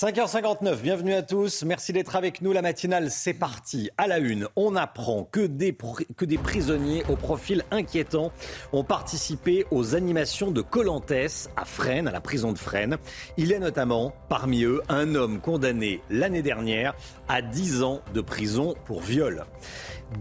[0.00, 1.64] 5h59, bienvenue à tous.
[1.64, 2.52] Merci d'être avec nous.
[2.52, 3.90] La matinale, c'est parti.
[3.98, 8.30] À la une, on apprend que des, prisonniers au profil inquiétant
[8.72, 11.10] ont participé aux animations de Colantes
[11.56, 12.96] à Fresnes, à la prison de Fresnes.
[13.38, 16.94] Il a notamment parmi eux un homme condamné l'année dernière
[17.26, 19.46] à 10 ans de prison pour viol.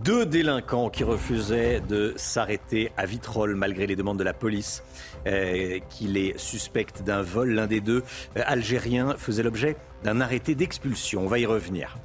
[0.04, 4.82] Deux délinquants qui refusaient de s'arrêter à Vitrolles malgré les demandes de la police
[5.26, 7.52] euh, qui les suspecte d'un vol.
[7.52, 8.04] L'un des deux,
[8.38, 11.24] euh, algériens, faisait l'objet d'un arrêté d'expulsion.
[11.24, 11.98] On va y revenir.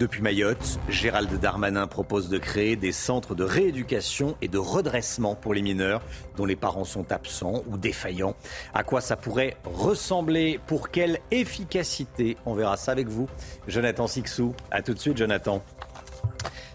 [0.00, 5.52] Depuis Mayotte, Gérald Darmanin propose de créer des centres de rééducation et de redressement pour
[5.52, 6.00] les mineurs
[6.38, 8.34] dont les parents sont absents ou défaillants.
[8.72, 10.58] À quoi ça pourrait ressembler?
[10.66, 12.38] Pour quelle efficacité?
[12.46, 13.28] On verra ça avec vous.
[13.68, 14.54] Jonathan Sixou.
[14.70, 15.62] À tout de suite, Jonathan.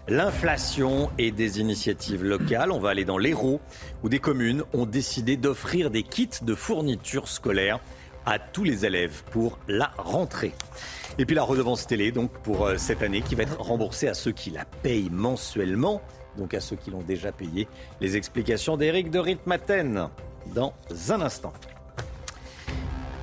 [0.08, 2.70] L'inflation et des initiatives locales.
[2.70, 3.60] On va aller dans l'Hérault
[4.04, 7.80] où des communes ont décidé d'offrir des kits de fournitures scolaires
[8.24, 10.52] à tous les élèves pour la rentrée.
[11.18, 14.14] Et puis la redevance télé, donc pour euh, cette année, qui va être remboursée à
[14.14, 16.02] ceux qui la payent mensuellement,
[16.36, 17.66] donc à ceux qui l'ont déjà payée.
[18.00, 20.08] Les explications d'Éric de Ritmaten
[20.54, 20.74] dans
[21.08, 21.52] un instant.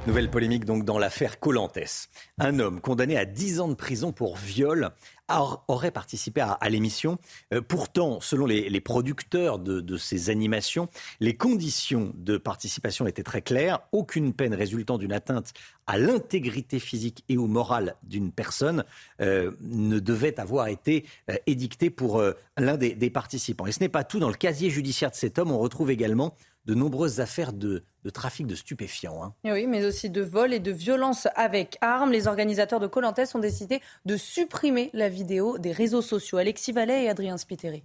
[0.06, 2.10] Nouvelle polémique donc dans l'affaire Colantes.
[2.38, 4.92] Un homme condamné à 10 ans de prison pour viol
[5.30, 7.18] aurait participé à, l'émission.
[7.54, 13.80] Euh, pourtant, selon les, producteurs de, ces animations, les conditions de participation étaient très claires.
[13.92, 15.54] Aucune peine résultant d'une atteinte
[15.88, 18.86] à l'intégrité physique et ou morale d'une personne
[19.22, 22.24] euh, ne devait avoir été euh, édictée pour
[22.58, 23.66] l'un des, des participants.
[23.66, 24.20] Et ce n'est pas tout.
[24.20, 27.84] Dans le casier judiciaire de cet homme, on retrouve également de nombreuses affaires de,
[28.14, 29.24] trafic de stupéfiants.
[29.24, 29.34] Hein.
[29.44, 32.12] Oui, mais aussi de vol et de violence avec armes.
[32.12, 36.38] Les organisateurs de Colantes ont décidé de supprimer la vidéo des réseaux sociaux.
[36.38, 37.84] Alexis Vallet et Adrien Spiteri.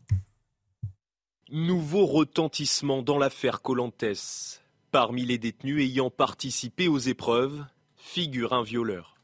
[1.50, 4.62] Nouveau retentissement dans l'affaire Colantes.
[4.90, 7.64] Parmi les détenus ayant participé aux épreuves,
[7.96, 9.16] figure un violeur.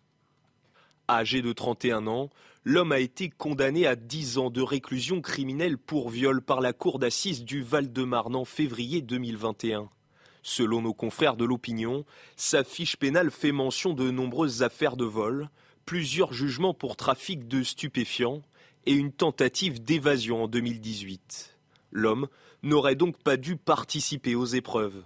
[1.09, 2.31] Âgé de 31 ans,
[2.65, 6.99] l'homme a été condamné à 10 ans de réclusion criminelle pour viol par la cour
[6.99, 9.91] d'assises du Val-de-Marne en février 2021.
[10.43, 12.05] Selon nos confrères de l'opinion,
[12.37, 15.51] sa fiche pénale fait mention de nombreuses affaires de vol,
[15.85, 18.43] plusieurs jugements pour trafic de stupéfiants
[18.87, 21.59] et une tentative d'évasion en 2018.
[21.93, 22.29] L'homme
[22.63, 25.05] n'aurait donc pas dû participer aux épreuves.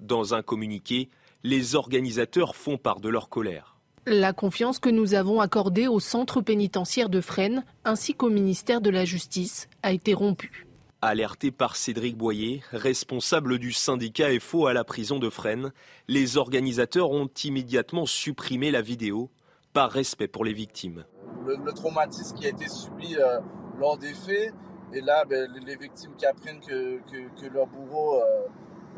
[0.00, 1.08] Dans un communiqué,
[1.42, 3.77] les organisateurs font part de leur colère.
[4.10, 8.88] La confiance que nous avons accordée au centre pénitentiaire de Fresnes ainsi qu'au ministère de
[8.88, 10.66] la Justice a été rompue.
[11.02, 15.72] Alerté par Cédric Boyer, responsable du syndicat FO à la prison de Fresnes,
[16.08, 19.28] les organisateurs ont immédiatement supprimé la vidéo
[19.74, 21.04] par respect pour les victimes.
[21.44, 23.40] Le, traumatisme qui a été subi euh,
[23.78, 24.54] lors des faits,
[24.94, 28.24] et là, ben, les victimes qui apprennent que, leur bourreau euh,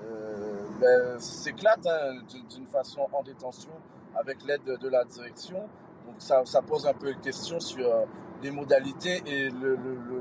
[0.04, 2.22] euh, ben, s'éclate hein,
[2.54, 3.72] d'une façon en détention,
[4.18, 5.68] avec l'aide de, la direction.
[6.06, 8.04] Donc ça, pose un peu de question sur euh,
[8.42, 9.76] les modalités et le,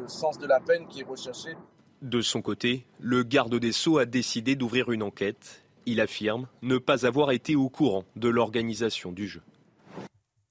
[0.07, 1.55] sens de la peine qui est recherché.
[2.01, 5.63] De son côté, le garde des Sceaux a décidé d'ouvrir une enquête.
[5.85, 9.41] Il affirme ne pas avoir été au courant de l'organisation du jeu.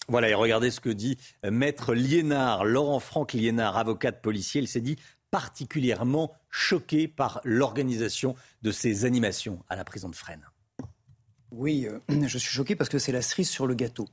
[0.09, 4.61] Voilà, et regardez ce que dit Maître Liénard, Laurent-Franck Liénard, avocat de policier.
[4.61, 4.97] Il s'est dit
[5.31, 10.48] particulièrement choqué par l'organisation de ces animations à la prison de Fresnes.
[11.53, 14.07] Oui, euh, je suis choqué parce que c'est la cerise sur le gâteau.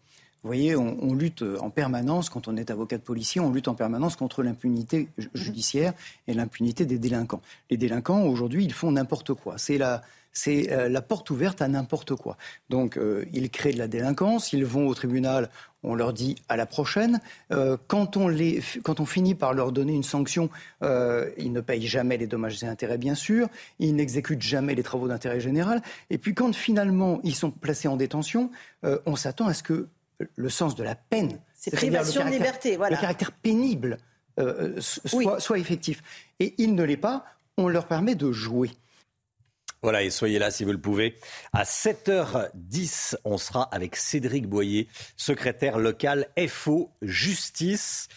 [0.43, 3.73] Vous voyez, on, lutte en permanence, quand on est avocat de policier, on lutte en
[3.73, 5.93] permanence contre l'impunité judiciaire
[6.27, 7.41] et l'impunité des délinquants.
[7.71, 9.57] Les délinquants, aujourd'hui, ils font n'importe quoi.
[9.57, 10.03] C'est la,
[10.35, 12.37] c'est euh, la porte ouverte à n'importe quoi.
[12.69, 15.49] Donc, euh, ils créent de la délinquance, ils vont au tribunal,
[15.85, 17.21] on leur dit à la prochaine.
[17.51, 20.49] Euh, quand, on les, quand on finit par leur donner une sanction,
[20.81, 23.47] ils ne payent jamais les dommages et intérêts, bien sûr,
[23.79, 25.81] ils n'exécutent jamais les travaux d'intérêt général.
[26.09, 28.51] Et puis, quand finalement ils sont placés en détention,
[28.83, 29.87] on s'attend à ce que
[30.35, 32.95] le sens de la peine, c'est privation de liberté, voilà.
[32.95, 33.97] le caractère pénible,
[34.79, 36.03] soit, soit effectif.
[36.39, 37.25] Et il ne l'est pas,
[37.57, 38.71] on leur permet de jouer.
[39.85, 41.15] Voilà, et soyez là si vous le pouvez.
[41.53, 48.07] À 7h10, on sera avec Cédric Boyer, secrétaire local FO Justice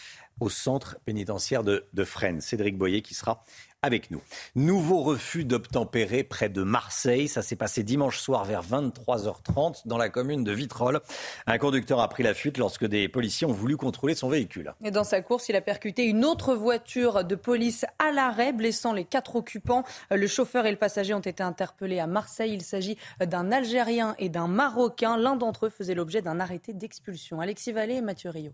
[0.41, 2.41] au centre pénitentiaire de, de Fresnes.
[2.41, 3.45] Cédric Boyer qui sera
[3.83, 4.21] avec nous.
[4.57, 7.29] Nouveau refus d'obtempérer près de Marseille.
[7.29, 11.01] Ça s'est passé dimanche soir vers 23h30 dans la commune de Vitrolles.
[11.47, 14.75] Un conducteur a pris la fuite lorsque des policiers ont voulu contrôler son véhicule.
[14.85, 18.93] Et dans sa course, il a percuté une autre voiture de police à l'arrêt, blessant
[18.93, 19.85] les quatre occupants.
[20.11, 22.53] Le chauffeur et le passager ont été interpellés à Marseille.
[22.53, 25.17] Il s'agit d'un Algérien et d'un Marocain.
[25.17, 27.41] L'un d'entre eux faisait l'objet d'un arrêté d'expulsion.
[27.41, 28.53] Alexis Vallée et Mathieu Rio.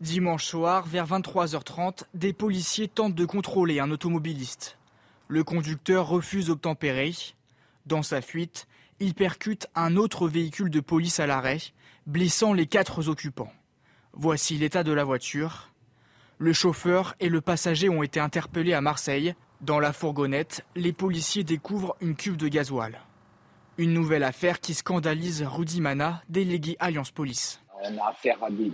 [0.00, 4.78] Dimanche soir, vers 23h30, des policiers tentent de contrôler un automobiliste.
[5.28, 7.12] Le conducteur refuse d'obtempérer.
[7.84, 8.66] Dans sa fuite,
[8.98, 11.58] il percute un autre véhicule de police à l'arrêt,
[12.06, 13.52] blessant les quatre occupants.
[14.14, 15.70] Voici l'état de la voiture.
[16.38, 19.34] Le chauffeur et le passager ont été interpellés à Marseille.
[19.60, 23.02] Dans la fourgonnette, les policiers découvrent une cuve de gasoil.
[23.76, 27.60] Une nouvelle affaire qui scandalise Rudy Mana, délégué Alliance Police.
[27.82, 28.70] On a affaire à des,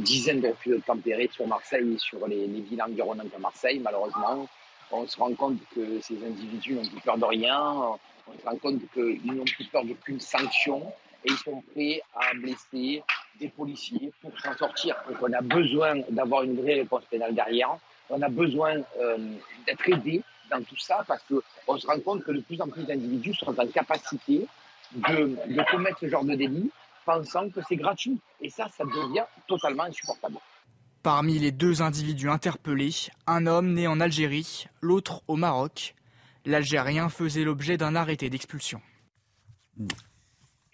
[0.00, 4.46] dizaines de refus de sur Marseille et sur les, les villes environnantes de Marseille, malheureusement.
[4.90, 7.60] On se rend compte que ces individus n'ont plus peur de rien.
[7.62, 10.92] On se rend compte qu'ils n'ont plus peur d'aucune sanction
[11.24, 13.02] et ils sont prêts à blesser
[13.38, 14.96] des policiers pour s'en sortir.
[15.08, 17.76] Donc on a besoin d'avoir une vraie réponse pénale derrière.
[18.10, 19.18] On a besoin euh,
[19.66, 22.84] d'être aidé dans tout ça parce qu'on se rend compte que de plus en plus
[22.84, 24.46] d'individus sont en capacité
[24.94, 26.70] de commettre ce genre de délit
[27.08, 28.20] pensant que c'est gratuit.
[28.42, 30.36] Et ça, ça devient totalement insupportable.
[31.02, 32.94] Parmi les deux individus interpellés,
[33.26, 35.94] un homme né en Algérie, l'autre au Maroc.
[36.44, 38.82] L'Algérien faisait l'objet d'un arrêté d'expulsion.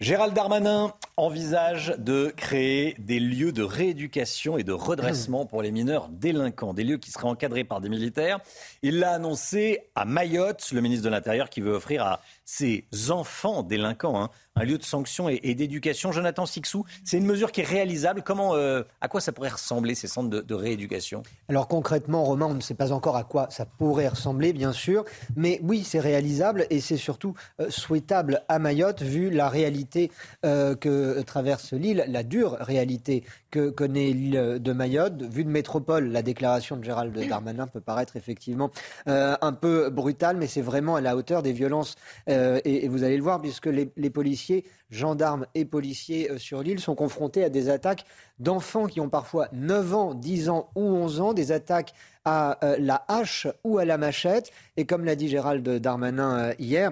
[0.01, 6.09] Gérald Darmanin envisage de créer des lieux de rééducation et de redressement pour les mineurs
[6.09, 8.39] délinquants, des lieux qui seraient encadrés par des militaires.
[8.81, 13.63] Il l'a annoncé à Mayotte, le ministre de l'Intérieur qui veut offrir à ces enfants
[13.63, 16.11] délinquants, hein, un lieu de sanction et, d'éducation.
[16.11, 18.21] Jonathan Sixou, c'est une mesure qui est réalisable.
[18.23, 21.23] Comment, euh, à quoi ça pourrait ressembler ces centres de, rééducation?
[21.49, 25.03] Alors concrètement, Romain, on ne sait pas encore à quoi ça pourrait ressembler, bien sûr,
[25.35, 30.11] mais oui, c'est réalisable et c'est surtout euh, souhaitable à Mayotte vu la réalité
[30.45, 33.23] euh, que traverse l'île, la dure réalité
[33.55, 35.21] que connaît l'île de Mayotte.
[35.21, 38.69] Vu de métropole, la déclaration de Gérald Darmanin peut paraître effectivement
[39.05, 41.95] un peu brutale, mais c'est vraiment à la hauteur des violences
[42.29, 46.79] euh, et, vous allez le voir, puisque les policiers, gendarmes et policiers euh, sur l'île
[46.79, 48.05] sont confrontés à des attaques
[48.39, 51.93] d'enfants qui ont parfois 9 ans, 10 ans ou 11 ans, des attaques
[52.25, 54.51] à euh, la hache ou à la machette.
[54.77, 56.91] Et comme l'a dit Gérald Darmanin euh, hier,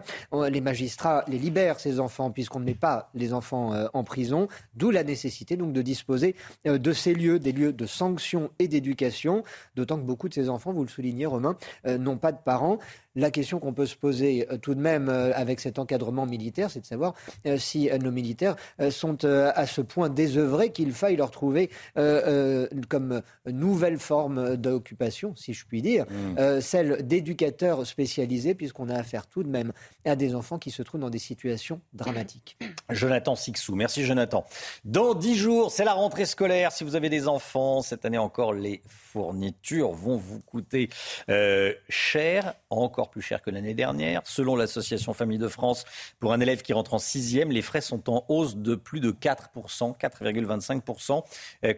[0.50, 4.92] les magistrats les libèrent, ces enfants, puisqu'on ne met pas les enfants en prison, d'où
[4.92, 6.36] la nécessité donc de disposer
[6.66, 9.44] de ces lieux, des lieux de sanction et d'éducation,
[9.76, 12.80] d'autant que beaucoup de ces enfants, vous le soulignez Romain, n'ont pas de parents.
[13.16, 16.86] La question qu'on peut se poser tout de même avec cet encadrement militaire, c'est de
[16.86, 17.14] savoir
[17.58, 18.56] si nos militaires
[18.90, 25.04] sont à ce point désœuvrés qu'il faille leur trouver comme nouvelle forme d'occupation
[25.36, 26.38] si je puis dire, mm.
[26.38, 29.74] euh, celle d'éducateurs spécialisés, puisqu'on a affaire tout de même
[30.06, 32.58] à des enfants qui se trouvent dans des situations dramatiques.
[32.90, 34.46] Jonathan Sixou, merci Jonathan.
[34.86, 36.72] Dans dix jours, c'est la rentrée scolaire.
[36.72, 40.90] Si vous avez des enfants, cette année encore, les fournitures vont vous coûter
[41.30, 44.22] euh, cher, encore plus cher que l'année dernière.
[44.26, 45.86] Selon l'association Famille de France,
[46.20, 49.12] pour un élève qui rentre en sixième, les frais sont en hausse de plus de
[49.12, 51.24] 4%, 4,25%.
[51.64, 51.74] Euh,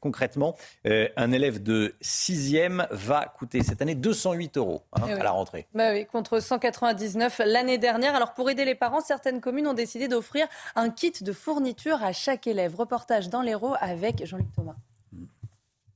[0.00, 5.30] concrètement, un élève de sixième va coûter cette année 208 euros hein, eh à la
[5.30, 5.66] rentrée.
[5.74, 8.14] Bah oui, contre 199 l'année dernière.
[8.14, 12.12] Alors pour aider les parents, certaines communes ont décidé d'offrir un kit de fourniture à
[12.12, 12.74] chaque élève.
[12.74, 14.76] Reportage dans l'Hérault avec Jean-Luc Thomas.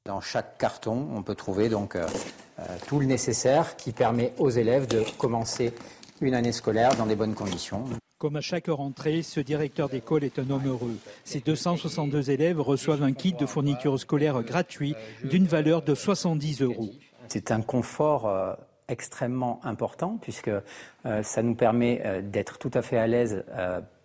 [0.04, 2.04] Dans chaque carton, on peut trouver donc euh,
[2.58, 5.72] euh, tout le nécessaire qui permet aux élèves de commencer
[6.20, 7.84] une année scolaire dans des bonnes conditions.
[8.18, 10.98] Comme à chaque rentrée, ce directeur d'école est un homme heureux.
[11.22, 16.90] Ces 262 élèves reçoivent un kit de fourniture scolaire gratuit d'une valeur de 70 euros.
[17.28, 18.54] C'est un confort euh,
[18.88, 20.50] extrêmement important puisque
[21.06, 23.44] euh, ça nous permet euh, d'être tout à fait à l'aise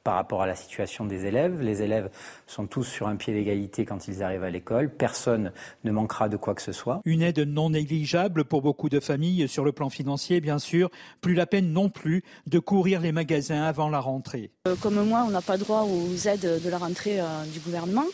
[0.08, 1.60] par rapport à la situation des élèves.
[1.60, 2.10] Les élèves
[2.46, 4.90] sont tous sur un pied d'égalité quand ils arrivent à l'école.
[4.90, 5.52] Personne
[5.84, 7.02] ne manquera de quoi que ce soit.
[7.04, 10.90] Une aide non négligeable pour beaucoup de familles sur le plan financier, bien sûr.
[11.20, 14.50] Plus la peine non plus de courir les magasins avant la rentrée.
[14.70, 18.06] Euh, comme moi, on n'a pas droit aux aides de la rentrée euh, du gouvernement.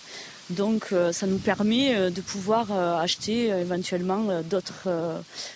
[0.49, 4.89] Donc euh, ça nous permet de pouvoir acheter éventuellement d'autres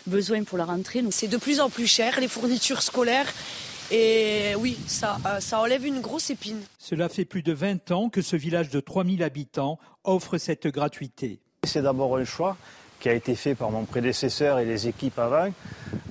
[0.05, 1.03] besoins pour la rentrée.
[1.09, 3.33] C'est de plus en plus cher, les fournitures scolaires.
[3.91, 6.59] Et oui, ça, euh, ça enlève une grosse épine.
[6.77, 11.39] Cela fait plus de 20 ans que ce village de 3000 habitants offre cette gratuité.
[11.63, 12.57] C'est d'abord un choix
[12.99, 15.49] qui a été fait par mon prédécesseur et les équipes avant,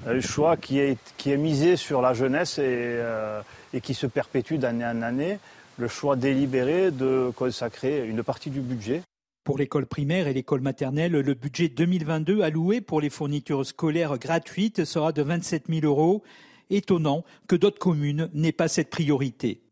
[0.06, 3.42] un choix qui est, qui est misé sur la jeunesse et, euh,
[3.74, 5.38] et qui se perpétue d'année en année,
[5.76, 9.02] le choix délibéré de consacrer une partie du budget.
[9.44, 14.84] Pour l'école primaire et l'école maternelle, le budget 2022 alloué pour les fournitures scolaires gratuites
[14.84, 16.22] sera de 27 000 euros
[16.70, 19.65] étonnant que d'autres communes n'aient pas cette priorité.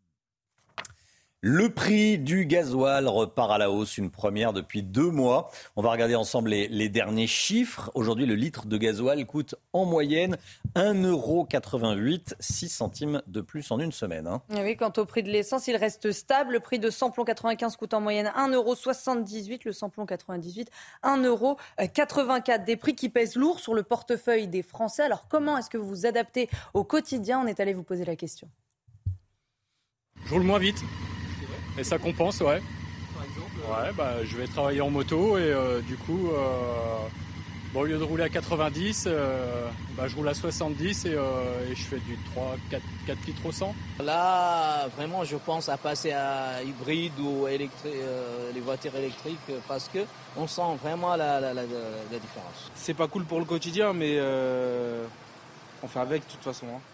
[1.47, 5.51] Le prix du gasoil repart à la hausse, une première depuis deux mois.
[5.77, 7.91] On va regarder ensemble les, derniers chiffres.
[7.93, 10.39] Aujourd'hui, le litre de gasoil coûte en moyenne
[10.75, 14.27] 1,88€, 6 centimes de plus en une semaine.
[14.27, 14.41] Hein.
[14.49, 16.55] Oui, quant au prix de l'essence, il reste stable.
[16.55, 20.71] Le prix de samplon 95 coûte en moyenne 1,78€, le samplon 98
[21.05, 22.65] 1,84€.
[22.65, 25.03] Des prix qui pèsent lourd sur le portefeuille des Français.
[25.03, 27.43] Alors comment est-ce que vous vous adaptez au quotidien?
[27.45, 28.49] On est allé vous poser la question.
[30.25, 30.83] Je roule moins vite.
[31.79, 32.63] Et ça compense, ouais.
[33.15, 36.99] Par exemple Ouais, bah, je vais travailler en moto et euh, du coup, euh,
[37.75, 41.17] au lieu de rouler à 90, euh, bah, je roule à 70 et,
[41.75, 43.75] je fais du 3, 4, 4 litres au 100.
[44.05, 50.01] Là, vraiment, je pense à passer à hybride ou les voitures électriques parce que
[50.37, 52.71] on sent vraiment la, la différence.
[52.75, 54.21] C'est pas cool pour le quotidien, mais
[55.83, 56.67] on fait avec de toute façon.
[56.67, 56.94] Hein.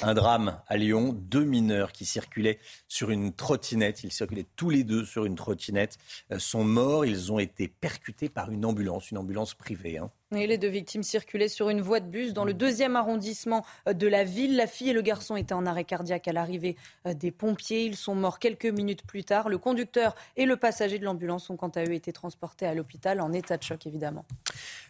[0.00, 2.58] Un drame à Lyon, deux mineurs qui circulaient
[2.88, 5.98] sur une trottinette, ils circulaient tous les deux sur une trottinette,
[6.32, 9.98] euh, sont morts, ils ont été percutés par une ambulance, une ambulance privée.
[9.98, 10.10] Hein.
[10.34, 13.92] Et les deux victimes circulaient sur une voie de bus dans le deuxième arrondissement euh,
[13.92, 14.56] de la ville.
[14.56, 17.84] La fille et le garçon étaient en arrêt cardiaque à l'arrivée euh, des pompiers.
[17.84, 19.48] Ils sont morts quelques minutes plus tard.
[19.48, 23.20] Le conducteur et le passager de l'ambulance ont quant à eux été transportés à l'hôpital
[23.20, 24.24] en état de choc, évidemment.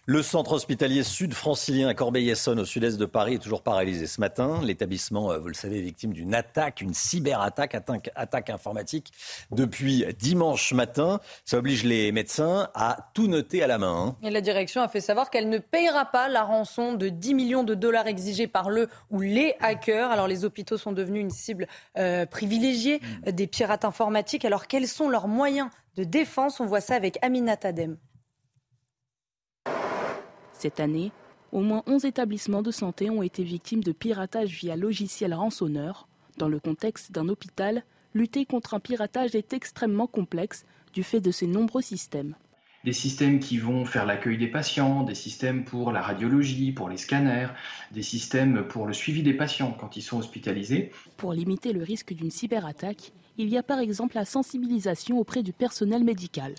[0.06, 4.60] Le centre hospitalier sud-francilien à Corbeil-Essonne, au sud-est de Paris, est toujours paralysé ce matin.
[4.62, 9.12] L'établissement, euh, vous le savez, est victime d'une attaque, une cyberattaque, attaque, attaque informatique
[9.50, 11.20] depuis dimanche matin.
[11.44, 14.06] Ça oblige les médecins à tout noter à la main.
[14.06, 14.16] Hein.
[14.22, 17.64] Et la direction a fait savoir qu'elle ne payera pas la rançon de 10 millions
[17.64, 20.10] de dollars exigée par le ou les hackers.
[20.10, 21.66] Alors les hôpitaux sont devenus une cible
[21.98, 23.30] euh, privilégiée mmh.
[23.32, 24.44] des pirates informatiques.
[24.44, 26.60] Alors quels sont leurs moyens de défense?
[26.60, 27.96] On voit ça avec Aminat Adem.
[30.52, 31.10] Cette année,
[31.50, 36.06] au moins 11 établissements de santé ont été victimes de piratage via logiciel rançonneur.
[36.36, 37.84] Dans le contexte d'un hôpital,
[38.14, 42.34] lutter contre un piratage est extrêmement complexe du fait de ses nombreux systèmes
[42.84, 46.96] des systèmes qui vont faire l'accueil des patients, des systèmes pour la radiologie, pour les
[46.96, 47.48] scanners,
[47.92, 50.90] des systèmes pour le suivi des patients quand ils sont hospitalisés.
[51.16, 55.52] Pour limiter le risque d'une cyberattaque, il y a par exemple la sensibilisation auprès du
[55.52, 56.54] personnel médical.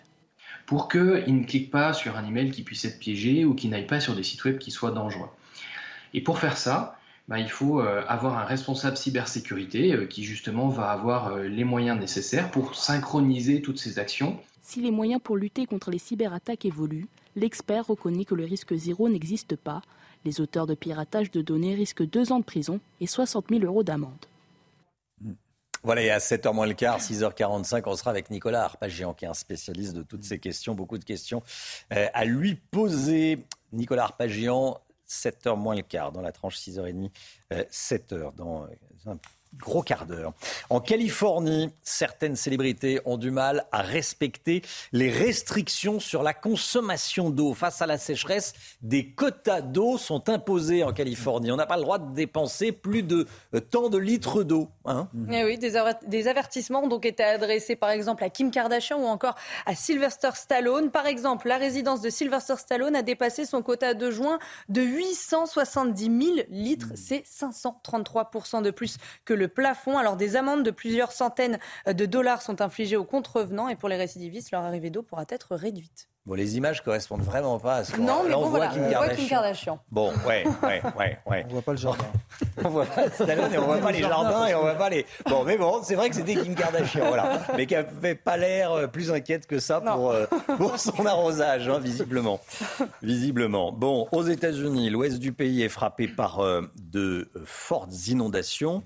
[0.65, 3.87] Pour qu'ils ne cliquent pas sur un email qui puisse être piégé ou qu'ils n'aillent
[3.87, 5.29] pas sur des sites web qui soient dangereux.
[6.13, 10.67] Et pour faire ça, bah, il faut euh, avoir un responsable cybersécurité euh, qui justement
[10.67, 15.37] va avoir euh, les moyens nécessaires pour synchroniser toutes ces actions si les moyens pour
[15.37, 19.81] lutter contre les cyberattaques évoluent, l'expert reconnaît que le risque zéro n'existe pas.
[20.25, 23.83] Les auteurs de piratage de données risquent deux ans de prison et 60 000 euros
[23.83, 24.25] d'amende.
[25.83, 29.27] Voilà, et à 7h moins le quart, 6h45, on sera avec Nicolas Arpagian, qui est
[29.27, 31.43] un spécialiste de toutes ces questions, beaucoup de questions
[31.91, 33.45] euh, à lui poser.
[33.73, 34.79] Nicolas Arpagian,
[35.09, 37.11] 7h moins le quart, dans la tranche 6h30,
[37.51, 39.13] 7h, euh, dans euh,
[39.57, 40.33] gros quart d'heure.
[40.69, 47.53] En Californie, certaines célébrités ont du mal à respecter les restrictions sur la consommation d'eau.
[47.53, 51.51] Face à la sécheresse, des quotas d'eau sont imposés en Californie.
[51.51, 54.69] On n'a pas le droit de dépenser plus de euh, tant de litres d'eau.
[54.85, 55.07] Hein.
[55.31, 59.35] Eh oui, des, avertissements ont donc été adressés par exemple à Kim Kardashian ou encore
[59.65, 60.91] à Sylvester Stallone.
[60.91, 66.03] Par exemple, la résidence de Sylvester Stallone a dépassé son quota de juin de 870
[66.05, 66.89] 000 litres.
[66.95, 68.29] C'est 533
[68.61, 69.97] de plus que le le plafond.
[69.97, 73.97] Alors des amendes de plusieurs centaines de dollars sont infligées aux contrevenants et pour les
[73.97, 76.09] récidivistes, leur arrivée d'eau pourra être réduite.
[76.25, 78.89] Bon, les images correspondent vraiment pas à ce qu'on Non, mais bon, on voit Kim,
[79.27, 79.77] Kardashian.
[79.91, 81.45] Bon, ouais, ouais, ouais, ouais.
[81.49, 82.05] On voit pas le jardin.
[82.63, 85.05] on voit pas Stallone et on voit pas les jardins et on voit pas les.
[85.29, 87.41] Bon, mais bon, c'est vrai que c'était Kim Kardashian, voilà.
[87.57, 90.25] Mais qui avait pas l'air euh, plus inquiète que ça pour, euh,
[90.57, 92.39] pour son arrosage, hein, visiblement.
[93.01, 93.73] Visiblement.
[93.73, 98.81] Bon, aux États-Unis, l'ouest du pays est frappé par euh, de fortes inondations.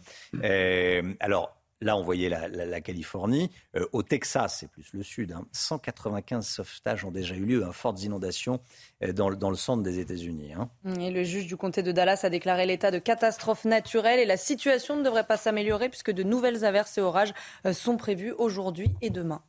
[1.19, 3.51] alors, Là, on voyait la, Californie.
[3.75, 5.35] Euh, au Texas, c'est plus le sud.
[5.51, 6.41] 195 hein.
[6.41, 8.59] sauvetages ont déjà eu lieu, hein, fortes inondations
[9.03, 10.53] euh, dans, le centre des États-Unis.
[10.53, 10.69] Hein.
[10.99, 14.37] Et le juge du comté de Dallas a déclaré l'état de catastrophe naturelle et la
[14.37, 17.33] situation ne devrait pas s'améliorer puisque de nouvelles averses et orages
[17.65, 19.41] euh, sont prévus aujourd'hui et demain.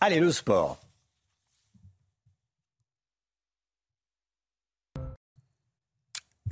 [0.00, 0.78] Allez, le sport.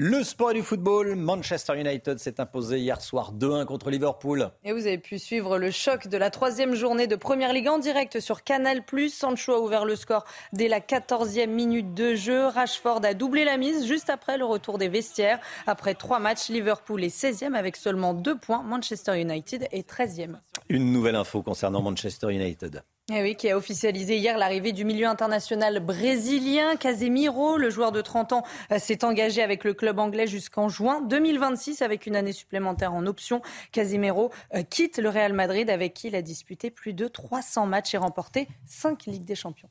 [0.03, 4.49] Le sport du football, Manchester United s'est imposé hier soir 2-1 contre Liverpool.
[4.65, 7.77] Et vous avez pu suivre le choc de la troisième journée de Première Ligue en
[7.77, 8.83] direct sur Canal+.
[9.11, 12.47] Sancho a ouvert le score dès la 14e minute de jeu.
[12.47, 15.39] Rashford a doublé la mise juste après le retour des vestiaires.
[15.67, 18.63] Après trois matchs, Liverpool est 16e avec seulement deux points.
[18.63, 20.37] Manchester United est 13e.
[20.71, 22.83] Une nouvelle info concernant Manchester United.
[23.13, 27.57] Eh oui, qui a officialisé hier l'arrivée du milieu international brésilien Casemiro.
[27.57, 31.83] Le joueur de 30 ans euh, s'est engagé avec le club anglais jusqu'en juin 2026
[31.83, 33.43] avec une année supplémentaire en option.
[33.73, 37.95] Casemiro euh, quitte le Real Madrid avec qui il a disputé plus de 300 matchs
[37.95, 39.71] et remporté 5 Ligues des Champions.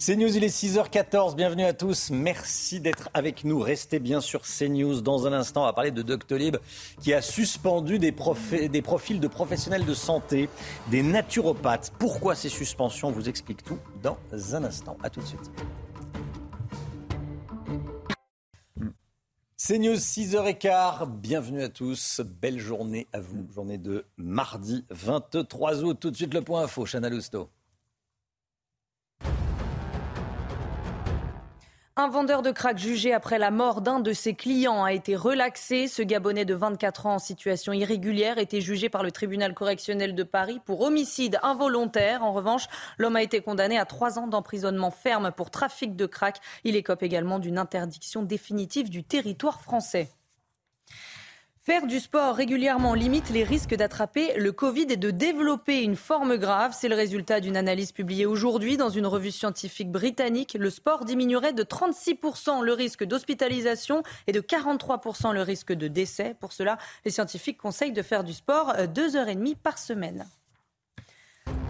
[0.00, 1.36] CNews, il est 6h14.
[1.36, 2.08] Bienvenue à tous.
[2.08, 3.58] Merci d'être avec nous.
[3.60, 5.02] Restez bien sur CNews.
[5.02, 6.56] Dans un instant, on va parler de Doctolib
[7.02, 10.48] qui a suspendu des, profils de professionnels de santé,
[10.90, 11.92] des naturopathes.
[11.98, 13.08] Pourquoi ces suspensions?
[13.08, 14.16] On vous explique tout dans
[14.54, 14.96] un instant.
[15.02, 15.50] À tout de suite.
[19.58, 25.98] CNews 6h15, bienvenue à tous, belle journée à vous, journée de mardi 23 août.
[26.00, 27.10] Tout de suite le point info, Chana.
[31.96, 35.88] Un vendeur de crack jugé après la mort d'un de ses clients a été relaxé.
[35.88, 40.22] Ce Gabonais de 24 ans en situation irrégulière était jugé par le tribunal correctionnel de
[40.22, 42.22] Paris pour homicide involontaire.
[42.22, 46.40] En revanche, l'homme a été condamné à trois ans d'emprisonnement ferme pour trafic de crack.
[46.62, 50.10] Il écope également d'une interdiction définitive du territoire français.
[51.70, 56.36] Faire du sport régulièrement limite les risques d'attraper le Covid et de développer une forme
[56.36, 56.74] grave.
[56.76, 60.56] C'est le résultat d'une analyse publiée aujourd'hui dans une revue scientifique britannique.
[60.58, 66.34] Le sport diminuerait de 36% le risque d'hospitalisation et de 43% le risque de décès.
[66.40, 69.78] Pour cela, les scientifiques conseillent de faire du sport euh, deux heures et demie par
[69.78, 70.26] semaine.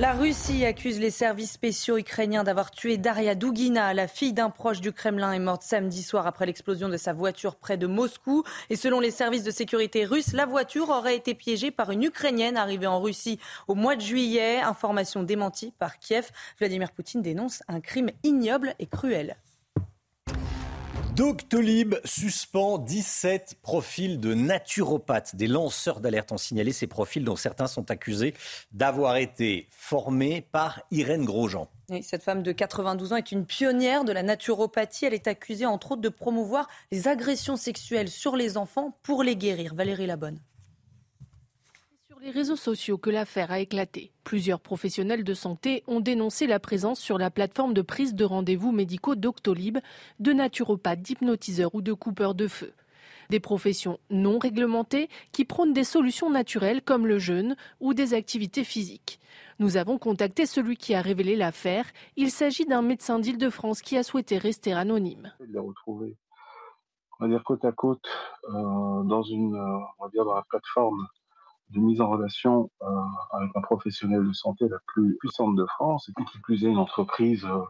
[0.00, 4.80] La Russie accuse les services spéciaux ukrainiens d'avoir tué Daria Dugina, la fille d'un proche
[4.80, 8.42] du Kremlin, est morte samedi soir après l'explosion de sa voiture près de Moscou.
[8.70, 12.56] Et selon les services de sécurité russes, la voiture aurait été piégée par une Ukrainienne
[12.56, 13.38] arrivée en Russie
[13.68, 14.62] au mois de juillet.
[14.62, 16.30] Information démentie par Kiev.
[16.58, 19.36] Vladimir Poutine dénonce un crime ignoble et cruel.
[21.20, 25.36] Doctolib suspend 17 profils de naturopathes.
[25.36, 28.32] Des lanceurs d'alerte ont signalé ces profils dont certains sont accusés
[28.72, 31.68] d'avoir été formés par Irène Grosjean.
[32.00, 35.04] cette femme de 92 ans est une pionnière de la naturopathie.
[35.04, 39.36] Elle est accusée entre autres de promouvoir les agressions sexuelles sur les enfants pour les
[39.36, 39.74] guérir.
[39.74, 40.40] Valérie Labonne
[42.22, 44.12] les réseaux sociaux que l'affaire a éclaté.
[44.24, 48.72] Plusieurs professionnels de santé ont dénoncé la présence sur la plateforme de prise de rendez-vous
[48.72, 49.78] médicaux Doctolib
[50.18, 52.72] de naturopathes, d'hypnotiseurs ou de coupeurs de feu.
[53.30, 58.64] Des professions non réglementées qui prônent des solutions naturelles comme le jeûne ou des activités
[58.64, 59.18] physiques.
[59.58, 61.86] Nous avons contacté celui qui a révélé l'affaire.
[62.16, 65.32] Il s'agit d'un médecin d'Île-de-France qui a souhaité rester anonyme.
[65.54, 66.16] retrouvé,
[67.18, 68.04] on va dire côte à côte,
[68.48, 71.06] euh, dans une, euh, on va dire dans la plateforme
[71.70, 72.86] de mise en relation euh,
[73.32, 76.78] avec un professionnel de santé la plus puissante de France, et qui plus est une
[76.78, 77.62] entreprise euh,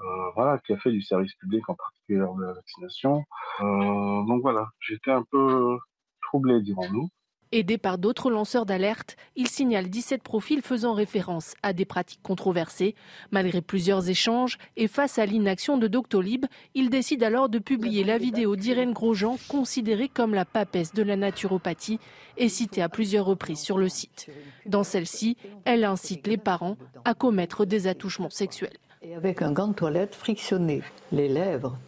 [0.00, 3.24] euh, voilà, qui a fait du service public, en particulier de la vaccination.
[3.60, 5.78] donc voilà, j'étais un peu
[6.22, 7.08] troublé, dirons-nous.
[7.52, 12.96] Aidé par d'autres lanceurs d'alerte, il signale 17 profils faisant référence à des pratiques controversées.
[13.30, 18.18] Malgré plusieurs échanges et face à l'inaction de Doctolib, il décide alors de publier la
[18.18, 22.00] vidéo d'Irène Grosjean, considérée comme la papesse de la naturopathie
[22.36, 24.28] et citée à plusieurs reprises sur le site.
[24.66, 28.76] Dans celle-ci, elle incite les parents à commettre des attouchements sexuels.
[29.02, 30.82] Et avec un gant de toilette frictionné
[31.12, 31.78] les lèvres,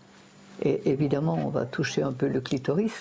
[0.63, 2.95] et évidemment on va toucher un peu le clitoris,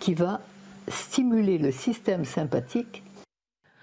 [0.00, 0.40] qui va
[0.88, 3.02] stimuler le système sympathique.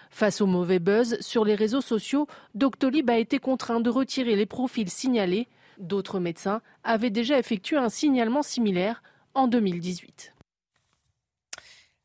[0.09, 4.45] Face au mauvais buzz sur les réseaux sociaux, Doctolib a été contraint de retirer les
[4.45, 5.47] profils signalés.
[5.79, 9.01] D'autres médecins avaient déjà effectué un signalement similaire
[9.33, 10.32] en 2018.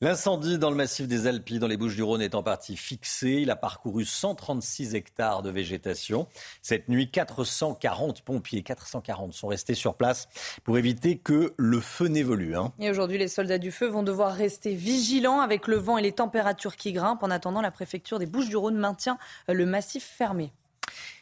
[0.01, 3.41] L'incendie dans le massif des Alpes, dans les Bouches-du-Rhône, est en partie fixé.
[3.43, 6.29] Il a parcouru 136 hectares de végétation.
[6.63, 10.29] Cette nuit, 440 pompiers, 440 sont restés sur place
[10.63, 12.55] pour éviter que le feu n'évolue.
[12.55, 12.73] Hein.
[12.79, 16.13] Et aujourd'hui, les soldats du feu vont devoir rester vigilants avec le vent et les
[16.13, 17.25] températures qui grimpent.
[17.25, 20.53] En attendant, la préfecture des Bouches-du-Rhône maintient le massif fermé.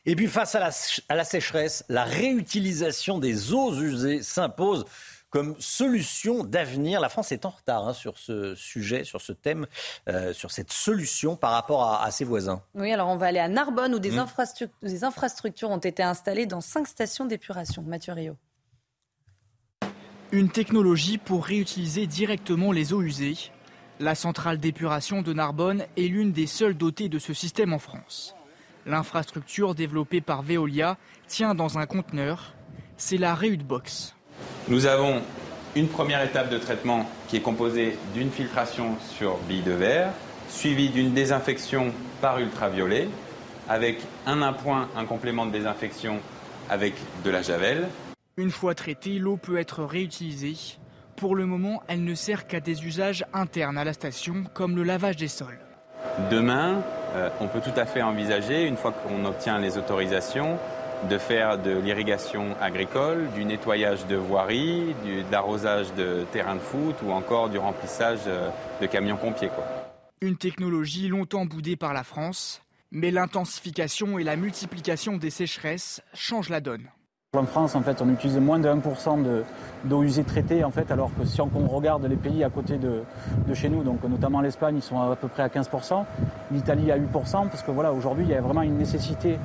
[0.05, 0.71] Et puis face à la,
[1.09, 4.85] à la sécheresse, la réutilisation des eaux usées s'impose
[5.31, 7.01] comme solution d'avenir.
[7.01, 9.67] La France est en retard hein, sur ce sujet, sur ce thème,
[10.09, 12.62] euh, sur cette solution par rapport à, ses voisins.
[12.75, 14.27] Oui, alors on va aller à Narbonne où des, mmh.
[14.83, 17.83] des infrastructures ont été installées dans cinq stations d'épuration.
[17.83, 18.37] Mathieu Rio.
[20.33, 23.37] Une technologie pour réutiliser directement les eaux usées.
[24.01, 28.35] La centrale d'épuration de Narbonne est l'une des seules dotées de ce système en France.
[28.87, 32.55] L'infrastructure développée par Veolia tient dans un conteneur.
[32.97, 34.15] C'est la Box.
[34.68, 35.22] Nous avons
[35.77, 40.11] une première étape de traitement qui est composée d'une filtration sur bille de verre,
[40.49, 43.09] suivie d'une désinfection par ultraviolet,
[43.68, 46.18] avec un appoint, un complément de désinfection
[46.70, 46.94] avec
[47.25, 47.88] de la javel.
[48.37, 50.57] Une fois traitée, l'eau peut être réutilisée.
[51.16, 54.83] Pour le moment, elle ne sert qu'à des usages internes à la station, comme le
[54.83, 55.59] lavage des sols.
[56.31, 56.83] Demain,
[57.14, 60.59] euh, on peut tout à fait envisager, une fois qu'on obtient les autorisations,
[61.09, 66.61] de faire de l'irrigation agricole, du nettoyage de voiries, du, de l'arrosage de terrains de
[66.61, 69.49] foot ou encore du remplissage euh, de camions pompiers.
[69.49, 69.64] Quoi.
[70.21, 76.49] Une technologie longtemps boudée par la France, mais l'intensification et la multiplication des sécheresses changent
[76.49, 76.88] la donne.
[77.35, 79.45] En France, en fait, on utilise moins de 1% de,
[79.85, 83.03] d'eau usée traitée, en fait, alors que si on regarde les pays à côté de,
[83.47, 86.05] de chez nous, donc notamment l'Espagne, ils sont à peu près à 15%,
[86.51, 89.38] l'Italie à 8%, parce que voilà, aujourd'hui, il y a vraiment une nécessité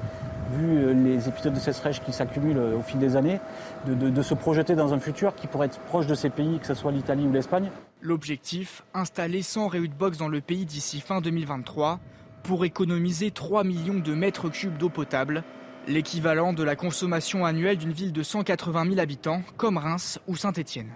[0.54, 3.39] vu euh, les épisodes de sécheresse qui s'accumulent euh, au fil des années,
[3.86, 6.60] de, de, de, se projeter dans un futur qui pourrait être proche de ces pays,
[6.60, 7.69] que ce soit l'Italie ou l'Espagne.
[8.01, 11.99] L'objectif, installer 100 Box dans le pays d'ici fin 2023
[12.43, 15.43] pour économiser 3 millions de mètres cubes d'eau potable,
[15.88, 20.89] l'équivalent de la consommation annuelle d'une ville de 180 000 habitants comme Reims ou Saint-Étienne.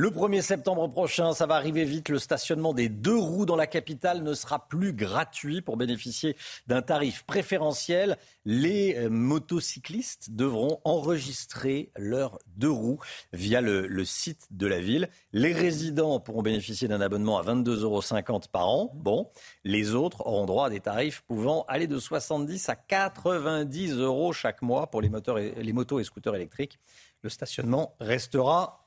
[0.00, 3.66] Le 1er septembre prochain, ça va arriver vite, le stationnement des deux roues dans la
[3.66, 5.60] capitale ne sera plus gratuit.
[5.60, 6.36] Pour bénéficier
[6.68, 13.00] d'un tarif préférentiel, les euh, motocyclistes devront enregistrer leurs deux roues
[13.32, 15.08] via le, site de la ville.
[15.32, 18.92] Les résidents pourront bénéficier d'un abonnement à 22,50 euros par an.
[18.94, 19.28] Bon,
[19.64, 24.62] les autres auront droit à des tarifs pouvant aller de 70 à 90 euros chaque
[24.62, 26.78] mois pour les, moteurs et, les motos et scooters électriques.
[27.22, 28.77] Le stationnement restera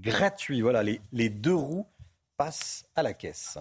[0.00, 0.60] gratuit.
[0.60, 1.86] Voilà, les, les, deux roues
[2.36, 3.58] passent à la caisse.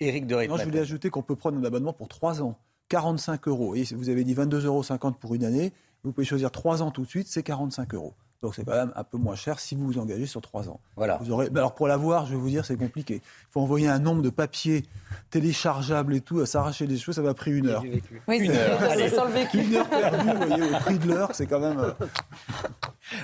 [0.00, 3.48] Éric de Moi, je voulais ajouter qu'on peut prendre un abonnement pour 3 ans, 45
[3.48, 3.74] euros.
[3.74, 5.72] Et vous avez dit 22,50 euros pour une année.
[6.02, 8.14] Vous pouvez choisir 3 ans tout de suite, c'est 45 euros.
[8.42, 10.80] Donc c'est quand même un peu moins cher si vous vous engagez sur 3 ans.
[10.96, 11.18] Voilà.
[11.20, 11.48] Vous aurez...
[11.54, 13.16] Alors pour l'avoir, je vais vous dire, c'est compliqué.
[13.16, 14.84] Il faut envoyer un nombre de papiers
[15.30, 17.82] téléchargeables et tout, à s'arracher des cheveux, ça va pris une heure.
[18.28, 18.82] Oui, une heure.
[18.82, 19.10] Allez.
[19.10, 19.58] Sans le vécu.
[19.58, 21.94] Une heure perdue, vous voyez, au prix de l'heure, c'est quand même...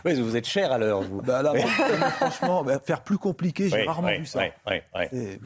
[0.04, 1.22] Oui, vous êtes cher à l'heure, vous.
[1.22, 1.54] Bah là,
[2.16, 4.42] franchement, bah, faire plus compliqué, j'ai oui, rarement oui, vu ça.
[4.66, 5.38] Oui,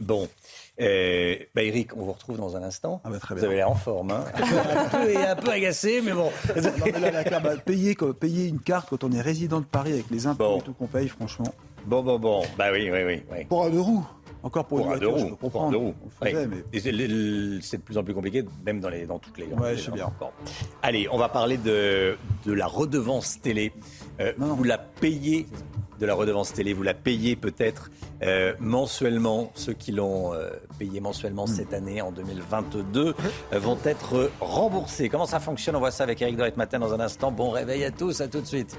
[0.00, 0.28] bon.
[0.80, 3.00] Euh, bah Eric, on vous retrouve dans un instant.
[3.04, 3.48] Ah bah très vous bien.
[3.48, 4.10] avez l'air en forme.
[4.10, 6.30] Hein un, peu, un peu agacé, mais bon.
[6.56, 9.66] Non, mais là, la carte, bah, payer, payer, une carte quand on est résident de
[9.66, 10.58] Paris avec les impôts bon.
[10.58, 11.54] et tout qu'on paye, franchement.
[11.86, 12.42] Bon, bon, bon.
[12.58, 13.22] Bah oui, oui, oui.
[13.30, 13.44] oui.
[13.44, 14.06] Pour un roues.
[14.44, 15.72] Encore pour, pour une voiture, je peux comprendre.
[15.72, 15.94] Pour.
[16.20, 17.60] On le faisait, mais...
[17.62, 19.90] C'est de plus en plus compliqué, même dans, les, dans toutes les grandes Ouais, sais
[19.90, 20.12] bien.
[20.20, 20.28] Bon.
[20.82, 23.72] Allez, on va parler de, de la redevance télé.
[24.20, 24.54] Euh, non, non.
[24.54, 25.46] Vous la payez
[25.98, 27.90] de la redevance télé, vous la payez peut-être
[28.22, 29.50] euh, mensuellement.
[29.54, 31.54] Ceux qui l'ont euh, payé mensuellement mmh.
[31.54, 33.14] cette année, en 2022,
[33.52, 35.08] euh, vont être remboursés.
[35.08, 35.76] Comment ça fonctionne?
[35.76, 37.30] On voit ça avec Eric Dorette Matin dans un instant.
[37.30, 38.76] Bon réveil à tous, à tout de suite.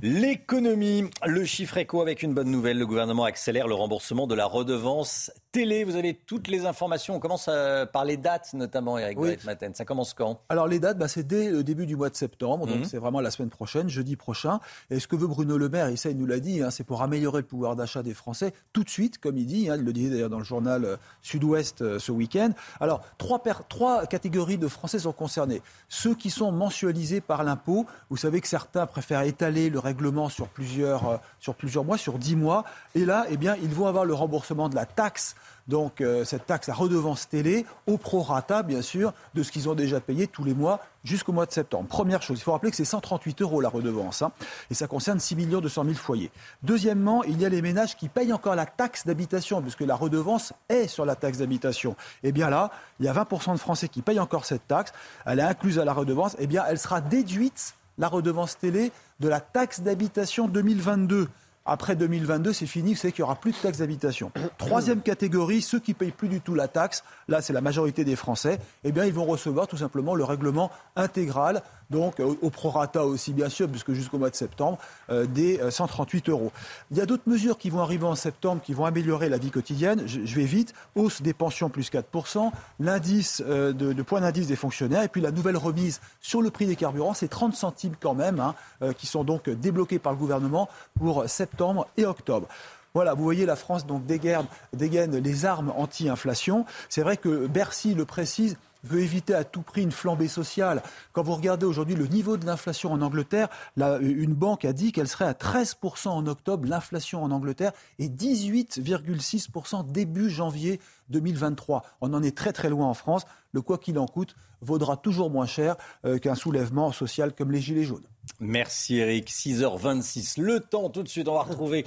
[0.00, 2.78] L'économie, le chiffre éco avec une bonne nouvelle.
[2.78, 5.82] Le gouvernement accélère le remboursement de la redevance télé.
[5.82, 7.16] Vous avez toutes les informations.
[7.16, 9.36] On commence à, par les dates, notamment, Eric oui.
[9.44, 9.74] Maten.
[9.74, 10.40] Ça commence quand?
[10.48, 12.66] Alors, les dates, bah, c'est dès le début du mois de septembre.
[12.66, 12.84] Donc, mmh.
[12.84, 14.60] c'est vraiment la semaine prochaine, jeudi prochain.
[14.90, 16.84] Et ce que veut Bruno Le Maire, et ça, il nous l'a dit, hein, c'est
[16.84, 19.68] pour améliorer le pouvoir d'achat des Français tout de suite, comme il dit.
[19.68, 22.50] Hein, il le disait d'ailleurs dans le journal euh, Sud-Ouest euh, ce week-end.
[22.78, 25.60] Alors, trois, trois catégories de Français sont concernés.
[25.88, 27.84] Ceux qui sont mensualisés par l'impôt.
[28.10, 32.16] Vous savez que certains préfèrent étaler le règlement sur plusieurs, euh, sur plusieurs mois, sur
[32.16, 32.64] dix mois.
[32.94, 35.34] Et là, eh bien, ils vont avoir le remboursement de la taxe
[35.68, 39.74] donc euh, cette taxe, la redevance télé, au prorata, bien sûr, de ce qu'ils ont
[39.74, 41.86] déjà payé tous les mois jusqu'au mois de septembre.
[41.88, 44.32] Première chose, il faut rappeler que c'est 138 euros la redevance, hein,
[44.70, 46.30] et ça concerne 6 200 000 foyers.
[46.62, 50.54] Deuxièmement, il y a les ménages qui payent encore la taxe d'habitation, puisque la redevance
[50.70, 51.96] est sur la taxe d'habitation.
[52.22, 54.92] Et bien là, il y a 20% de Français qui payent encore cette taxe,
[55.26, 59.28] elle est incluse à la redevance, et bien elle sera déduite, la redevance télé, de
[59.28, 61.28] la taxe d'habitation 2022.
[61.70, 64.32] Après 2022, c'est fini, c'est qu'il n'y aura plus de taxe d'habitation.
[64.56, 68.16] Troisième catégorie, ceux qui payent plus du tout la taxe, là c'est la majorité des
[68.16, 73.04] Français, eh bien ils vont recevoir tout simplement le règlement intégral, donc au, au prorata
[73.04, 74.78] aussi bien sûr, puisque jusqu'au mois de septembre,
[75.10, 76.52] euh, des euh, 138 euros.
[76.90, 79.50] Il y a d'autres mesures qui vont arriver en septembre qui vont améliorer la vie
[79.50, 80.02] quotidienne.
[80.06, 80.74] Je, vais vite.
[80.94, 85.30] Hausse des pensions plus 4%, l'indice euh, de, point d'indice des fonctionnaires, et puis la
[85.30, 89.06] nouvelle remise sur le prix des carburants, c'est 30 centimes quand même, hein, euh, qui
[89.06, 92.48] sont donc débloqués par le gouvernement pour septembre et octobre.
[92.94, 96.64] Voilà, vous voyez, la France donc dégaine, dégaine les armes anti-inflation.
[96.88, 100.82] C'est vrai que Bercy le précise veut éviter à tout prix une flambée sociale.
[101.12, 104.92] Quand vous regardez aujourd'hui le niveau de l'inflation en Angleterre, là, une banque a dit
[104.92, 111.84] qu'elle serait à 13% en octobre, l'inflation en Angleterre, et 18,6% début janvier 2023.
[112.00, 113.22] On en est très très loin en France.
[113.52, 117.60] Le quoi qu'il en coûte vaudra toujours moins cher euh, qu'un soulèvement social comme les
[117.60, 118.06] Gilets jaunes.
[118.40, 119.30] Merci Eric.
[119.30, 120.40] 6h26.
[120.40, 121.84] Le temps, tout de suite, on va retrouver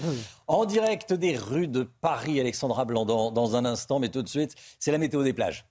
[0.48, 4.00] en direct des rues de Paris Alexandra Blanc dans un instant.
[4.00, 5.66] Mais tout de suite, c'est la météo des plages.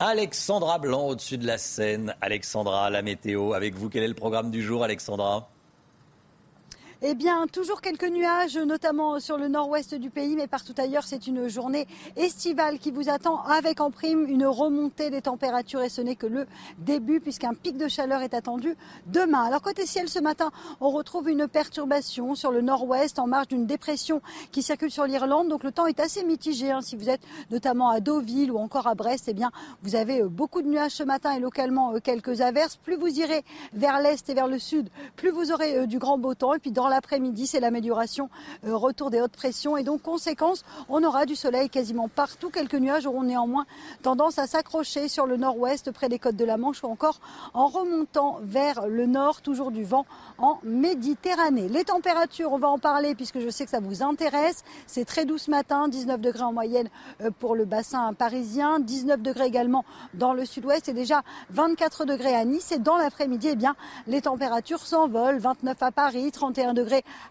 [0.00, 2.14] Alexandra Blanc au-dessus de la Seine.
[2.20, 3.52] Alexandra, la météo.
[3.52, 5.50] Avec vous, quel est le programme du jour, Alexandra?
[7.00, 11.28] Eh bien, toujours quelques nuages, notamment sur le nord-ouest du pays, mais partout ailleurs, c'est
[11.28, 16.00] une journée estivale qui vous attend avec en prime une remontée des températures et ce
[16.00, 16.46] n'est que le
[16.78, 18.74] début puisqu'un pic de chaleur est attendu
[19.06, 19.44] demain.
[19.44, 23.66] Alors côté ciel, ce matin, on retrouve une perturbation sur le nord-ouest en marge d'une
[23.66, 25.48] dépression qui circule sur l'Irlande.
[25.48, 26.72] Donc le temps est assez mitigé.
[26.72, 26.80] Hein.
[26.80, 30.28] Si vous êtes notamment à Deauville ou encore à Brest, eh bien, vous avez euh,
[30.28, 32.76] beaucoup de nuages ce matin et localement euh, quelques averses.
[32.76, 36.18] Plus vous irez vers l'est et vers le sud, plus vous aurez euh, du grand
[36.18, 36.54] beau temps.
[36.54, 38.30] Et puis dans l'après-midi, c'est l'amélioration,
[38.64, 39.76] euh, retour des hautes pressions.
[39.76, 42.50] Et donc, conséquence, on aura du soleil quasiment partout.
[42.50, 43.66] Quelques nuages auront néanmoins
[44.02, 47.20] tendance à s'accrocher sur le nord-ouest, près des côtes de la Manche, ou encore
[47.54, 50.06] en remontant vers le nord, toujours du vent
[50.38, 51.68] en Méditerranée.
[51.68, 54.64] Les températures, on va en parler puisque je sais que ça vous intéresse.
[54.86, 56.88] C'est très doux ce matin, 19 degrés en moyenne
[57.20, 62.34] euh, pour le bassin parisien, 19 degrés également dans le sud-ouest et déjà 24 degrés
[62.34, 62.72] à Nice.
[62.72, 63.74] Et dans l'après-midi, eh bien,
[64.06, 65.38] les températures s'envolent.
[65.38, 66.77] 29 à Paris, 31 degrés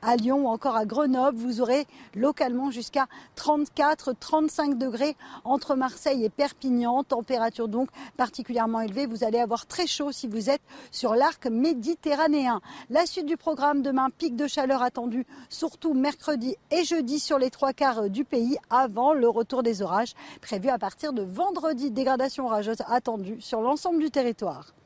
[0.01, 1.37] à Lyon ou encore à Grenoble.
[1.37, 7.03] Vous aurez localement jusqu'à 34, 35 degrés entre Marseille et Perpignan.
[7.03, 9.05] Température donc particulièrement élevée.
[9.05, 12.61] Vous allez avoir très chaud si vous êtes sur l'arc méditerranéen.
[12.89, 17.49] La suite du programme demain, pic de chaleur attendu surtout mercredi et jeudi sur les
[17.49, 21.91] trois quarts du pays avant le retour des orages prévu à partir de vendredi.
[21.91, 24.76] Dégradation orageuse attendue sur l'ensemble du territoire.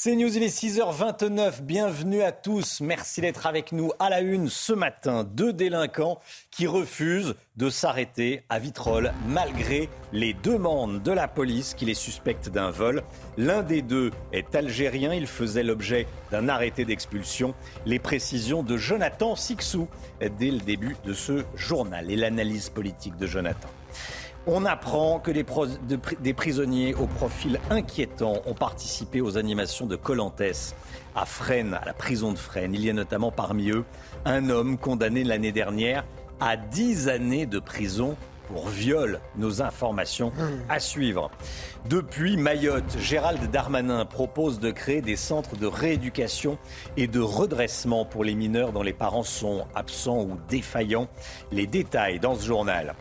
[0.00, 1.62] C'est News, il est 6h29.
[1.62, 2.80] Bienvenue à tous.
[2.80, 5.24] Merci d'être avec nous à la une ce matin.
[5.24, 6.20] Deux délinquants
[6.52, 12.48] qui refusent de s'arrêter à Vitrolles malgré les demandes de la police qui les suspecte
[12.48, 13.02] d'un vol.
[13.36, 15.12] L'un des deux est algérien.
[15.14, 17.56] Il faisait l'objet d'un arrêté d'expulsion.
[17.84, 19.88] Les précisions de Jonathan Sixou
[20.20, 23.68] dès le début de ce journal et l'analyse politique de Jonathan.
[24.50, 30.40] On apprend que des, prisonniers au profil inquiétant ont participé aux animations de Colantes
[31.14, 32.72] à Fresnes, à la prison de Fresnes.
[32.72, 33.84] Il y a notamment parmi eux
[34.24, 36.06] un homme condamné l'année dernière
[36.40, 39.20] à 10 années de prison pour viol.
[39.36, 40.32] Nos informations
[40.70, 41.30] à suivre.
[41.90, 46.56] Depuis Mayotte, Gérald Darmanin propose de créer des centres de rééducation
[46.96, 51.08] et de redressement pour les mineurs dont les parents sont absents ou défaillants.
[51.52, 52.94] Les détails dans ce journal.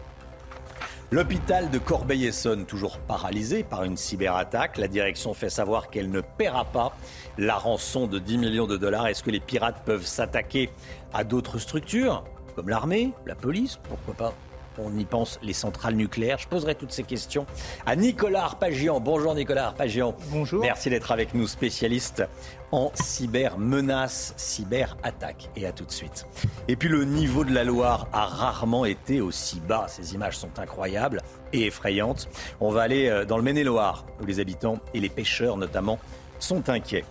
[1.10, 4.78] L'hôpital de Corbeil-Essonne, toujours paralysé par une cyberattaque.
[4.78, 6.92] La direction fait savoir qu'elle ne paiera pas
[7.38, 9.08] la rançon de 10 millions de dollars.
[9.08, 10.70] Est-ce que les pirates peuvent s'attaquer
[11.14, 12.26] à d'autres structures,
[12.58, 13.80] comme l'armée, la police?
[13.88, 14.34] Pourquoi pas?
[14.80, 16.40] On y pense, les centrales nucléaires.
[16.40, 17.46] Je poserai toutes ces questions
[17.86, 19.00] à Nicolas Arpagian.
[19.00, 20.14] Bonjour Nicolas Arpagian.
[20.30, 20.62] Bonjour.
[20.62, 22.24] Merci d'être avec nous, spécialiste
[22.72, 25.50] en cyber-menaces, cyber-attaques.
[25.56, 26.26] Et à tout de suite.
[26.68, 29.86] Et puis le niveau de la Loire a rarement été aussi bas.
[29.88, 31.22] Ces images sont incroyables
[31.54, 32.28] et effrayantes.
[32.60, 36.00] On va aller euh, dans le Maine-et-Loire, où les habitants et les pêcheurs notamment
[36.40, 37.06] sont inquiets.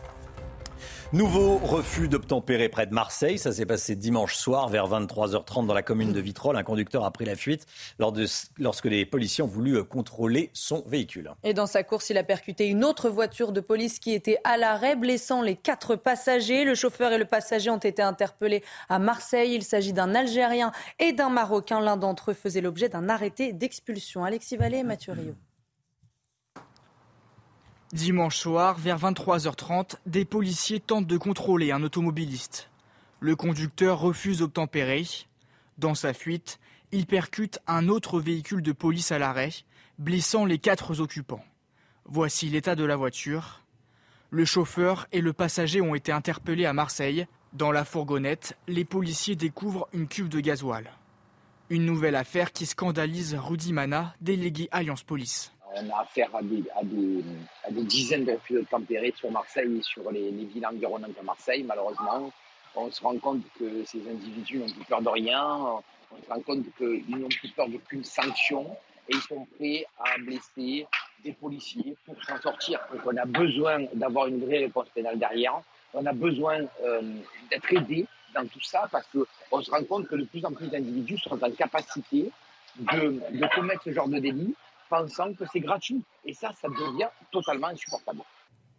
[1.13, 3.39] Nouveau refus d'obtempérer près de Marseille.
[3.39, 6.57] Ça s'est passé dimanche soir vers 23h30 dans la commune de Vitrolles.
[6.57, 7.65] Un conducteur a pris la fuite
[8.01, 11.31] lorsque les policiers ont voulu euh, contrôler son véhicule.
[11.45, 14.57] Et dans sa course, il a percuté une autre voiture de police qui était à
[14.57, 16.65] l'arrêt, blessant les quatre passagers.
[16.65, 19.55] Le chauffeur et le passager ont été interpellés à Marseille.
[19.55, 21.79] Il s'agit d'un Algérien et d'un Marocain.
[21.79, 24.25] L'un d'entre eux faisait l'objet d'un arrêté d'expulsion.
[24.25, 25.35] Alexis Vallée et Mathieu Rio.
[27.93, 32.69] Dimanche soir, vers 23h30, des policiers tentent de contrôler un automobiliste.
[33.21, 35.05] Le conducteur refuse d'obtempérer.
[35.79, 36.59] Dans sa fuite,
[36.91, 39.53] il percute un autre véhicule de police à l'arrêt,
[40.01, 41.45] blessant les quatre occupants.
[42.07, 43.63] Voici l'état de la voiture.
[44.31, 47.29] Le chauffeur et le passager ont été interpellés à Marseille.
[47.53, 50.91] Dans la fourgonnette, les policiers découvrent une cuve de gasoil.
[51.71, 56.65] Une nouvelle affaire qui scandalise Rudy Mana, délégué Alliance Police on a affaire à des,
[57.85, 61.63] dizaines de refus de tempérer sur Marseille et sur les, les, villes environnantes de Marseille,
[61.63, 62.33] malheureusement.
[62.75, 65.43] On se rend compte que ces individus n'ont plus peur de rien,
[66.13, 68.77] on se rend compte qu'ils n'ont plus peur d'aucune sanction
[69.09, 70.87] et ils sont prêts à blesser
[71.25, 72.81] des policiers pour s'en sortir.
[72.93, 75.61] Donc on a besoin d'avoir une vraie réponse pénale derrière,
[75.95, 77.01] on a besoin euh,
[77.51, 80.69] d'être aidé dans tout ça parce qu'on se rend compte que de plus en plus
[80.69, 82.31] d'individus sont en capacité
[82.79, 84.55] de commettre ce genre de délit
[84.89, 86.03] pensant que c'est gratuit.
[86.25, 88.21] Et ça, ça devient totalement insupportable.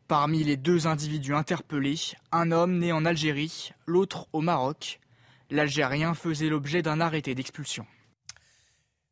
[0.08, 2.00] Parmi les deux individus interpellés,
[2.32, 5.00] un homme né en Algérie, l'autre au Maroc.
[5.50, 7.86] L'Algérien faisait l'objet d'un arrêté d'expulsion.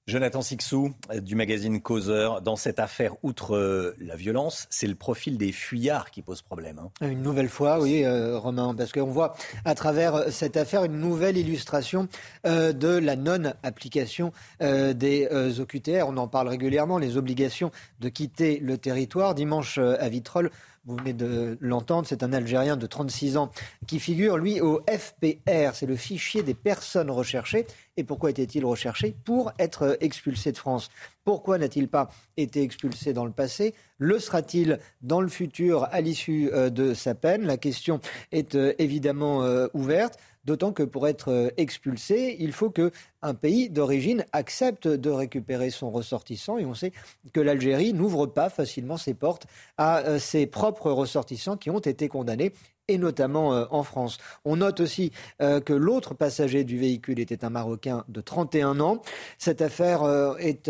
[0.08, 2.44] Jonathan Sixou du magazine Causeur.
[2.44, 6.78] Dans cette affaire, outre euh, la violence, c'est le profil des fuyards qui pose problème.
[6.78, 6.92] Hein.
[7.10, 11.00] Une nouvelle fois, oui, euh, Romain, parce qu'on voit à travers euh, cette affaire une
[11.00, 12.08] nouvelle illustration
[12.44, 15.28] de la non-application des
[15.60, 16.06] OQTR.
[16.08, 19.34] On en parle régulièrement, les obligations de quitter le territoire.
[19.34, 20.52] Dimanche à Vitrolles,
[20.86, 23.52] vous venez de l'entendre, c'est un Algérien de 36 ans
[23.88, 25.74] qui figure, lui, au FPR.
[25.74, 27.66] C'est le fichier des personnes recherchées.
[27.98, 29.16] Et pourquoi était-il recherché?
[29.24, 30.92] Pour être expulsé de France.
[31.24, 33.74] Pourquoi n'a-t-il pas été expulsé dans le passé?
[33.98, 37.46] Le sera-t-il dans le futur à l'issue euh, de sa peine?
[37.46, 38.00] La question
[38.32, 40.20] est euh, évidemment euh, ouverte.
[40.46, 46.58] D'autant que pour être expulsé, il faut qu'un pays d'origine accepte de récupérer son ressortissant.
[46.58, 46.92] Et on sait
[47.34, 52.54] que l'Algérie n'ouvre pas facilement ses portes à ses propres ressortissants qui ont été condamnés
[52.88, 54.18] et notamment euh, en France.
[54.44, 59.02] On note aussi euh, que l'autre passager du véhicule était un Marocain de 31 ans.
[59.38, 60.70] Cette affaire euh, est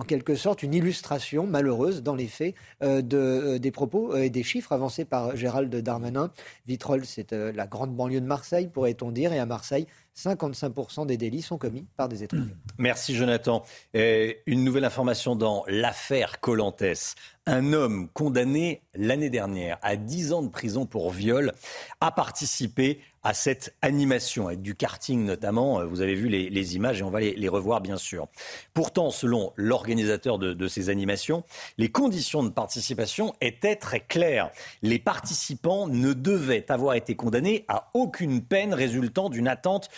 [0.00, 4.72] en quelque sorte une illustration malheureuse dans les faits de, des propos et des chiffres
[4.72, 6.30] avancés par Gérald Darmanin.
[6.66, 9.86] Vitrolles, c'est la grande banlieue de Marseille, pourrait-on dire, et à Marseille,
[10.16, 12.54] 55% des délits sont commis par des étrangers.
[12.78, 13.62] Merci Jonathan.
[13.94, 17.14] une nouvelle information dans l'affaire Colantès.
[17.46, 21.52] Un homme condamné l'année dernière à 10 ans de prison pour viol
[22.00, 25.84] a participé à cette animation, avec du karting notamment.
[25.86, 28.28] Vous avez vu les, images et on va les, revoir bien sûr.
[28.74, 31.44] Pourtant, selon l'organisateur de, ces animations,
[31.78, 34.50] les conditions de participation étaient très claires.
[34.82, 39.88] Les participants ne devaient avoir été condamnés à aucune peine résultant d'une atteinte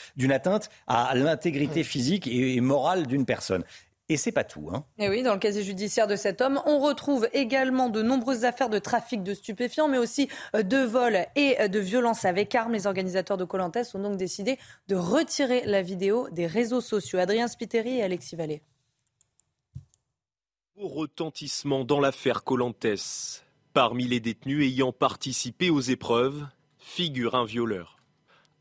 [0.87, 3.65] à l'intégrité physique et morale d'une personne.
[4.13, 4.69] Et c'est pas tout.
[4.71, 4.85] Hein.
[4.99, 8.69] Et oui, dans le casier judiciaire de cet homme, on retrouve également de nombreuses affaires
[8.69, 12.75] de trafic de stupéfiants, mais aussi euh, de vol et euh, de violence avec armes.
[12.75, 17.21] Les organisateurs de Colantes ont donc décidé de retirer la vidéo des réseaux sociaux.
[17.21, 18.61] Adrien Spiteri et Alexis Vallée.
[20.77, 26.47] Au retentissement dans l'affaire Colantes, parmi les détenus ayant participé aux épreuves,
[26.77, 27.97] figure un violeur.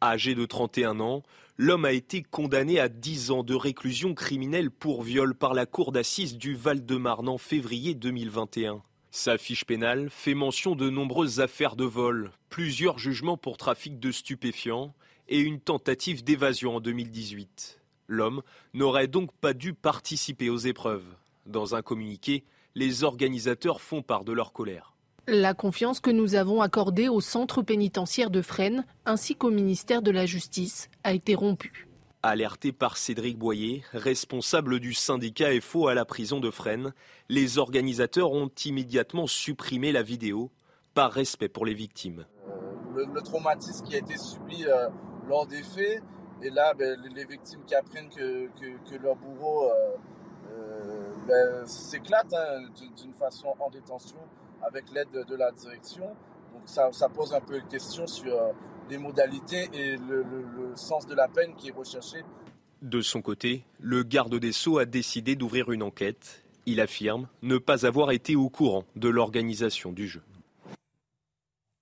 [0.02, 1.24] Âgé de 31 ans,
[1.62, 5.92] l'homme a été condamné à 10 ans de réclusion criminelle pour viol par la cour
[5.92, 8.82] d'assises du Val-de-Marne en février 2021.
[9.12, 14.12] Sa fiche pénale fait mention de nombreuses affaires de vol, plusieurs jugements pour trafic de
[14.12, 14.96] stupéfiants
[15.28, 17.80] et une tentative d'évasion en 2018.
[18.08, 18.42] L'homme
[18.74, 21.06] n'aurait donc pas dû participer aux épreuves.
[21.46, 22.44] Dans un communiqué,
[22.74, 24.96] les organisateurs font part de leur colère.
[25.28, 30.10] La confiance que nous avons accordée au centre pénitentiaire de Fresnes ainsi qu'au ministère de
[30.10, 31.88] la Justice a été rompue.
[32.24, 36.94] Alerté par Cédric Boyer, responsable du syndicat FO à la prison de Fresnes,
[37.30, 40.50] les organisateurs ont immédiatement supprimé la vidéo
[40.96, 42.26] par respect pour les victimes.
[42.48, 44.90] Euh, le, traumatisme qui a été subi euh,
[45.28, 46.02] lors des faits,
[46.42, 48.50] et là, ben, les victimes qui apprennent que,
[49.02, 52.62] leur bourreau euh, ben, s'éclate hein,
[52.98, 54.18] d'une façon en détention,
[54.66, 56.06] avec l'aide de, la direction.
[56.54, 58.52] Donc ça, pose un peu une question sur euh,
[58.90, 60.26] les modalités et le,
[60.76, 62.20] sens de la peine qui est recherché.
[62.82, 66.44] De son côté, le garde des Sceaux a décidé d'ouvrir une enquête.
[66.66, 70.22] Il affirme ne pas avoir été au courant de l'organisation du jeu.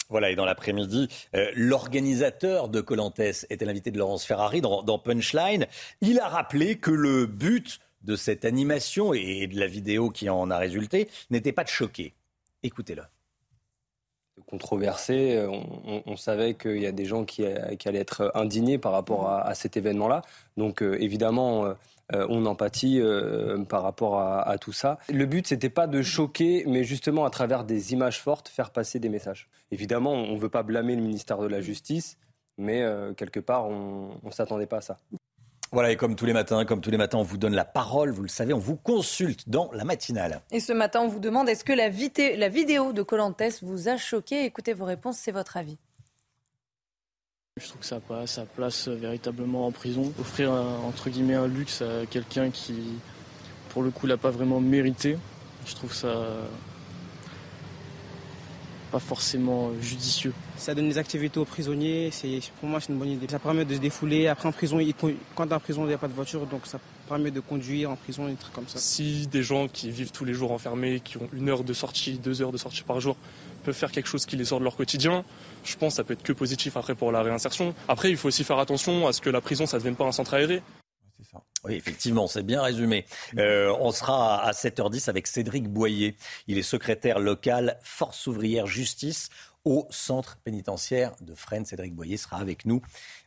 [0.10, 4.98] Voilà, et dans l'après-midi, euh, l'organisateur de Colantes était l'invité de Laurence Ferrari dans, dans,
[4.98, 5.68] Punchline.
[6.02, 10.50] Il a rappelé que le but de cette animation et de la vidéo qui en
[10.50, 12.14] a résulté n'était pas de choquer,
[12.64, 13.04] Écoutez-le
[14.46, 15.36] controversé.
[15.38, 15.50] Euh,
[16.06, 19.78] on, savait qu'il y a des gens qui, allaient être indignés par rapport à, cet
[19.78, 20.22] événement-là.
[20.58, 23.02] Donc euh, évidemment, euh, on empathie
[23.68, 24.98] par rapport à, tout ça.
[25.10, 29.00] Le but, c'était pas de choquer, mais justement à travers des images fortes, faire passer
[29.00, 29.48] des messages.
[29.72, 32.18] Évidemment, on ne veut pas blâmer le ministère de la Justice,
[32.58, 32.84] mais
[33.16, 34.98] quelque part, on ne s'attendait pas à ça.
[35.72, 38.10] Voilà, et comme tous les matins, comme tous les matins, on vous donne la parole,
[38.10, 40.42] vous le savez, on vous consulte dans la matinale.
[40.52, 43.98] Et ce matin, on vous demande est-ce que la, la vidéo de Colantes vous a
[43.98, 44.46] choqué?
[44.46, 45.78] Écoutez vos réponses, c'est votre avis.
[47.60, 50.12] Je trouve que ça passe sa place véritablement en prison.
[50.20, 52.98] Offrir un, entre guillemets un luxe à quelqu'un qui,
[53.70, 55.18] pour le coup, l'a pas vraiment mérité.
[55.68, 56.26] Je trouve ça
[58.92, 60.34] pas forcément judicieux.
[60.60, 63.28] Ça donne des activités aux prisonniers, c'est, pour moi c'est une bonne idée.
[63.30, 64.28] Ça permet de se défouler.
[64.28, 64.80] Après en prison,
[65.34, 67.96] quand en prison il n'y a pas de voiture, donc ça permet de conduire en
[67.96, 68.78] prison, des trucs comme ça.
[68.78, 72.20] Si des gens qui vivent tous les jours enfermés, qui ont une heure de sortie,
[72.20, 73.16] deux heures de sortie par jour,
[73.64, 75.24] peuvent faire quelque chose qui les sort de leur quotidien,
[75.64, 77.74] je pense que ça peut être que positif après pour la réinsertion.
[77.88, 80.06] Après, il faut aussi faire attention à ce que la prison, ça ne devienne pas
[80.06, 80.62] un centre aéré.
[81.66, 83.06] Oui, effectivement, c'est bien résumé.
[83.38, 86.16] Euh, on sera à 7h10 avec Cédric Boyer.
[86.48, 89.30] Il est secrétaire local Force ouvrière justice
[89.66, 91.66] au centre pénitentiaire de Fresnes.
[91.66, 92.82] Cédric Boyer sera avec nous,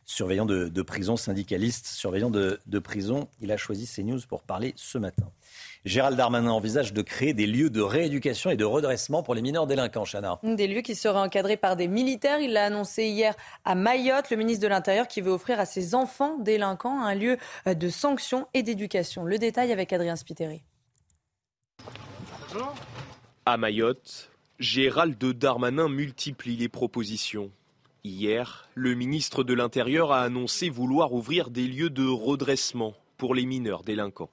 [0.05, 3.27] surveillant de, prison, syndicaliste, surveillant de, de prison.
[3.41, 5.29] Il a choisi CNews pour parler ce matin.
[5.85, 9.67] Gérald Darmanin envisage de créer des lieux de rééducation et de redressement pour les mineurs
[9.67, 10.39] délinquants, Chana.
[10.43, 12.39] Des lieux qui seraient encadrés par des militaires.
[12.39, 15.93] Il l'a annoncé hier à Mayotte, le ministre de l'Intérieur qui veut offrir à ses
[15.93, 19.23] enfants délinquants un lieu de sanction et d'éducation.
[19.23, 20.63] Le détail avec Adrien Spiteri.
[23.45, 27.51] À Mayotte, Gérald Darmanin multiplie les propositions.
[28.03, 33.45] Hier, le ministre de l'Intérieur a annoncé vouloir ouvrir des lieux de redressement pour les
[33.45, 34.29] mineurs délinquants.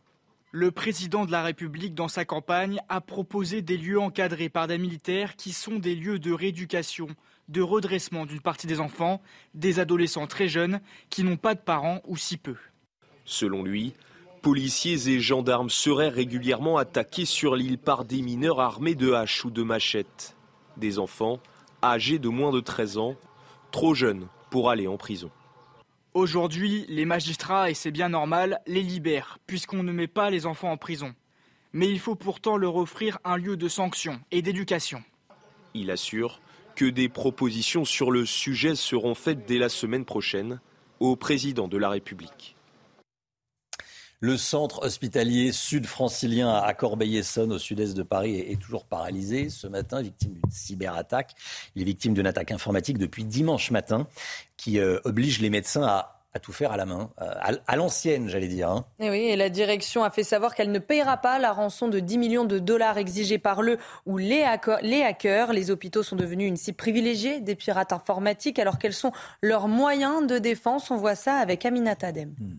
[0.52, 4.76] Le président de la République, dans sa campagne, a proposé des lieux encadrés par des
[4.76, 7.06] militaires qui sont des lieux de rééducation,
[7.48, 9.22] de redressement d'une partie des enfants,
[9.54, 12.56] des adolescents très jeunes qui n'ont pas de parents ou si peu.
[13.24, 13.94] Selon lui,
[14.40, 19.50] policiers et gendarmes seraient régulièrement attaqués sur l'île par des mineurs armés de haches ou
[19.50, 20.36] de machettes.
[20.76, 21.40] Des enfants
[21.82, 23.16] âgés de moins de 13 ans,
[23.70, 25.30] trop jeunes pour aller en prison.
[26.12, 30.72] Aujourd'hui, les magistrats, et c'est bien normal, les libèrent, puisqu'on ne met pas les enfants
[30.72, 31.14] en prison.
[31.72, 35.02] Mais il faut pourtant leur offrir un lieu de sanction et d'éducation.
[35.72, 36.40] Il assure
[36.74, 40.60] que des propositions sur le sujet seront faites dès la semaine prochaine
[40.98, 42.56] au président de la République.
[44.22, 50.02] Le centre hospitalier sud-francilien à Corbeil-Essonne, au sud-est de Paris, est toujours paralysé ce matin,
[50.02, 51.34] victime d'une cyberattaque.
[51.74, 54.06] Il est victime d'une attaque informatique depuis dimanche matin
[54.58, 55.84] qui euh, oblige les médecins
[56.32, 58.68] à tout faire à la main, euh, à, l'ancienne, j'allais dire.
[58.68, 58.84] Hein.
[59.00, 61.98] Et oui, et la direction a fait savoir qu'elle ne payera pas la rançon de
[61.98, 64.44] 10 millions de dollars exigée par le ou les,
[64.82, 65.54] les hackers.
[65.54, 69.12] Les hôpitaux sont devenus une cible privilégiée des pirates informatiques, alors quels sont
[69.42, 70.90] leurs moyens de défense?
[70.90, 72.34] On voit ça avec Aminata Adem.
[72.38, 72.58] Hmm.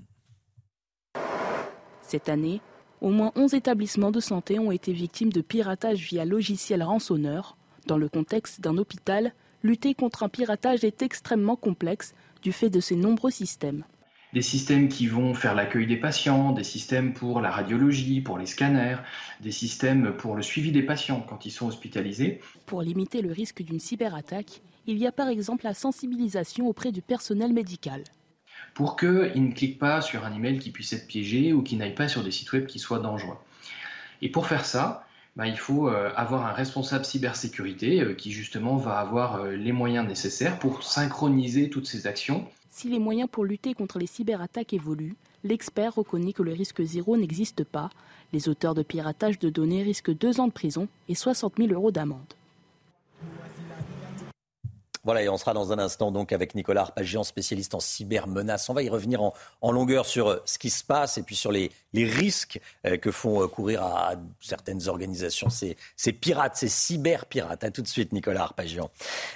[2.11, 2.59] Cette année,
[2.99, 7.55] au moins 11 établissements de santé ont été victimes de piratage via logiciel rançonneur.
[7.87, 9.31] Dans le contexte d'un hôpital,
[9.63, 13.85] lutter contre un piratage est extrêmement complexe du fait de ses nombreux systèmes.
[14.33, 18.45] Des systèmes qui vont faire l'accueil des patients, des systèmes pour la radiologie, pour les
[18.45, 18.97] scanners,
[19.39, 22.41] des systèmes pour le suivi des patients quand ils sont hospitalisés.
[22.65, 27.01] Pour limiter le risque d'une cyberattaque, il y a par exemple la sensibilisation auprès du
[27.01, 28.03] personnel médical
[28.73, 31.95] pour qu'ils ne cliquent pas sur un email qui puisse être piégé ou qui n'aillent
[31.95, 33.37] pas sur des sites web qui soient dangereux.
[34.21, 35.05] Et pour faire ça,
[35.35, 39.71] bah, il faut euh, avoir un responsable cybersécurité euh, qui justement va avoir euh, les
[39.71, 42.45] moyens nécessaires pour synchroniser toutes ces actions.
[42.69, 47.17] Si les moyens pour lutter contre les cyberattaques évoluent, l'expert reconnaît que le risque zéro
[47.17, 47.89] n'existe pas.
[48.33, 51.91] Les auteurs de piratage de données risquent deux ans de prison et 60 000 euros
[51.91, 52.33] d'amende.
[55.03, 58.69] Voilà, et on sera dans un instant donc avec Nicolas Arpagian, spécialiste en cybermenaces.
[58.69, 59.21] On va y revenir
[59.61, 63.09] en, longueur sur euh, ce qui se passe et puis sur les, risques euh, que
[63.09, 67.63] font euh, courir à, certaines organisations ces, ces pirates, ces cyberpirates.
[67.63, 68.91] À tout de suite, Nicolas Arpagian.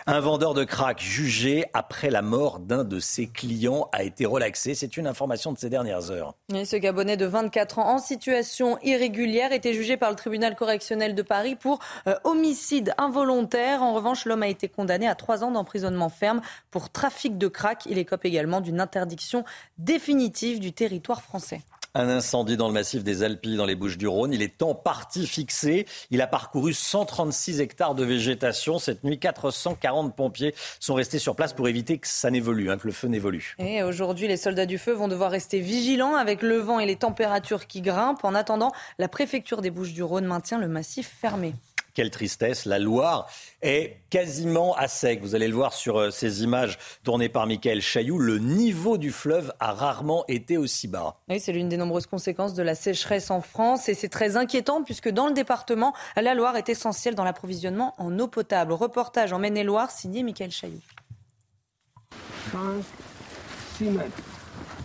[0.05, 4.75] Un vendeur de crack jugé après la mort d'un de ses clients a été relaxé.
[4.75, 6.35] C'est une information de ces dernières heures.
[6.53, 11.15] Et ce Gabonais de 24 ans en situation irrégulière était jugé par le tribunal correctionnel
[11.15, 11.79] de Paris pour
[12.23, 13.81] homicide involontaire.
[13.81, 16.41] En revanche, l'homme a été condamné à trois ans d'emprisonnement ferme
[16.71, 17.85] pour trafic de crack.
[17.87, 19.43] Il écope également d'une interdiction
[19.77, 21.61] définitive du territoire français.
[21.97, 24.33] Un incendie dans le massif des Alpilles, dans les Bouches-du-Rhône.
[24.33, 25.85] Il est en partie fixé.
[26.11, 28.79] Il a parcouru 136 hectares de végétation.
[28.79, 32.87] Cette nuit, 440 pompiers sont restés sur place pour éviter que ça n'évolue, hein, que
[32.87, 33.55] le feu n'évolue.
[33.59, 36.97] Et aujourd'hui, les soldats du feu vont devoir rester vigilants avec le vent et les
[36.97, 38.25] températures qui grimpent.
[38.25, 41.53] En attendant, la préfecture des Bouches-du-Rhône maintient le massif fermé.
[41.95, 42.65] Quelle tristesse.
[42.65, 43.27] La Loire
[43.61, 45.21] est quasiment à sec.
[45.21, 48.19] Vous allez le voir sur euh, ces images tournées par Michael Chailloux.
[48.19, 51.15] Le niveau du fleuve a rarement été aussi bas.
[51.29, 54.83] Oui, c'est l'une des nombreuses conséquences de la sécheresse en France et c'est très inquiétant
[54.83, 58.73] puisque dans le département, la Loire est essentielle dans l'approvisionnement en eau potable.
[58.73, 60.81] Reportage en Maine-et-Loire signé Michael Chailloux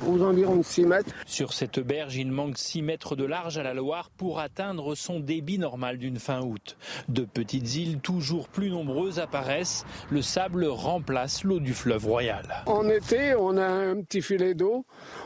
[0.06, 1.12] aux environs de 6 mètres.
[1.26, 5.20] Sur cette berge, il manque 6 mètres de large à la Loire pour atteindre son
[5.20, 6.76] débit normal d'une fin août.
[7.08, 9.84] De petites îles toujours plus nombreuses apparaissent.
[10.10, 12.64] Le sable remplace l'eau du fleuve Royal.
[12.66, 14.84] En été, on a un petit filet d'eau.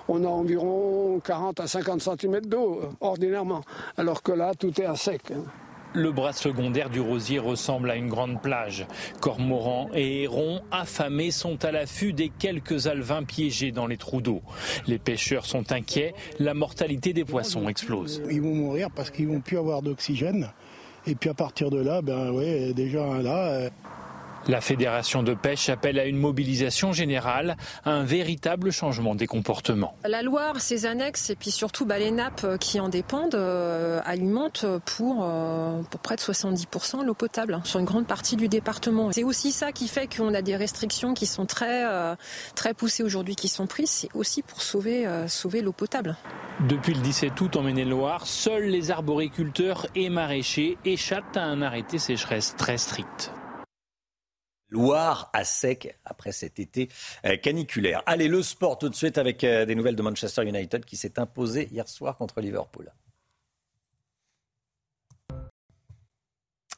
[0.08, 3.62] On a environ 40 à 50 cm d'eau euh, ordinairement.
[3.96, 5.32] Alors que là, tout est à sec.
[5.96, 8.84] Le bras secondaire du Rosier ressemble à une grande plage.
[9.20, 14.42] Cormorans et hérons affamés sont à l'affût des quelques alevins piégés dans les trous d'eau.
[14.88, 18.20] Les pêcheurs sont inquiets, la mortalité des poissons explose.
[18.28, 20.50] Ils vont mourir parce qu'ils vont plus avoir d'oxygène.
[21.06, 23.70] Et puis à partir de là, ben ouais, déjà là.
[24.46, 29.96] La Fédération de pêche appelle à une mobilisation générale, un véritable changement des comportements.
[30.04, 34.66] La Loire, ses annexes et puis surtout bah, les nappes qui en dépendent euh, alimentent
[34.84, 39.12] pour, euh, pour près de 70% l'eau potable sur une grande partie du département.
[39.12, 42.14] C'est aussi ça qui fait qu'on a des restrictions qui sont très, euh,
[42.54, 43.88] très poussées aujourd'hui, qui sont prises.
[43.88, 46.16] C'est aussi pour sauver, sauver l'eau potable.
[46.68, 51.98] Depuis le 17 août en Maine-et-Loire, seuls les arboriculteurs et maraîchers échappent à un arrêté
[51.98, 53.32] sécheresse très strict.
[54.74, 56.88] Loire à sec après cet été
[57.24, 58.02] euh, caniculaire.
[58.06, 61.20] Allez, le sport tout de suite avec euh, des nouvelles de Manchester United qui s'est
[61.20, 62.90] imposé hier soir contre Liverpool.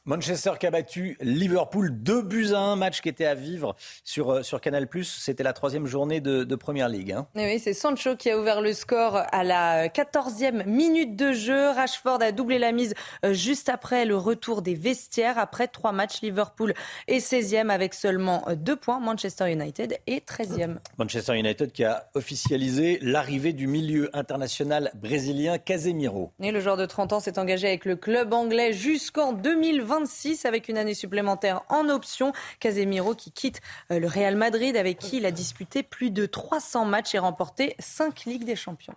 [0.07, 4.31] Manchester qui a battu Liverpool 2 buts à 1, match qui était à vivre sur,
[4.31, 4.87] euh, sur Canal+.
[5.03, 7.11] C'était la troisième journée de, de Première Ligue.
[7.11, 7.27] Hein.
[7.35, 11.71] oui, c'est Sancho qui a ouvert le score à la 14e minute de jeu.
[11.71, 12.93] Rashford a doublé la mise
[13.25, 15.37] euh, juste après le retour des vestiaires.
[15.37, 16.73] Après trois matchs, Liverpool
[17.09, 19.01] est 16e avec seulement euh, deux points.
[19.01, 20.77] Manchester United est 13e.
[20.97, 26.31] Manchester United qui a officialisé l'arrivée du milieu international brésilien Casemiro.
[26.41, 29.96] Et le joueur de 30 ans s'est engagé avec le club anglais jusqu'en 2020
[30.45, 32.33] avec une année supplémentaire en option.
[32.59, 36.85] Casemiro qui quitte euh, le Real Madrid avec qui il a disputé plus de 300
[36.85, 38.95] matchs et remporté 5 Ligues des Champions.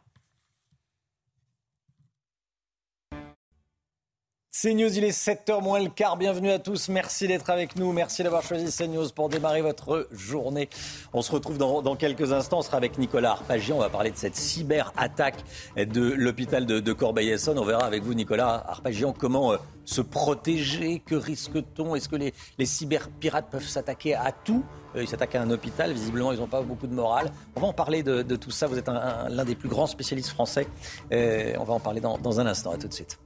[4.52, 6.16] CNews, il est 7h moins le quart.
[6.16, 6.88] Bienvenue à tous.
[6.88, 7.92] Merci d'être avec nous.
[7.92, 10.68] Merci d'avoir choisi CNews pour démarrer votre journée.
[11.12, 12.58] On se retrouve dans, quelques instants.
[12.58, 13.76] On sera avec Nicolas Arpagian.
[13.76, 15.44] On va parler de cette cyber-attaque
[15.76, 17.60] de l'hôpital de, Corbeil-Essonne.
[17.60, 20.98] On verra avec vous, Nicolas Arpagian, comment euh, se protéger.
[20.98, 21.94] Que risque-t-on?
[21.94, 24.64] Est-ce que les, les cyberpirates peuvent s'attaquer à tout?
[24.96, 25.92] Euh, ils s'attaquent à un hôpital.
[25.92, 27.30] Visiblement, ils n'ont pas beaucoup de morale.
[27.54, 28.66] On va en parler de, tout ça.
[28.66, 30.66] Vous êtes l'un des plus grands spécialistes français.
[31.12, 32.72] Euh, on va en parler dans, dans un instant.
[32.72, 33.16] À tout de suite.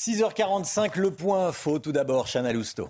[0.00, 1.78] 6h45, le point info.
[1.78, 2.88] Tout d'abord, Chana Lousteau.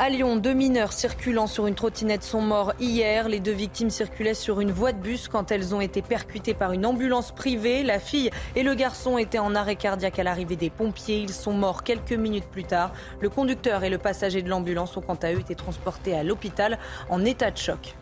[0.00, 3.28] À Lyon, deux mineurs circulant sur une trottinette sont morts hier.
[3.28, 6.72] Les deux victimes circulaient sur une voie de bus quand elles ont été percutées par
[6.72, 7.84] une ambulance privée.
[7.84, 11.18] La fille et le garçon étaient en arrêt cardiaque à l'arrivée des pompiers.
[11.18, 12.92] Ils sont morts quelques minutes plus tard.
[13.20, 16.80] Le conducteur et le passager de l'ambulance ont quant à eux été transportés à l'hôpital
[17.10, 17.97] en état de choc.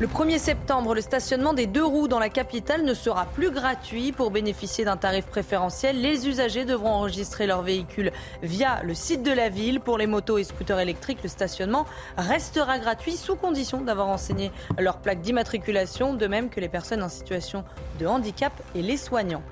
[0.00, 4.10] Le 1er septembre, le stationnement des deux roues dans la capitale ne sera plus gratuit.
[4.10, 8.10] Pour bénéficier d'un tarif préférentiel, les usagers devront enregistrer leur véhicule
[8.42, 9.78] via le site de la ville.
[9.78, 11.86] Pour les motos et scooters électriques, le stationnement
[12.16, 17.08] restera gratuit sous condition d'avoir enseigné leur plaque d'immatriculation, de même que les personnes en
[17.08, 17.62] situation
[18.00, 19.44] de handicap et les soignants.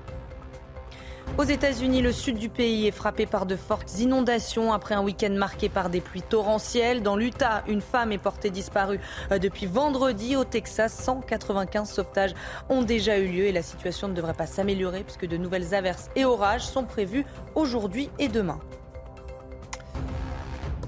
[1.37, 5.31] Aux États-Unis, le sud du pays est frappé par de fortes inondations après un week-end
[5.31, 7.01] marqué par des pluies torrentielles.
[7.01, 8.99] Dans l'Utah, une femme est portée disparue
[9.31, 10.35] euh, depuis vendredi.
[10.35, 12.35] Au Texas, 195 sauvetages
[12.69, 16.09] ont déjà eu lieu et la situation ne devrait pas s'améliorer puisque de nouvelles averses
[16.15, 18.59] et orages sont prévus aujourd'hui et demain.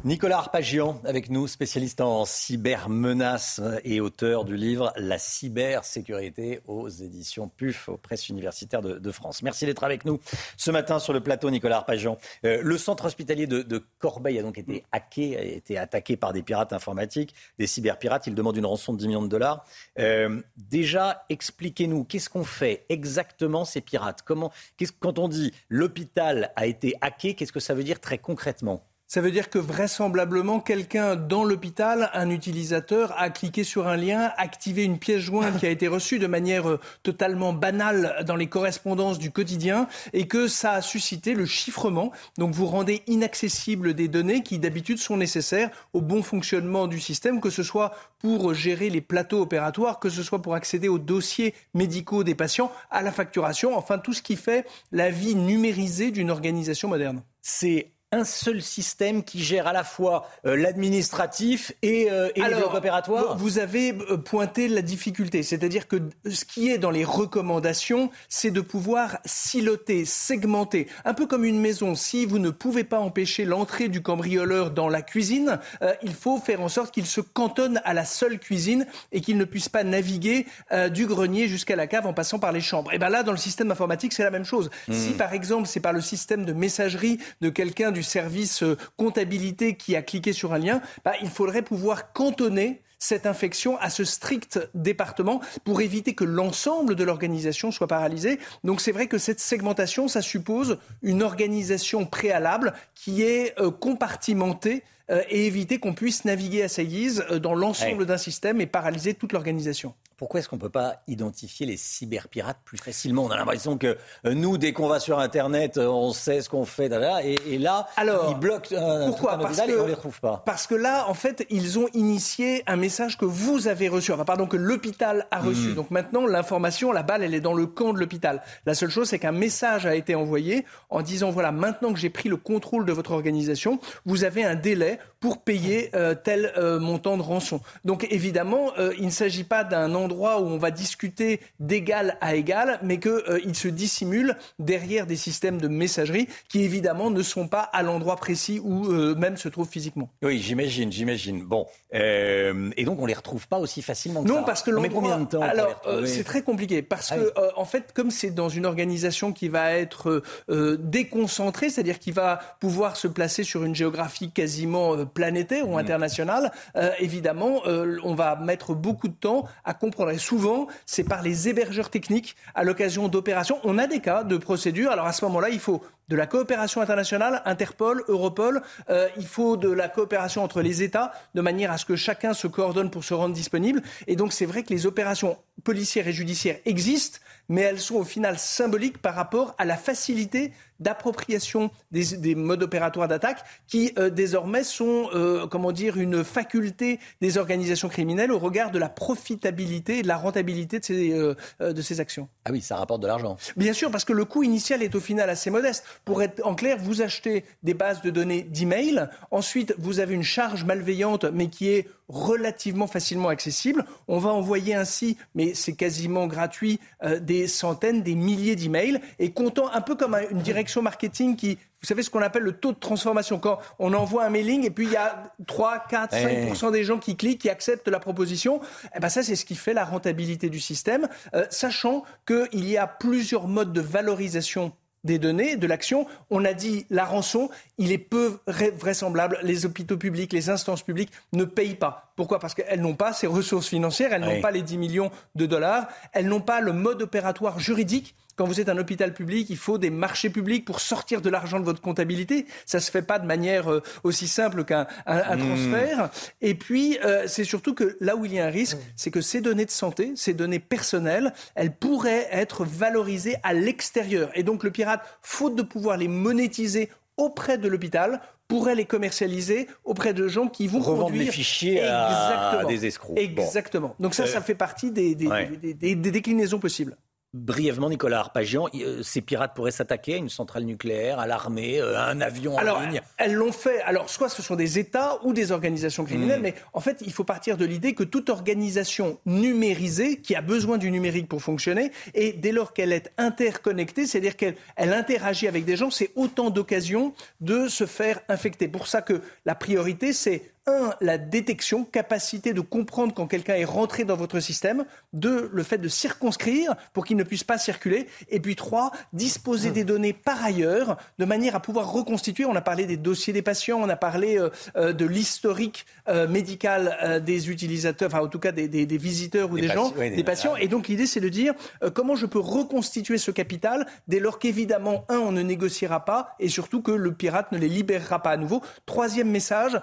[0.06, 7.48] Nicolas Arpagian avec nous, spécialiste en cybermenaces et auteur du livre La cybersécurité aux éditions
[7.48, 9.42] PUF, aux presses universitaires de, France.
[9.42, 10.20] Merci d'être avec nous
[10.58, 12.20] ce matin sur le plateau, Nicolas Arpagian.
[12.46, 16.44] Euh, le centre hospitalier de, Corbeil a donc été hacké, a été attaqué par des
[16.44, 18.28] pirates informatiques, des cyberpirates.
[18.28, 19.66] Ils demandent une rançon de 10 millions de dollars.
[19.98, 24.22] Euh, déjà, expliquez-nous, qu'est-ce qu'on fait exactement ces pirates?
[24.22, 24.52] Comment,
[25.00, 28.86] Quand on dit l'hôpital a été hacké, qu'est-ce que ça veut dire très concrètement?
[29.16, 34.34] Ça veut dire que vraisemblablement, quelqu'un dans l'hôpital, un utilisateur, a cliqué sur un lien,
[34.36, 38.48] activé une pièce jointe qui a été reçue de manière euh, totalement banale dans les
[38.48, 42.12] correspondances du quotidien et que ça a suscité le chiffrement.
[42.38, 47.40] Donc vous rendez inaccessibles des données qui d'habitude sont nécessaires au bon fonctionnement du système,
[47.40, 51.54] que ce soit pour gérer les plateaux opératoires, que ce soit pour accéder aux dossiers
[51.74, 56.32] médicaux des patients, à la facturation, enfin tout ce qui fait la vie numérisée d'une
[56.32, 57.24] organisation moderne.
[57.42, 62.74] C'est un seul système qui gère à la fois euh, l'administratif et, euh, les blocs
[62.74, 65.98] opératoires Vous avez euh, pointé la difficulté, c'est-à-dire que
[66.30, 71.60] ce qui est dans les recommandations, c'est de pouvoir siloter, segmenter, un peu comme une
[71.60, 71.96] maison.
[71.96, 75.60] Si vous ne pouvez pas empêcher l'entrée du cambrioleur dans la cuisine,
[76.04, 79.46] il faut faire en sorte qu'il se cantonne à la seule cuisine et qu'il ne
[79.46, 80.46] puisse pas naviguer
[80.92, 82.94] du grenier jusqu'à la cave en passant par les chambres.
[82.94, 84.70] Et bien là, dans le système informatique, c'est la même chose.
[84.88, 84.94] Hmm.
[84.94, 89.76] Si par exemple, c'est par le système de messagerie de quelqu'un du service euh, comptabilité
[89.76, 94.04] qui a cliqué sur un lien, bah, il faudrait pouvoir cantonner cette infection à ce
[94.04, 98.40] strict département pour éviter que l'ensemble de l'organisation soit paralysé.
[98.64, 104.84] Donc c'est vrai que cette segmentation, ça suppose une organisation préalable qui est euh, compartimentée
[105.10, 109.14] euh, et éviter qu'on puisse naviguer à sa guise dans l'ensemble d'un système et paralyser
[109.14, 109.94] toute l'organisation.
[110.18, 113.26] Pourquoi est-ce qu'on ne peut pas identifier les cyberpirates plus facilement?
[113.26, 116.50] On a l'impression que euh, nous, dès qu'on va sur Internet, euh, on sait ce
[116.50, 116.86] qu'on fait.
[116.86, 119.38] Et, là, ils bloquent un, pourquoi?
[119.38, 120.44] parce que, et on les retrouve pas.
[120.46, 124.26] Parce que là, en fait, ils ont initié un message que vous avez reçu, enfin,
[124.26, 125.70] pardon, que l'hôpital a reçu.
[125.70, 125.76] Hmm.
[125.76, 128.42] Donc maintenant, l'information, la balle, elle est dans le camp de l'hôpital.
[128.66, 132.10] La seule chose, c'est qu'un message a été envoyé en disant, voilà, maintenant que j'ai
[132.10, 137.18] pris le contrôle de votre organisation, vous avez un délai pour payer euh, tel montant
[137.18, 137.60] de rançon.
[137.84, 142.80] Donc évidemment, il ne s'agit pas d'un endroit où on va discuter d'égal à égal,
[142.84, 147.62] mais qu'il euh, se dissimule derrière des systèmes de messagerie qui évidemment ne sont pas
[147.62, 150.10] à l'endroit précis où euh, même se trouvent physiquement.
[150.22, 151.44] Oui, j'imagine, j'imagine.
[151.44, 154.44] Bon, euh, et donc on les retrouve pas aussi facilement que non, ça.
[154.44, 155.02] parce que l'endroit.
[155.02, 158.50] combien de temps Alors c'est très compliqué parce ah que en fait, comme c'est dans
[158.50, 164.32] une organisation qui va être déconcentrée, c'est-à-dire qui va pouvoir se placer sur une géographie
[164.32, 165.80] quasiment planétaire ou mmh.
[165.80, 166.52] internationale,
[167.00, 172.36] évidemment, on va mettre beaucoup de temps à comprendre souvent, c'est par les hébergeurs techniques
[172.54, 173.60] à l'occasion d'opérations.
[173.64, 174.92] On a des cas de procédures.
[174.92, 178.62] Alors à ce moment-là, il faut de la coopération internationale, Interpol, Europol.
[178.90, 182.34] Euh, il faut de la coopération entre les États, de manière à ce que chacun
[182.34, 183.82] se coordonne pour se rendre disponible.
[184.08, 188.04] Et donc c'est vrai que les opérations policières et judiciaires existent, mais elles sont au
[188.04, 194.64] final symboliques par rapport à la facilité d'appropriation des, modes opératoires d'attaque qui euh, désormais
[194.64, 200.02] sont, euh, comment dire, une faculté des organisations criminelles au regard de la profitabilité et
[200.02, 202.28] de la rentabilité de ces, de ces actions.
[202.46, 203.38] Ah oui, ça rapporte de l'argent.
[203.58, 205.86] Bien sûr, parce que le coût initial est au final assez modeste.
[206.04, 209.08] Pour être en clair, vous achetez des bases de données d'email.
[209.32, 213.86] Ensuite, vous avez une charge malveillante, mais qui est relativement facilement accessible.
[214.08, 219.32] On va envoyer ainsi, mais c'est quasiment gratuit, euh, des centaines, des milliers d'emails et
[219.32, 222.72] comptant un peu comme une direction marketing qui vous savez ce qu'on appelle le taux
[222.72, 223.38] de transformation.
[223.38, 226.16] Quand on envoie un mailing et puis il y a 3, 4,
[226.56, 228.60] 5 des gens qui cliquent, qui acceptent la proposition,
[228.96, 232.76] eh ben ça c'est ce qui fait la rentabilité du système, euh, sachant qu'il y
[232.76, 234.72] a plusieurs modes de valorisation
[235.04, 236.08] des données, de l'action.
[236.32, 239.38] On a dit la rançon, il est peu vraisemblable.
[239.44, 242.12] Les hôpitaux publics, les instances publiques ne payent pas.
[242.16, 242.40] Pourquoi?
[242.40, 245.88] Parce qu'elles n'ont pas ces ressources financières, elles n'ont pas les 10 millions de dollars,
[246.12, 249.78] elles n'ont pas le mode opératoire juridique quand vous êtes un hôpital public, il faut
[249.78, 252.46] des marchés publics pour sortir de l'argent de votre comptabilité.
[252.66, 255.40] Ça se fait pas de manière euh, aussi simple qu'un un, hmm.
[255.40, 256.10] transfert.
[256.42, 259.22] Et puis, euh, c'est surtout que là où il y a un risque, c'est que
[259.22, 264.30] ces données de santé, ces données personnelles, elles pourraient être valorisées à l'extérieur.
[264.36, 269.68] Et donc, le pirate, faute de pouvoir les monétiser auprès de l'hôpital, pourrait les commercialiser
[269.84, 271.26] auprès de gens qui vont revendre produire...
[271.26, 273.18] les fichiers à des escrocs.
[273.18, 273.96] Exactement.
[274.00, 276.96] Donc ça, euh, ça fait partie des, des déclinaisons possibles.
[277.36, 281.98] Brièvement, Nicolas Arpagian, euh, ces pirates pourraient s'attaquer à une centrale nucléaire, à l'armée, euh,
[281.98, 283.82] à un avion Alors, en ligne Elles l'ont fait.
[283.82, 286.44] Alors, soit ce sont des États ou des organisations criminelles, hmm.
[286.44, 290.78] mais en fait, il faut partir de l'idée que toute organisation numérisée, qui a besoin
[290.78, 295.76] du numérique pour fonctionner, et dès lors qu'elle est interconnectée, c'est-à-dire qu'elle interagit avec des
[295.76, 298.70] gens, c'est autant d'occasions de se faire infecter.
[298.70, 303.66] Pour ça que la priorité, c'est un, la détection, capacité de comprendre quand quelqu'un est
[303.66, 304.86] rentré dans votre système.
[305.14, 308.08] Deux, le fait de circonscrire pour qu'il ne puisse pas circuler.
[308.30, 312.46] Et puis trois, disposer des données par ailleurs de manière à pouvoir reconstituer.
[312.46, 316.28] On a parlé des dossiers des patients, on a parlé euh, euh, de l'historique euh,
[316.28, 320.56] médical des utilisateurs, enfin en tout cas des, visiteurs ou des, gens, des, patients.
[320.56, 321.54] Et donc l'idée c'est de dire
[321.94, 326.50] comment je peux reconstituer ce capital dès lors qu'évidemment, un, on ne négociera pas et
[326.50, 328.62] surtout que le pirate ne les libérera pas à nouveau.
[328.86, 329.80] Troisième message,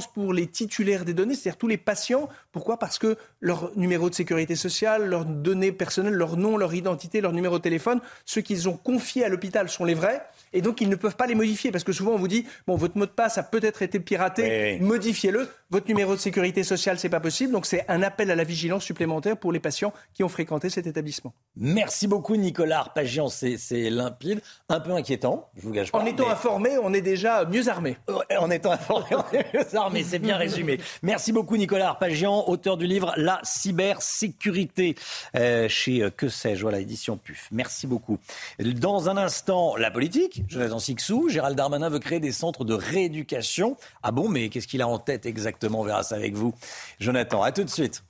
[0.00, 2.28] pour les titulaires des données, c'est-à-dire tous les patients.
[2.52, 2.78] Pourquoi?
[2.78, 7.32] Parce que leur numéro de sécurité sociale, leurs données personnelles, leur nom, leur identité, leur
[7.32, 10.22] numéro de téléphone, ceux qu'ils ont confiés à l'hôpital sont les vrais.
[10.52, 11.70] Et donc, ils ne peuvent pas les modifier.
[11.70, 14.78] Parce que souvent, on vous dit, bon, votre mot de passe a peut-être été piraté,
[14.80, 15.48] modifiez-le.
[15.70, 17.52] Votre numéro de sécurité sociale, c'est pas possible.
[17.52, 20.86] Donc, c'est un appel à la vigilance supplémentaire pour les patients qui ont fréquenté cet
[20.86, 21.32] établissement.
[21.56, 23.28] Merci beaucoup, Nicolas Arpagian.
[23.28, 25.98] C'est limpide, un peu inquiétant, je vous gâche pas.
[25.98, 27.96] En étant informé, on est déjà mieux armé.
[28.38, 30.04] En étant informé, on est mieux armé.
[30.04, 30.78] C'est bien résumé.
[31.02, 34.94] Merci beaucoup, Nicolas Arpagian, auteur du livre La cybersécurité
[35.36, 37.48] euh, chez euh, Que sais-je, voilà, édition PUF.
[37.50, 38.18] Merci beaucoup.
[38.58, 40.41] Dans un instant, la politique.
[40.48, 41.28] Jonathan Sixou.
[41.28, 43.76] Gérald Darmanin veut créer des centres de rééducation.
[44.02, 45.80] Ah bon, mais qu'est-ce qu'il a en tête exactement?
[45.80, 46.54] On verra ça avec vous.
[47.00, 48.04] Jonathan, à tout de suite.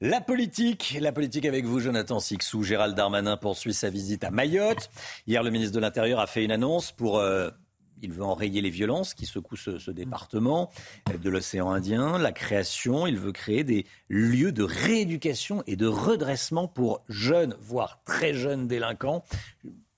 [0.00, 2.62] La politique, la politique avec vous, Jonathan Sixou.
[2.62, 4.90] Gérald Darmanin poursuit sa visite à Mayotte.
[5.26, 7.50] Hier, le ministre de l'Intérieur a fait une annonce pour euh,
[8.02, 10.70] il veut enrayer les violences qui secouent ce, département
[11.22, 16.68] de l'océan Indien, la création, il veut créer des lieux de rééducation et de redressement
[16.68, 19.24] pour jeunes, voire très jeunes délinquants.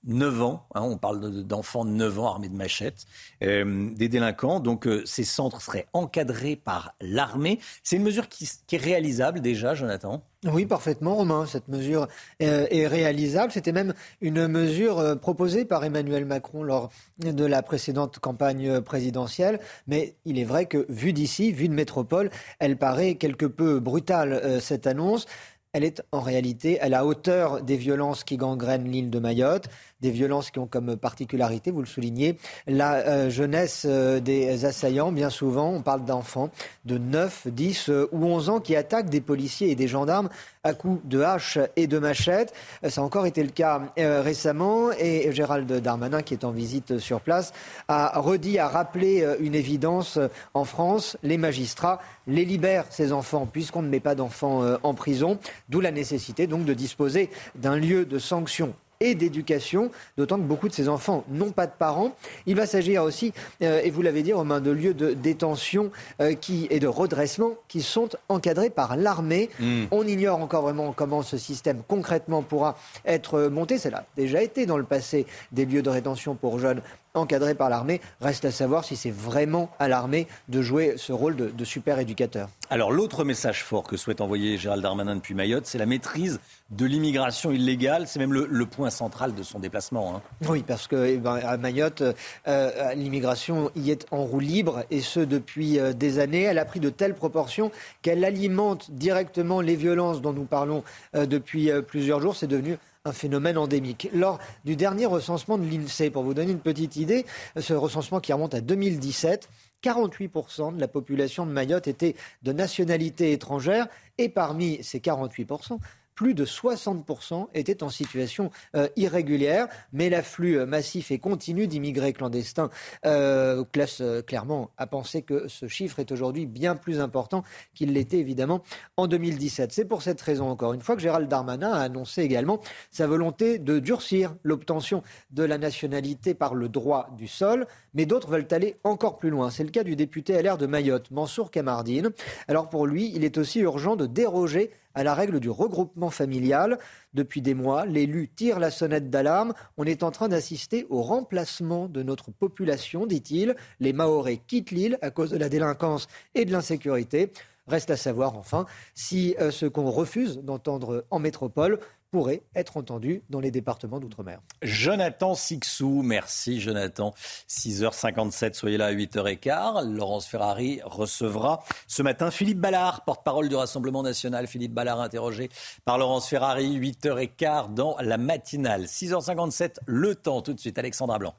[0.05, 3.05] 9 ans, hein, on parle d'enfants de 9 ans armés de machettes,
[3.43, 4.59] euh, des délinquants.
[4.59, 7.59] Donc euh, ces centres seraient encadrés par l'armée.
[7.83, 10.23] C'est une mesure qui, est réalisable déjà, Jonathan?
[10.45, 11.45] Oui, parfaitement, Romain.
[11.45, 12.07] Cette mesure
[12.41, 13.51] euh, est réalisable.
[13.51, 16.89] C'était même une mesure proposée par Emmanuel Macron lors
[17.19, 19.59] de la précédente campagne présidentielle.
[19.85, 24.59] Mais il est vrai que, vu d'ici, vu de métropole, elle paraît quelque peu brutale,
[24.61, 25.27] cette annonce.
[25.73, 29.69] Elle est en réalité à la hauteur des violences qui gangrènent l'île de Mayotte
[30.01, 32.37] des violences qui ont comme particularité, vous le soulignez,
[32.67, 35.11] la euh, jeunesse euh, des assaillants.
[35.11, 36.49] Bien souvent, on parle d'enfants
[36.85, 40.29] de 9, 10 euh, ou 11 ans qui attaquent des policiers et des gendarmes
[40.63, 42.53] à coups de hache et de machette.
[42.87, 47.21] Ça a encore été le cas récemment et Gérald Darmanin, qui est en visite sur
[47.21, 47.51] place,
[47.87, 50.19] a redit, a rappelé une évidence
[50.53, 51.17] en France.
[51.23, 55.39] Les magistrats les libèrent, ces enfants, puisqu'on ne met pas d'enfants en prison.
[55.69, 60.69] D'où la nécessité donc de disposer d'un lieu de sanction et d'éducation, d'autant que beaucoup
[60.69, 62.15] de ces enfants n'ont pas de parents.
[62.45, 65.91] Il va s'agir aussi, euh, et vous l'avez dit, Romain, de lieux de détention
[66.21, 69.49] euh, qui, et de redressement qui sont encadrés par l'armée.
[69.59, 69.85] Hmm.
[69.91, 73.77] On ignore encore vraiment comment ce système concrètement pourra être monté.
[73.77, 76.81] Ça a déjà été dans le passé des lieux de rétention pour jeunes
[77.13, 78.01] encadrés par l'armée.
[78.21, 82.49] Reste à savoir si c'est vraiment à l'armée de jouer ce rôle de, super éducateur.
[82.69, 86.39] Alors l'autre message fort que souhaite envoyer Gérald Darmanin depuis Mayotte, c'est la maîtrise
[86.71, 88.07] de l'immigration illégale.
[88.07, 90.15] C'est même le, point central de son déplacement.
[90.15, 90.21] Hein.
[90.47, 92.03] Oui, parce que eh ben, à Mayotte,
[92.47, 96.43] euh, l'immigration y est en roue libre, et ce depuis euh, des années.
[96.43, 100.83] Elle a pris de telles proportions qu'elle alimente directement les violences dont nous parlons
[101.15, 102.35] euh, depuis plusieurs jours.
[102.35, 104.09] C'est devenu un phénomène endémique.
[104.13, 107.25] Lors du dernier recensement de l'INSEE, pour vous donner une petite idée,
[107.59, 109.49] ce recensement qui remonte à 2017,
[109.83, 113.87] 48% de la population de Mayotte était de nationalité étrangère
[114.17, 115.79] et parmi ces 48%,
[116.15, 122.13] plus de 60% étaient en situation euh, irrégulière, mais l'afflux euh, massif et continu d'immigrés
[122.13, 122.69] clandestins
[123.05, 127.43] euh, laisse clairement à penser que ce chiffre est aujourd'hui bien plus important
[127.73, 128.61] qu'il l'était évidemment
[128.97, 129.71] en 2017.
[129.71, 133.57] C'est pour cette raison, encore une fois, que Gérald Darmanin a annoncé également sa volonté
[133.57, 135.01] de durcir l'obtention
[135.31, 139.49] de la nationalité par le droit du sol, mais d'autres veulent aller encore plus loin.
[139.49, 142.11] C'est le cas du député LR de Mayotte, Mansour Kamardine.
[142.47, 146.79] Alors pour lui, il est aussi urgent de déroger à la règle du regroupement familial.
[147.13, 149.53] Depuis des mois, l'élu tire la sonnette d'alarme.
[149.77, 153.55] On est en train d'assister au remplacement de notre population, dit-il.
[153.79, 157.31] Les Mahorais quittent l'île à cause de la délinquance et de l'insécurité.
[157.67, 158.65] Reste à savoir enfin
[158.95, 161.79] si euh, ce qu'on refuse d'entendre en métropole
[162.11, 164.41] pourrait être entendu dans les départements d'outre-mer.
[164.61, 167.13] Jonathan Sixou, merci Jonathan.
[167.49, 169.89] 6h57, soyez là à 8h15.
[169.89, 174.47] Laurence Ferrari recevra ce matin Philippe Ballard, porte-parole du Rassemblement national.
[174.47, 175.49] Philippe Ballard interrogé
[175.85, 178.83] par Laurence Ferrari, 8h15 dans la matinale.
[178.83, 181.33] 6h57, le temps tout de suite, Alexandra Blanc.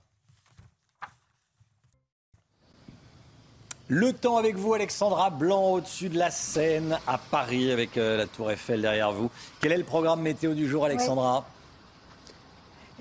[3.95, 8.27] Le temps avec vous, Alexandra Blanc, au-dessus de la Seine, à Paris, avec euh, la
[8.27, 9.31] Tour Eiffel derrière vous.
[9.61, 11.45] Quel est le programme météo du jour, Alexandra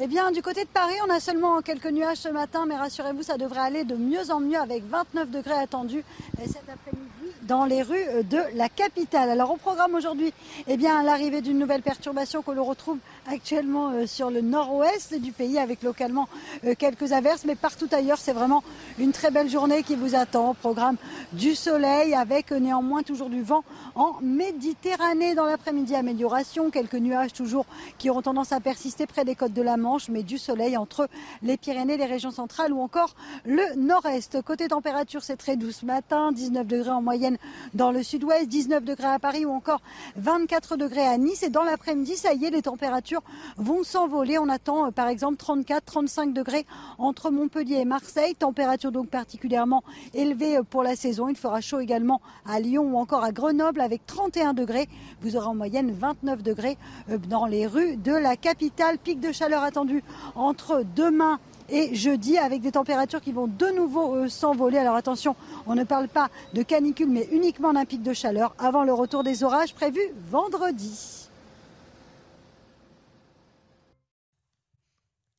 [0.02, 3.24] Eh bien, du côté de Paris, on a seulement quelques nuages ce matin, mais rassurez-vous,
[3.24, 6.04] ça devrait aller de mieux en mieux avec 29 degrés attendus
[6.38, 9.30] cet après-midi dans les rues de la capitale.
[9.30, 10.34] Alors, au programme aujourd'hui,
[10.68, 15.32] eh bien, l'arrivée d'une nouvelle perturbation que l'on retrouve actuellement euh, sur le nord-ouest du
[15.32, 16.28] pays avec localement
[16.64, 18.64] euh, quelques averses, mais partout ailleurs, c'est vraiment
[19.00, 20.54] une très belle journée qui vous attend.
[20.54, 20.98] Programme
[21.34, 23.64] du soleil avec euh, néanmoins toujours du vent
[23.96, 25.36] en Méditerranée.
[25.36, 27.66] Dans l'après-midi, amélioration, quelques nuages toujours
[27.98, 31.08] qui auront tendance à persister près des côtes de la Manche, mais du soleil entre
[31.44, 33.16] les Pyrénées, les régions centrales ou encore
[33.46, 34.42] le nord-est.
[34.42, 37.21] Côté température, c'est très doux ce matin, 19 degrés en moyenne
[37.74, 39.82] dans le sud-ouest, 19 degrés à Paris ou encore
[40.18, 41.44] 24 degrés à Nice.
[41.44, 43.22] Et dans l'après-midi, ça y est, les températures
[43.58, 44.38] vont s'envoler.
[44.38, 46.66] On attend euh, par exemple 34, 35 degrés
[46.98, 48.36] entre Montpellier et Marseille.
[48.36, 51.30] Température donc particulièrement élevée euh, pour la saison.
[51.30, 54.88] Il fera chaud également à Lyon ou encore à Grenoble avec 31 degrés.
[55.22, 56.78] Vous aurez en moyenne 29 degrés
[57.10, 58.98] euh, dans les rues de la capitale.
[58.98, 60.04] Pic de chaleur attendu
[60.36, 61.40] entre demain
[61.72, 64.78] et jeudi avec des températures qui vont de nouveau s'envoler.
[64.78, 68.84] Alors attention, on ne parle pas de canicule mais uniquement d'un pic de chaleur avant
[68.84, 71.22] le retour des orages prévus vendredi.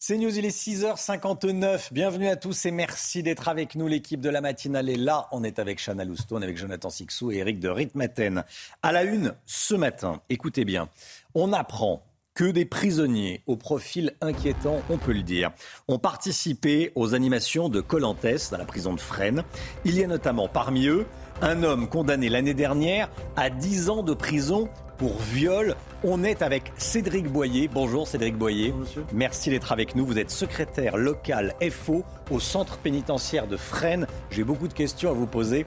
[0.05, 1.93] C'est News, il est 6h59.
[1.93, 3.87] Bienvenue à tous et merci d'être avec nous.
[3.87, 5.29] L'équipe de la matinale est là.
[5.31, 8.43] On est avec Chana Lousteau, avec Jonathan Sixou et Eric de Ritmaten.
[8.83, 10.89] À la une, ce matin, écoutez bien,
[11.37, 12.03] on apprend
[12.35, 15.51] que des prisonniers au profil inquiétant, on peut le dire,
[15.89, 19.43] ont participé aux animations de Colantes dans la prison de Fresnes.
[19.85, 21.07] Il y a notamment parmi eux
[21.41, 24.69] un homme condamné l'année dernière à 10 ans de prison
[24.99, 25.75] pour viol
[26.05, 27.69] On est avec Cédric Boyer.
[27.69, 28.73] Bonjour Cédric Boyer.
[29.13, 30.07] Merci d'être avec nous.
[30.07, 34.07] Vous êtes secrétaire local FO au centre pénitentiaire de Fresnes.
[34.31, 35.67] J'ai beaucoup de questions à vous poser.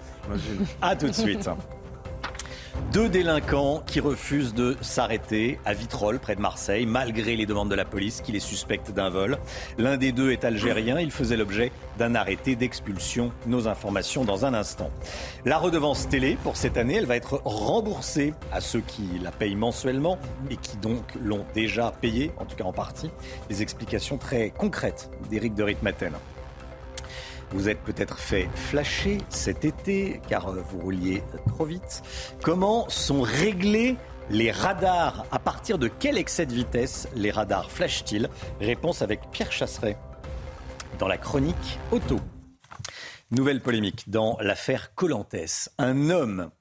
[0.82, 1.50] À tout de suite.
[2.92, 7.76] Deux délinquants qui refusent de s'arrêter à Vitrolles, près de Marseille, malgré les demandes de
[7.76, 9.38] la police qui les suspecte d'un vol.
[9.78, 11.00] L'un des deux est algérien.
[11.00, 13.34] Il faisait l'objet d'un arrêté d'expulsion.
[13.48, 14.92] Nos informations dans un instant.
[15.44, 19.56] La redevance télé, pour cette année, elle va être remboursée à ceux qui la payent
[19.56, 20.18] mensuellement
[20.50, 23.12] et qui donc l'ont déjà payée, en tout cas en partie.
[23.50, 26.14] Des explications très concrètes d'Éric de Ritmaten.
[27.52, 32.02] Vous êtes peut-être fait flasher cet été car vous rouliez trop vite.
[32.42, 33.98] Comment sont réglés
[34.30, 35.26] les radars?
[35.32, 38.30] À partir de quel excès de vitesse les radars flashent-ils?
[38.60, 39.98] Réponse avec Pierre Chasseret
[41.00, 42.20] dans la chronique auto.
[43.32, 45.70] Nouvelle polémique dans l'affaire Colantès.
[45.78, 46.52] Un homme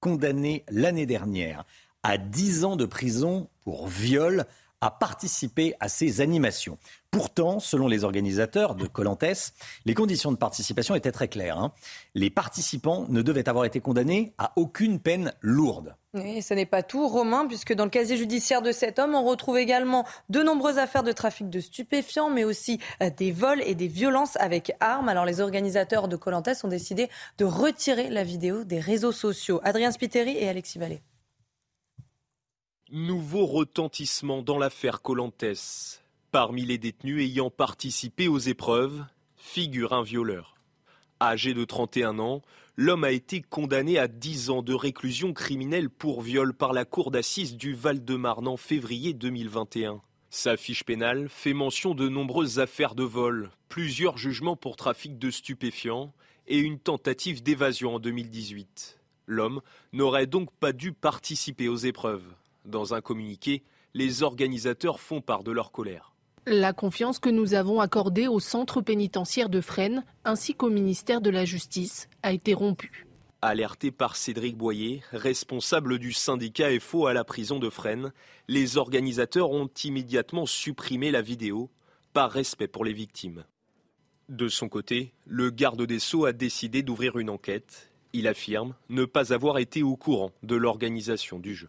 [0.00, 1.64] condamné l'année dernière
[2.02, 4.44] à 10 ans de prison pour viol
[4.82, 6.76] a participé à ces animations.
[7.12, 9.54] Pourtant, selon les organisateurs de Colantes,
[9.84, 11.56] les conditions de participation étaient très claires.
[11.56, 11.72] Hein.
[12.14, 15.94] Les participants ne devaient avoir été condamnés à aucune peine lourde.
[16.14, 19.24] Et ce n'est pas tout, Romain, puisque dans le casier judiciaire de cet homme, on
[19.24, 23.76] retrouve également de nombreuses affaires de trafic de stupéfiants, mais aussi euh, des vols et
[23.76, 25.08] des violences avec armes.
[25.08, 27.08] Alors les organisateurs de Colantes ont décidé
[27.38, 29.60] de retirer la vidéo des réseaux sociaux.
[29.62, 31.02] Adrien Spiteri et Alexis Vallée.
[32.94, 36.02] Nouveau retentissement dans l'affaire Colantes.
[36.30, 39.02] Parmi les détenus ayant participé aux épreuves,
[39.34, 40.56] figure un violeur.
[41.18, 42.42] Âgé de 31 ans,
[42.76, 47.10] l'homme a été condamné à 10 ans de réclusion criminelle pour viol par la cour
[47.10, 50.02] d'assises du Val-de-Marne en février 2021.
[50.28, 55.30] Sa fiche pénale fait mention de nombreuses affaires de vol, plusieurs jugements pour trafic de
[55.30, 56.12] stupéfiants
[56.46, 59.00] et une tentative d'évasion en 2018.
[59.24, 59.62] L'homme
[59.94, 62.34] n'aurait donc pas dû participer aux épreuves.
[62.64, 63.62] Dans un communiqué,
[63.94, 66.12] les organisateurs font part de leur colère.
[66.46, 71.30] La confiance que nous avons accordée au centre pénitentiaire de Fresnes ainsi qu'au ministère de
[71.30, 73.06] la Justice a été rompue.
[73.42, 78.12] Alerté par Cédric Boyer, responsable du syndicat FO à la prison de Fresnes,
[78.48, 81.70] les organisateurs ont immédiatement supprimé la vidéo,
[82.12, 83.44] par respect pour les victimes.
[84.28, 87.90] De son côté, le garde des Sceaux a décidé d'ouvrir une enquête.
[88.12, 91.68] Il affirme ne pas avoir été au courant de l'organisation du jeu.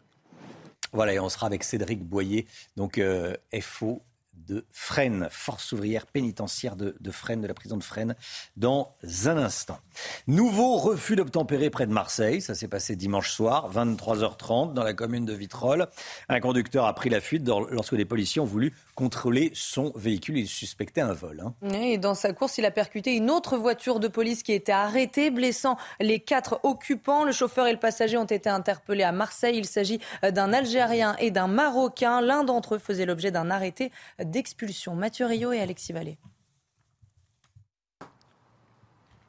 [0.94, 2.46] Voilà, et on sera avec Cédric Boyer,
[2.78, 4.02] donc euh, FO
[4.48, 8.16] de Fresnes, force ouvrière pénitentiaire de, de Fresnes, de la prison de Fresnes,
[8.58, 9.80] dans un instant.
[10.28, 15.26] Nouveau refus d'obtempérer près de Marseille, ça s'est passé dimanche soir, 23h30, dans la commune
[15.26, 15.88] de Vitrolles.
[16.30, 20.38] Un conducteur a pris la fuite lorsque des policiers ont voulu contrôler son véhicule.
[20.38, 21.42] Il suspectait un vol.
[21.44, 21.54] Hein.
[21.74, 25.32] Et dans sa course, il a percuté une autre voiture de police qui était arrêtée,
[25.32, 27.24] blessant les quatre occupants.
[27.24, 29.58] Le chauffeur et le passager ont été interpellés à Marseille.
[29.58, 32.22] Il s'agit d'un Algérien et d'un Marocain.
[32.22, 33.92] L'un d'entre eux faisait l'objet d'un arrêté
[34.34, 34.96] d'expulsion.
[34.96, 36.18] Mathieu Rio et Alexis Vallée.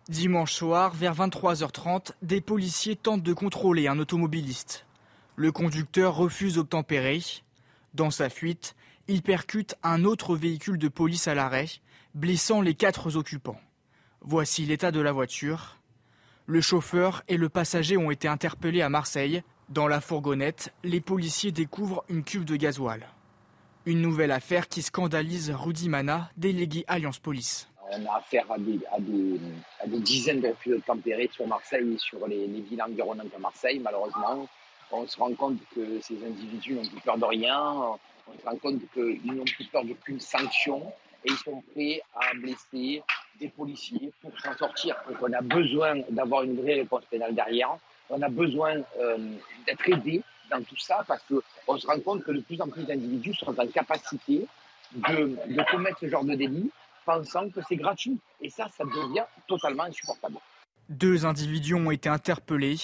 [0.09, 4.87] Dimanche soir, vers 23h30, des policiers tentent de contrôler un automobiliste.
[5.37, 7.21] Le conducteur refuse d'obtempérer.
[7.95, 8.75] Dans sa fuite,
[9.07, 11.69] il percute un autre véhicule de police à l'arrêt,
[12.15, 13.61] blessant les quatre occupants.
[14.21, 15.79] Voici l'état de la voiture.
[16.47, 19.43] Le chauffeur et le passager ont été interpellés à Marseille.
[19.69, 23.07] Dans la fourgonnette, les policiers découvrent une cuve de gasoil.
[23.87, 27.69] Une nouvelle affaire qui scandalise Rudy Mana, délégué Alliance Police.
[27.91, 28.81] On a affaire à des,
[30.01, 33.79] dizaines de refus de tempérer sur Marseille et sur les, les villes environnantes de Marseille,
[33.85, 34.49] malheureusement.
[34.91, 37.75] On se rend compte que ces individus n'ont plus peur de rien,
[38.27, 40.91] on se rend compte qu'ils n'ont plus peur d'aucune sanction
[41.23, 43.03] et ils sont prêts à blesser
[43.39, 44.97] des policiers pour s'en sortir.
[45.07, 47.77] Donc on a besoin d'avoir une vraie réponse pénale derrière.
[48.09, 49.19] On a besoin euh,
[49.67, 50.23] d'être aidé
[50.63, 53.67] tout ça parce qu'on se rend compte que de plus en plus d'individus sont en
[53.67, 54.47] capacité
[54.95, 56.71] de, de commettre ce genre de délit
[57.05, 58.19] pensant que c'est gratuit.
[58.41, 60.37] Et ça, ça devient totalement insupportable.
[60.89, 62.77] Deux individus ont été interpellés.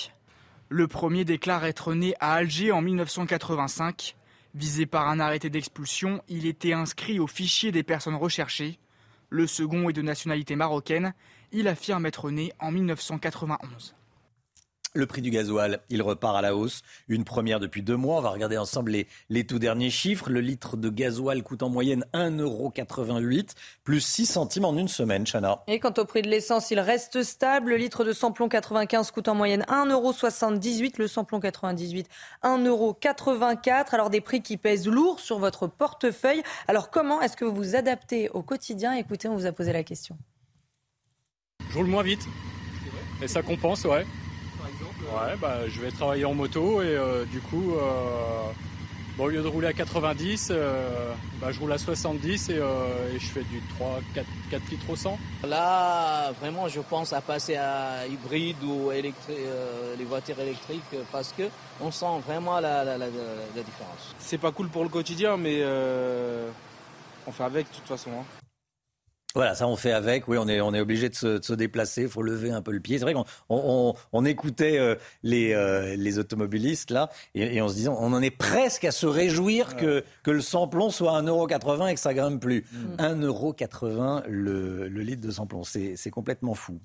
[0.68, 4.16] Le premier déclare être né à Alger en 1985.
[4.54, 8.78] Visé par un arrêté d'expulsion, il était inscrit au fichier des personnes recherchées.
[9.28, 11.14] Le second est de nationalité marocaine.
[11.52, 13.94] Il affirme être né en 1991.
[14.92, 16.82] Le prix du gasoil, il repart à la hausse.
[17.06, 18.18] Une première depuis deux mois.
[18.18, 20.28] On va regarder ensemble les, les tout derniers chiffres.
[20.28, 23.50] Le litre de gasoil coûte en moyenne 1,88€,
[23.84, 25.62] plus 6 centimes en une semaine, Chana.
[25.68, 27.70] Et quant au prix de l'essence, il reste stable.
[27.70, 30.94] Le litre de samplon 95 coûte en moyenne 1,78€.
[30.98, 32.08] Le samplon 98,
[32.42, 33.94] 1,84€.
[33.94, 36.42] Alors des prix qui pèsent lourd sur votre portefeuille.
[36.66, 38.94] Alors comment est-ce que vous vous adaptez au quotidien?
[38.94, 40.18] Écoutez, on vous a posé la question.
[41.70, 42.26] Je roule moins vite.
[43.22, 44.04] Et ça compense, ouais.
[45.12, 48.50] Ouais, bah, je vais travailler en moto et euh, du coup, euh,
[49.16, 53.12] Bon, au lieu de rouler à 90, euh, bah, je roule à 70 et, euh,
[53.14, 55.18] et je fais du 3, 4, 4 litres au 100.
[55.46, 61.32] Là, vraiment, je pense à passer à hybride ou électri- euh, les voitures électriques parce
[61.36, 61.42] que
[61.82, 64.14] on sent vraiment la, la- la- la différence.
[64.20, 66.48] C'est pas cool pour le quotidien, mais euh,
[67.26, 68.10] on fait avec de toute façon.
[68.12, 68.24] hein.
[69.34, 70.26] Voilà, ça on fait avec.
[70.26, 72.02] Oui, on est, on est obligé de se, de se déplacer.
[72.02, 72.98] Il faut lever un peu le pied.
[72.98, 77.62] C'est vrai qu'on on, on- on écoutait euh, les, euh, les automobilistes là et, et
[77.62, 81.12] on se disait, on en est presque à se réjouir que, que le samplon soit
[81.22, 82.64] 1,80€ et que ça grimpe plus.
[82.98, 85.64] 1,80€ le, le litre de samplon.
[85.64, 86.80] C'est c'est complètement fou.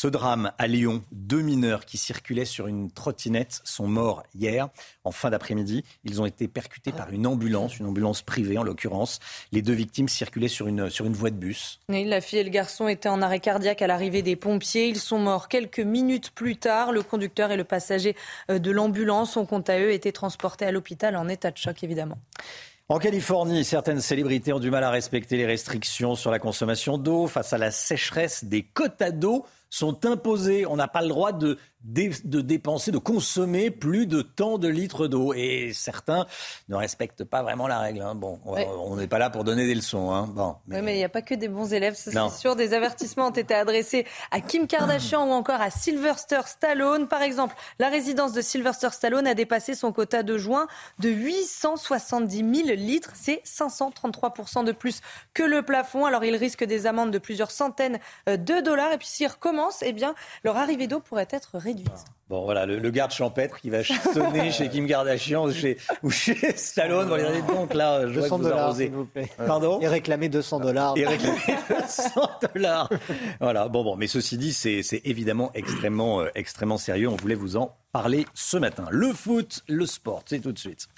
[0.00, 4.68] Ce drame à Lyon, deux mineurs qui circulaient sur une trottinette sont morts hier
[5.02, 5.82] en fin d'après-midi.
[6.04, 9.18] Ils ont été percutés par une ambulance, une ambulance privée en l'occurrence.
[9.50, 11.80] Les deux victimes circulaient sur une, sur une voie de bus.
[11.88, 14.86] La fille et le garçon étaient en arrêt cardiaque à l'arrivée des pompiers.
[14.86, 16.92] Ils sont morts quelques minutes plus tard.
[16.92, 18.14] Le conducteur et le passager
[18.52, 21.82] euh, de l'ambulance ont quant à eux été transportés à l'hôpital en état de choc
[21.82, 22.18] évidemment.
[22.88, 27.26] En Californie, certaines célébrités ont du mal à respecter les restrictions sur la consommation d'eau.
[27.26, 30.66] Face à la sécheresse, des quotas d'eau sont imposés.
[30.66, 35.06] On n'a pas le droit de, de dépenser, de consommer plus de tant de litres
[35.06, 35.32] d'eau.
[35.34, 36.26] Et certains
[36.68, 38.02] ne respectent pas vraiment la règle.
[38.02, 38.14] hein.
[38.14, 40.10] Bon, on n'est pas là pour donner des leçons.
[40.12, 40.26] hein.
[40.28, 42.56] Bon, Oui, mais il n'y a pas que des bons élèves, c'est sûr.
[42.56, 47.06] Des avertissements ont été adressés à Kim Kardashian ou encore à Sylvester Stallone.
[47.08, 50.66] Par exemple, la résidence de Sylvester Stallone a dépassé son quota de juin
[50.98, 53.12] de 870 000 litres.
[53.14, 55.00] C'est 533% de plus
[55.34, 56.04] que le plafond.
[56.06, 57.98] Alors, ils risquent des amendes de plusieurs centaines
[58.28, 58.92] euh, de dollars.
[58.92, 60.14] Et puis, s'ils recommencent, eh bien,
[60.44, 62.04] leur arrivée d'eau pourrait être réduite.
[62.28, 66.10] Bon, voilà, le, le garde champêtre qui va sonner chez Kim Kardashian ou chez, ou
[66.10, 67.08] chez Stallone.
[67.08, 69.30] Bon, allez, allez, donc là, je 200 vous s'il vous plaît.
[69.38, 69.80] Pardon?
[69.80, 70.94] Et réclamer 200 dollars.
[70.96, 72.10] Et réclamer 200
[72.54, 72.90] dollars.
[73.40, 77.08] Voilà, bon, bon, mais ceci dit, c'est c'est évidemment extrêmement, euh, extrêmement sérieux.
[77.08, 78.86] On voulait vous en parler ce matin.
[78.90, 80.88] Le foot, le sport, c'est tout de suite.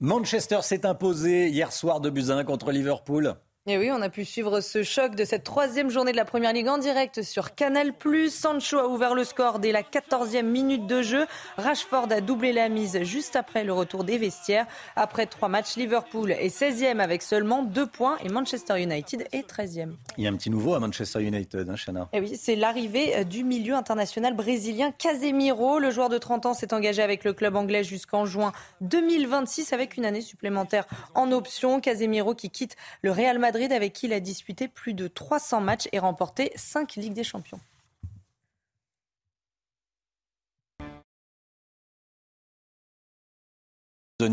[0.00, 3.36] Manchester s'est imposé hier soir de Buzyn contre Liverpool.
[3.68, 6.52] Et oui, on a pu suivre ce choc de cette troisième journée de la Première
[6.52, 7.92] Ligue en direct sur Canal+.
[8.30, 11.26] Sancho a ouvert le score dès la 14e minute de jeu.
[11.56, 14.66] Rashford a doublé la mise juste après le retour des vestiaires.
[14.94, 19.94] Après trois matchs, Liverpool est 16e avec seulement deux points et Manchester United est 13e.
[20.16, 22.08] Il y a un petit nouveau à Manchester United, hein.
[22.12, 25.80] Et oui, c'est l'arrivée euh, du milieu international brésilien Casemiro.
[25.80, 28.52] Le joueur de 30 ans s'est engagé avec le club anglais jusqu'en juin
[28.82, 30.86] 2026 avec une année supplémentaire
[31.16, 31.80] en option.
[31.80, 35.88] Casemiro qui quitte le Real Madrid avec qui il a disputé plus de 300 matchs
[35.92, 37.60] et remporté 5 Ligues des Champions.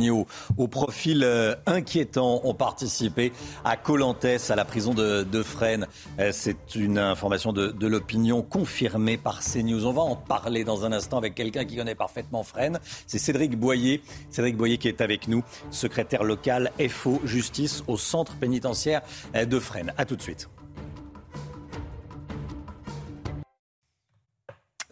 [0.10, 0.28] Au,
[0.58, 3.32] au profil euh, inquiétant ont participé
[3.64, 5.88] à Colantes, à la prison de, de Fresnes.
[6.20, 9.86] Euh, C'est une information de, de l'opinion confirmée par CNews.
[9.86, 12.80] On va en parler dans un instant avec quelqu'un qui connaît parfaitement Fresnes.
[13.08, 14.02] C'est Cédric Boyer.
[14.30, 19.02] Cédric Boyer qui est avec nous, secrétaire local FO Justice au centre pénitentiaire
[19.36, 19.94] euh, de Fresnes.
[19.98, 20.50] A tout de suite.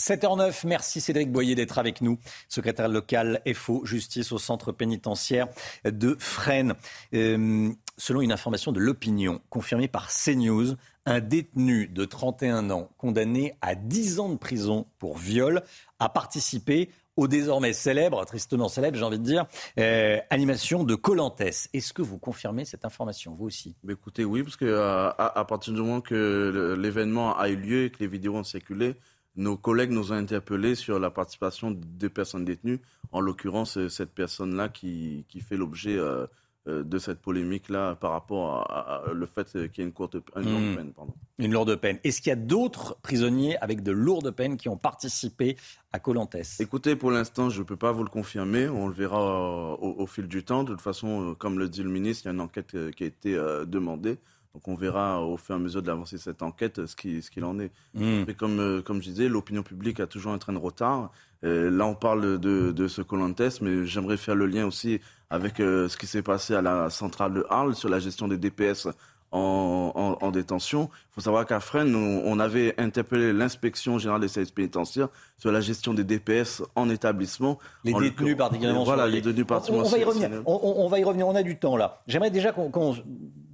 [0.02, 2.18] 7h09, merci Cédric Boyer d'être avec nous,
[2.50, 5.48] secrétaire local FO Justice au centre pénitentiaire
[5.86, 6.74] de Fresnes.
[7.14, 10.74] Euh, selon une information de l'opinion confirmée par CNews,
[11.06, 15.62] un détenu de 31 ans condamné à 10 ans de prison pour viol
[16.00, 19.46] a participé au désormais célèbre, tristement célèbre j'ai envie de dire,
[19.78, 21.42] euh, animation de Colantes.
[21.42, 23.76] Est-ce que vous confirmez cette information, vous aussi?
[23.88, 25.12] Écoutez, oui, parce que euh,
[25.48, 28.96] partir du moment que l'événement a eu lieu et que les vidéos ont circulé,
[29.36, 32.80] nos collègues nous ont interpellés sur la participation de personnes détenues,
[33.12, 36.26] en l'occurrence euh, cette personne-là qui, qui fait l'objet euh,
[36.68, 40.16] euh, de cette polémique-là par rapport à, à- le fait qu'il y ait une courte
[40.36, 40.76] une longue Hmm.
[40.76, 40.94] peine.
[40.94, 41.14] Pardon.
[41.40, 41.98] Une lourde peine.
[42.04, 45.58] Est-ce qu'il y a d'autres prisonniers avec de lourdes peines qui ont participé
[45.92, 48.70] à Colantes Écoutez, pour l'instant, je ne peux pas vous le confirmer.
[48.70, 50.64] On le verra au, au fil du temps.
[50.64, 53.08] De toute façon, comme le dit le ministre, il y a une enquête qui a
[53.08, 53.34] été
[53.66, 54.20] demandée.
[54.54, 56.96] Donc on verra au fur et à mesure de l'avancée de cette enquête euh, ce
[56.96, 57.72] qu'il ce qu'il en est.
[57.96, 61.12] Mais comme, euh, comme je disais, l'opinion publique a toujours un train de retard.
[61.46, 65.00] Euh, là, on parle de, de ce Colantes, mais j'aimerais faire le lien aussi
[65.30, 68.38] avec euh, ce qui s'est passé à la centrale de Arles sur la gestion des
[68.38, 68.90] DPS
[69.32, 70.90] en, en, en détention.
[70.92, 75.52] Il faut savoir qu'à Fresnes, on, on avait interpellé l'inspection générale des services pénitentiaires sur
[75.54, 77.58] la gestion des DPS en établissement.
[77.86, 80.30] Les En détenus particulièrement Voilà, les détenus On, particulièrement on va y revenir.
[80.46, 81.26] On, on- on va y revenir.
[81.28, 82.02] On a du temps là.
[82.08, 82.98] J'aimerais déjà qu'on qu'on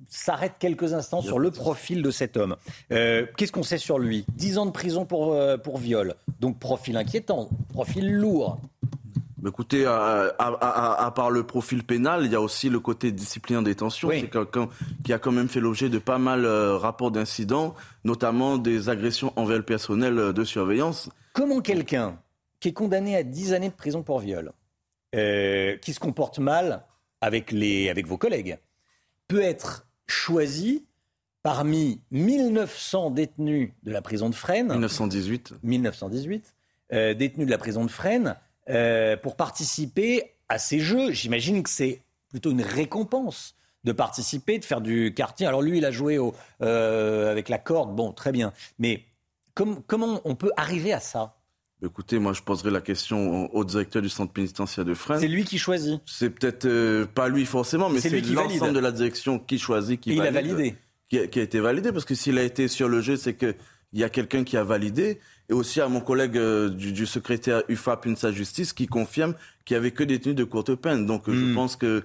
[0.10, 2.56] s'arrête quelques instants sur le profil de cet homme.
[2.92, 4.26] Euh, Qu'est-ce qu'on sait sur lui?
[4.36, 6.16] 10 ans de prison pour, euh, pour viol.
[6.40, 8.60] Donc profil inquiétant, profil lourd.
[9.42, 9.96] Mais écoutez, à,
[10.40, 13.76] à- à- à part le profil pénal, il y a aussi le côté disciplinaire des
[13.76, 14.10] tensions.
[14.10, 14.68] C'est quelqu'un
[15.04, 19.34] qui a quand même fait l'objet de pas mal euh, rapports d'incidents, notamment des agressions
[19.36, 21.10] envers le personnel de surveillance.
[21.34, 22.18] Comment quelqu'un
[22.60, 24.52] qui est condamné à 10 années de prison pour viol,
[25.16, 26.84] euh, qui se comporte mal
[27.22, 28.58] avec, les, avec vos collègues,
[29.28, 30.86] peut être choisi
[31.44, 34.68] parmi 1900 détenus de la prison de Fresnes.
[34.72, 35.54] 1918.
[35.64, 36.54] 1918.
[36.94, 38.36] euh, détenus de la prison de Fresnes
[38.70, 41.12] euh, pour participer à ces jeux.
[41.12, 45.48] J'imagine que c'est plutôt une récompense de participer, de faire du karting.
[45.48, 48.52] Alors lui, il a joué au, euh, avec la corde, bon, très bien.
[48.80, 49.06] Mais
[49.54, 51.37] com- comment on peut arriver à ça?
[51.84, 55.20] Écoutez, moi je poserai la question au directeur du centre pénitentiaire de Fresnes.
[55.20, 56.02] C'est lui qui choisit.
[56.08, 58.34] C'est peut-être euh, pas lui forcément, mais C'est valide.
[58.34, 60.76] l'ensemble de la direction qui choisit, qui Et il a valide, validé.
[61.08, 63.36] Qui a, qui a été validé, parce que s'il a été sur le jeu, c'est
[63.36, 63.54] qu'il
[63.94, 65.20] y a quelqu'un qui a validé.
[65.50, 69.76] Et aussi à mon collègue euh, du, du secrétaire UFAP UNSA Justice qui confirme qu'il
[69.76, 71.06] n'y avait que des tenues de courte peine.
[71.06, 71.50] Donc euh, Hmm.
[71.50, 72.04] je pense que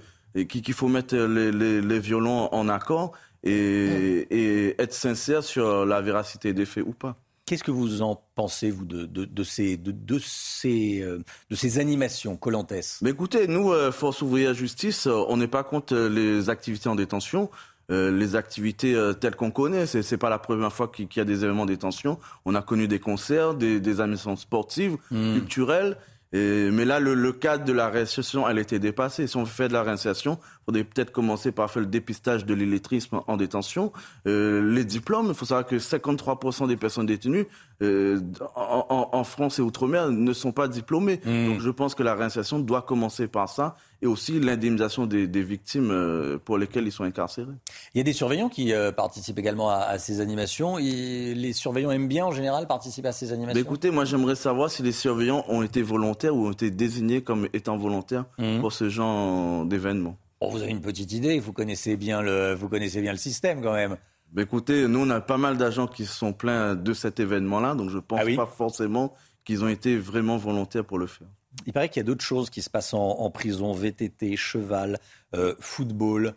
[0.48, 3.12] qu'il faut mettre les, les, les violons en accord
[3.42, 7.16] et, et être sincère sur la véracité des faits ou pas.
[7.44, 11.18] Qu'est-ce que vous en pensez, vous, de, de, de ces, de, de ces, euh,
[11.50, 12.72] de ces animations Colantes
[13.02, 16.94] Mais écoutez, nous, euh, Force ouvrière justice, euh, on n'est pas contre les activités en
[16.94, 17.50] détention.
[17.90, 21.20] Euh, les activités euh, telles qu'on connaît, c'est c'est pas la première fois qu'il y
[21.20, 22.18] a des événements de détention.
[22.44, 25.34] On a connu des concerts, des, des animations sportives, Hmm.
[25.34, 25.96] culturelles.
[26.32, 29.26] Et, mais là, le, le cadre de la réinsertion, elle était dépassée.
[29.26, 32.54] Si on fait de la réinsertion, il faudrait peut-être commencer par faire le dépistage de
[32.54, 33.92] l'illettrisme en détention.
[34.26, 37.46] Euh, les diplômes, il faut savoir que 53% des personnes détenues
[37.82, 38.20] euh,
[38.54, 41.18] en, France et Outre-mer ne sont pas diplômées.
[41.24, 45.42] Donc je pense que la réinsertion doit commencer par ça et aussi l'indemnisation des, des
[45.42, 47.52] victimes euh, pour lesquelles ils sont incarcérés.
[47.94, 50.78] Il y a des surveillants qui euh, participent également à, à ces animations.
[50.78, 53.60] Et les surveillants aiment bien, en général, participer à ces Mais animations?
[53.62, 57.48] écoutez, moi j'aimerais savoir si les surveillants ont été volontaires ou ont été désignés comme
[57.52, 58.24] étant volontaires
[58.60, 60.16] pour ce genre d'événement.
[60.40, 63.62] Bon, vous avez une petite idée, vous connaissez bien le, vous connaissez bien le système
[63.62, 63.96] quand même.
[64.32, 67.74] Ben écoutez, nous on a pas mal d'agents qui se sont plaints de cet événement-là,
[67.74, 69.14] donc je pense Ah oui pas forcément
[69.44, 71.26] qu'ils ont été vraiment volontaires pour le faire.
[71.66, 74.98] Il paraît qu'il y a d'autres choses qui se passent en, en prison, VTT, cheval,
[75.34, 76.34] euh, football.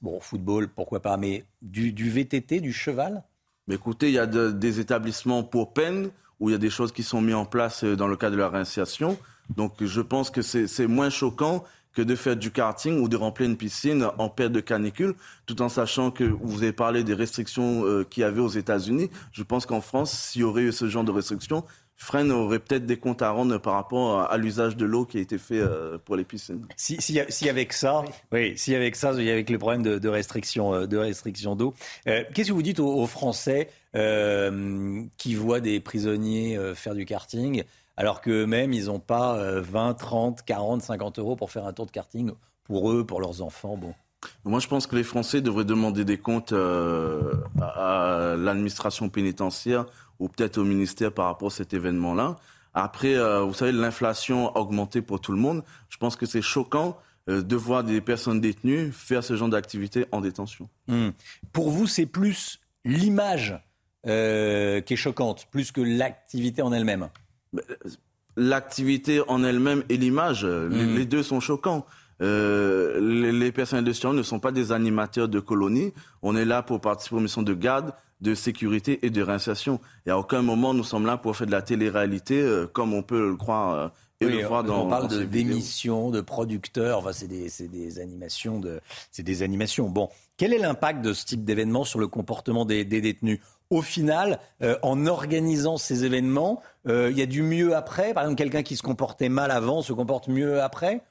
[0.00, 3.22] Bon, football, pourquoi pas, mais du, du VTT, du cheval?
[3.68, 6.70] Mais écoutez, il y a de- des établissements pour peine où il y a des
[6.70, 9.18] choses qui sont mises en place euh, dans le cadre de la réinsertion.
[9.54, 11.64] Donc je pense que c'est moins choquant
[11.94, 15.14] que de faire du karting ou de remplir une piscine en période de canicule,
[15.46, 19.10] tout en sachant que vous avez parlé des restrictions euh, qu'il y avait aux États-Unis.
[19.32, 21.64] Je pense qu'en France, s'il y aurait eu ce genre de restrictions,
[21.96, 25.18] Fresnes aurait peut-être des comptes à rendre par rapport à, à l'usage de l'eau qui
[25.18, 26.66] a été fait euh, pour les piscines.
[26.76, 29.84] Si, si, si avec ça, oui, si avec ça, il y a avec le problème
[29.84, 31.72] de, de restriction, euh, de restriction d'eau.
[32.08, 36.96] Euh, Qu'est-ce que vous dites aux, aux Français euh, qui voient des prisonniers euh, faire
[36.96, 37.62] du karting,
[37.96, 41.86] alors qu'eux-mêmes, ils n'ont pas euh, 20, 30, 40, 50 euros pour faire un tour
[41.86, 42.32] de karting
[42.64, 43.94] pour eux, pour leurs enfants Bon.
[44.44, 49.86] Moi, je pense que les Français devraient demander des comptes euh, à, l'administration pénitentiaire
[50.18, 52.36] ou peut-être au ministère par rapport à cet événement-là.
[52.72, 55.62] Après, euh, vous savez, l'inflation a augmenté pour tout le monde.
[55.88, 60.06] Je pense que c'est choquant euh, de voir des personnes détenues faire ce genre d'activité
[60.12, 60.68] en détention.
[60.88, 61.10] Hmm.
[61.52, 63.60] Pour vous, c'est plus l'image
[64.04, 67.08] qui est choquante, plus que l'activité en elle-même?
[68.36, 70.96] L'activité en elle-même et l'image, euh, les, Mhm.
[70.96, 71.86] les deux sont choquants.
[72.20, 75.92] Euh, les, les personnels de surveillance ne sont pas des animateurs de colonies.
[76.22, 79.78] On est là pour participer aux missions de garde, de sécurité et de réinsertion.
[80.06, 83.02] Et à aucun moment nous sommes là pour faire de la télé-réalité euh, comme on
[83.04, 83.88] peut le croire euh,
[84.20, 86.98] et Oui, le voir on, dans on parle dans de- d'émissions, de producteurs.
[86.98, 88.80] Enfin, c'est des, des animations de,
[89.12, 89.88] c'est des animations.
[89.88, 93.38] Bon, quel est l'impact de ce type d'événement sur le comportement des, des détenus?
[93.70, 98.12] Au final, euh, en organisant ces événements, euh, il y a du mieux après?
[98.12, 101.02] Par exemple, quelqu'un qui se comportait mal avant se comporte mieux après?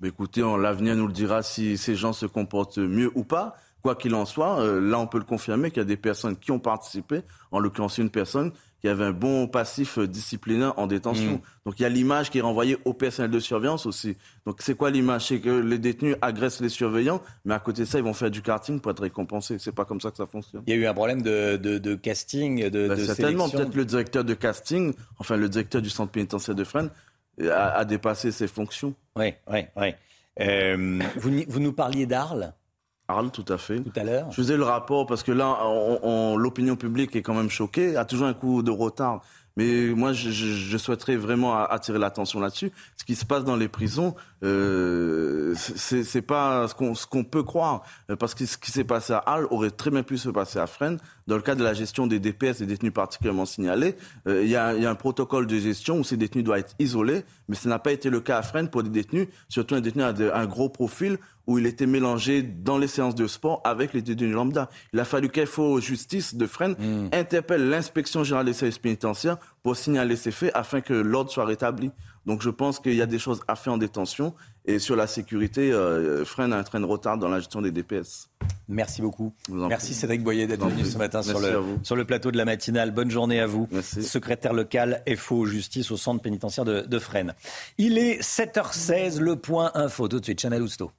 [0.00, 3.56] Mais écoutez, l'avenir nous le dira si ces gens se comportent mieux ou pas.
[3.82, 6.36] Quoi qu'il en soit, euh, là, on peut le confirmer qu'il y a des personnes
[6.36, 8.52] qui ont participé, en l'occurrence une personne
[8.82, 11.32] qui avait un bon passif euh, disciplinaire en détention.
[11.32, 11.40] Mm.
[11.64, 14.16] Donc il y a l'image qui est renvoyée au personnel de surveillance aussi.
[14.44, 15.28] Donc c'est quoi l'image?
[15.28, 18.30] C'est que les détenus agressent les surveillants, mais à côté de ça, ils vont faire
[18.30, 19.58] du karting pour être récompensés.
[19.58, 20.62] C'est pas comme ça que ça fonctionne.
[20.66, 23.74] Il y a eu un problème de, de- de casting, de, Ben, de certainement, peut-être
[23.74, 26.90] le directeur de casting, enfin le directeur du centre pénitentiaire de Fresnes,
[27.42, 28.94] a, a dépassé ses fonctions.
[29.16, 29.88] Oui, oui, oui.
[30.40, 32.52] Euh, vous nous parliez d'Arles?
[33.08, 33.80] Arles, tout à fait.
[33.80, 34.26] tout à l'heure.
[34.30, 37.96] Je faisais le rapport parce que là, on- on- l'opinion publique est quand même choquée,
[37.96, 39.20] a toujours un coup de retard.
[39.58, 42.72] Mais moi, je, je- je souhaiterais vraiment attirer l'attention là-dessus.
[42.96, 44.14] Ce qui se passe dans les prisons,
[44.70, 48.70] euh, c'est c'est pas ce qu'on ce qu'on peut croire, Euh, parce que ce qui
[48.70, 50.98] s'est passé à Halle aurait très bien pu se passer à Fresnes.
[51.26, 53.96] Dans le cadre de la gestion des DPS, des détenus particulièrement signalés,
[54.28, 57.24] euh, il y, y a un protocole de gestion où ces détenus doivent être isolés,
[57.48, 60.02] mais ce n'a pas été le cas à Fresnes pour des détenus, surtout un détenu
[60.04, 61.18] à de- un gros profil
[61.48, 64.68] où il était mélangé dans les séances de sport avec les détenus lambda.
[64.92, 66.74] Il a fallu qu'FO Justice de Fresnes
[67.12, 71.90] interpelle l'inspection générale des services pénitentiaires pour signaler ces faits afin que l'ordre soit rétabli.
[72.24, 74.34] Donc je pense qu'il y a des choses à faire en détention.
[74.68, 77.70] Et sur la sécurité, euh, Fresnes a un train de retard dans la gestion des
[77.70, 78.28] DPS.
[78.68, 79.32] Merci beaucoup.
[79.48, 82.90] Merci Cédric Boyer d'être venu ce matin sur le, sur le, plateau de la matinale.
[82.90, 83.68] Bonne journée à vous.
[83.70, 84.02] Merci.
[84.02, 87.34] Secrétaire local FO Justice au centre pénitentiaire de, de Fresnes.
[87.78, 90.08] Il est 7h16, le point info.
[90.08, 90.90] Tout de suite, Chanel Housteau.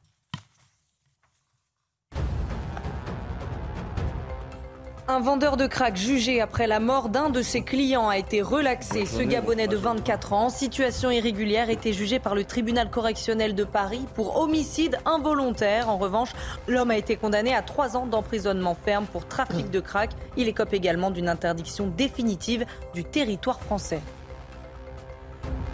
[5.10, 9.06] Un vendeur de crack jugé après la mort d'un de ses clients a été relaxé.
[9.06, 13.64] Ce Gabonais de 24 ans, en situation irrégulière, était jugé par le tribunal correctionnel de
[13.64, 15.88] Paris pour homicide involontaire.
[15.88, 16.32] En revanche,
[16.68, 20.10] l'homme a été condamné à trois ans d'emprisonnement ferme pour trafic de crack.
[20.36, 24.02] Il écope également d'une interdiction définitive du territoire français.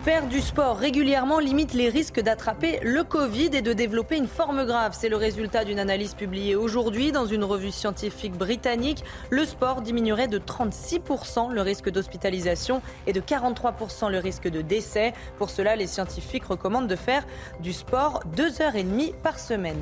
[0.03, 4.65] Faire du sport régulièrement limite les risques d'attraper le Covid et de développer une forme
[4.65, 4.93] grave.
[4.99, 9.01] C'est le résultat d'une analyse publiée aujourd'hui dans une revue scientifique britannique.
[9.29, 15.13] Le sport diminuerait de 36% le risque d'hospitalisation et de 43% le risque de décès.
[15.37, 17.25] Pour cela, les scientifiques recommandent de faire
[17.61, 19.79] du sport deux heures et demie par semaine.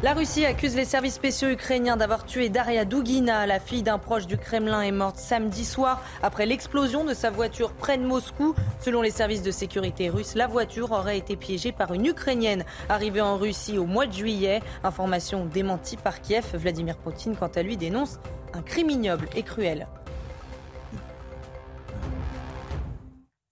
[0.00, 3.46] La Russie accuse les services spéciaux ukrainiens d'avoir tué Daria Dugina.
[3.46, 7.72] La fille d'un proche du Kremlin est morte samedi soir après l'explosion de sa voiture
[7.72, 8.54] près de Moscou.
[8.78, 13.20] Selon les services de sécurité russes, la voiture aurait été piégée par une Ukrainienne arrivée
[13.20, 14.62] en Russie au mois de juillet.
[14.84, 16.46] Information démentie par Kiev.
[16.54, 18.20] Vladimir Poutine, quant à lui, dénonce
[18.54, 19.88] un crime ignoble et cruel.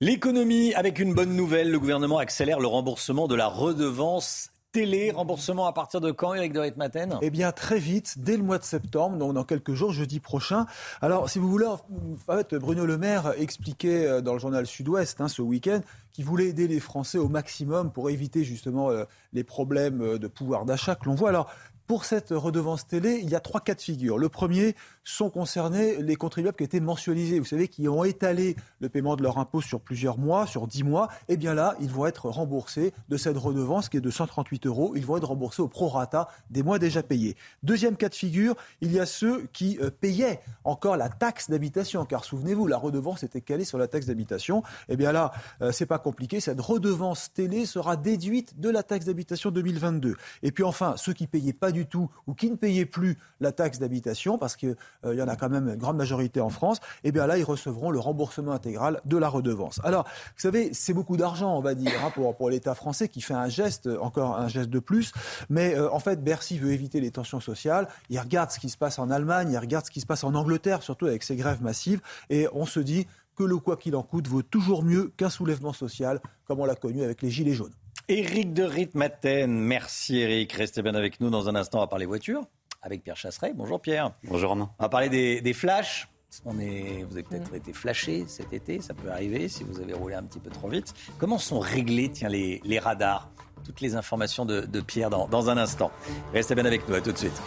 [0.00, 5.66] L'économie, avec une bonne nouvelle, le gouvernement accélère le remboursement de la redevance télé, remboursement
[5.66, 7.18] à partir de quand, Eric de Ritmaten?
[7.22, 10.66] Eh bien, très vite, dès le mois de septembre, donc dans quelques jours, jeudi prochain.
[11.00, 11.78] Alors, si vous voulez, en
[12.26, 15.80] fait, Bruno Le Maire expliquait euh, dans le journal Sud-Ouest hein, ce week-end
[16.12, 20.28] qu'il voulait aider les Français au maximum pour éviter justement euh, les problèmes euh, de
[20.28, 21.30] pouvoir d'achat que l'on voit.
[21.30, 21.50] Alors,
[21.86, 24.18] pour cette redevance télé, il y a trois cas de figure.
[24.18, 24.74] Le premier
[25.06, 29.22] sont concernés les contribuables qui étaient mensualisés, vous savez, qui ont étalé le paiement de
[29.22, 31.08] leur impôt sur plusieurs mois, sur dix mois.
[31.28, 34.94] Eh bien là, ils vont être remboursés de cette redevance qui est de 138 euros.
[34.96, 37.36] Ils vont être remboursés au prorata des mois déjà payés.
[37.62, 42.04] Deuxième cas de figure, il y a ceux qui euh, payaient encore la taxe d'habitation,
[42.04, 44.64] car souvenez-vous, la redevance était calée sur la taxe d'habitation.
[44.88, 45.30] Eh bien là,
[45.62, 46.40] euh, c'est pas compliqué.
[46.40, 50.16] Cette redevance télé sera déduite de la taxe d'habitation 2022.
[50.42, 53.52] Et puis enfin, ceux qui payaient pas du tout ou qui ne payaient plus la
[53.52, 54.74] taxe d'habitation, parce qu'il
[55.04, 57.44] euh, y en a quand même une grande majorité en France, eh bien là, ils
[57.44, 59.80] recevront le remboursement intégral de la redevance.
[59.84, 63.34] Alors, vous savez, c'est beaucoup d'argent, on va dire, hein, pour, l'État français qui fait
[63.34, 65.12] un geste, encore un geste de plus.
[65.50, 67.88] Mais euh, en fait, Bercy veut éviter les tensions sociales.
[68.08, 70.34] Il regarde ce qui se passe en Allemagne, il regarde ce qui se passe en
[70.34, 72.00] Angleterre, surtout avec ces grèves massives.
[72.30, 73.06] Et on se dit
[73.36, 76.74] que le quoi qu'il en coûte vaut toujours mieux qu'un soulèvement social, comme on l'a
[76.74, 77.74] connu avec les Gilets jaunes.
[78.08, 80.52] Éric de Ritmaten, merci Éric.
[80.52, 81.80] Restez bien avec nous dans un instant.
[81.80, 82.46] Va parler voiture
[82.86, 83.52] avec Pierre Chasseret.
[83.52, 84.12] Bonjour Pierre.
[84.24, 84.70] Bonjour Romain.
[84.78, 86.08] On va parler des, des flashs.
[86.44, 89.92] On est, vous avez peut-être été flashé cet été, ça peut arriver si vous avez
[89.92, 90.94] roulé un petit peu trop vite.
[91.18, 93.28] Comment sont réglés tiens, les, les radars?
[93.64, 95.90] Toutes les informations de, de Pierre dans, dans un instant.
[96.32, 97.42] Restez bien avec nous, à tout de suite.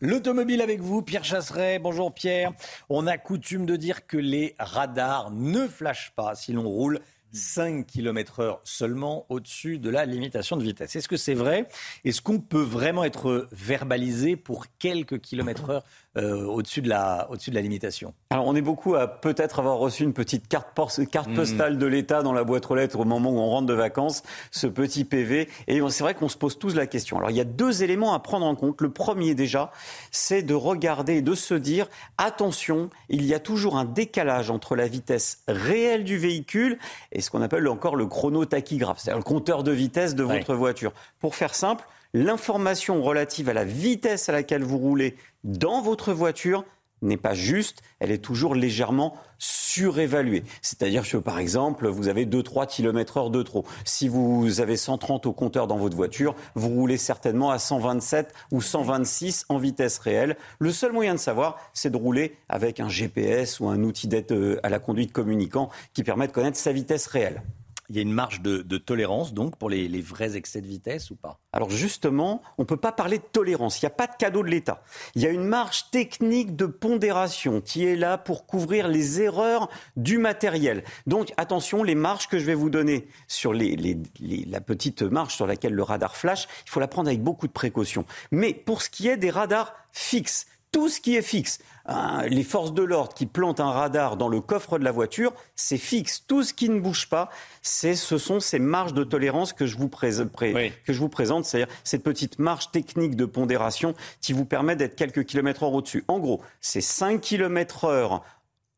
[0.00, 1.78] L'automobile avec vous, Pierre Chasseret.
[1.78, 2.52] Bonjour Pierre.
[2.88, 7.00] On a coutume de dire que les radars ne flashent pas si l'on roule
[7.34, 10.96] 5 km heure seulement au-dessus de la limitation de vitesse.
[10.96, 11.68] Est-ce que c'est vrai?
[12.04, 15.84] Est-ce qu'on peut vraiment être verbalisé pour quelques kilomètres heure
[16.16, 19.78] euh, au-dessus de, la, au de la limitation Alors on est beaucoup à peut-être avoir
[19.78, 20.68] reçu une petite carte,
[21.10, 21.34] carte Mm.
[21.34, 24.22] postale de l'État dans la boîte aux lettres au moment où on rentre de vacances,
[24.50, 25.48] ce petit PV.
[25.66, 27.16] Et c'est vrai qu'on se pose tous la question.
[27.18, 28.80] Alors il y a deux éléments à prendre en compte.
[28.80, 29.72] Le premier déjà,
[30.10, 31.88] c'est de regarder et de se dire,
[32.18, 36.78] attention, il y a toujours un décalage entre la vitesse réelle du véhicule
[37.12, 40.38] et ce qu'on appelle encore le chronotachygraphe, c'est-à-dire le compteur de vitesse de Ouais.
[40.38, 40.92] votre voiture.
[41.20, 41.84] Pour faire simple,
[42.14, 46.64] l'information relative à la vitesse à laquelle vous roulez dans votre voiture
[47.02, 50.44] n'est pas juste, elle est toujours légèrement surévaluée.
[50.62, 53.64] C'est-à-dire que, par exemple, vous avez 2-3 km heure de trop.
[53.84, 58.62] Si vous avez 130 au compteur dans votre voiture, vous roulez certainement à 127 ou
[58.62, 60.36] 126 en vitesse réelle.
[60.58, 64.32] Le seul moyen de savoir, c'est de rouler avec un GPS ou un outil d'aide
[64.32, 67.42] euh, à la conduite communicant qui permet de connaître sa vitesse réelle.
[67.88, 71.16] Il y a une marge de, tolérance donc pour les, vrais excès de vitesse ou
[71.16, 71.38] pas?
[71.52, 73.80] Alors justement, on ne peut pas parler de tolérance.
[73.80, 74.82] Il n'y a pas de cadeau de l'État.
[75.14, 79.68] Il y a une marge technique de pondération qui est là pour couvrir les erreurs
[79.96, 80.84] du matériel.
[81.06, 85.74] Donc attention, les marges que je vais vous donner sur la petite marge sur laquelle
[85.74, 88.04] le radar flash, il faut la prendre avec beaucoup de précaution.
[88.30, 91.60] Mais pour ce qui est des radars fixes, tout ce qui est fixe.
[91.86, 95.34] Hein, les forces de l'ordre qui plantent un radar dans le coffre de la voiture,
[95.54, 96.24] c'est fixe.
[96.26, 97.28] Tout ce qui ne bouge pas,
[97.60, 101.72] c'est, ce sont ces marges de tolérance que je vous, que je vous présente, c'est-à-dire
[101.84, 106.04] cette petite marge technique de pondération qui vous permet d'être quelques kilomètres heure au-dessus.
[106.08, 108.22] En gros, c'est 5 km heure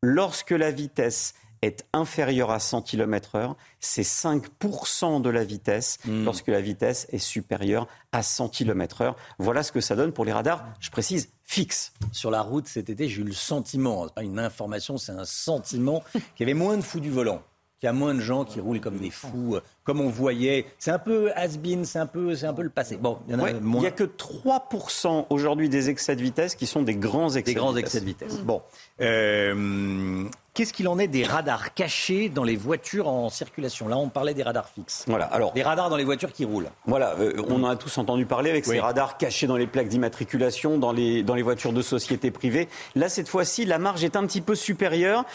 [0.02, 6.24] lorsque la vitesse est inférieure à 100 km heure, c'est 5% de la vitesse hmm.
[6.24, 9.16] lorsque la vitesse est supérieure à 100 km heure.
[9.38, 11.92] Voilà ce que ça donne pour les radars, je précise, fixes.
[12.12, 16.02] Sur la route cet été, j'ai eu le sentiment, pas une information, c'est un sentiment
[16.12, 17.42] qu'il y avait moins de fous du volant
[17.78, 20.66] qu'il y a moins de gens qui roulent comme des fous, euh, comme on voyait.
[20.78, 22.96] C'est un peu has-been, c'est un peu, c'est un peu le passé.
[22.96, 23.78] Bon, il y en a moins.
[23.78, 27.54] Il n'y a que 3% aujourd'hui des excès de vitesse qui sont des grands excès
[27.54, 28.38] des grands excès de vitesse.
[28.40, 28.62] Bon,
[29.00, 30.24] euh,
[30.56, 33.88] Qu'est-ce qu'il en est des radars cachés dans les voitures en circulation?
[33.88, 35.04] Là, on parlait des radars fixes.
[35.06, 35.26] Voilà.
[35.26, 36.70] Alors, des radars dans les voitures qui roulent.
[36.86, 37.14] Voilà.
[37.20, 40.78] Euh, on en a tous entendu parler avec ces radars cachés dans les plaques d'immatriculation,
[40.78, 42.68] dans les, dans les voitures de sociétés privées.
[42.94, 45.26] Là, cette fois-ci, la marge est un petit peu supérieure.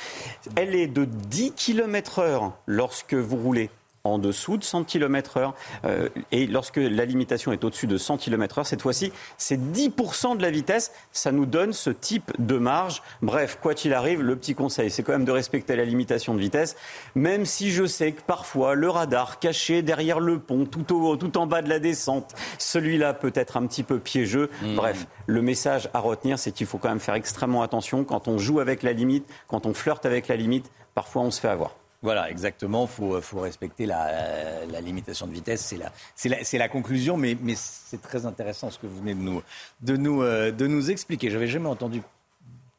[0.56, 3.70] Elle est de 10 km/h lorsque vous roulez
[4.04, 5.54] en dessous de 100 km heure.
[5.86, 10.38] Euh, et lorsque la limitation est au-dessus de 100 km heure, cette fois-ci, c'est 10%
[10.38, 10.92] de la vitesse.
[11.12, 13.02] Ça nous donne ce type de marge.
[13.22, 16.40] Bref, quoi qu'il arrive, le petit conseil, c'est quand même de respecter la limitation de
[16.40, 16.76] vitesse,
[17.16, 21.38] même si je sais que parfois, le radar caché derrière le pont, tout, au, tout
[21.38, 24.50] en bas de la descente, celui-là peut être un petit peu piégeux.
[24.62, 24.76] Mmh.
[24.76, 28.38] Bref, le message à retenir, c'est qu'il faut quand même faire extrêmement attention quand on
[28.38, 31.76] joue avec la limite, quand on flirte avec la limite, parfois on se fait avoir.
[32.02, 32.90] Voilà, exactement.
[32.92, 35.74] Il faut, respecter la, limitation de vitesse.
[36.16, 39.44] C'est la, la, conclusion, mais, mais c'est très intéressant ce que vous venez de nous,
[39.82, 41.30] de nous, euh, de nous expliquer.
[41.30, 42.02] Je n'avais jamais entendu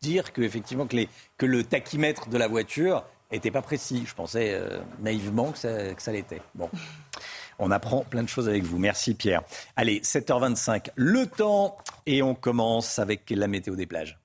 [0.01, 1.09] dire que, effectivement, que, les,
[1.39, 4.03] que le tachymètre de la voiture n'était pas précis.
[4.07, 6.43] Je pensais euh, naïvement que ça, que ça l'était.
[6.57, 6.69] Bon.
[7.61, 8.79] On apprend plein de choses avec vous.
[8.79, 9.43] Merci Pierre.
[9.77, 11.77] Allez, 7h25, le temps
[12.07, 14.19] et on commence avec la météo des plages.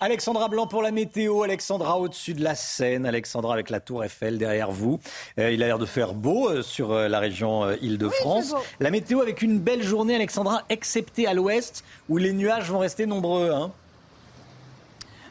[0.00, 1.42] Alexandra Blanc pour la météo.
[1.42, 3.04] Alexandra au-dessus de la Seine.
[3.04, 5.00] Alexandra avec la tour Eiffel derrière vous.
[5.38, 8.54] Euh, il a l'air de faire beau euh, sur euh, la région Île-de-France.
[8.78, 13.06] la météo avec une belle journée, Alexandra, excepté à l'ouest où les nuages vont rester
[13.06, 13.50] nombreux.
[13.50, 13.72] Hein.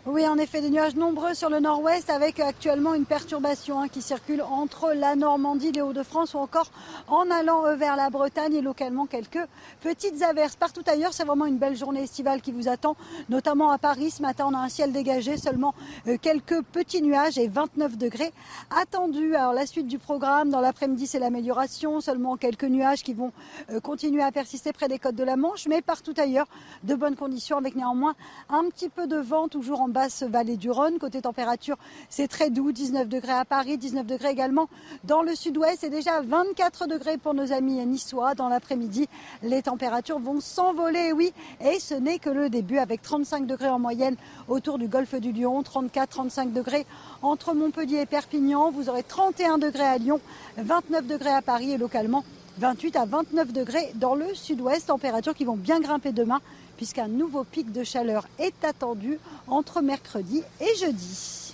[0.09, 4.01] Oui, en effet, des nuages nombreux sur le nord-ouest avec actuellement une perturbation hein, qui
[4.01, 6.71] circule entre la Normandie, les Hauts-de-France ou encore
[7.09, 9.45] en allant euh, vers la Bretagne et localement quelques
[9.81, 10.55] petites averses.
[10.55, 12.95] Partout ailleurs, c'est vraiment une belle journée estivale qui vous attend,
[13.27, 14.11] notamment à Paris.
[14.11, 15.75] Ce matin, on a un ciel dégagé, seulement
[16.07, 18.31] euh, quelques petits nuages et 29 degrés
[18.69, 19.35] attendus.
[19.35, 23.33] Alors la suite du programme, dans l'après-midi, c'est l'amélioration, seulement quelques nuages qui vont
[23.71, 26.47] euh, continuer à persister près des côtes de la Manche, mais partout ailleurs,
[26.85, 28.15] de bonnes conditions avec néanmoins
[28.47, 30.99] un petit peu de vent toujours en basse vallée du Rhône.
[30.99, 31.75] Côté température,
[32.07, 34.69] c'est très doux, 19 degrés à Paris, 19 degrés également
[35.05, 38.35] dans le sud-ouest et déjà 24 degrés pour nos amis niçois.
[38.35, 39.07] Dans l'après-midi,
[39.41, 43.79] les températures vont s'envoler, oui, et ce n'est que le début avec 35 degrés en
[43.79, 44.17] moyenne
[44.47, 46.85] autour du golfe du Lion, 34-35 degrés
[47.23, 48.69] entre Montpellier et Perpignan.
[48.69, 50.19] Vous aurez 31 degrés à Lyon,
[50.57, 52.23] 29 degrés à Paris et localement
[52.59, 54.87] 28 à 29 degrés dans le sud-ouest.
[54.87, 56.39] Températures qui vont bien grimper demain
[56.77, 61.46] puisqu'un nouveau pic de chaleur est attendu entre mercredi et jeudi.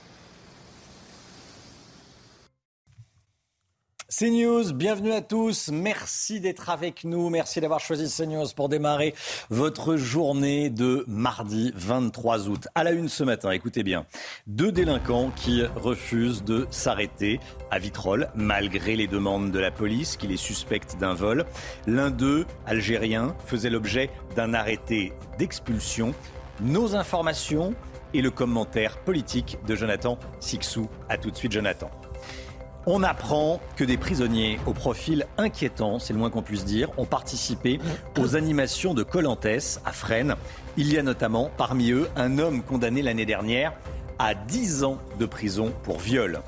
[4.19, 5.69] CNews, bienvenue à tous.
[5.73, 7.29] Merci d'être avec nous.
[7.29, 9.15] Merci d'avoir choisi CNews pour démarrer
[9.49, 12.67] votre journée de mardi 23 août.
[12.75, 14.05] À la une ce matin, écoutez bien.
[14.45, 17.39] Deux délinquants qui refusent de s'arrêter
[17.71, 21.45] à Vitrolles malgré les demandes de la police qui les suspecte d'un vol.
[21.87, 26.13] L'un d'eux, algérien, faisait l'objet d'un arrêté d'expulsion.
[26.61, 27.73] Nos informations
[28.13, 30.87] et le commentaire politique de Jonathan Sixou.
[31.09, 31.89] A tout de suite, Jonathan.
[32.85, 37.05] On apprend que des prisonniers au profil inquiétant, c'est le moins qu'on puisse dire, ont
[37.05, 37.79] participé
[38.19, 40.35] aux animations de Colantes à Fresnes.
[40.75, 43.73] Il y a notamment parmi eux un homme condamné l'année dernière
[44.19, 46.41] à 10 ans de prison pour viol.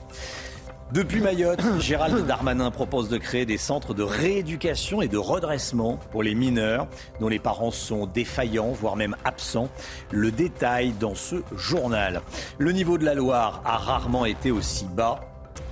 [0.92, 6.22] Depuis Mayotte, Gérald Darmanin propose de créer des centres de rééducation et de redressement pour
[6.22, 6.88] les mineurs
[7.22, 9.70] dont les parents sont défaillants, voire même absents.
[10.12, 12.22] Le détail dans ce journal.
[12.58, 15.22] Le niveau de la Loire a rarement été aussi bas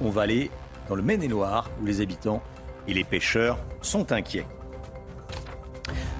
[0.01, 0.51] on va aller
[0.89, 2.41] dans le Maine-et-Loire où les habitants
[2.87, 4.45] et les pêcheurs sont inquiets.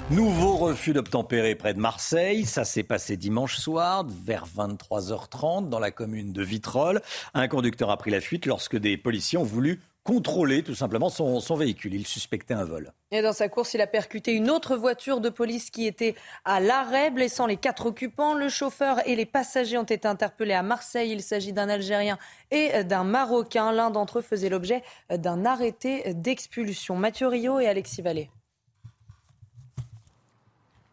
[0.10, 2.46] Nouveau refus d'obtempérer près de Marseille.
[2.46, 7.02] Ça s'est passé dimanche soir, vers 23h30, dans la commune de Vitrolles.
[7.34, 11.56] Un conducteur a pris la fuite lorsque des policiers ont voulu contrôler tout simplement son,
[11.56, 11.94] véhicule.
[11.94, 12.92] Il suspectait un vol.
[13.12, 16.16] Et dans sa course, il a percuté une autre voiture de police qui était
[16.46, 18.34] à l'arrêt, blessant les quatre occupants.
[18.34, 21.12] Le chauffeur et les passagers ont été interpellés à Marseille.
[21.12, 22.18] Il s'agit d'un Algérien
[22.52, 23.72] et d'un Marocain.
[23.72, 26.96] L'un d'entre eux faisait l'objet d'un arrêté d'expulsion.
[26.96, 28.30] Mathieu Rio et Alexis Vallée.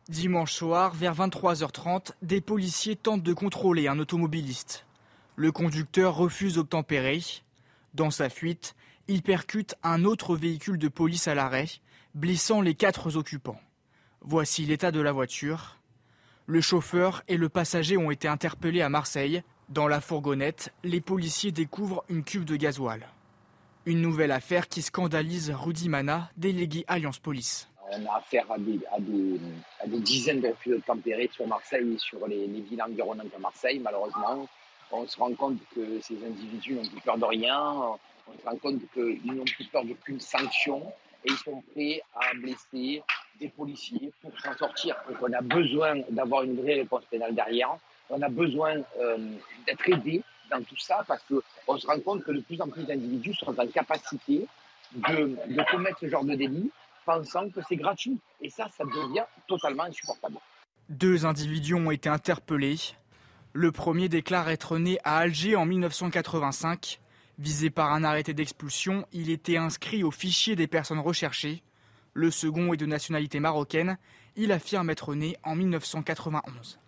[0.09, 4.85] Dimanche soir, vers 23h30, des policiers tentent de contrôler un automobiliste.
[5.37, 7.21] Le conducteur refuse d'obtempérer.
[7.95, 8.75] Dans sa fuite,
[9.11, 11.67] il percute un autre véhicule de police à l'arrêt,
[12.15, 13.61] blessant les quatre occupants.
[14.21, 15.79] Voici l'état de la voiture.
[16.47, 19.43] Le chauffeur et le passager ont été interpellés à Marseille.
[19.69, 23.09] Dans la fourgonnette, les policiers découvrent une cuve de gasoil.
[23.85, 27.69] Une nouvelle affaire qui scandalise Rudy Mana, délégué Alliance Police.
[27.91, 32.61] On a affaire à des, dizaines de feux tempérés sur Marseille et sur les, les
[32.61, 34.47] villes environnantes de Marseille, malheureusement.
[34.93, 37.97] On se rend compte que ces individus n'ont plus peur de rien,
[38.33, 40.93] on se rend compte qu'ils n'ont plus peur d'aucune sanction
[41.25, 43.03] et ils sont prêts à blesser
[43.39, 44.97] des policiers pour s'en sortir.
[45.09, 47.77] Donc on a besoin d'avoir une vraie réponse pénale derrière.
[48.09, 49.17] On a besoin euh,
[49.67, 52.85] d'être aidé dans tout ça parce qu'on se rend compte que de plus en plus
[52.85, 54.47] d'individus sont en capacité
[54.95, 56.71] de, de commettre ce genre de délit
[57.05, 58.19] pensant que c'est gratuit.
[58.41, 60.37] Et ça, ça devient totalement insupportable.
[60.89, 62.79] Deux individus ont été interpellés.
[63.53, 67.01] Le premier déclare être né à Alger en 1985.
[67.41, 71.63] Visé par un arrêté d'expulsion, il était inscrit au fichier des personnes recherchées.
[72.13, 73.97] Le second est de nationalité marocaine.
[74.37, 76.79] Il affirme être né en 1991.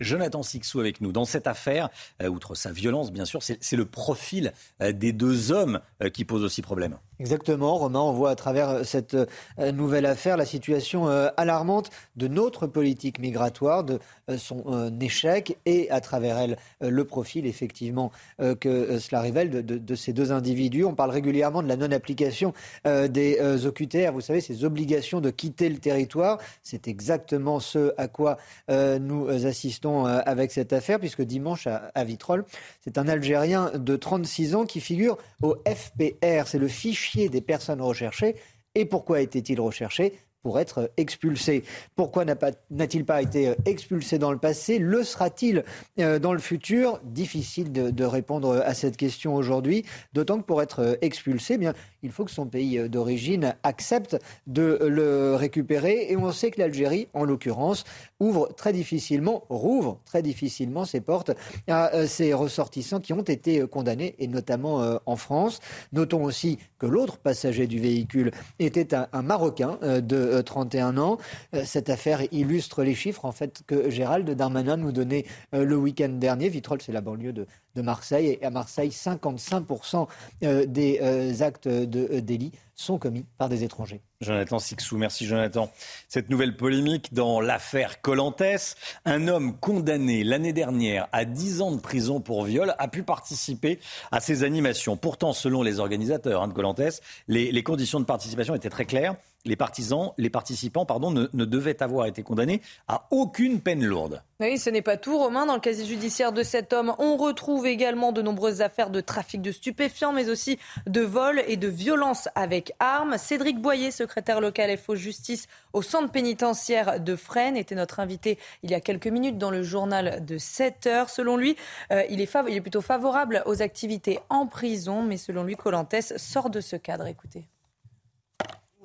[0.00, 1.12] Jonathan Sixou avec nous.
[1.12, 1.90] Dans cette affaire,
[2.22, 6.24] euh, outre sa violence, bien sûr, c'est le profil euh, des deux hommes euh, qui
[6.24, 6.96] pose aussi problème.
[7.20, 9.16] Exactement, Romain, on voit à travers cette
[9.58, 13.98] nouvelle affaire la situation alarmante de notre politique migratoire, de
[14.36, 18.12] son échec et à travers elle le profil effectivement
[18.60, 20.84] que cela révèle de, ces deux individus.
[20.84, 22.52] On parle régulièrement de la non-application
[22.84, 26.38] des OQTR, vous savez, ces obligations de quitter le territoire.
[26.62, 28.36] C'est exactement ce à quoi
[28.68, 32.44] nous assistons euh, avec cette affaire, puisque dimanche à, Vitrolles,
[32.82, 37.80] c'est un Algérien de 36 ans qui figure au FPR, c'est le fichier des personnes
[37.80, 38.36] recherchées.
[38.74, 40.12] Et pourquoi était-il recherché
[40.42, 41.64] pour être expulsé.
[41.96, 44.78] Pourquoi n'a-t-il pas, été expulsé dans le passé?
[44.78, 45.64] Le sera-t-il
[45.98, 47.00] euh, dans le futur?
[47.04, 52.10] Difficile de, répondre à cette question aujourd'hui, d'autant que pour être expulsé, eh bien, il
[52.10, 54.16] faut que son pays d'origine accepte
[54.46, 56.06] de le récupérer.
[56.10, 57.84] Et on sait que l'Algérie, en l'occurrence,
[58.20, 61.32] ouvre très difficilement, rouvre très difficilement ses portes
[61.68, 65.60] à euh, ses ressortissants qui ont été condamnés, et notamment euh, en France.
[65.92, 71.18] Notons aussi que l'autre passager du véhicule était un, Marocain euh, de 31 ans.
[71.64, 76.48] Cette affaire illustre les chiffres en fait que Gérald Darmanin nous donnait le week-end dernier.
[76.48, 78.38] Vitrolles, c'est la banlieue de, de Marseille.
[78.40, 80.06] Et à Marseille, 55%
[80.40, 84.00] des actes de délit sont commis par des étrangers.
[84.20, 85.70] Jonathan Sixou, merci Jonathan.
[86.08, 91.80] Cette nouvelle polémique dans l'affaire Colantes, un homme condamné l'année dernière à 10 ans de
[91.80, 93.80] prison pour viol a pu participer
[94.12, 94.96] à ces animations.
[94.96, 99.16] Pourtant, selon les organisateurs hein, de Colantes, les, les conditions de participation étaient très claires
[99.44, 104.22] les partisans, les participants pardon, ne, devaient avoir été condamnés à aucune peine lourde.
[104.40, 105.46] Oui, ce n'est pas tout, Romain.
[105.46, 109.42] Dans le casier judiciaire de cet homme, on retrouve également de nombreuses affaires de trafic
[109.42, 113.18] de stupéfiants, mais aussi de vol et de violence avec armes.
[113.18, 118.70] Cédric Boyer, secrétaire local FO Justice au centre pénitentiaire de Fresnes, était notre invité il
[118.70, 121.10] y a quelques minutes dans le journal de 7 heures.
[121.10, 121.56] Selon lui,
[121.92, 125.94] euh, il, est il est plutôt favorable aux activités en prison, mais selon lui, Colantes
[126.16, 127.06] sort de ce cadre.
[127.06, 127.44] Écoutez.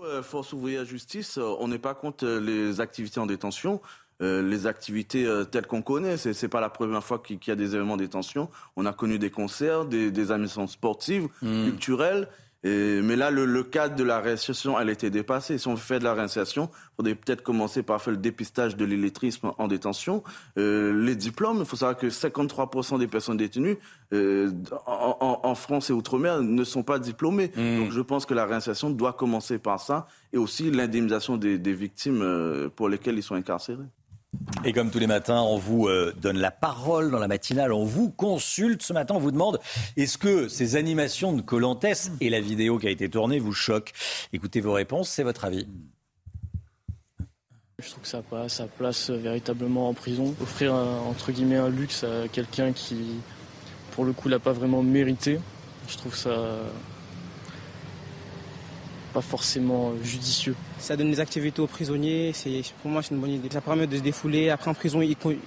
[0.02, 3.82] Euh, Force ouvrière justice, euh, on n'est pas contre les activités en détention.
[4.20, 6.16] les activités telles qu'on connaît.
[6.16, 8.50] Ce n'est pas la première fois qu'il y a des événements de détention.
[8.78, 11.64] On a connu des concerts, des, des émissions sportives, mmh.
[11.66, 12.30] culturelles
[12.64, 15.57] mais là, le, cadre de la réinsertion, elle était dépassée.
[15.57, 18.85] Si on fait de la réinsertion, il faudrait peut-être commencer par faire le dépistage de
[18.85, 20.23] l'illettrisme en détention.
[20.57, 23.77] Euh, les diplômes, il faut savoir que 53% des personnes détenues
[24.14, 24.52] euh,
[24.85, 27.52] en, France et outre-mer ne sont pas diplômées.
[27.56, 27.80] Mmh.
[27.80, 31.73] Donc je pense que la réinsertion doit commencer par ça et aussi l'indemnisation des, des
[31.73, 33.84] victimes euh, pour lesquelles ils sont incarcérés.
[34.65, 37.84] Et comme tous les matins, on vous euh, donne la parole dans la matinale, on
[37.84, 38.81] vous consulte.
[38.81, 39.60] Ce matin, on vous demande
[39.98, 43.91] est-ce que ces animations de Colantes et la vidéo qui a été tournée vous choquent?
[44.31, 45.68] Écoutez vos réponses, c'est votre avis.
[47.77, 50.34] Je trouve que ça pas sa place véritablement en prison.
[50.41, 53.19] Offrir un, entre guillemets un luxe à quelqu'un qui,
[53.91, 55.41] pour le coup, l'a pas vraiment mérité,
[55.90, 56.60] je trouve ça
[59.14, 60.56] pas forcément judicieux.
[60.84, 63.48] Ça donne des activités aux prisonniers, c'est, pour moi c'est une bonne idée.
[63.50, 64.50] Ça permet de se défouler.
[64.50, 65.00] Après en prison,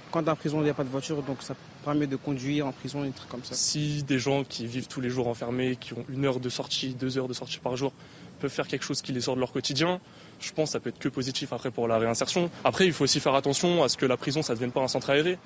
[0.09, 1.53] quand en prison il n'y a pas de voiture, donc ça
[1.85, 3.53] permet de conduire en prison, des trucs comme ça.
[3.53, 6.95] Si des gens qui vivent tous les jours enfermés, qui ont une heure de sortie,
[6.95, 7.93] deux heures de sortie par jour,
[8.39, 9.99] peuvent faire quelque chose qui les sort de leur quotidien,
[10.39, 12.49] je pense que ça peut être que positif après pour la réinsertion.
[12.63, 14.81] Après, il faut aussi faire attention à ce que la prison, ça ne devienne pas
[14.81, 15.37] un centre aéré.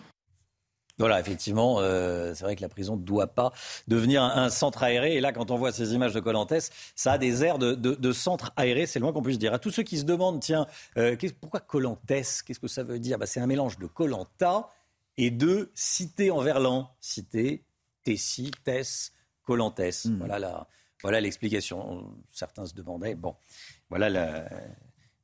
[1.01, 3.51] Voilà, effectivement, euh, c'est vrai que la prison ne doit pas
[3.87, 5.15] devenir un, centre aéré.
[5.15, 6.53] Et là, quand on voit ces images de Colantes,
[6.95, 9.53] ça a des airs de, centre aéré, c'est le moins qu'on puisse dire.
[9.53, 10.67] À tous ceux qui se demandent, tiens,
[10.97, 13.17] euh, pourquoi Colantes Qu'est-ce que ça veut dire?
[13.17, 14.69] Bah, C'est un mélange de Colanta
[15.17, 16.91] et de Cité en verlan.
[17.01, 17.65] Cité,
[18.03, 19.13] Tessie, Tess,
[19.43, 20.05] Colantes.
[20.05, 20.19] Hmm.
[20.19, 20.67] Voilà
[21.01, 22.13] voilà l'explication.
[22.29, 23.35] Certains se demandaient, bon,
[23.89, 24.49] voilà la,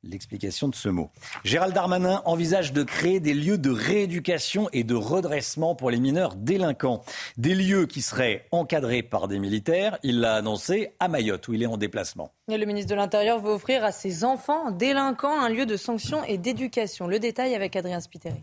[0.02, 1.10] l'explication de ce mot.
[1.44, 6.34] Gérald Darmanin envisage de créer des lieux de rééducation et de redressement pour les mineurs
[6.34, 7.02] délinquants.
[7.36, 9.98] Des lieux qui seraient encadrés par des militaires.
[10.02, 12.32] Il l'a annoncé à Mayotte, où il est en déplacement.
[12.48, 16.38] le ministre de l'Intérieur veut offrir à ses enfants délinquants un lieu de sanction et
[16.38, 17.06] d'éducation.
[17.06, 18.42] Le détail avec Adrien Spiteri.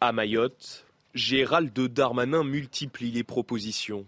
[0.00, 4.06] À Mayotte, Gérald Darmanin multiplie les propositions.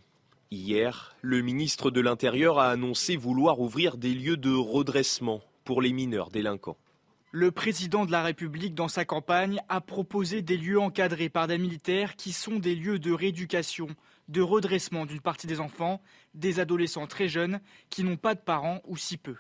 [0.52, 5.92] Hier, le ministre de l'Intérieur a annoncé vouloir ouvrir des lieux de redressement pour les
[5.92, 6.76] mineurs délinquants.
[7.32, 11.58] Le président de la République, dans sa campagne, a proposé des lieux encadrés par des
[11.58, 13.88] militaires qui sont des lieux de rééducation,
[14.28, 16.00] de redressement d'une partie des enfants,
[16.34, 17.60] des adolescents très jeunes
[17.90, 19.34] qui n'ont pas de parents ou si peu.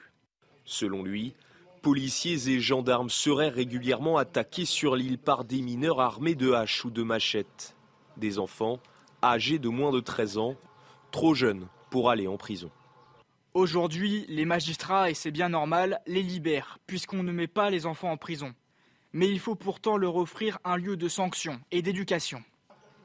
[0.64, 1.34] Selon lui,
[1.82, 6.90] policiers et gendarmes seraient régulièrement attaqués sur l'île par des mineurs armés de haches ou
[6.90, 7.76] de machettes.
[8.16, 8.80] Des enfants
[9.22, 10.56] âgés de moins de 13 ans
[11.16, 12.70] trop jeunes pour aller en prison.
[13.54, 18.10] Aujourd'hui, les magistrats, et c'est bien normal, les libèrent, puisqu'on ne met pas les enfants
[18.10, 18.54] en prison.
[19.14, 22.44] Mais il faut pourtant leur offrir un lieu de sanction et d'éducation.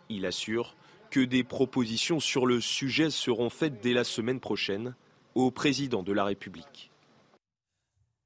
[0.10, 0.76] Il assure
[1.10, 4.94] que des propositions sur le sujet seront faites dès la semaine prochaine
[5.34, 6.92] au président de la République.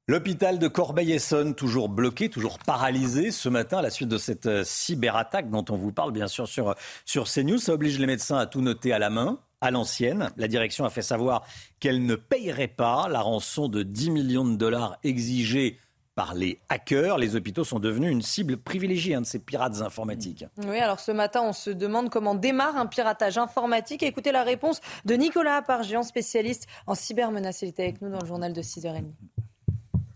[0.08, 4.64] L'hôpital de Corbeil-Essonne, toujours bloqué, toujours paralysé ce matin à la suite de cette euh,
[4.64, 6.74] cyberattaque dont on vous parle bien sûr sur,
[7.06, 7.60] sur CNews.
[7.60, 10.30] Ça oblige les médecins à tout noter à la main à l'ancienne.
[10.38, 11.46] La direction a fait savoir
[11.80, 15.80] qu'elle ne payerait pas la rançon de 10 millions de dollars exigée
[16.16, 17.18] par les hackers.
[17.18, 20.46] Les hôpitaux sont devenus une cible privilégiée de ces pirates informatiques.
[20.66, 24.02] Oui, alors ce matin, on se demande comment démarre un piratage informatique.
[24.02, 27.62] Écoutez la réponse de Nicolas Apargian, spécialiste en cybermenace.
[27.62, 29.12] Il était avec nous dans le journal de 6h30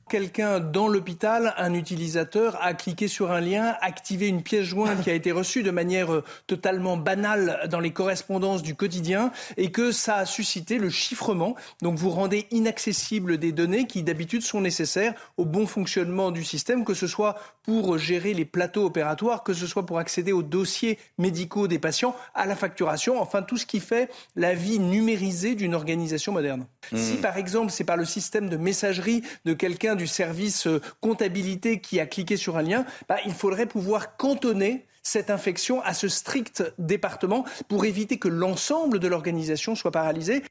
[0.10, 5.10] quelqu'un dans l'hôpital, un utilisateur, a cliqué sur un lien, activé une pièce jointe qui
[5.10, 9.92] a été reçue de manière euh, totalement banale dans les correspondances du quotidien et que
[9.92, 11.56] ça a suscité le chiffrement.
[11.82, 16.84] Donc vous rendez inaccessible des données qui d'habitude sont nécessaires au bon fonctionnement du système,
[16.84, 20.98] que ce soit pour gérer les plateaux opératoires, que ce soit pour accéder aux dossiers
[21.20, 25.76] médicaux des patients, à la facturation, enfin tout ce qui fait la vie numérisée d'une
[25.76, 26.66] organisation moderne.
[26.92, 26.98] Mmh.
[26.98, 31.80] Si par exemple c'est par le système de messagerie de quelqu'un du service euh, comptabilité
[31.80, 36.08] qui a cliqué sur un lien, bah, il faudrait pouvoir cantonner cette infection à ce
[36.08, 40.44] strict département pour éviter que l'ensemble de l'organisation soit paralysé.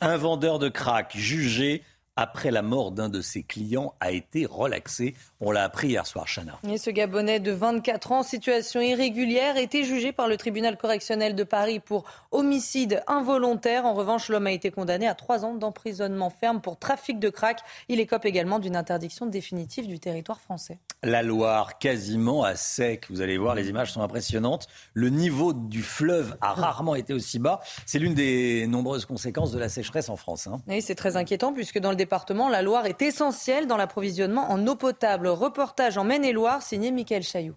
[0.00, 1.82] Un vendeur de crack jugé
[2.20, 5.14] après la mort d'un de ses clients, a été relaxé.
[5.40, 6.58] On l'a appris hier soir, Chana.
[6.68, 11.44] Et ce Gabonais de 24 ans, situation irrégulière, était jugé par le tribunal correctionnel de
[11.44, 13.86] Paris pour homicide involontaire.
[13.86, 17.60] En revanche, l'homme a été condamné à trois ans d'emprisonnement ferme pour trafic de crack.
[17.88, 20.78] Il écope également d'une interdiction définitive du territoire français.
[21.02, 23.06] La Loire, quasiment à sec.
[23.08, 24.66] Vous allez voir, les images sont impressionnantes.
[24.92, 27.60] Le niveau du fleuve a rarement été aussi bas.
[27.86, 30.46] C'est l'une des nombreuses conséquences de la sécheresse en France.
[30.46, 30.60] Hein.
[30.68, 32.09] Oui, c'est très inquiétant puisque dans le département,
[32.50, 35.28] la Loire est essentielle dans l'approvisionnement en eau potable.
[35.28, 37.56] Reportage en Maine-et-Loire, signé Michael Chailloux.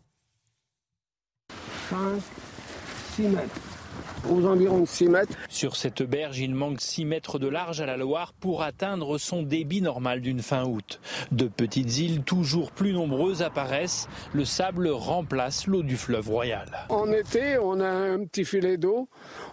[1.90, 1.98] 5,
[3.16, 3.73] 6 mètres
[4.30, 5.38] aux environs de 6 mètres.
[5.50, 9.44] Sur cette berge, il manque 6 mètres de large à la Loire pour atteindre son
[9.44, 11.00] débit normal d'une fin août.
[11.32, 14.08] De petites îles toujours plus nombreuses apparaissent.
[14.34, 16.68] Le sable remplace l'eau du fleuve royal.
[16.90, 19.08] En été, on a un petit filet d'eau.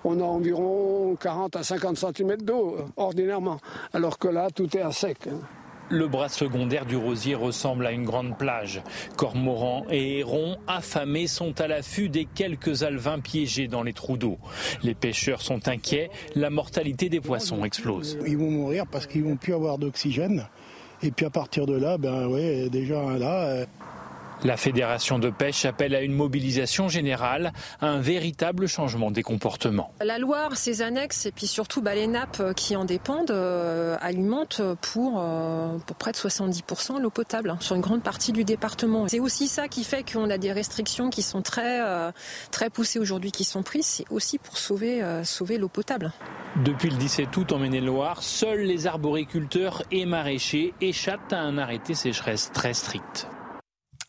[0.05, 3.59] On a environ 40 à 50 cm d'eau ordinairement.
[3.92, 5.28] Alors que là, tout est à sec.
[5.92, 8.80] Le bras secondaire du Rosier ressemble à une grande plage.
[9.16, 14.38] Cormorans et hérons affamés sont à l'affût des quelques alevins piégés dans les trous d'eau.
[14.84, 18.16] Les pêcheurs sont inquiets, la mortalité des poissons explose.
[18.24, 20.46] Ils vont mourir parce qu'ils vont plus avoir d'oxygène.
[21.02, 23.66] Et puis à partir de là, ben ouais, déjà là, euh,
[24.44, 29.92] la Fédération de pêche appelle à une mobilisation générale, un véritable changement des comportements.
[30.02, 34.62] La Loire, ses annexes et puis surtout bah, les nappes qui en dépendent euh, alimentent
[34.80, 39.08] pour, euh, pour près de 70% l'eau potable hein, sur une grande partie du département.
[39.08, 42.10] C'est aussi ça qui fait qu'on a des restrictions qui sont très, euh,
[42.50, 43.86] très poussées aujourd'hui, qui sont prises.
[43.86, 46.12] C'est aussi pour sauver, sauver l'eau potable.
[46.64, 51.94] Depuis le 17 août en Maine-et-Loire, seuls les arboriculteurs et maraîchers échappent à un arrêté
[51.94, 53.28] sécheresse très strict.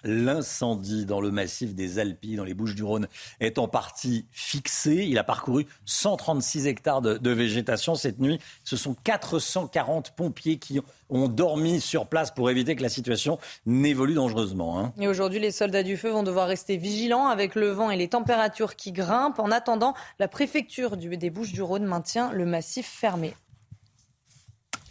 [0.03, 3.07] L'incendie dans le massif des Alpes, dans les Bouches-du-Rhône,
[3.39, 5.05] est en partie fixé.
[5.07, 8.39] Il a parcouru 136 hectares de, végétation cette nuit.
[8.63, 10.79] Ce sont 440 pompiers qui
[11.09, 14.79] ont dormi sur place pour éviter que la situation n'évolue dangereusement.
[14.79, 14.93] Hein.
[14.99, 18.07] Et aujourd'hui, les soldats du feu vont devoir rester vigilants avec le vent et les
[18.07, 19.39] températures qui grimpent.
[19.39, 23.33] En attendant, la préfecture des Bouches-du-Rhône maintient le massif fermé.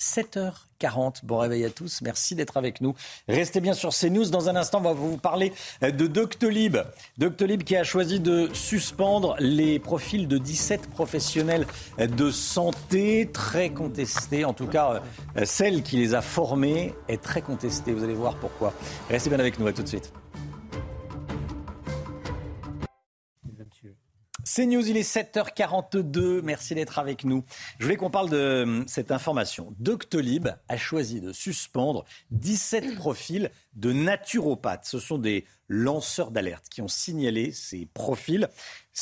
[0.01, 1.25] 7h40.
[1.25, 2.01] Bon réveil à tous.
[2.03, 2.95] Merci d'être avec nous.
[3.29, 4.31] Restez bien sur CNews.
[4.31, 5.53] Dans un instant, on va vous parler
[5.83, 6.79] de Doctolib.
[7.19, 11.67] Doctolib qui a choisi de suspendre les profils de 17 professionnels
[11.99, 14.45] de santé très contestés.
[14.45, 15.03] En tout cas,
[15.45, 17.93] celle qui les a formés est très contestée.
[17.93, 18.73] Vous allez voir pourquoi.
[19.11, 19.67] Restez bien avec nous.
[19.67, 20.13] À tout de suite.
[24.53, 26.41] C'est News, il est 7h42.
[26.43, 27.45] Merci d'être avec nous.
[27.79, 29.73] Je voulais qu'on parle de euh, cette information.
[29.79, 34.87] Doctolib a choisi de suspendre 17 profils de naturopathes.
[34.87, 38.49] Ce sont des lanceurs d'alerte qui ont signalé ces profils.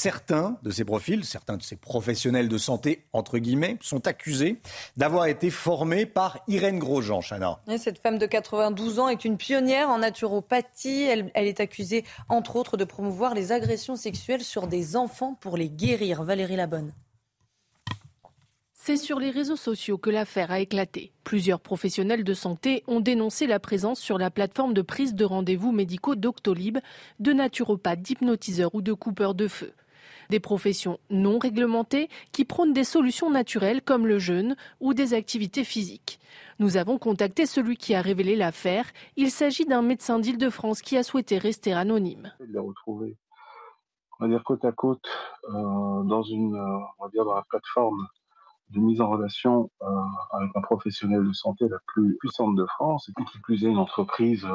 [0.00, 4.60] Certains de ces profils, certains de ces professionnels de santé, entre guillemets, sont accusés
[4.96, 7.58] d'avoir été formés par Irène Grosjean, Chana.
[7.78, 11.02] Cette femme de 92 ans est une pionnière en naturopathie.
[11.02, 15.56] Elle, elle est accusée, entre autres, de promouvoir les agressions sexuelles sur des enfants pour
[15.56, 16.22] les guérir.
[16.22, 16.92] Valérie Labonne.
[18.72, 21.10] C'est sur les réseaux sociaux que l'affaire a éclaté.
[21.24, 25.72] Plusieurs professionnels de santé ont dénoncé la présence sur la plateforme de prise de rendez-vous
[25.72, 26.78] médicaux Doctolib
[27.18, 29.72] de naturopathes, d'hypnotiseurs ou de coupeurs de feu.
[30.30, 35.64] Des professions non réglementées qui prônent des solutions naturelles comme le jeûne ou des activités
[35.64, 36.20] physiques.
[36.58, 38.86] Nous avons contacté celui qui a révélé l'affaire.
[39.16, 42.32] Il s'agit d'un médecin d'Île-de-France qui a souhaité rester anonyme.
[42.40, 43.16] retrouvé,
[44.18, 45.08] on va dire côte à côte,
[45.50, 48.06] euh, dans une, euh, on va dire dans la plateforme
[48.70, 49.86] de mise en relation euh,
[50.32, 53.68] avec un professionnel de santé la plus puissante de France, et puis qui plus est
[53.68, 54.46] une entreprise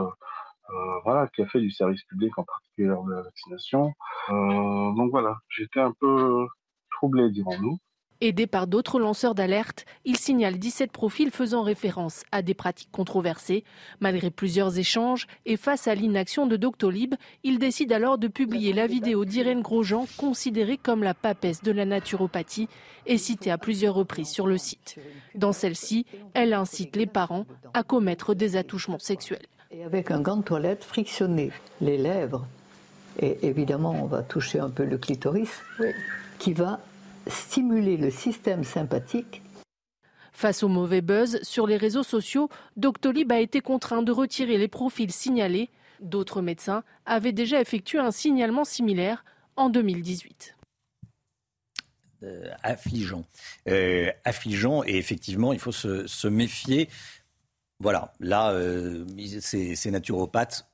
[0.73, 3.93] euh, euh, voilà, qui a fait du service public, en particulier de la vaccination.
[4.29, 6.47] donc voilà, j'étais un peu
[6.91, 7.77] troublé, dirons-nous.
[8.21, 13.65] Aidé par d'autres lanceurs d'alerte, il signale 17 profils faisant référence à des pratiques controversées.
[13.99, 18.87] Malgré plusieurs échanges et face à l'inaction de Doctolib, il décide alors de publier la
[18.87, 22.69] vidéo d'Irène Grosjean, considérée comme la papesse de la naturopathie
[23.05, 24.97] et citée à plusieurs reprises sur le site.
[25.35, 29.47] Dans celle-ci, elle incite les parents à commettre des attouchements sexuels.
[29.75, 31.51] Et avec un gant de toilette frictionné
[31.81, 32.45] les lèvres,
[33.19, 35.49] et évidemment on va toucher un peu le clitoris,
[36.37, 36.79] qui va
[37.25, 39.41] stimuler le système sympathique.
[40.31, 44.67] Face au mauvais buzz sur les réseaux sociaux, Doctolib a été contraint de retirer les
[44.67, 45.69] profils signalés.
[46.01, 49.25] D'autres médecins avaient déjà effectué un signalement similaire
[49.55, 50.55] en 2018.
[52.23, 53.25] Euh, affligeant.
[53.67, 56.89] Euh, affligeant et effectivement, il faut se, méfier.
[57.79, 59.05] Voilà, là, euh,
[59.41, 60.65] ces naturopathes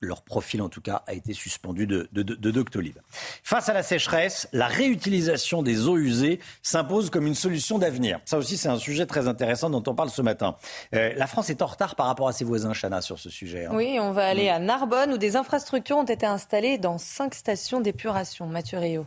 [0.00, 2.96] leur profil en tout cas a été suspendu de, Doctolib.
[3.42, 8.20] Face à la sécheresse, la réutilisation des eaux usées s'impose comme une solution d'avenir.
[8.24, 10.56] Ça aussi, c'est un sujet très intéressant dont on parle ce matin.
[10.94, 13.66] Euh, la France est en retard par rapport à ses voisins, Chana, sur ce sujet.
[13.66, 13.72] Hein.
[13.74, 17.80] Oui, on va aller à Narbonne où des infrastructures ont été installées dans cinq stations
[17.80, 18.46] d'épuration.
[18.46, 19.06] Mathieu Rio.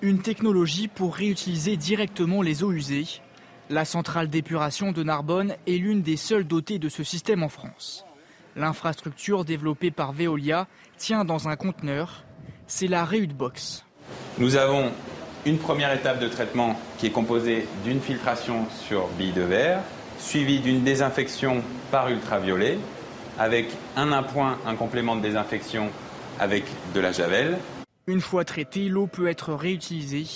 [0.00, 3.06] Une technologie pour réutiliser directement les eaux usées.
[3.72, 8.04] La centrale d'épuration de Narbonne est l'une des seules dotées de ce système en France.
[8.54, 10.66] L'infrastructure développée par Veolia
[10.98, 12.22] tient dans un conteneur.
[12.66, 13.86] C'est la Box.
[14.36, 14.92] Nous avons
[15.46, 19.80] une première étape de traitement qui est composée d'une filtration sur billes de verre,
[20.18, 22.76] suivie d'une désinfection par ultraviolet,
[23.38, 25.88] avec un appoint, un complément de désinfection
[26.38, 27.56] avec de la javel.
[28.06, 30.26] Une fois traitée, l'eau peut être réutilisée.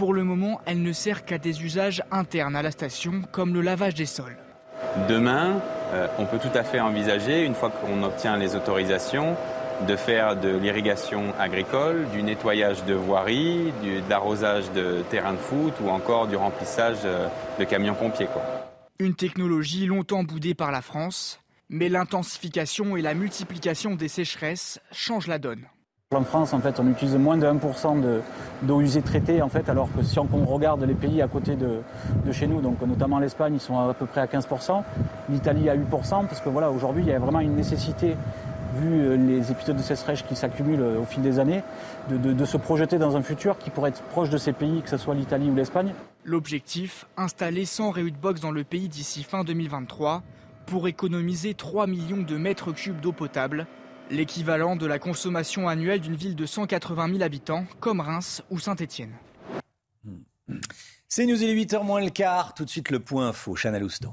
[0.00, 3.60] Pour le moment, elle ne sert qu'à des usages internes à la station, comme le
[3.60, 4.38] lavage des sols.
[5.10, 5.60] Demain,
[5.92, 9.36] euh, on peut tout à fait envisager, une fois qu'on obtient les autorisations,
[9.86, 13.74] de faire de l'irrigation agricole, du nettoyage de voiries,
[14.08, 17.28] d'arrosage de terrains de foot ou encore du remplissage euh,
[17.58, 18.28] de camions pompiers.
[19.00, 25.26] Une technologie longtemps boudée par la France, mais l'intensification et la multiplication des sécheresses changent
[25.28, 25.66] la donne.
[26.12, 28.02] En France, en fait, on utilise moins de 1%
[28.62, 31.82] d'eau usée traitée, en fait, alors que si on regarde les pays à côté de,
[32.32, 34.82] chez nous, donc notamment l'Espagne, ils sont à peu près à 15%,
[35.28, 38.16] l'Italie à 8%, parce que voilà, aujourd'hui, il y a vraiment une nécessité,
[38.80, 41.62] vu euh, les épisodes de sécheresse qui s'accumulent euh, au fil des années,
[42.08, 44.96] de, se projeter dans un futur qui pourrait être proche de ces pays, que ce
[44.96, 45.94] soit l'Italie ou l'Espagne.
[46.24, 50.24] L'objectif, installer 100 box dans le pays d'ici fin 2023
[50.66, 53.68] pour économiser 3 millions de mètres cubes d'eau potable
[54.10, 59.12] l'équivalent de la consommation annuelle d'une ville de 180 000 habitants comme Reims ou Saint-Étienne.
[61.08, 62.54] C'est News, il est 8h moins le quart.
[62.54, 63.54] Tout de suite, le point info.
[63.56, 64.12] Chanel Houston.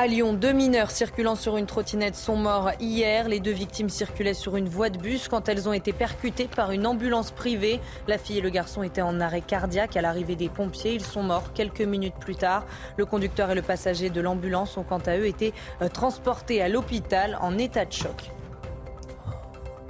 [0.00, 3.28] À Lyon, deux mineurs circulant sur une trottinette sont morts hier.
[3.28, 6.70] Les deux victimes circulaient sur une voie de bus quand elles ont été percutées par
[6.70, 7.80] une ambulance privée.
[8.06, 10.94] La fille et le garçon étaient en arrêt cardiaque à l'arrivée des pompiers.
[10.94, 12.64] Ils sont morts quelques minutes plus tard.
[12.96, 15.52] Le conducteur et le passager de l'ambulance ont quant à eux été
[15.82, 18.30] euh, transportés à l'hôpital en état de choc.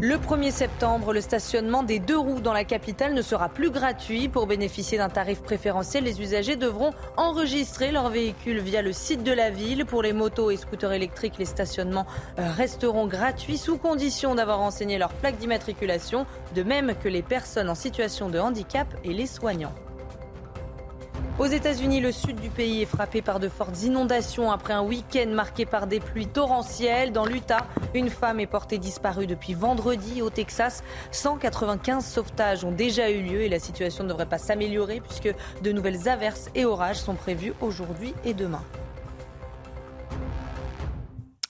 [0.00, 4.28] Le 1er septembre, le stationnement des deux roues dans la capitale ne sera plus gratuit.
[4.28, 9.32] Pour bénéficier d'un tarif préférentiel, les usagers devront enregistrer leur véhicule via le site de
[9.32, 9.86] la ville.
[9.86, 12.06] Pour les motos et scooters électriques, les stationnements
[12.38, 17.68] euh, resteront gratuits sous condition d'avoir renseigné leur plaque d'immatriculation, de même que les personnes
[17.68, 19.74] en situation de handicap et les soignants.
[21.38, 25.28] Aux États-Unis, le sud du pays est frappé par de fortes inondations après un week-end
[25.28, 27.12] marqué par des pluies torrentielles.
[27.12, 30.20] Dans l'Utah, une femme est portée disparue depuis vendredi.
[30.20, 30.82] Au Texas,
[31.12, 35.32] 195 sauvetages ont déjà eu lieu et la situation ne devrait pas s'améliorer puisque
[35.62, 38.64] de nouvelles averses et orages sont prévus aujourd'hui et demain.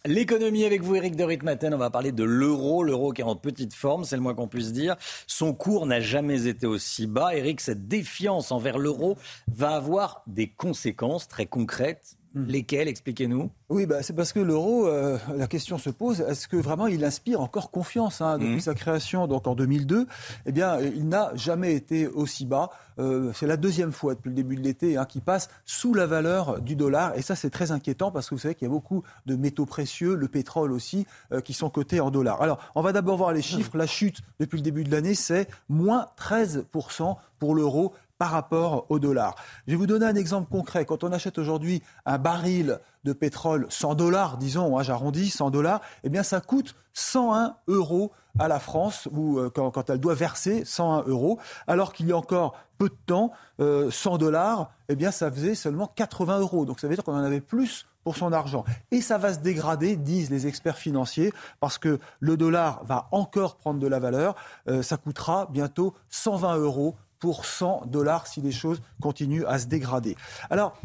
[0.09, 1.75] L'économie avec vous, Eric de Ritmaten.
[1.75, 2.83] On va parler de l'euro.
[2.83, 4.97] L'euro qui est en petite forme, c'est le moins qu'on puisse dire.
[5.27, 7.35] Son cours n'a jamais été aussi bas.
[7.35, 9.19] Eric, cette défiance envers l'euro
[9.49, 12.18] va avoir des conséquences très concrètes.
[12.35, 13.51] Lesquelles Expliquez-nous.
[13.71, 17.05] Oui, bah, c'est parce que l'euro, euh, la question se pose, est-ce que vraiment il
[17.05, 18.61] inspire encore confiance hein, Depuis Mhm.
[18.61, 20.07] sa création, donc en 2002,
[20.47, 22.71] eh bien, il n'a jamais été aussi bas.
[22.99, 26.07] Euh, c'est la deuxième fois depuis le début de l'été hein, qu'il passe sous la
[26.07, 27.17] valeur du dollar.
[27.17, 29.67] Et ça, c'est très inquiétant parce que vous savez qu'il y a beaucoup de métaux
[29.67, 32.43] précieux, le pétrole aussi, euh, qui sont cotés en dollars.
[32.43, 33.77] Alors, on va d'abord voir les chiffres.
[33.77, 38.99] La chute depuis le début de l'année, c'est moins 13% pour l'euro par rapport au
[38.99, 39.37] dollar.
[39.67, 40.85] Je vais vous donner un exemple concret.
[40.85, 45.81] Quand on achète aujourd'hui un baril de pétrole 100 dollars, disons, hein, j'arrondis 100 dollars,
[46.03, 50.65] eh bien ça coûte 101 euros à la France ou euh, quand, elle doit verser
[50.65, 55.11] 101 euros, alors qu'il y a encore peu de temps, euh, 100 dollars, eh bien
[55.11, 56.65] ça faisait seulement 80 euros.
[56.65, 58.65] Donc ça veut dire qu'on en avait plus pour son argent.
[58.91, 63.57] Et ça va se dégrader, disent les experts financiers, parce que le dollar va encore
[63.57, 64.35] prendre de la valeur.
[64.69, 69.67] Euh, ça coûtera bientôt 120 euros pour 100 dollars si les choses continuent à se
[69.67, 70.17] dégrader.
[70.51, 70.79] Alors,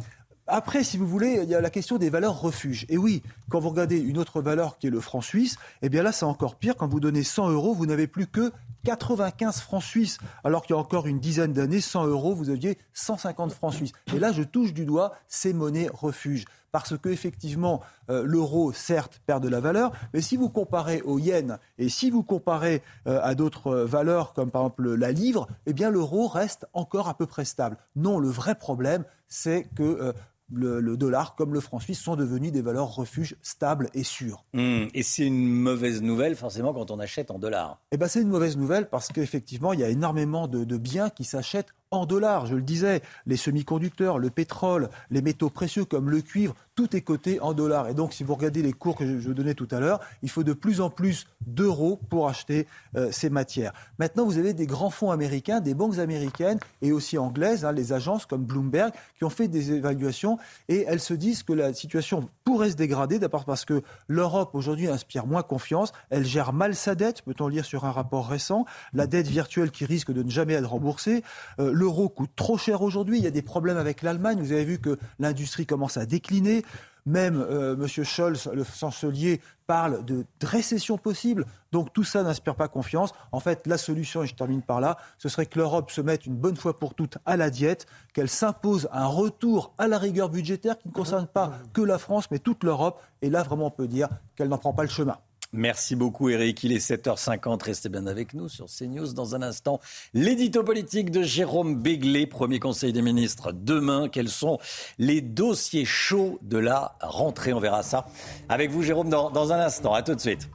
[0.45, 2.85] après, si vous voulez, il y a la question des valeurs refuges.
[2.89, 6.03] Et oui, quand vous regardez une autre valeur qui est le franc suisse, eh bien
[6.03, 6.75] là, c'est encore pire.
[6.75, 8.51] Quand vous donnez 100 euros, vous n'avez plus que
[8.83, 10.17] 95 francs suisses.
[10.43, 13.93] Alors qu'il y a encore une dizaine d'années, 100 euros, vous aviez 150 francs suisses.
[14.13, 16.43] Et là, je touche du doigt ces monnaies refuges.
[16.73, 21.19] Parce que effectivement, euh, l'euro, certes, perd de la valeur, mais si vous comparez au
[21.19, 25.47] yen et si vous comparez euh, à d'autres euh, valeurs, comme par exemple la livre,
[25.67, 27.77] eh bien l'euro reste encore à peu près stable.
[27.95, 30.13] Non, le vrai problème, c'est que euh,
[30.51, 34.43] le, le dollar, comme le franc suisse, sont devenus des valeurs refuges stables et sûres.
[34.55, 37.79] Hum, et c'est une mauvaise nouvelle, forcément, quand on achète en dollars.
[37.91, 41.11] Eh ben, c'est une mauvaise nouvelle parce qu'effectivement, il y a énormément de, de biens
[41.11, 42.47] qui s'achètent en dollars.
[42.47, 47.01] Je le disais, les semi-conducteurs, le pétrole, les métaux précieux comme le cuivre, tout est
[47.01, 47.87] coté en dollars.
[47.87, 50.43] Et donc, si vous regardez les cours que je, donnais tout à l'heure, il faut
[50.43, 53.73] de plus en plus d'euros pour acheter euh, ces matières.
[53.99, 57.93] Maintenant, vous avez des grands fonds américains, des banques américaines et aussi anglaises, hein, les
[57.93, 60.39] agences comme Bloomberg, qui ont fait des évaluations
[60.69, 64.87] et elles se disent que la situation pourrait se dégrader, d'abord parce que l'Europe aujourd'hui
[64.87, 69.05] inspire moins confiance, elle gère mal sa dette, peut-on lire sur un rapport récent, la
[69.05, 71.23] dette virtuelle qui risque de ne jamais être remboursée,
[71.59, 74.63] Euh, l'euro coûte trop cher aujourd'hui, il y a des problèmes avec l'Allemagne, vous avez
[74.63, 76.63] vu que l'industrie commence à décliner,
[77.05, 77.87] même euh, M.
[78.05, 81.45] Scholz, le chancelier, parle de, de récession possible.
[81.73, 83.11] Donc tout ça n'inspire pas confiance.
[83.33, 86.25] En fait, la solution, et je termine par là, ce serait que l'Europe se mette
[86.25, 90.29] une bonne fois pour toutes à la diète, qu'elle s'impose un retour à la rigueur
[90.29, 93.01] budgétaire qui ne concerne pas que la France, mais toute l'Europe.
[93.21, 94.07] Et là, vraiment, on peut dire
[94.37, 95.17] qu'elle n'en prend pas le chemin.
[95.55, 99.79] Merci beaucoup Eric, il est 7h50, restez bien avec nous sur CNews dans un instant.
[100.15, 104.09] L'édito politique de Jérôme Béglé, premier conseil des ministres demain.
[104.09, 104.57] Quels sont
[104.97, 107.53] les dossiers chauds de la rentrée?
[107.53, 108.07] On verra ça
[108.49, 109.93] avec vous Jérôme dans, dans un instant.
[109.93, 110.49] À tout de suite.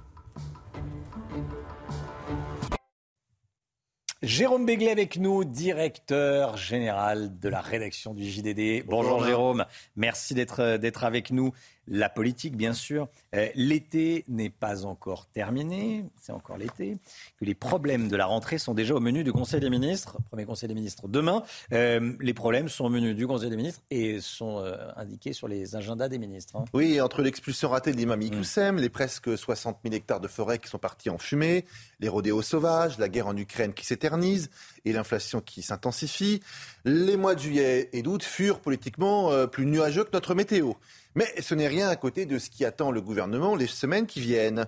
[4.20, 8.84] Jérôme Béglé avec nous, directeur général de la rédaction du JDD.
[8.84, 9.64] Bonjour, Bonjour, Jérôme,
[9.94, 11.52] merci d'être d'être avec nous.
[11.90, 13.08] La politique, bien sûr.
[13.34, 16.98] Euh, l'été n'est pas encore terminé, c'est encore l'été.
[17.38, 20.44] Que les problèmes de la rentrée sont déjà au menu du Conseil des ministres, premier
[20.44, 21.42] Conseil des ministres demain.
[21.72, 25.48] Euh, les problèmes sont au menu du Conseil des ministres et sont euh, indiqués sur
[25.48, 26.56] les agendas des ministres.
[26.56, 26.64] hein.
[26.74, 30.68] Oui, entre l'expulsion ratée de l'imam Iqoussem, les presque 60 000 hectares de forêt qui
[30.68, 31.64] sont partis en fumée,
[32.00, 34.50] les rodéos sauvages, la guerre en Ukraine qui s'éternise
[34.84, 36.40] et l'inflation qui s'intensifie,
[36.84, 40.72] les mois de juillet et d'août furent politiquement plus nuageux que notre météo.
[41.18, 44.20] Mais ce n'est rien à côté de ce qui attend le gouvernement les semaines qui
[44.20, 44.66] viennent.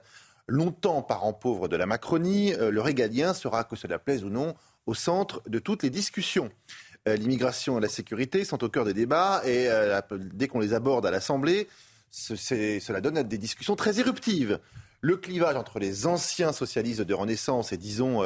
[0.49, 4.57] Longtemps parent pauvre de la Macronie, euh, le régalien sera, que cela plaise ou non,
[4.85, 6.51] au centre de toutes les discussions.
[7.07, 10.75] Euh, L'immigration et la sécurité sont au cœur des débats et euh, dès qu'on les
[10.75, 11.69] aborde à l'Assemblée,
[12.11, 14.59] cela donne des discussions très éruptives.
[15.03, 18.23] Le clivage entre les anciens socialistes de Renaissance et, disons,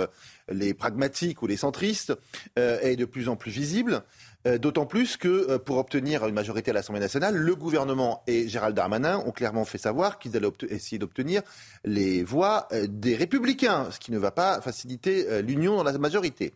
[0.49, 2.15] les pragmatiques ou les centristes
[2.57, 4.03] est de plus en plus visible.
[4.47, 8.77] Euh, d'autant plus que pour obtenir une majorité à l'Assemblée nationale, le gouvernement et Gérald
[8.77, 11.43] Darmanin ont clairement fait savoir qu'ils allaient essayer d'obtenir
[11.85, 16.53] les voix des républicains, ce qui ne va pas faciliter l'union dans la majorité.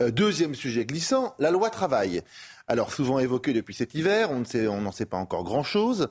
[0.00, 2.22] deuxième sujet glissant, la loi travail
[2.68, 6.08] alors souvent évoqué depuis cet hiver, on n'en sait pas encore grand-chose.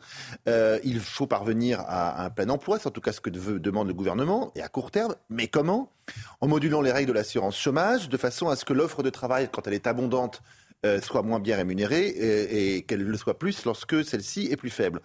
[0.47, 3.87] Euh, il faut parvenir à, un plein emploi, c'est en tout cas ce que demande
[3.87, 5.15] le gouvernement, et à court terme.
[5.29, 5.91] Mais comment?
[6.41, 9.49] En modulant les règles de l'assurance chômage, de façon à ce que l'offre de travail,
[9.51, 10.41] quand elle est abondante,
[10.85, 14.69] euh, soit moins bien rémunérée et, et qu'elle le soit plus lorsque celle-ci est plus
[14.69, 15.01] faible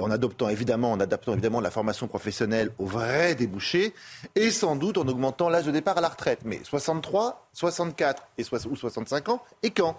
[0.00, 3.94] en adoptant évidemment, en adaptant évidemment la formation professionnelle aux vrais débouchés,
[4.34, 6.40] et sans doute en augmentant l'âge de départ à la retraite.
[6.44, 9.96] Mais 63, 64 et ou 65 ans, et quand?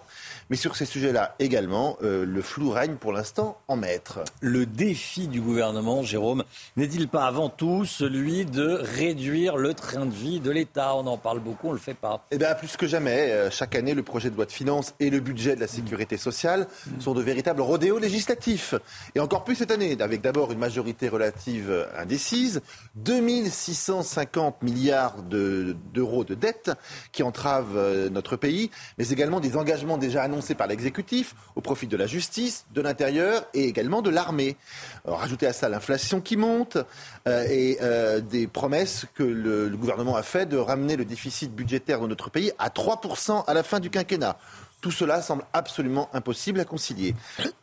[0.50, 4.20] Mais sur ces sujets-là également, euh, le flou règne pour l'instant en maître.
[4.40, 6.44] Le défi du gouvernement, Jérôme,
[6.76, 10.94] n'est-il pas avant tout celui de réduire le train de vie de l'État?
[10.94, 12.24] On en parle beaucoup, on ne le fait pas.
[12.30, 15.10] Eh bien, plus que jamais, euh, chaque année, le projet de loi de finances et
[15.10, 16.66] le budget de la sécurité sociale
[17.00, 18.74] sont de véritables rodéos législatifs.
[19.14, 22.62] Et encore plus cette année avec d'abord une majorité relative indécise,
[22.96, 26.70] 2650 milliards d'euros de, dettes
[27.12, 31.86] qui entravent euh, notre pays, mais également des engagements déjà annoncés par l'exécutif au profit
[31.86, 34.56] de la justice, de l'intérieur et également de l'armée.
[35.04, 36.78] Rajoutez à ça l'inflation qui monte
[37.26, 41.54] euh, et euh, des promesses que le, le gouvernement a fait de ramener le déficit
[41.54, 44.36] budgétaire de notre pays à 3% à la fin du quinquennat.
[44.82, 47.14] Tout cela semble absolument impossible à concilier.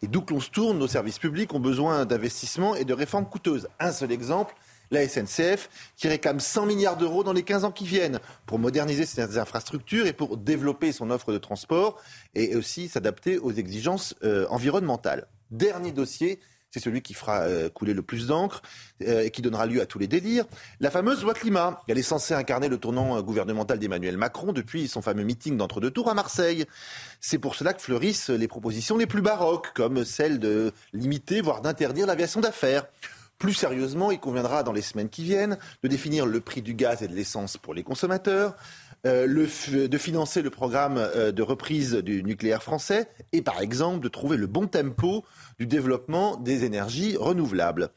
[0.02, 3.26] Et d'où que l'on se tourne, nos services publics ont besoin d'investissements et de réformes
[3.26, 3.68] coûteuses.
[3.78, 4.56] Un seul exemple,
[4.90, 9.06] la SNCF, qui réclame 100 milliards d'euros dans les 15 ans qui viennent pour moderniser
[9.06, 12.02] ses infrastructures et pour développer son offre de transport
[12.36, 15.28] et aussi s'adapter aux exigences euh, environnementales.
[15.52, 16.40] Dernier dossier,
[16.72, 18.62] c'est celui qui fera euh, couler le plus d'encre
[19.02, 20.46] euh, et qui donnera lieu à tous les délires.
[20.80, 21.82] La fameuse loi climat.
[21.88, 25.92] Elle est censée incarner le tournant euh, gouvernemental d'Emmanuel Macron depuis son fameux meeting d'entre-deux
[25.92, 26.66] tours à Marseille.
[27.20, 31.62] C'est pour cela que fleurissent les propositions les plus baroques, comme celle de limiter, voire
[31.62, 32.86] d'interdire l'aviation d'affaires.
[33.40, 37.02] Plus sérieusement, il conviendra dans les semaines qui viennent de définir le prix du gaz
[37.02, 38.54] et de l'essence pour les consommateurs,
[39.06, 44.48] de financer le programme de reprise du nucléaire français et par exemple de trouver le
[44.48, 45.24] bon tempo
[45.58, 47.90] du développement des énergies renouvelables.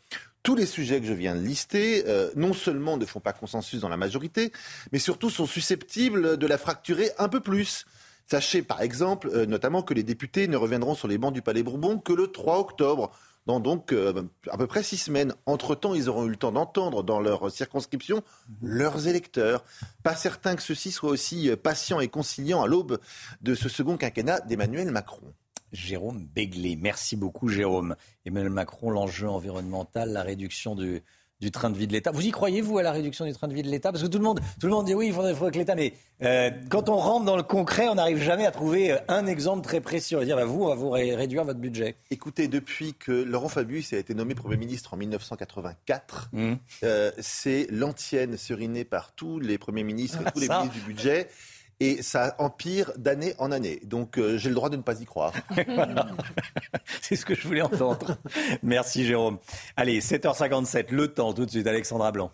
[0.43, 3.81] Tous les sujets que je viens de lister, euh, non seulement ne font pas consensus
[3.81, 4.51] dans la majorité,
[4.91, 7.87] mais surtout sont susceptibles de la fracturer un peu plus.
[8.27, 11.63] Sachez par exemple euh, notamment que les députés ne reviendront sur les bancs du Palais
[11.63, 13.13] Bourbon que le 3 octobre,
[13.47, 15.35] donc euh, à peu près six semaines.
[15.47, 18.23] Entre-temps, ils auront eu le temps d'entendre dans leur circonscription
[18.63, 19.65] leurs électeurs.
[20.03, 22.99] Pas certain que ceux-ci soient aussi patients et conciliants à l'aube
[23.41, 25.33] de ce second quinquennat d'Emmanuel Macron.
[25.73, 26.77] Jérôme Béglé.
[26.77, 27.97] Merci beaucoup, Jérôme.
[28.27, 31.03] Emmanuel Macron, l'enjeu environnemental, la réduction du,
[31.51, 32.11] train de vie de l'État.
[32.11, 33.93] Vous y croyez, vous, à la réduction du train de vie de l'État?
[33.93, 35.75] Parce que tout le monde, tout le monde dit oui, il faudrait, que l'État.
[35.75, 39.27] Mais euh, quand on rentre dans le concret, on n'arrive jamais à trouver euh, un
[39.27, 40.15] exemple très précis.
[40.17, 41.97] On va dire, bah, vous, on va vous réduire votre budget.
[42.11, 46.53] Écoutez, depuis que Laurent Fabius a été nommé Premier ministre en 1984, mmh.
[46.85, 51.29] euh, c'est l'antienne serinée par tous les premiers ministres et tous les ministres du budget
[51.81, 53.81] et ça empire d'année en année.
[53.85, 55.33] Donc euh, j'ai le droit de ne pas y croire.
[57.03, 58.17] C'est ce que je voulais entendre.
[58.63, 59.39] Merci Jérôme.
[59.77, 62.31] Allez, 7h57, le temps tout de suite, Alexandra Blanc.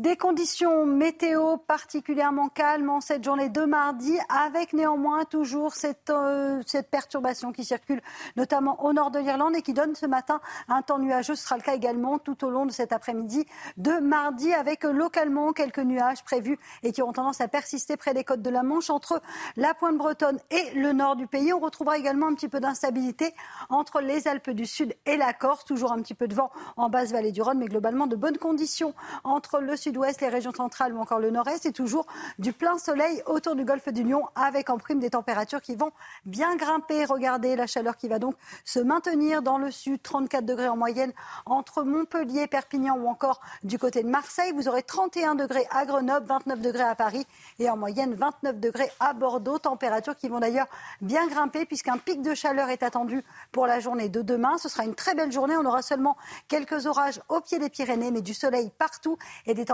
[0.00, 6.60] Des conditions météo particulièrement calmes en cette journée de mardi, avec néanmoins toujours cette, euh,
[6.66, 8.02] cette perturbation qui circule
[8.36, 11.36] notamment au nord de l'Irlande et qui donne ce matin un temps nuageux.
[11.36, 13.46] Ce sera le cas également tout au long de cet après-midi
[13.76, 18.24] de mardi, avec localement quelques nuages prévus et qui auront tendance à persister près des
[18.24, 19.22] côtes de la Manche entre
[19.56, 21.52] la pointe bretonne et le nord du pays.
[21.52, 23.32] On retrouvera également un petit peu d'instabilité
[23.68, 25.64] entre les Alpes du Sud et la Corse.
[25.64, 28.38] Toujours un petit peu de vent en basse vallée du Rhône, mais globalement de bonnes
[28.38, 28.92] conditions
[29.22, 32.06] entre le sud-ouest, les régions centrales ou encore le nord-est, et toujours
[32.38, 35.92] du plein soleil autour du golfe du Lion, avec en prime des températures qui vont
[36.24, 37.04] bien grimper.
[37.04, 38.34] Regardez la chaleur qui va donc
[38.64, 41.12] se maintenir dans le sud, 34 degrés en moyenne
[41.44, 44.52] entre Montpellier, Perpignan ou encore du côté de Marseille.
[44.52, 47.26] Vous aurez 31 degrés à Grenoble, 29 degrés à Paris
[47.58, 49.58] et en moyenne 29 degrés à Bordeaux.
[49.58, 50.68] Températures qui vont d'ailleurs
[51.02, 54.56] bien grimper puisqu'un pic de chaleur est attendu pour la journée de demain.
[54.56, 55.56] Ce sera une très belle journée.
[55.58, 56.16] On aura seulement
[56.48, 59.73] quelques orages au pied des Pyrénées, mais du soleil partout et des températures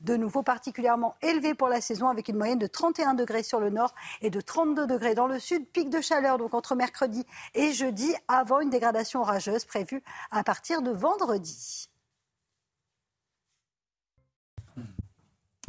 [0.00, 3.70] de nouveau particulièrement élevées pour la saison avec une moyenne de 31 degrés sur le
[3.70, 5.66] nord et de 32 degrés dans le sud.
[5.66, 7.24] Pic de chaleur donc entre mercredi
[7.54, 11.88] et jeudi avant une dégradation orageuse prévue à partir de vendredi.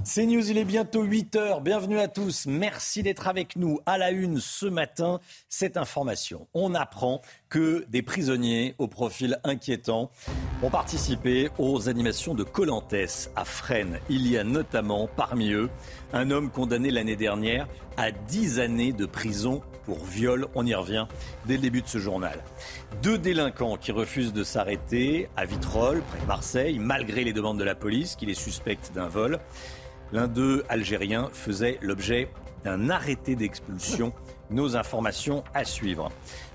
[0.10, 1.62] C'est News, il est bientôt 8h.
[1.62, 2.46] Bienvenue à tous.
[2.46, 5.20] Merci d'être avec nous à la une ce matin.
[5.50, 10.12] Cette information, on apprend que des prisonniers au profil inquiétant
[10.62, 12.94] ont participé aux animations de Colantes
[13.36, 14.00] à Fresnes.
[14.10, 15.70] Il y a notamment parmi eux
[16.14, 20.48] un homme condamné l'année dernière à 10 années de prison pour viol.
[20.56, 21.08] On y revient
[21.46, 22.44] dès le début de ce journal.
[23.02, 27.64] Deux délinquants qui refusent de s'arrêter à Vitrolles, près de Marseille, malgré les demandes de
[27.64, 29.40] la police qui les suspecte d'un vol.
[30.12, 32.30] L'un d'eux, algérien, faisait l'objet
[32.64, 34.14] d'un arrêté d'expulsion.
[34.50, 36.10] Nos informations à suivre.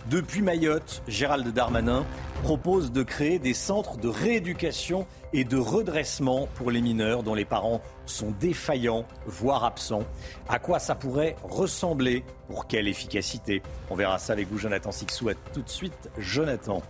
[0.09, 2.07] Depuis Mayotte, Gérald Darmanin
[2.43, 7.45] propose de créer des centres de rééducation et de redressement pour les mineurs dont les
[7.45, 10.05] parents sont défaillants, voire absents.
[10.49, 12.25] À quoi ça pourrait ressembler?
[12.49, 13.63] Pour quelle efficacité?
[13.91, 15.29] On verra ça avec vous, Jonathan Sixou.
[15.29, 16.83] À tout de suite, Jonathan.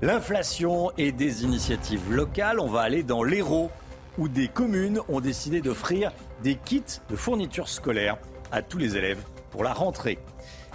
[0.00, 2.60] L'inflation et des initiatives locales.
[2.60, 3.70] On va aller dans l'Hérault
[4.16, 6.12] où des communes ont décidé d'offrir
[6.42, 8.16] des kits de fournitures scolaires
[8.52, 10.18] à tous les élèves pour la rentrée.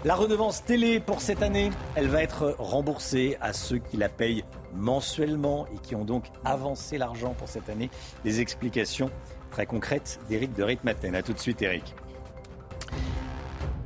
[0.04, 4.44] La redevance télé pour cette année, elle va être remboursée à ceux qui la payent
[4.74, 7.92] mensuellement et qui ont donc avancé l'argent pour cette année.
[8.26, 9.12] Les explications
[9.52, 11.14] très concrètes d'Éric de Ritmaten.
[11.14, 11.94] A tout de suite, Éric.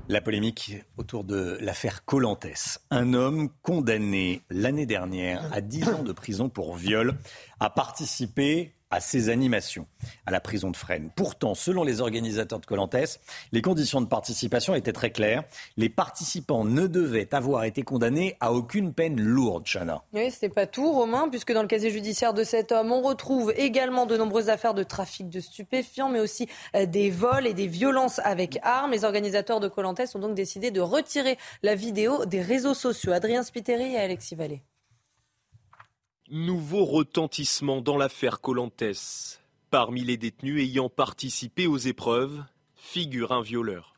[0.08, 2.80] La polémique autour de l'affaire Colantes.
[2.92, 7.18] Un homme condamné l'année dernière à 10 ans de prison pour viol
[7.60, 9.88] a participé à ces animations
[10.26, 11.10] à la prison de Fresnes.
[11.16, 13.20] Pourtant, selon les organisateurs de Colantes,
[13.52, 15.44] les conditions de participation étaient très claires.
[15.78, 20.04] Les participants ne devaient avoir été condamnés à aucune peine lourde, Chana.
[20.14, 23.54] Oui, c'est pas tout, Romain, puisque dans le casier judiciaire de cet homme, on retrouve
[23.58, 27.68] également de nombreuses affaires de trafic de stupéfiants, mais aussi euh, des vols et des
[27.68, 28.92] violences avec armes.
[28.92, 33.12] Les organisateurs de Colantes ont donc décidé de retirer la vidéo des réseaux sociaux.
[33.12, 34.64] Adrien Spiteri et Alexis Vallée.
[36.32, 39.40] Nouveau retentissement dans l'affaire Colantes.
[39.70, 42.44] Parmi les détenus ayant participé aux épreuves,
[42.74, 43.94] figure un violeur.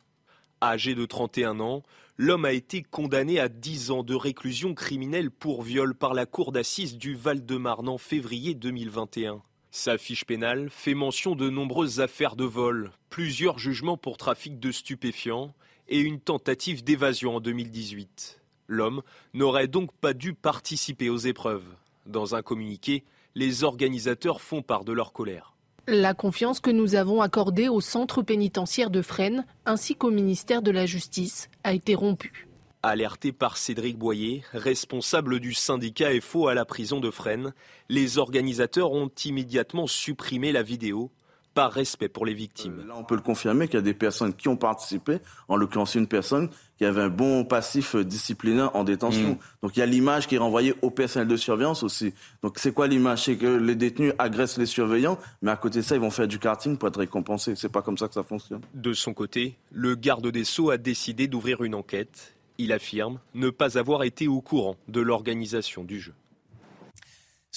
[0.61, 1.83] Âgé de 31 ans,
[2.17, 6.51] l'homme a été condamné à 10 ans de réclusion criminelle pour viol par la cour
[6.51, 9.41] d'assises du Val-de-Marne en février 2021.
[9.71, 14.73] Sa fiche pénale fait mention de nombreuses affaires de vol, plusieurs jugements pour trafic de
[14.73, 15.53] stupéfiants
[15.87, 18.41] et une tentative d'évasion en 2018.
[18.67, 19.01] L'homme
[19.33, 21.73] n'aurait donc pas dû participer aux épreuves.
[22.07, 23.03] Dans un communiqué,
[23.35, 25.53] les organisateurs font part de leur colère.
[25.87, 30.71] La confiance que nous avons accordée au centre pénitentiaire de Fresnes ainsi qu'au ministère de
[30.71, 32.47] la Justice a été rompue.
[32.81, 37.53] Alerté par Cédric Boyer, responsable du syndicat FO à la prison de Fresnes,
[37.89, 41.11] les organisateurs ont immédiatement supprimé la vidéo
[41.57, 42.85] par respect pour les victimes.
[42.87, 45.17] Là, on peut le confirmer qu'il y a des personnes qui ont participé,
[45.47, 49.29] en l'occurrence une personne qui avait un bon passif disciplinaire en détention.
[49.29, 49.37] Mm.
[49.63, 52.13] Donc il y a l'image qui est renvoyée au personnel de surveillance aussi.
[52.43, 53.23] Donc c'est quoi l'image?
[53.23, 56.27] C'est que les détenus agressent les surveillants, mais à côté de ça, ils vont faire
[56.27, 57.55] du karting pour être récompensés.
[57.55, 58.61] C'est pas comme ça que ça fonctionne.
[58.75, 62.35] De son côté, le garde des Sceaux a décidé d'ouvrir une enquête.
[62.59, 66.13] Il affirme ne pas avoir été au courant de l'organisation du jeu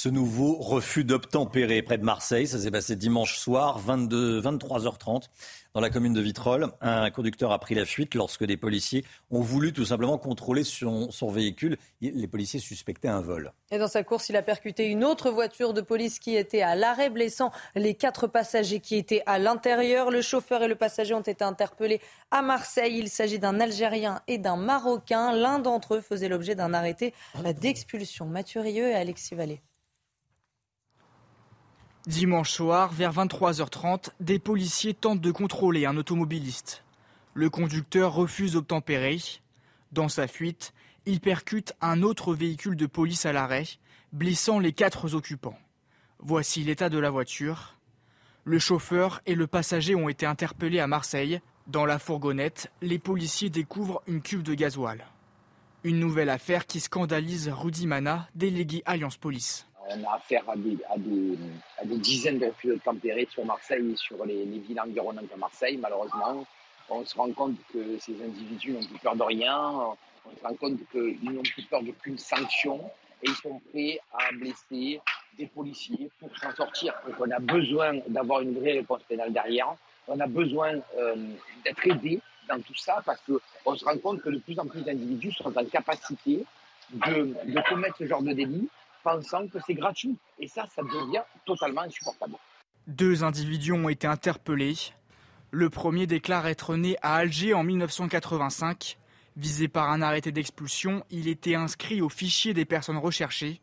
[0.00, 2.46] ce nouveau refus d'obtempérer près de Marseille.
[2.46, 5.24] Ça s'est passé dimanche soir, 22, 23h30,
[5.74, 6.68] dans la commune de Vitrolles.
[6.80, 11.10] Un conducteur a pris la fuite lorsque des policiers ont voulu tout simplement contrôler son,
[11.10, 11.76] son véhicule.
[12.00, 13.52] Les policiers suspectaient un vol.
[13.70, 16.76] Et dans sa course, il a percuté une autre voiture de police qui était à
[16.76, 20.10] l'arrêt, blessant les quatre passagers qui étaient à l'intérieur.
[20.10, 22.00] Le chauffeur et le passager ont été interpellés
[22.30, 22.96] à Marseille.
[22.96, 25.34] Il s'agit d'un Algérien et d'un Marocain.
[25.34, 27.12] L'un d'entre eux faisait l'objet d'un arrêté
[27.60, 28.24] d'expulsion.
[28.24, 29.60] Mathieu Rieu et Alexis Vallée.
[32.06, 36.82] Dimanche soir, vers 23h30, des policiers tentent de contrôler un automobiliste.
[37.34, 39.18] Le conducteur refuse d'obtempérer.
[39.92, 40.72] Dans sa fuite,
[41.04, 43.66] il percute un autre véhicule de police à l'arrêt,
[44.14, 45.58] blessant les quatre occupants.
[46.20, 47.76] Voici l'état de la voiture.
[48.44, 51.42] Le chauffeur et le passager ont été interpellés à Marseille.
[51.66, 55.04] Dans la fourgonnette, les policiers découvrent une cuve de gasoil.
[55.84, 60.78] Une nouvelle affaire qui scandalise Rudy Mana, délégué Alliance Police on a affaire à des,
[61.98, 66.46] dizaines de refus de sur Marseille et sur les, les, villes environnantes de Marseille, malheureusement.
[66.88, 69.70] On se rend compte que ces individus n'ont plus peur de rien,
[70.26, 72.80] on se rend compte qu'ils n'ont plus peur d'aucune sanction
[73.22, 75.00] et ils sont prêts à blesser
[75.38, 76.94] des policiers pour s'en sortir.
[77.06, 79.74] Donc on a besoin d'avoir une vraie réponse pénale derrière,
[80.08, 81.14] on a besoin euh,
[81.64, 84.82] d'être aidé dans tout ça parce qu'on se rend compte que de plus en plus
[84.82, 86.44] d'individus sont en capacité
[86.92, 88.68] de commettre ce genre de délit
[89.02, 90.16] pensant que c'est gratuit.
[90.38, 92.36] Et ça, ça devient totalement insupportable.
[92.86, 94.76] Deux individus ont été interpellés.
[95.50, 98.98] Le premier déclare être né à Alger en 1985.
[99.36, 103.60] Visé par un arrêté d'expulsion, il était inscrit au fichier des personnes recherchées.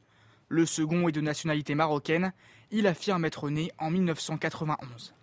[0.49, 2.33] Le second est de nationalité marocaine.
[2.71, 5.13] Il affirme être né en 1991.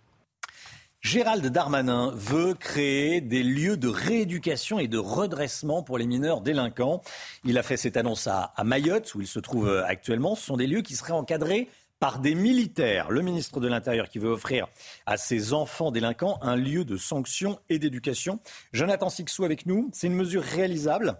[1.05, 7.03] Gérald Darmanin veut créer des lieux de rééducation et de redressement pour les mineurs délinquants.
[7.45, 10.35] Il a fait cette annonce à, Mayotte, où il se trouve euh, actuellement.
[10.35, 11.69] Ce sont des lieux qui seraient encadrés
[12.01, 13.11] par des militaires.
[13.11, 14.67] Le ministre de l'Intérieur qui veut offrir
[15.05, 18.41] à ses enfants délinquants un lieu de sanction et d'éducation.
[18.73, 19.91] Jonathan Sixou avec nous.
[19.93, 21.19] C'est une mesure réalisable?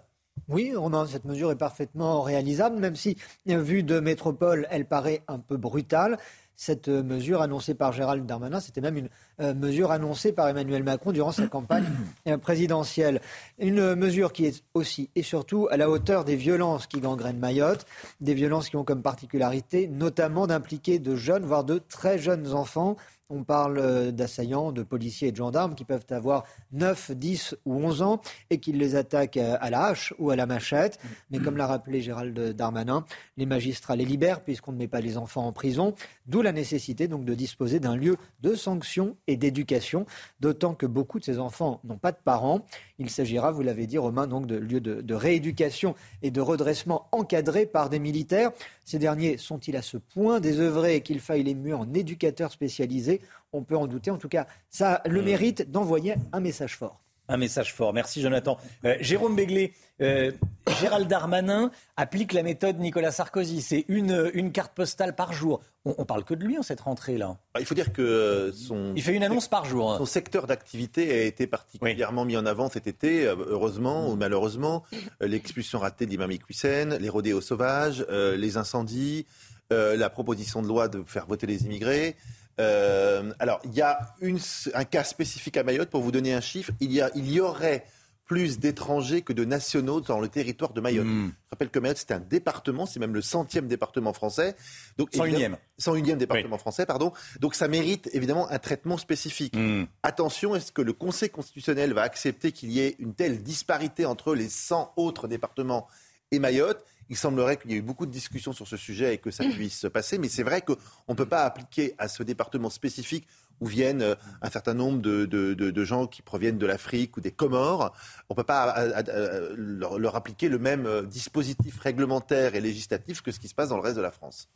[0.49, 0.73] Oui,
[1.07, 6.17] cette mesure est parfaitement réalisable, même si, vue de métropole, elle paraît un peu brutale
[6.55, 8.59] cette euh, mesure annoncée par Gérald Darmanin.
[8.59, 9.09] C'était même une
[9.41, 11.85] euh, mesure annoncée par Emmanuel Macron durant sa campagne
[12.27, 13.21] euh, présidentielle.
[13.59, 17.85] Une mesure qui est aussi et surtout à la hauteur des violences qui gangrènent Mayotte,
[18.21, 22.95] des violences qui ont comme particularité notamment d'impliquer de jeunes, voire de très jeunes enfants
[23.29, 26.43] on parle euh, d'assaillants, de policiers et de gendarmes qui peuvent avoir
[26.73, 30.35] 9, 10 ou 11 ans et qui les attaquent euh, à la hache ou à
[30.35, 30.99] la machette.
[31.31, 33.05] Mais comme l'a rappelé Gérald Darmanin,
[33.37, 35.95] les magistrats les libèrent puisqu'on ne met pas les enfants en prison.
[36.27, 40.05] D'où la nécessité donc de disposer d'un lieu de sanction et d'éducation,
[40.39, 42.65] d'autant que beaucoup de ces enfants n'ont pas de parents.
[42.99, 47.07] Il s'agira, vous l'avez dit Romain, donc de lieux de, de rééducation et de redressement
[47.11, 48.51] encadrés par des militaires.
[48.85, 53.21] Ces derniers sont-ils à ce point désœuvrés qu'il faille les muer en éducateurs spécialisés?
[53.51, 54.11] On peut en douter.
[54.11, 57.01] En tout cas, ça a le mérite d'envoyer un message fort.
[57.27, 57.93] Un message fort.
[57.93, 58.57] Merci Jonathan.
[58.85, 60.31] Euh, Jérôme Béglé, euh,
[60.79, 63.61] Gérald Darmanin applique la méthode Nicolas Sarkozy.
[63.61, 65.61] C'est une, une carte postale par jour.
[65.85, 67.37] On, on, parle que de lui en cette rentrée-là.
[67.53, 68.93] Bah, il faut dire que son.
[68.95, 69.91] Il fait une annonce par jour.
[69.91, 69.97] Hein.
[69.97, 74.83] Son secteur d'activité a été particulièrement mis en avant cet été, euh, heureusement ou malheureusement.
[75.19, 79.25] L'expulsion ratée d'Imam Iqwisen, les rodéos sauvages, les incendies,
[79.71, 82.15] la proposition de loi de faire voter les immigrés.
[82.59, 84.39] Euh, alors, il y a une,
[84.73, 87.39] un cas spécifique à Mayotte, pour vous donner un chiffre, il y, a, il y
[87.39, 87.85] aurait
[88.25, 91.05] plus d'étrangers que de nationaux dans le territoire de Mayotte.
[91.05, 91.27] Hmm.
[91.27, 94.55] Je rappelle que Mayotte, c'est un département, c'est même le centième département français.
[94.97, 95.55] Donc, 101e.
[95.79, 97.13] 101e département français, pardon.
[97.39, 99.55] Donc ça mérite évidemment un traitement spécifique.
[99.55, 99.85] Hmm.
[100.01, 104.33] Attention, est-ce que le Conseil constitutionnel va accepter qu'il y ait une telle disparité entre
[104.33, 105.87] les 100 autres départements
[106.31, 106.83] et Mayotte?
[107.09, 109.43] Il semblerait qu'il y ait eu beaucoup de discussions sur ce sujet et que ça
[109.43, 110.75] puisse se passer, mais c'est vrai qu'on
[111.09, 113.27] ne peut pas appliquer à ce département spécifique
[113.61, 117.93] où viennent euh, un certain nombre de, gens qui proviennent de l'Afrique ou des Comores.
[118.29, 123.31] On ne peut pas euh, euh, leur appliquer le même dispositif réglementaire et législatif que
[123.31, 124.49] ce qui se passe dans le reste de la France.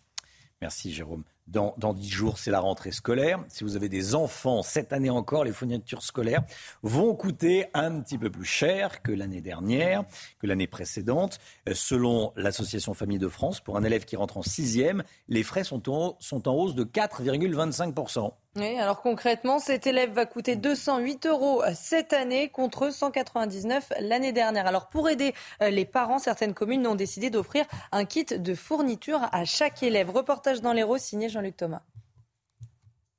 [0.62, 1.24] Merci Jérôme.
[1.52, 3.44] Dans, dix jours, c'est la rentrée scolaire.
[3.48, 6.44] Si vous avez des enfants, cette année encore, les fournitures scolaires
[6.84, 10.04] vont coûter un petit peu plus cher que l'année dernière,
[10.40, 11.40] que l'année précédente.
[11.68, 15.64] Euh, selon l'Association Famille de France, pour un élève qui rentre en sixième, les frais
[15.64, 18.32] sont en, hausse de 4,25%.
[18.56, 24.66] Oui, alors concrètement, cet élève va coûter 208 euros cette année contre 199 l'année dernière.
[24.66, 29.22] Alors pour aider euh, les parents, certaines communes ont décidé d'offrir un kit de fourniture
[29.32, 30.10] à chaque élève.
[30.10, 31.82] Reportage dans l'Hérault signé Jean-Luc Thomas.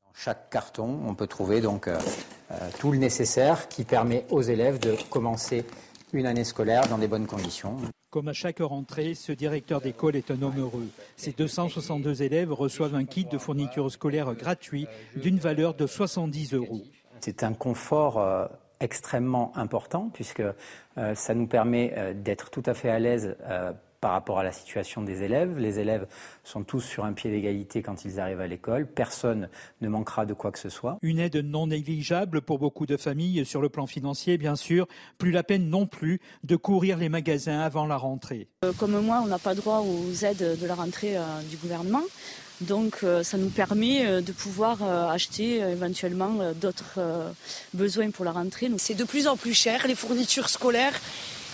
[0.02, 1.98] Dans chaque carton, on peut trouver donc euh,
[2.50, 5.64] euh, tout le nécessaire qui permet aux élèves de commencer
[6.12, 7.76] une année scolaire dans des bonnes conditions.
[8.10, 10.88] Comme à chaque rentrée, ce directeur d'école est un homme heureux.
[11.16, 14.86] Ces 262 élèves reçoivent un kit de fourniture scolaire gratuit
[15.16, 16.82] d'une valeur de 70 euros.
[17.20, 18.46] C'est un confort euh,
[18.80, 23.34] extrêmement important puisque euh, ça nous permet euh, d'être tout à fait à l'aise
[24.00, 25.58] par rapport à la situation des élèves.
[25.58, 26.06] Les élèves
[26.42, 28.86] sont tous sur un pied d'égalité quand ils arrivent à l'école.
[28.86, 29.48] Personne
[29.80, 30.98] ne manquera de quoi que ce soit.
[31.02, 34.86] Une aide non négligeable pour beaucoup de familles sur le plan financier, bien sûr.
[35.18, 38.48] Plus la peine non plus de courir les magasins avant la rentrée.
[38.64, 42.02] Euh, comme moi, on n'a pas droit aux aides de la rentrée euh, du gouvernement.
[42.60, 47.00] Donc euh, ça nous permet de pouvoir acheter éventuellement d'autres
[47.72, 48.70] besoins pour la rentrée.
[48.76, 51.00] C'est de plus en plus cher, les fournitures scolaires.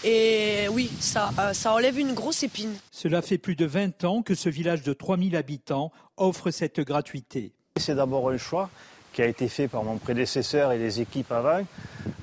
[0.08, 2.72] Et oui, ça, euh, ça enlève une grosse épine.
[2.92, 7.50] Cela fait plus de 20 ans que ce village de 3000 habitants offre cette gratuité.
[7.76, 8.70] C'est d'abord un choix
[9.12, 11.60] qui a été fait par mon prédécesseur et les équipes avant,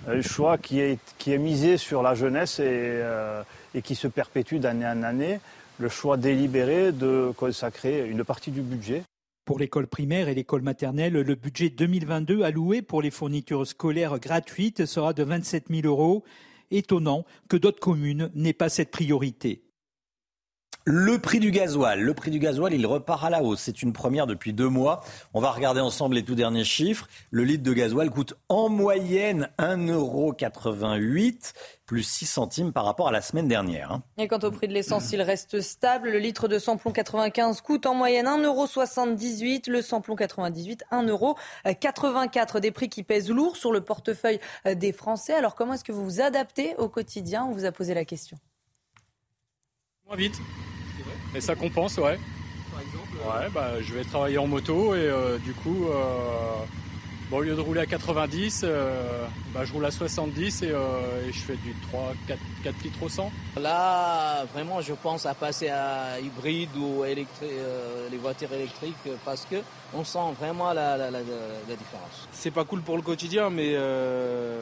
[0.08, 3.44] un choix qui est, qui est misé sur la jeunesse et, euh,
[3.76, 5.42] et qui se perpétue d'année en année,
[5.78, 9.04] le choix délibéré de consacrer une partie du budget
[9.44, 14.86] pour l'école primaire et l'école maternelle, le budget 2022 alloué pour les fournitures scolaires gratuites
[14.86, 16.24] sera de 27 000 euros
[16.72, 19.64] étonnant que d'autres communes n'aient pas cette priorité.
[20.86, 23.62] Le prix du gasoil, le prix du gasoil, il repart à la hausse.
[23.62, 25.00] C'est une première depuis deux mois.
[25.34, 27.08] On va regarder ensemble les tout derniers chiffres.
[27.32, 31.54] Le litre de gasoil coûte en moyenne 1,88
[31.86, 33.94] plus 6 centimes par rapport à la semaine dernière.
[33.94, 34.04] Hein.
[34.18, 36.10] Et quant au prix de l'essence, il reste stable.
[36.10, 42.90] Le litre de samplon 95 coûte en moyenne 1,78 Le samplon 98, 1,84 Des prix
[42.90, 45.34] qui pèsent lourd sur le portefeuille des Français.
[45.34, 47.46] Alors comment est-ce que vous vous adaptez au quotidien?
[47.46, 48.38] On vous a posé la question.
[50.14, 50.40] Moins vite.
[51.34, 52.20] Et ça compense, ouais.
[52.72, 56.56] Par exemple Ouais, bah, je vais travailler en moto et euh, du coup, euh,
[57.32, 59.26] Bon, au lieu de rouler à 90, euh,
[59.56, 63.02] bah, je roule à 70 et, euh, et je fais du 3, 4, 4 litres
[63.02, 63.32] au 100.
[63.60, 69.46] Là, vraiment, je pense à passer à hybride ou électri- euh, les voitures électriques parce
[69.46, 69.56] que
[69.96, 72.28] on sent vraiment la, la- la- la différence.
[72.34, 74.62] C'est pas cool pour le quotidien, mais euh,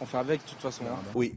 [0.00, 0.84] on fait avec de toute façon.
[0.90, 0.98] hein.
[1.14, 1.34] Oui,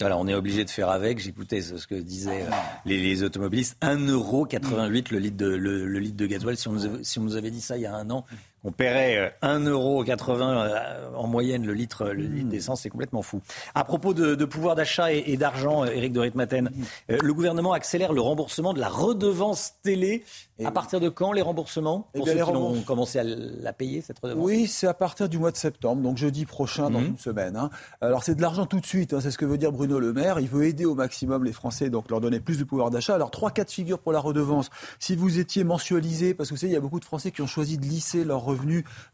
[0.00, 1.18] Voilà, on est obligé de faire avec.
[1.18, 2.50] J'écoutais ce que disaient euh,
[2.84, 3.76] les, les automobilistes.
[3.82, 6.56] 1,88€ le litre de le, le litre de gasoil.
[6.56, 8.24] Si on, nous avait, si on nous avait dit ça il y a un an,
[8.68, 13.40] on paierait euh, 1,80€ euh, en moyenne le litre, le litre d'essence, c'est complètement fou.
[13.74, 16.70] À propos de, de pouvoir d'achat et, et d'argent, euh, Éric de Ritmaten,
[17.10, 20.22] euh, le gouvernement accélère le remboursement de la redevance télé.
[20.64, 23.24] à partir de quand les remboursements Eh Pour ceux les qui ont rembourse- commencé à
[23.24, 24.44] la payer cette redevance?
[24.44, 27.06] Oui, c'est à partir du mois de septembre, donc jeudi prochain, dans Mhm.
[27.06, 27.56] une semaine.
[27.56, 27.70] hein.
[28.00, 30.12] Alors c'est de l'argent tout de suite, hein, c'est ce que veut dire Bruno Le
[30.12, 30.40] Maire.
[30.40, 33.14] Il veut aider au maximum les Français, donc leur donner plus de pouvoir d'achat.
[33.14, 34.68] Alors trois cas de figure pour la redevance.
[34.98, 37.40] Si vous étiez mensualisé, parce que vous savez, il y a beaucoup de Français qui
[37.40, 38.44] ont choisi de lisser leurs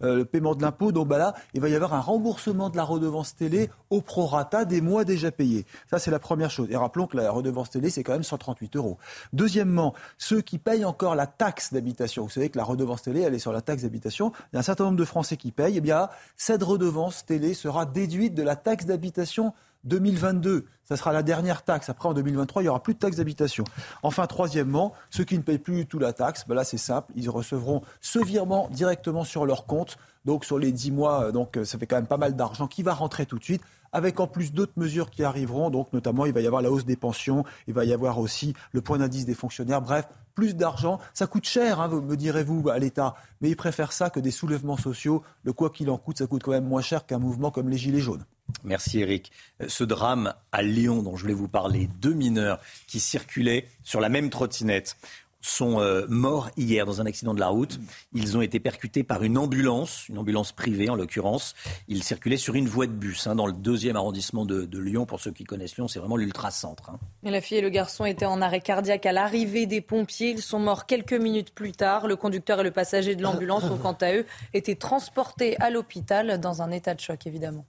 [0.02, 2.76] euh, le paiement de l'impôt, donc bah là, il va y avoir un remboursement de
[2.76, 5.66] la redevance télé au prorata des mois déjà payés.
[5.90, 6.68] Ça, c'est la première chose.
[6.70, 8.98] Et rappelons que la redevance télé, c'est quand même 138 euros.
[9.32, 12.24] Deuxièmement, ceux qui payent encore la taxe d'habitation.
[12.24, 14.32] Vous savez que la redevance télé, elle est sur la taxe d'habitation.
[14.52, 15.76] Il y a un certain nombre de Français qui payent.
[15.76, 19.52] Eh bien, cette redevance télé sera déduite de la taxe d'habitation
[19.84, 20.64] 2022.
[20.84, 21.88] Ça sera la dernière taxe.
[21.88, 23.64] Après, en 2023, il n'y aura plus de taxe d'habitation.
[24.02, 27.12] Enfin, troisièmement, ceux qui ne payent plus du tout la taxe, ben là, c'est simple.
[27.16, 29.96] Ils recevront ce virement directement sur leur compte.
[30.24, 32.66] Donc, sur les 10 mois, euh, donc, euh, ça fait quand même pas mal d'argent
[32.66, 33.62] qui va rentrer tout de suite
[33.92, 35.70] avec en plus d'autres mesures qui arriveront.
[35.70, 38.54] Donc, notamment, il va y avoir la hausse des pensions, il va y avoir aussi
[38.72, 39.80] le point d'indice des fonctionnaires.
[39.80, 40.98] Bref, plus d'argent.
[41.14, 43.14] Ça coûte cher, hein, me direz-vous, à l'État.
[43.40, 45.22] Mais ils préfèrent ça que des soulèvements sociaux.
[45.44, 47.76] Le quoi qu'il en coûte, ça coûte quand même moins cher qu'un mouvement comme les
[47.76, 48.24] Gilets jaunes.
[48.62, 49.32] Merci Eric.
[49.60, 54.00] Euh, Ce drame à Lyon dont je voulais vous parler, deux mineurs qui circulaient sur
[54.00, 54.96] la même trottinette
[55.44, 57.78] sont euh, morts hier dans un accident de la route.
[58.14, 61.54] Ils ont été percutés par une ambulance, une ambulance privée en l'occurrence.
[61.86, 65.06] Ils circulaient sur une voie de bus hein, dans le deuxième arrondissement de, Lyon.
[65.06, 66.90] Pour ceux qui connaissent Lyon, c'est vraiment l'ultra-centre.
[66.90, 66.98] hein.
[67.22, 70.30] La fille et le garçon étaient en arrêt cardiaque à l'arrivée des pompiers.
[70.30, 72.06] Ils sont morts quelques minutes plus tard.
[72.06, 76.40] Le conducteur et le passager de l'ambulance ont quant à eux été transportés à l'hôpital
[76.40, 77.66] dans un état de choc évidemment.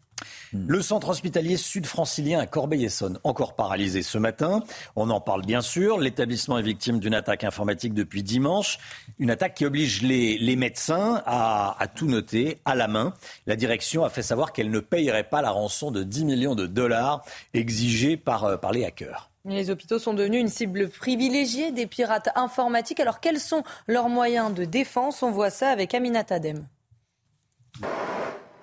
[0.54, 4.64] Le centre hospitalier sud-francilien à Corbeil-Essonne, encore paralysé ce matin.
[4.96, 6.00] On en parle bien sûr.
[6.00, 8.78] L'établissement est victime d'une attaque informatique depuis dimanche.
[9.20, 13.14] Une attaque qui oblige les, les médecins à, à tout noter à la main.
[13.48, 16.68] La direction a fait savoir qu'elle ne payerait pas la rançon de 10 millions de
[16.68, 17.24] dollars
[17.54, 19.30] exigée par, euh, par les hackers.
[19.46, 23.00] Les hôpitaux sont devenus une cible privilégiée des pirates informatiques.
[23.00, 25.22] Alors quels sont leurs moyens de défense?
[25.22, 26.66] On voit ça avec Aminat Adem.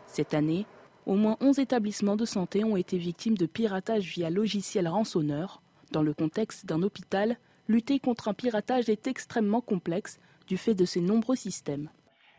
[0.09, 0.67] Cette année,
[1.07, 5.63] au moins 11 établissements de santé ont été victimes de piratage via logiciel rançonneur.
[5.91, 7.37] Dans le contexte d'un hôpital,
[7.69, 11.89] lutter contre un piratage est extrêmement complexe du fait de ses nombreux systèmes.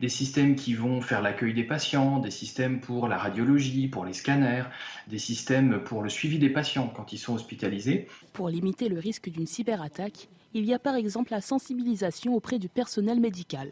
[0.00, 4.12] des systèmes qui vont faire l'accueil des patients, des systèmes pour la radiologie, pour les
[4.12, 4.64] scanners,
[5.08, 8.08] des systèmes pour le suivi des patients quand ils sont hospitalisés.
[8.32, 12.68] Pour limiter le risque d'une cyberattaque, il y a par exemple la sensibilisation auprès du
[12.68, 13.70] personnel médical.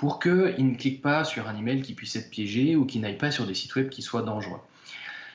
[0.00, 3.18] Pour qu'ils ne cliquent pas sur un email qui puisse être piégé ou qu'ils n'aillent
[3.18, 4.60] pas sur des sites web qui soient dangereux.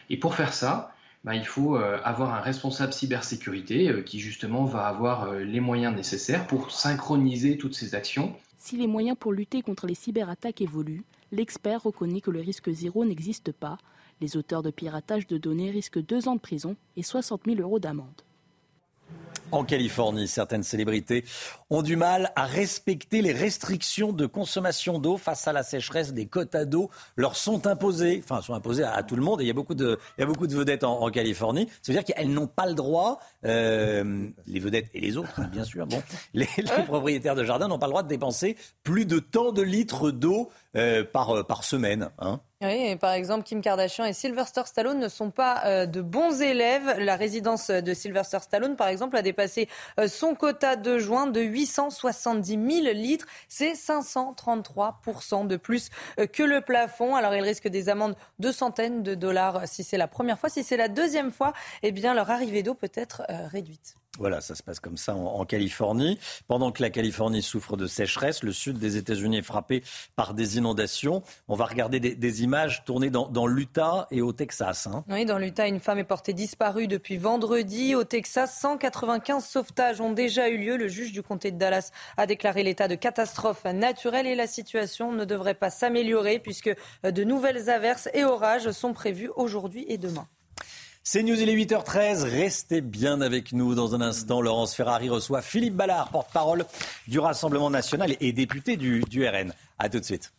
[0.10, 0.92] Et pour faire ça,
[1.24, 5.60] bah, il faut euh, avoir un responsable cybersécurité euh, qui justement va avoir euh, les
[5.60, 8.36] moyens nécessaires pour synchroniser toutes ces actions.
[8.58, 13.06] Si les moyens pour lutter contre les cyberattaques évoluent, l'expert reconnaît que le risque zéro
[13.06, 13.78] n'existe pas.
[14.20, 17.78] Les auteurs de piratage de données risquent deux ans de prison et 60 000 euros
[17.78, 18.24] d'amende.
[19.52, 21.24] En Californie, certaines célébrités
[21.70, 26.14] ont du mal à respecter les restrictions de consommation d'eau face à la sécheresse.
[26.14, 29.42] Des quotas d'eau leur sont imposées, enfin sont imposées à, à tout le monde.
[29.42, 31.68] Et il y a beaucoup de, il y a beaucoup de vedettes en, en Californie.
[31.82, 35.64] Ça veut dire qu'elles n'ont pas le droit, euh, les vedettes et les autres, bien
[35.64, 35.88] sûr.
[35.88, 36.02] Bon,
[36.34, 39.62] les, les propriétaires de jardins n'ont pas le droit de dépenser plus de tant de
[39.62, 42.10] litres d'eau euh, par, euh, par semaine.
[42.20, 42.42] Hein.
[42.62, 46.42] Oui, et par exemple, Kim Kardashian et Sylvester Stallone ne sont pas euh, de bons
[46.42, 47.00] élèves.
[47.00, 49.70] La résidence de Sylvester Stallone, par exemple, a dépassé
[50.08, 53.26] son quota de juin de 870 000 litres.
[53.48, 57.16] C'est 533% de plus euh, que le plafond.
[57.16, 60.50] Alors, ils risquent des amendes de centaines de dollars si c'est la première fois.
[60.50, 61.54] Si c'est la deuxième fois,
[61.84, 63.96] eh bien, leur arrivée d'eau peut être euh, réduite.
[64.18, 66.18] Voilà, ça se passe comme ça en, Californie.
[66.48, 69.84] Pendant que la Californie souffre de sécheresse, le sud des États-Unis est frappé
[70.16, 71.24] par des inondations.
[71.48, 74.88] On va regarder des, images tournées dans, dans l'Utah et au Texas.
[74.88, 75.04] Hein.
[75.10, 77.96] Oui, dans l'Utah, une femme est portée disparue depuis vendredi.
[77.96, 80.78] Au Texas, 195 sauvetages ont déjà eu lieu.
[80.78, 85.12] Le juge du comté de Dallas a déclaré l'état de catastrophe naturelle et la situation
[85.12, 86.74] ne devrait pas s'améliorer puisque
[87.04, 90.28] de nouvelles averses et orages sont prévus aujourd'hui et demain.
[91.08, 92.24] C'est News, il est 8h13.
[92.24, 93.76] Restez bien avec nous.
[93.76, 96.66] Dans un instant, Laurence Ferrari reçoit Philippe Ballard, porte-parole
[97.08, 99.54] du Rassemblement national et député du, RN.
[99.78, 100.34] A tout de suite.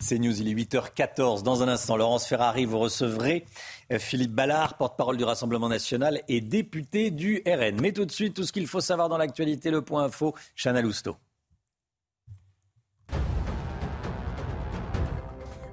[0.00, 1.42] C'est News, il est 8h14.
[1.42, 3.46] Dans un instant, Laurence Ferrari, vous recevrez
[3.90, 7.80] euh, Philippe Ballard, porte-parole du Rassemblement national et député du RN.
[7.80, 10.82] Mais tout de suite, tout ce qu'il faut savoir dans l'actualité, le point info, Chana
[10.82, 11.16] Lousteau.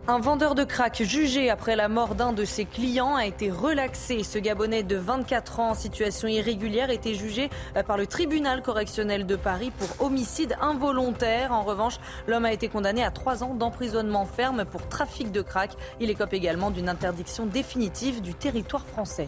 [0.10, 4.24] Un vendeur de crack jugé après la mort d'un de ses clients a été relaxé.
[4.24, 7.52] Ce Gabonais de 24 ans en situation irrégulière était jugé
[7.86, 11.52] par le tribunal correctionnel de Paris pour homicide involontaire.
[11.52, 15.74] En revanche, l'homme a été condamné à trois ans d'emprisonnement ferme pour trafic de crack.
[16.00, 19.28] Il écope également d'une interdiction définitive du territoire français.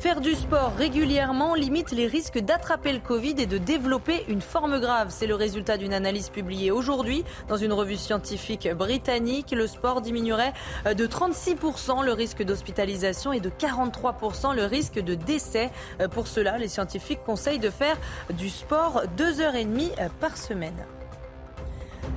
[0.00, 4.80] Faire du sport régulièrement limite les risques d'attraper le Covid et de développer une forme
[4.80, 5.08] grave.
[5.10, 9.50] C'est le résultat d'une analyse publiée aujourd'hui dans une revue scientifique britannique.
[9.50, 10.54] Le sport diminuerait
[10.86, 15.70] de 36% le risque d'hospitalisation et de 43% le risque de décès.
[16.12, 17.98] Pour cela, les scientifiques conseillent de faire
[18.32, 20.82] du sport deux heures et demie par semaine.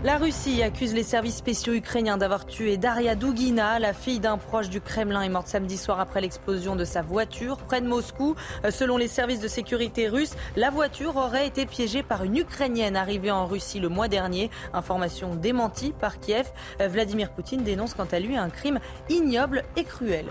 [0.03, 4.67] La Russie accuse les services spéciaux ukrainiens d'avoir tué Daria Dugina, la fille d'un proche
[4.67, 8.35] du Kremlin, est morte samedi soir après l'explosion de sa voiture près de Moscou.
[8.69, 13.31] Selon les services de sécurité russes, la voiture aurait été piégée par une Ukrainienne arrivée
[13.31, 14.51] en Russie le mois dernier.
[14.73, 16.51] Information démentie par Kiev.
[16.81, 20.25] Vladimir Poutine dénonce quant à lui un crime ignoble et cruel.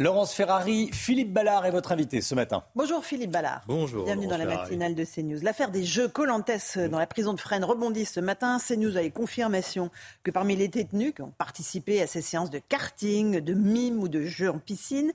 [0.00, 2.64] Laurence Ferrari, Philippe Ballard est votre invité ce matin.
[2.74, 3.60] Bonjour Philippe Ballard.
[3.66, 4.06] Bonjour.
[4.06, 5.40] Bienvenue dans la matinale de CNews.
[5.42, 6.50] L'affaire des Jeux Colantes
[6.90, 8.56] dans la prison de Fresnes rebondit ce matin.
[8.66, 9.90] CNews a eu confirmation
[10.22, 14.08] que parmi les détenus qui ont participé à ces séances de karting, de mime ou
[14.08, 15.12] de jeux en piscine,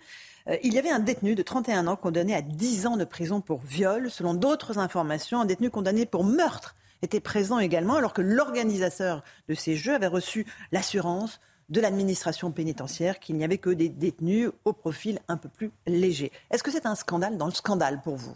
[0.50, 3.42] euh, il y avait un détenu de 31 ans condamné à 10 ans de prison
[3.42, 4.12] pour viol.
[4.12, 9.56] Selon d'autres informations, un détenu condamné pour meurtre était présent également, alors que l'organisateur de
[9.56, 11.40] ces jeux avait reçu l'assurance
[11.70, 16.32] de l'administration pénitentiaire qu'il n'y avait que des détenus au profil un peu plus léger.
[16.52, 18.36] Est-ce que c'est un scandale dans le scandale pour vous?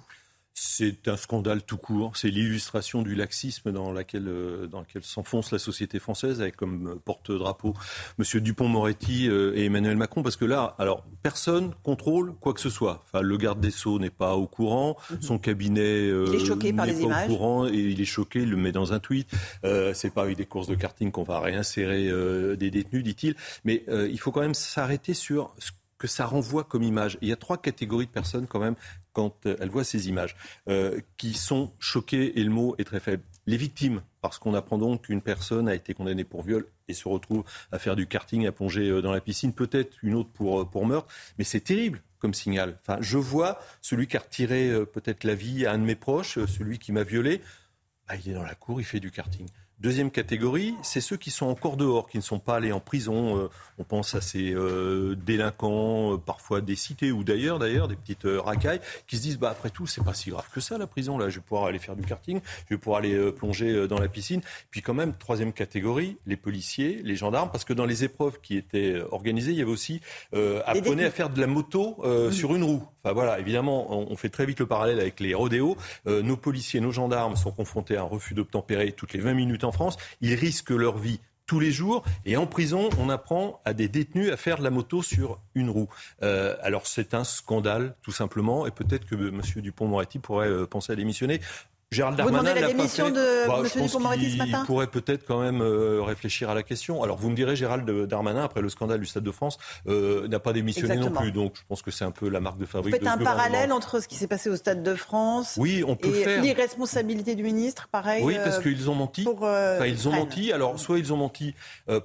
[0.54, 2.18] C'est un scandale tout court.
[2.18, 7.00] C'est l'illustration du laxisme dans, laquelle, euh, dans lequel s'enfonce la société française avec comme
[7.04, 7.74] porte-drapeau
[8.18, 8.42] M.
[8.42, 10.24] Dupont-Moretti euh, et Emmanuel Macron.
[10.24, 13.04] Parce que là, alors, personne contrôle quoi que ce soit.
[13.06, 14.98] Enfin, le garde des Sceaux n'est pas au courant.
[15.12, 15.22] Mhm.
[15.22, 16.26] Son cabinet euh,
[16.62, 18.42] n'est pas au courant et il est choqué.
[18.42, 19.30] Il le met dans un tweet.
[19.64, 22.10] Euh, c'est pas avec des courses de karting qu'on va réinsérer
[22.58, 23.36] des détenus, dit-il.
[23.64, 27.20] Mais il faut quand même s'arrêter sur ce que ça renvoie comme image.
[27.22, 28.76] Il y a trois catégories de personnes quand même
[29.14, 30.36] quand euh, elles voient ces images,
[30.70, 33.22] euh, qui sont choquées, et le mot est très faible.
[33.46, 37.08] Les victimes, parce qu'on apprend donc qu'une personne a été condamnée pour viol et se
[37.08, 40.70] retrouve à faire du karting, à plonger euh, dans la piscine, peut-être une autre pour,
[40.70, 42.80] pour meurtre, mais c'est terrible comme signal.
[42.82, 46.38] Enfin, je vois celui qui a retiré peut-être la vie à un de mes proches,
[46.46, 47.42] celui qui m'a violé,
[48.08, 49.48] bah, il est dans la cour, il fait du karting.
[49.80, 53.38] Deuxième catégorie, c'est ceux qui sont encore dehors, qui ne sont pas allés en prison.
[53.38, 57.96] Euh, on pense à ces euh, délinquants, euh, parfois des cités ou d'ailleurs, d'ailleurs, des
[57.96, 60.86] petites racailles, qui se disent bah après tout, c'est pas si grave que ça la
[60.86, 61.18] prison.
[61.18, 64.10] Là, je vais pouvoir aller faire du karting, je vais pouvoir aller plonger dans la
[64.10, 64.42] piscine.
[64.70, 68.58] Puis quand même, troisième catégorie, les policiers, les gendarmes, parce que dans les épreuves qui
[68.58, 70.02] étaient organisées, il y avait aussi
[70.34, 72.84] apprenez à faire de la moto sur une roue.
[73.02, 75.78] Enfin voilà, évidemment, on, fait très vite le parallèle avec les rodéos.
[76.06, 79.72] nos policiers, nos gendarmes sont confrontés à un refus d'obtempérer toutes les 20 minutes en
[79.72, 79.98] France.
[80.22, 81.20] Ils risquent leur vie
[81.50, 82.04] tous les jours.
[82.26, 85.90] Et en prison, on apprend à des détenus à faire la moto sur une roue.
[86.22, 88.68] Euh, alors c'est un scandale, tout simplement.
[88.68, 89.42] Et peut-être que M.
[89.56, 91.42] Dupont-Moretti pourrait euh, penser à démissionner.
[91.92, 93.84] Gérald Darmanin Vous la démission de bah, M.
[93.84, 97.02] Dupond-Moretti ce matin Il pourrait peut-être quand même euh, réfléchir à la question.
[97.02, 99.58] Alors vous me direz, Gérald Darmanin, après le scandale du Stade de France,
[99.88, 101.32] euh, n'a pas démissionné non plus.
[101.32, 102.94] Donc je pense que c'est un peu la marque de fabrique.
[102.94, 105.96] Vous faites un parallèle entre ce qui s'est passé au Stade de France oui, on
[105.96, 108.24] peut et l'irresponsabilité du ministre, pareil.
[108.24, 109.28] Oui, parce euh, qu'ils ont menti.
[109.28, 110.54] enfin, ils ont menti.
[110.54, 111.56] Alors soit ils ont menti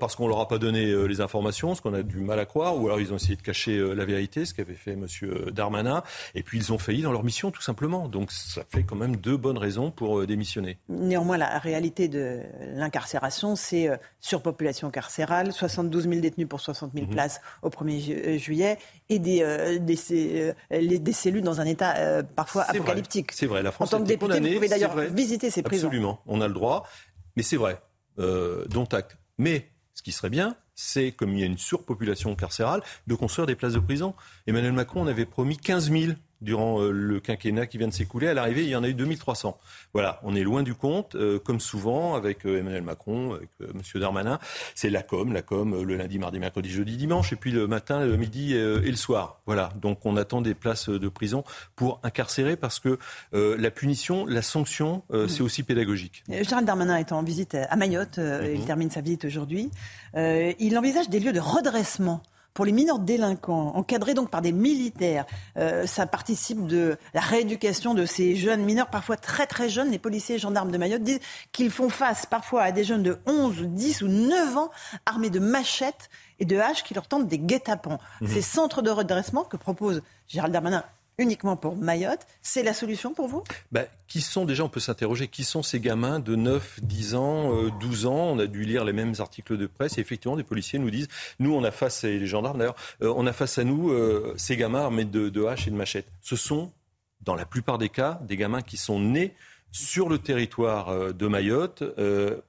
[0.01, 2.81] parce qu'on leur a pas donné les informations, ce qu'on a du mal à croire,
[2.81, 5.07] ou alors ils ont essayé de cacher la vérité, ce qu'avait fait M.
[5.53, 6.03] Darmanin.
[6.35, 8.09] Et puis ils ont failli dans leur mission, tout simplement.
[8.09, 10.79] Donc ça fait quand même deux bonnes raisons pour démissionner?
[10.89, 12.43] Néanmoins, la réalité de
[12.75, 17.13] l'incarcération, c'est euh, surpopulation carcérale, 72 000 détenus pour 60 000 mhm.
[17.13, 18.79] places au 1er euh, juillet,
[19.09, 23.33] et des, euh, des, cellules dans un état parfois apocalyptique.
[23.33, 25.89] C'est vrai, la France En tant que député, vous pouvez d'ailleurs visiter ces prisons.
[25.89, 26.87] Absolument, on a le droit,
[27.37, 27.81] mais c'est vrai,
[28.17, 29.17] dont acte.
[29.39, 33.47] Mais ce qui serait bien, c'est, comme il y a une surpopulation carcérale, de construire
[33.47, 34.15] des places de prison.
[34.47, 36.13] Emmanuel Macron en avait promis 15 000
[36.45, 38.29] durant euh, le quinquennat qui vient de s'écouler.
[38.29, 39.59] À l'arrivée, il y en a eu 2300.
[39.93, 43.81] Voilà, on est loin du compte, euh, comme souvent avec euh, Emmanuel Macron, avec M.
[44.01, 44.39] Darmanin.
[44.75, 48.05] C'est la com, la com le lundi, mardi, mercredi, jeudi, dimanche, et puis le matin,
[48.05, 49.41] le midi et le soir.
[49.47, 51.45] Voilà, donc on attend des places de prison
[51.75, 52.99] pour incarcérer parce que
[53.33, 56.23] la punition, la sanction, c'est aussi pédagogique.
[56.29, 58.67] Gérald Darmanin est en visite à Mayotte, il mhm.
[58.67, 59.71] termine sa visite aujourd'hui.
[60.15, 62.23] il envisage des lieux de redressement
[62.55, 65.27] pour les mineurs délinquants, encadrés donc par des militaires.
[65.59, 69.91] Euh, ça participe de la rééducation de ces jeunes mineurs, parfois très très jeunes.
[69.91, 71.21] Les policiers et gendarmes de Mayotte disent
[71.53, 74.71] qu'ils font face parfois à des jeunes de 11, 10 ou 9 ans
[75.05, 76.09] armés de machettes
[76.39, 77.99] et de haches qui leur tentent des guet-apens.
[78.21, 78.29] Mhm.
[78.29, 80.85] Ces centres de redressement que propose Gérald Darmanin
[81.19, 83.45] uniquement pour Mayotte, c'est la solution pour vous?
[83.73, 87.55] Bah, Qui sont déjà, on peut s'interroger, qui sont ces gamins de 9, 10 ans,
[87.55, 88.33] euh, 12 ans?
[88.33, 91.09] On a dû lire les mêmes articles de presse et effectivement, des policiers nous disent,
[91.39, 94.35] nous on a face, et les gendarmes d'ailleurs, euh, on a face à nous euh,
[94.37, 96.11] ces gamins armés de, haches et de machettes.
[96.21, 96.73] Ce sont,
[97.23, 99.35] dans la plupart des cas, des gamins qui sont nés
[99.73, 101.83] sur le territoire euh, de Mayotte,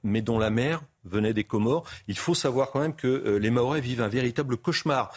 [0.04, 1.84] mais dont la mère venait des Comores.
[2.08, 5.12] Il faut savoir quand même que les Maorais vivent un véritable cauchemar.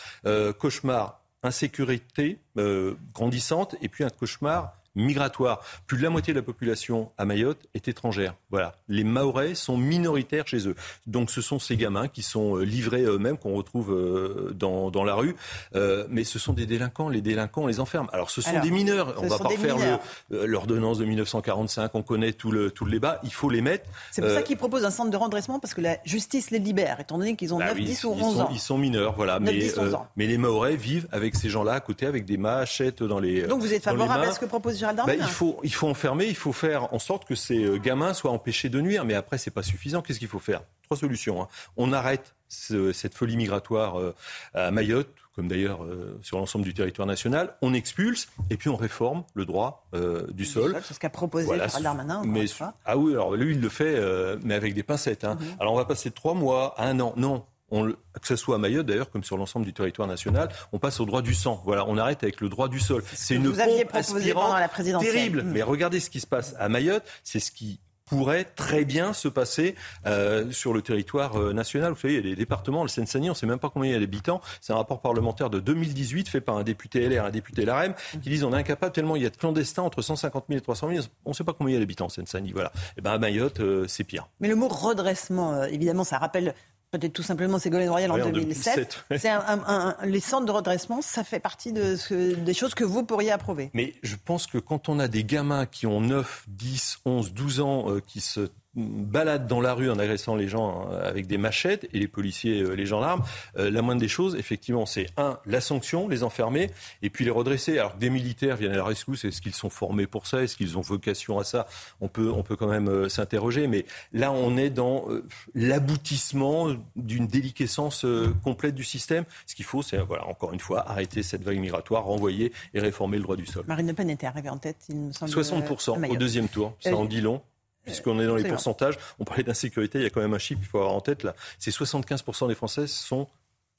[0.59, 5.61] Cauchemar, insécurité euh, grandissante, et puis un cauchemar migratoire.
[5.87, 8.35] Plus de la moitié de la population à Mayotte est étrangère.
[8.49, 8.75] Voilà.
[8.87, 10.75] Les Maorais sont minoritaires chez eux.
[11.07, 15.03] Donc ce sont ces gamins qui sont euh, livrés eux-mêmes, qu'on retrouve euh, dans, dans
[15.03, 15.35] la rue.
[15.75, 17.09] Euh, mais ce sont des délinquants.
[17.09, 18.07] Les délinquants, on les enferme.
[18.13, 19.15] Alors ce sont Alors, des mineurs.
[19.17, 19.99] On va sont pas refaire
[20.29, 21.93] l'ordonnance de 1945.
[21.95, 23.19] On connaît tout le, tout le débat.
[23.23, 23.89] Il faut les mettre.
[24.11, 26.59] C'est pour Euh, ça qu'ils proposent un centre de redressement, parce que la justice les
[26.59, 28.49] libère, étant donné qu'ils ont bah 9, oui, 10 ou ils 11 sont, ans.
[28.51, 29.39] Ils sont mineurs, voilà.
[29.39, 30.07] 9, mais, 10, 11 euh, ans.
[30.15, 33.43] mais les Maorais vivent avec ces gens-là à côté, avec des machettes dans les.
[33.43, 36.25] Donc vous êtes favorable à ce que propose Gérald Bah, il, faut, il faut enfermer,
[36.27, 39.05] il faut faire en sorte que ces euh, gamins soient empêchés de nuire.
[39.05, 40.01] Mais après, c'est pas suffisant.
[40.01, 40.61] Qu'est-ce qu'il faut faire?
[40.83, 41.41] Trois solutions.
[41.43, 41.47] hein.
[41.77, 44.15] On arrête ce- cette folie migratoire euh,
[44.55, 47.55] à Mayotte, comme d'ailleurs euh, sur l'ensemble du territoire national.
[47.61, 50.75] On expulse et puis on réforme le droit euh, du sol.
[50.83, 52.21] C'est ce qu'a proposé Voilà, Gérald Darmanin.
[52.25, 52.45] mais,
[52.85, 54.01] ah oui, alors lui, il le fait,
[54.43, 55.23] mais avec des pincettes.
[55.23, 55.37] hein.
[55.39, 55.47] Mhm.
[55.59, 57.13] Alors on va passer de trois mois à un an.
[57.17, 57.45] Non.
[57.71, 60.99] On que ce soit à Mayotte d'ailleurs, comme sur l'ensemble du territoire national, on passe
[60.99, 61.61] au droit du sang.
[61.65, 63.03] Voilà, on arrête avec le droit du sol.
[63.13, 65.13] C'est une vous aviez proposé pendant la présidentielle.
[65.13, 65.43] terrible.
[65.43, 65.51] Mm.
[65.51, 67.79] Mais regardez ce qui se passe à Mayotte, c'est ce qui
[68.09, 69.75] pourrait très bien se passer
[70.07, 71.93] euh, sur le territoire euh, national.
[71.93, 73.91] Vous savez, il y a des départements, le Seine-Saint-Denis, on ne sait même pas combien
[73.91, 74.41] il y a d'habitants.
[74.61, 78.29] C'est un rapport parlementaire de 2018 fait par un député LR, un député LRM, qui
[78.29, 80.89] disent on est incapable tellement il y a de clandestins entre 150 000 et 300
[80.89, 81.05] 000.
[81.25, 82.51] On ne sait pas combien il y a d'habitants en Seine-Saint-Denis.
[82.51, 82.71] Voilà.
[82.97, 84.27] Et ben à Mayotte, euh, c'est pire.
[84.39, 86.55] Mais le mot redressement, évidemment, ça rappelle
[86.91, 88.75] peut-être tout simplement Ségolène Royal en Oui, en 2007.
[88.75, 89.17] 2007, ouais.
[89.19, 92.73] C'est un- un- un- les centres de redressement, ça fait partie de ce- des choses
[92.73, 93.69] que vous pourriez approuver.
[93.73, 97.59] Mais je pense que quand on a des gamins qui ont 9, 10, 11, 12
[97.59, 101.37] ans euh, qui se baladent dans la rue en agressant les gens hein, avec des
[101.37, 103.23] machettes et les policiers, euh, les gendarmes,
[103.57, 106.69] euh, la moindre des choses, effectivement, c'est un, la sanction, les enfermer,
[107.01, 107.79] et puis les redresser.
[107.79, 110.43] Alors que des militaires viennent à la rescousse, est-ce qu'ils sont formés pour ça?
[110.43, 111.67] Est-ce qu'ils ont vocation à ça?
[111.99, 115.25] On peut, on peut quand même euh, s'interroger, mais là, on est dans euh,
[115.55, 119.23] l'aboutissement d'une déliquescence euh, complète du système.
[119.47, 123.17] Ce qu'il faut, c'est, voilà, encore une fois, arrêter cette vague migratoire, renvoyer et réformer
[123.17, 123.63] le droit du sol.
[123.67, 125.31] Marine Le Pen était arrivée en tête, il me semble.
[125.31, 126.73] 60% à au deuxième tour.
[126.79, 127.41] Ça Euh, en dit long.
[127.89, 130.59] Puisqu'on est dans les pourcentages, on parlait d'insécurité, il y a quand même un chiffre
[130.59, 131.35] qu'il faut avoir en tête là.
[131.57, 133.27] C'est 75% des Français sont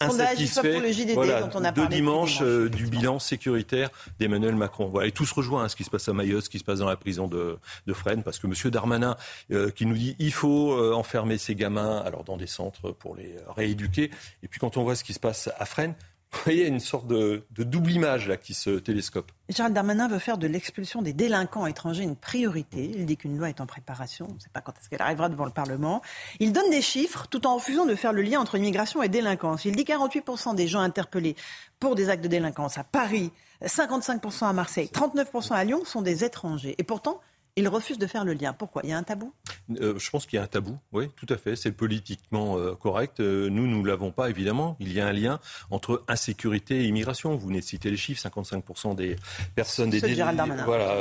[0.01, 3.19] insatisfaits IFOP pour le JDD voilà, dont on a de parlé dimanche, euh, du bilan
[3.19, 4.89] sécuritaire d'Emmanuel Macron.
[4.89, 6.65] Voilà, et tout se rejoint, hein, ce qui se passe à Mayotte, ce qui se
[6.65, 8.70] passe dans la prison de, de Fresnes, parce que M.
[8.70, 9.16] Darmanin,
[9.53, 13.15] euh, qui nous dit il faut euh, enfermer ces gamins alors dans des centres pour
[13.15, 14.11] les rééduquer,
[14.43, 15.95] et puis quand on voit ce qui se passe à Fresnes,
[16.32, 19.31] vous voyez, il y a une sorte de, de double image là qui se télescope.
[19.48, 22.90] Gérald Darmanin veut faire de l'expulsion des délinquants étrangers une priorité.
[22.94, 24.28] Il dit qu'une loi est en préparation.
[24.31, 26.02] On ne sait pas quand est-ce qu'elle arrivera devant le Parlement.
[26.39, 29.65] Il donne des chiffres tout en refusant de faire le lien entre immigration et délinquance.
[29.65, 31.35] Il dit 48% des gens interpellés
[31.81, 33.32] pour des actes de délinquance à Paris,
[33.65, 36.74] 55% à Marseille, 39% à Lyon sont des étrangers.
[36.78, 37.20] Et pourtant,
[37.56, 38.52] il refuse de faire le lien.
[38.52, 38.82] Pourquoi?
[38.85, 39.32] Il y a un tabou?
[39.81, 41.56] Euh, je pense qu'il y a un tabou, oui, tout à fait.
[41.56, 43.20] C'est politiquement euh, correct.
[43.20, 44.77] Euh, nous, nous ne l'avons pas, évidemment.
[44.81, 45.40] Il y a un lien
[45.70, 47.35] entre insécurité et immigration.
[47.36, 49.16] Vous venez de citer les chiffres 55% des
[49.55, 50.94] personnes, des voilà,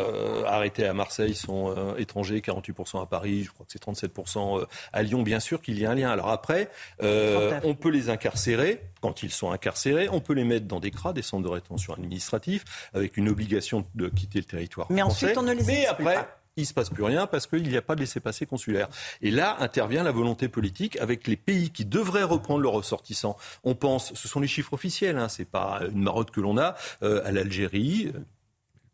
[0.47, 5.03] arrêtées à Marseille sont étrangers, 48% à Paris, je crois que c'est 37% euh, à
[5.03, 5.23] Lyon.
[5.23, 6.09] Bien sûr qu'il y a un lien.
[6.09, 6.69] Alors après,
[6.99, 7.61] 39.
[7.63, 8.81] on peut les incarcérer.
[9.01, 11.93] Quand ils sont incarcérés, on peut les mettre dans des CRA, des centres de rétention
[11.93, 15.27] administratifs, avec une obligation de quitter le territoire Mais français.
[15.27, 16.39] ensuite, on ne les Mais après, pas.
[16.59, 18.87] Il ne se passe plus rien parce qu'il n'y a pas de laissez-passer consulaire.
[19.21, 23.37] Et là intervient la volonté politique avec les pays qui devraient reprendre leurs ressortissants.
[23.63, 26.75] On pense, ce sont les chiffres officiels, hein, c'est pas une marotte que l'on a,
[27.03, 28.11] euh, à l'Algérie.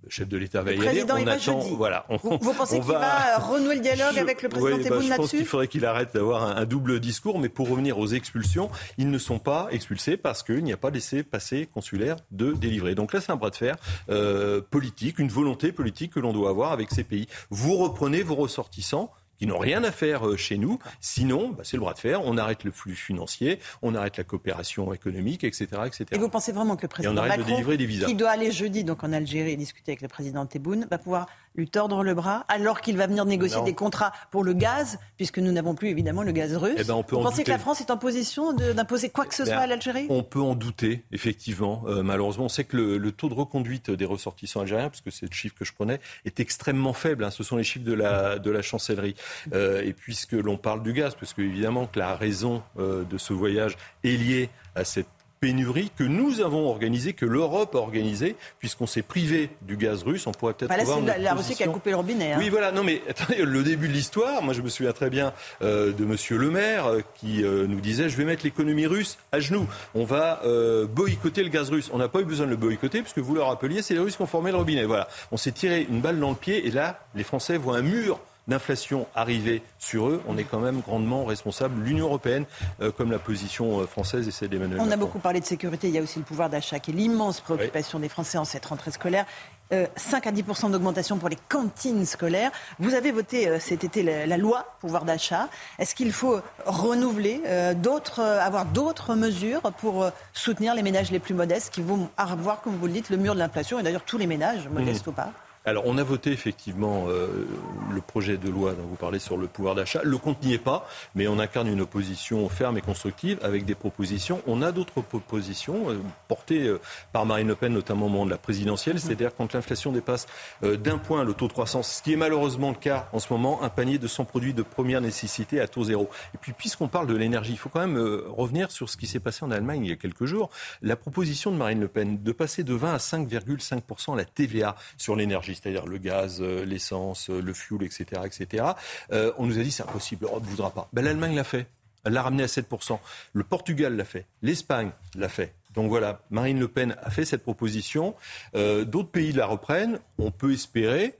[0.05, 0.85] Le chef de l'État va y aller.
[0.85, 1.75] président On y va attend, jeudi.
[1.75, 2.05] voilà.
[2.09, 4.83] on- Vous, vous pensez qu'il va- va, renouer le dialogue je- avec le président Oui,
[4.87, 7.97] bah, Je pense qu'il faudrait qu'il arrête d'avoir un, un double discours, mais pour revenir
[7.97, 8.69] aux expulsions,
[8.99, 12.93] ils ne sont pas expulsés parce qu'il n'y a pas laissé passer consulaire de délivrer.
[12.93, 13.77] Donc là, c'est un bras de fer
[14.09, 17.27] euh, politique, une volonté politique que l'on doit avoir avec ces pays.
[17.49, 20.79] Vous reprenez vos ressortissants qui n'ont rien à faire euh, chez nous.
[20.99, 22.21] Sinon, bah, c'est le bras de fer.
[22.23, 26.05] On arrête le flux financier, on arrête la coopération économique, etc., etc.
[26.11, 28.07] Et vous pensez vraiment que le président arrête de Macron, délivrer des visas.
[28.07, 31.69] qui doit aller jeudi donc en Algérie discuter avec le président Tebboune, va pouvoir lui
[31.69, 33.63] tordre le bras alors qu'il va venir négocier Non.
[33.63, 36.93] des contrats pour le gaz, puisque nous n'avons plus évidemment le gaz russe Eh ben,
[36.95, 39.43] on peut Vous en pensez que la France est en position d'imposer quoi que ce
[39.43, 40.07] Ben, soit à l'Algérie?
[40.09, 41.83] On peut en douter, effectivement.
[41.87, 45.11] Euh, malheureusement, on sait que le, le taux de reconduite des ressortissants algériens, parce que
[45.11, 47.23] c'est le chiffre que je prenais, est extrêmement faible.
[47.23, 47.31] hein.
[47.31, 49.15] Ce sont les chiffres de la, de la chancellerie.
[49.53, 53.17] Euh, et puisque l'on parle du gaz, parce que évidemment que la raison euh, de
[53.17, 55.07] ce voyage est liée à cette
[55.45, 60.25] pénurie que nous avons organisée, que l'Europe a organisée, puisqu'on s'est privé du gaz russe,
[60.25, 62.33] on pourrait peut-être Bah là, c'est la, la Russie qui a coupé le robinet.
[62.33, 62.37] hein.
[62.39, 62.71] Oui, voilà.
[62.71, 66.03] Non, mais attendez, le début de l'histoire, moi je me souviens très bien euh, de
[66.03, 69.67] Monsieur Le Maire euh, qui euh, nous disait je vais mettre l'économie russe à genoux.
[69.93, 70.41] On va
[70.89, 71.91] boycotter le gaz russe.
[71.93, 74.15] On n'a pas eu besoin de le boycotter puisque vous le rappeliez, c'est les Russes
[74.15, 74.85] qui ont formé le robinet.
[74.85, 75.07] Voilà.
[75.31, 78.19] On s'est tiré une balle dans le pied et là, les Français voient un mur
[78.47, 81.81] d'inflation arriver sur eux, on est quand même grandement responsable.
[81.83, 82.45] L'Union européenne,
[82.81, 85.05] euh, comme la position euh, française et celle d'Emmanuel On a Macron.
[85.05, 87.99] beaucoup parlé de sécurité, il y a aussi le pouvoir d'achat qui est l'immense préoccupation
[87.99, 89.25] des Français en cette rentrée scolaire.
[89.73, 92.51] Euh, 5 à 10% d'augmentation pour les cantines scolaires.
[92.77, 95.49] Vous avez voté euh, cet été la, la loi pouvoir d'achat.
[95.79, 101.33] Est-ce qu'il faut renouveler, euh, d'autres, avoir d'autres mesures pour soutenir les ménages les plus
[101.33, 103.79] modestes qui vont avoir, comme vous le dites, le mur de l'inflation?
[103.79, 105.09] Et d'ailleurs tous les ménages, modestes Mmh.
[105.09, 105.31] ou pas
[105.67, 107.47] Alors, on a voté effectivement euh,
[107.91, 110.01] le projet de loi dont vous parlez sur le pouvoir d'achat.
[110.03, 113.73] Le compte n'y est pas, mais on incarne une opposition ferme et constructive avec des
[113.73, 114.43] propositions.
[114.45, 115.97] On a d'autres propositions euh,
[116.27, 116.79] portées euh,
[117.13, 120.27] par Marine Le Pen, notamment au moment de la présidentielle, c'est-à-dire quand l'inflation dépasse
[120.61, 123.63] d'un point le taux de croissance, ce qui est malheureusement le cas en ce moment,
[123.63, 126.09] un panier de 100 produits de première nécessité à taux zéro.
[126.33, 127.97] Et puis, puisqu'on parle de l'énergie, il faut quand même
[128.27, 130.49] revenir sur ce qui s'est passé en Allemagne il y a quelques jours.
[130.81, 135.15] La proposition de Marine Le Pen de passer de 20 à 5,5% la TVA sur
[135.15, 138.65] l'énergie, c'est-à-dire le gaz, euh, l'essence, euh, le fuel, etc., etc.
[139.11, 140.89] Euh, on nous a dit c'est impossible, l'Europe ne voudra pas.
[140.93, 141.67] Ben, L'Allemagne l'a fait.
[142.03, 142.99] Elle l'a ramené à 7%.
[143.33, 144.27] Le Portugal l'a fait.
[144.43, 145.55] L'Espagne l'a fait.
[145.73, 148.15] Donc voilà, Marine Le Pen a fait cette proposition.
[148.53, 149.99] D'autres pays la reprennent.
[150.19, 151.17] On peut espérer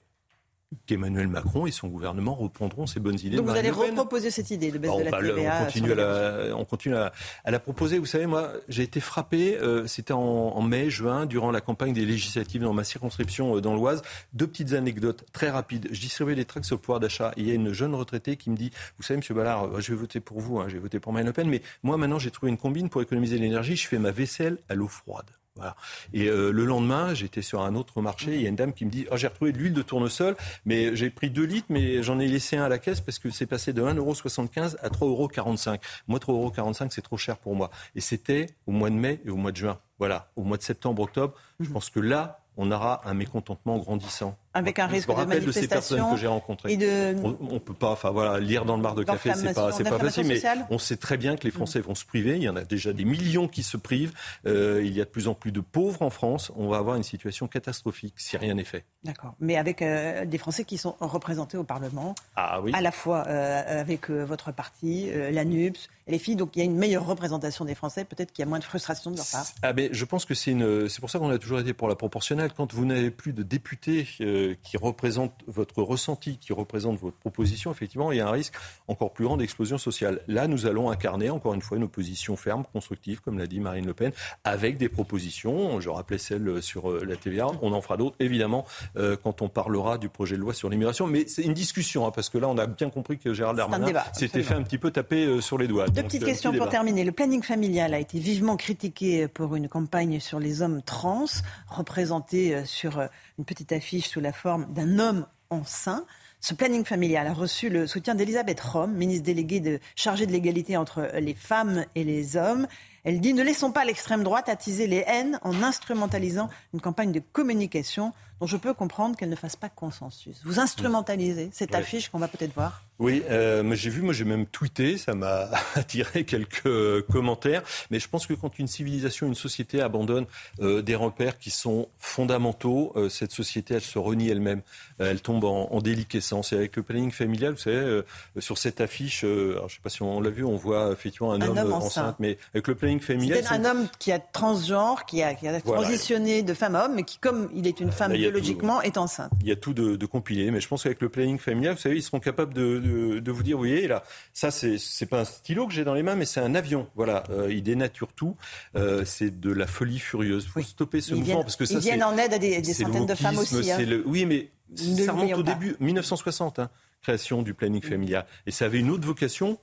[0.86, 3.38] qu'Emmanuel Macron et son gouvernement reprendront ces bonnes idées.
[3.38, 5.58] Donc de vous allez reproposer cette idée de baisse Bah, de la TVA.
[5.62, 7.12] on continue, à la, on continue à,
[7.44, 7.98] à la proposer.
[7.98, 11.94] Vous savez, moi, j'ai été frappé, euh, c'était en, en mai, juin, durant la campagne
[11.94, 14.02] des législatives dans ma circonscription euh, dans l'Oise.
[14.34, 15.88] Deux petites anecdotes très rapides.
[15.92, 17.32] Je distribuais des tracts sur le pouvoir d'achat.
[17.38, 19.92] Il y a une jeune retraitée qui me dit, vous savez, Monsieur Ballard, euh, je
[19.94, 22.20] vais voter pour vous, hein, je vais voter pour Marine Le Pen, mais moi, maintenant,
[22.20, 23.76] j'ai trouvé une combine pour économiser l'énergie.
[23.76, 25.26] Je fais ma vaisselle à l'eau froide.
[25.56, 25.76] Voilà.
[26.14, 28.36] Et euh, le lendemain, j'étais sur un autre marché.
[28.36, 30.36] Il y a une dame qui me dit oh, J'ai retrouvé de l'huile de tournesol,
[30.66, 33.30] mais j'ai pris 2 litres, mais j'en ai laissé un à la caisse parce que
[33.30, 35.80] c'est passé de 1,75€ à 3,45€.
[36.08, 37.72] Moi, 3,45€, c'est trop cher pour moi.
[37.96, 39.80] Et c'était au mois de mai et au mois de juin.
[39.98, 40.30] Voilà.
[40.36, 44.38] Au mois de septembre, octobre, je pense que là, on aura un mécontentement grandissant.
[44.56, 46.76] Avec un Je risque me de rappelle de ces personnes que j'ai rencontrées.
[46.78, 49.72] de- On, on peut pas, enfin voilà, lire dans le bar de café, c'est pas,
[49.74, 52.38] c'est pas facile, mais on sait très bien que les Français vont se priver.
[52.38, 54.14] Il y en a déjà des millions qui se privent.
[54.48, 56.52] Euh, il y a de plus en plus de pauvres en France.
[56.56, 58.86] On va avoir une situation catastrophique si rien n'est fait.
[59.04, 59.36] D'accord.
[59.40, 62.72] Mais avec euh, des Français qui sont représentés au Parlement, Ah oui.
[62.74, 66.36] à la fois euh, avec votre parti, la NUPS les filles.
[66.36, 68.06] Donc il y a une meilleure représentation des Français.
[68.06, 69.46] Peut-être qu'il y a moins de frustration de leur part.
[69.64, 71.88] Ah ben, je pense que c'est une, c'est pour ça qu'on a toujours été pour
[71.88, 72.52] la proportionnelle.
[72.56, 74.08] Quand vous n'avez plus de députés
[74.46, 78.54] euh, qui représentent votre ressenti, qui représentent votre proposition, effectivement, il y a un risque
[78.88, 80.22] encore plus grand d'explosion sociale.
[80.28, 83.86] Là, nous allons incarner encore une fois une opposition ferme, constructive, comme l'a dit Marine
[83.86, 84.12] Le Pen,
[84.44, 85.80] avec des propositions.
[85.80, 87.48] Je rappelais celle sur euh, la TVA.
[87.62, 88.66] On en fera d'autres, évidemment,
[88.98, 91.08] euh, quand on parlera du projet de loi sur l'immigration.
[91.08, 94.04] Mais c'est une discussion, hein, parce que là, on a bien compris que Gérald Darmanin
[94.14, 95.88] s'était fait un petit peu taper euh, sur les doigts.
[95.88, 97.04] Deux Donc, petites questions petit pour terminer.
[97.04, 101.26] Le planning familial a été vivement critiqué pour une campagne sur les hommes trans,
[101.68, 103.00] représenté euh, sur
[103.38, 106.06] une petite affiche sous la forme d'un homme enceint.
[106.42, 110.78] Ce planning familial a reçu le soutien d'Elisabeth Rome, ministre déléguée de, chargée de l'égalité
[110.78, 112.68] entre les femmes et les hommes.
[113.04, 117.20] Elle dit ne laissons pas l'extrême droite attiser les haines en instrumentalisant une campagne de
[117.20, 120.42] communication dont je peux comprendre qu'elle ne fasse pas consensus.
[120.44, 122.85] Vous instrumentalisez cette affiche qu'on va peut-être voir.
[122.98, 127.62] Oui, euh, j'ai vu, moi j'ai même tweeté, ça m'a attiré quelques commentaires.
[127.92, 130.26] Mais je pense que quand une civilisation, une société abandonne
[130.62, 134.62] euh, des repères qui sont fondamentaux, euh, cette société, elle se renie elle-même.
[135.02, 136.54] Euh, elle tombe en, en déliquescence.
[136.54, 138.02] Et avec le planning familial, vous savez,
[138.40, 141.34] sur cette affiche, alors, je ne sais pas si on l'a vu, on voit effectivement
[141.34, 142.02] un, Un homme, homme enceint.
[142.04, 142.16] enceinte.
[142.20, 145.60] Mais avec le planning familial, C'était un homme qui a transgenre, qui a, qui a
[145.66, 145.82] Voilà.
[145.84, 148.98] transitionné de femme à homme, mais qui, comme il est une femme Là, biologiquement, est
[148.98, 149.32] enceinte.
[149.42, 151.82] il y a tout de, de compilé, mais je pense qu'avec le planning familial, vous
[151.82, 154.04] savez, ils seront capables de, de, de vous dire, vous voyez, là,
[154.34, 156.88] ça, c'est c'est pas un stylo que j'ai dans les mains, mais c'est un avion.
[156.96, 158.36] Voilà, euh, il dénature tout.
[158.76, 160.44] Euh, c'est de la folie furieuse.
[160.46, 162.40] Il faut stopper ce Ils mouvement viennent- parce que ils ça, viennent en aide à
[162.40, 163.78] des- centaines de femmes aussi, hein.
[163.80, 164.50] le- Oui, mais
[164.84, 165.54] Ne ça remonte au pas.
[165.54, 166.70] début, 1960, hein,
[167.02, 169.58] création du planning familial, et ça avait une autre vocation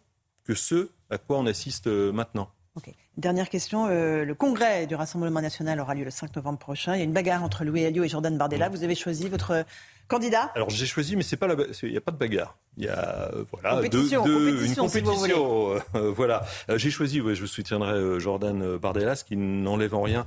[0.44, 2.48] que ce à quoi on assiste euh, maintenant.
[3.18, 6.94] Dernière question, euh, le congrès du Rassemblement national aura lieu le 5 novembre prochain.
[6.94, 8.70] Il y a une bagarre entre Louis Alliot et Jordan Bardella.
[8.70, 9.66] Vous avez choisi votre
[10.12, 11.48] Candidat Alors j'ai choisi, mais c'est pas
[11.82, 12.56] il n'y a pas de bagarre.
[12.78, 15.74] Il y a euh, voilà compétition, une compétition.
[15.94, 17.20] Euh, voilà, Euh, j'ai choisi.
[17.20, 20.24] Ouais, je soutiendrai Jordan Bardelas, qui n'enlève en rien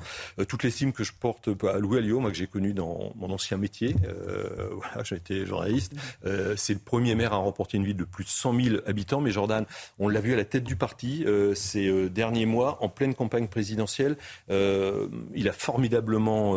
[0.47, 3.57] toute l'estime que je porte à Louis Alliot, moi que j'ai connu dans mon ancien
[3.57, 3.95] métier.
[4.75, 5.93] Voilà, j'ai été journaliste.
[6.55, 9.21] C'est le premier maire à remporter une ville de plus de 100 000 habitants.
[9.21, 9.65] Mais Jordan,
[9.99, 11.25] on l'a vu à la tête du parti
[11.55, 14.17] ces derniers mois, en pleine campagne présidentielle.
[14.49, 16.55] Il a formidablement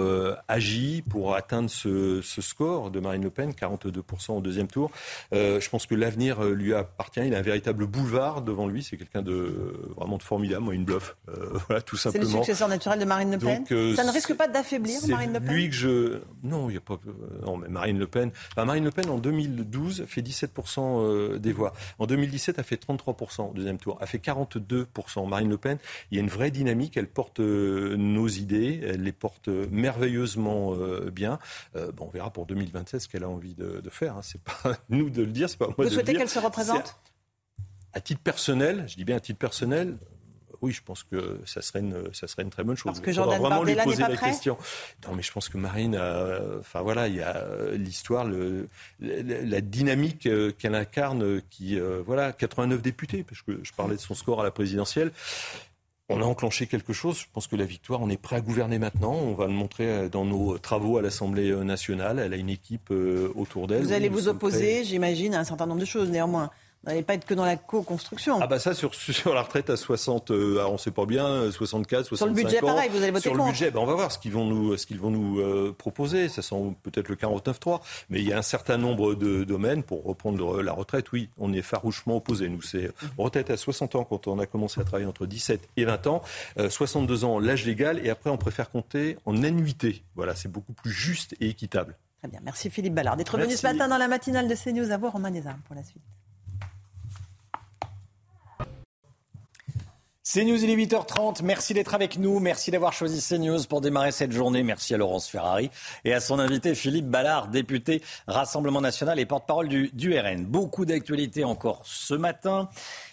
[0.49, 4.91] agi pour atteindre ce, ce score de Marine Le Pen, 42% au deuxième tour.
[5.33, 7.21] Euh, je pense que l'avenir euh, lui appartient.
[7.25, 8.83] Il a un véritable boulevard devant lui.
[8.83, 10.65] C'est quelqu'un de vraiment de formidable.
[10.65, 11.17] Moi, une bluff.
[11.29, 12.43] Euh, voilà, tout C'est le simplement.
[12.45, 13.59] successeur naturel de Marine Le Pen.
[13.59, 16.19] Donc, euh, ça ne risque pas d'affaiblir Marine Le Pen lui que je.
[16.43, 16.95] Non, il y a pas.
[17.07, 18.31] euh, Non, mais Marine Le Pen.
[18.53, 21.73] Enfin, Marine Le Pen en 2012 fait 17% euh, des voix.
[21.99, 23.99] En 2017, a fait 33% au deuxième tour.
[24.01, 25.29] A fait 42%.
[25.29, 25.79] Marine Le Pen,
[26.11, 26.97] il y a une vraie dynamique.
[26.97, 28.81] Elle porte euh, nos idées.
[28.87, 31.39] Elle les porte euh, merveilleusement euh, bien.
[31.77, 34.17] Euh, bon, on verra pour 2027 ce qu'elle a envie de, de faire.
[34.17, 34.23] Hein.
[34.23, 35.49] C'est pas nous de le dire.
[35.49, 36.21] C'est pas moi Vous de le souhaitez dire.
[36.21, 36.97] qu'elle se représente
[37.95, 39.97] à titre personnel, je dis bien à titre personnel,
[40.61, 42.85] oui, je pense que ça serait une, ça serait une très bonne chose.
[42.93, 44.59] Parce que Jordan vraiment lui Bardella n'est poser pas la prêt question.
[45.07, 48.69] Non, mais je pense que Marine, euh, enfin voilà, il y a euh, l'histoire, le,
[49.01, 53.73] la, la dynamique euh, qu'elle incarne, euh, qui, euh, voilà, 89 députés, parce que je
[53.73, 55.13] parlais de son score à la présidentielle.
[56.11, 57.19] On a enclenché quelque chose.
[57.19, 59.13] Je pense que la victoire, on est prêt à gouverner maintenant.
[59.13, 62.19] On va le montrer euh, dans nos travaux à l'Assemblée euh, nationale.
[62.19, 63.83] Elle a une équipe euh, autour d'elle.
[63.83, 64.29] Vous allez vous prêts.
[64.29, 66.51] opposer, j'imagine, à un certain nombre de choses néanmoins.
[66.89, 68.39] N'allez pas être que dans la co-construction.
[68.41, 71.27] Ah bah ça sur, sur la retraite à 60, euh, alors on sait pas bien,
[71.27, 72.67] euh, 64, 65 Sur le budget, ans.
[72.67, 74.75] pareil, vous allez voter Sur le budget, ben on va voir ce qu'ils vont nous,
[74.79, 76.31] ce qu'ils vont nous euh, proposer.
[76.31, 80.03] Ça sent peut-être le 49.3, mais il y a un certain nombre de domaines pour
[80.03, 81.13] reprendre la retraite.
[81.13, 82.49] Oui, on est farouchement opposés.
[82.49, 85.85] Nous, c'est retraite à 60 ans quand on a commencé à travailler entre 17 et
[85.85, 86.23] 20 ans,
[86.59, 90.03] euh, 62 ans l'âge légal, et après on préfère compter en annuité.
[90.17, 91.97] Voilà, c'est beaucoup plus juste et équitable.
[92.21, 94.91] Très bien, merci Philippe Ballard d'être venu ce matin dans la matinale de CNews.
[94.91, 96.03] À voir Romain Desarmes pour la suite.
[100.31, 101.43] CNews, il est 8h30.
[101.43, 102.39] Merci d'être avec nous.
[102.39, 104.63] Merci d'avoir choisi CNews pour démarrer cette journée.
[104.63, 105.71] Merci à Laurence Ferrari
[106.05, 110.45] et à son invité Philippe Ballard, député Rassemblement National et porte-parole du, RN.
[110.45, 112.69] Beaucoup d'actualités encore ce matin.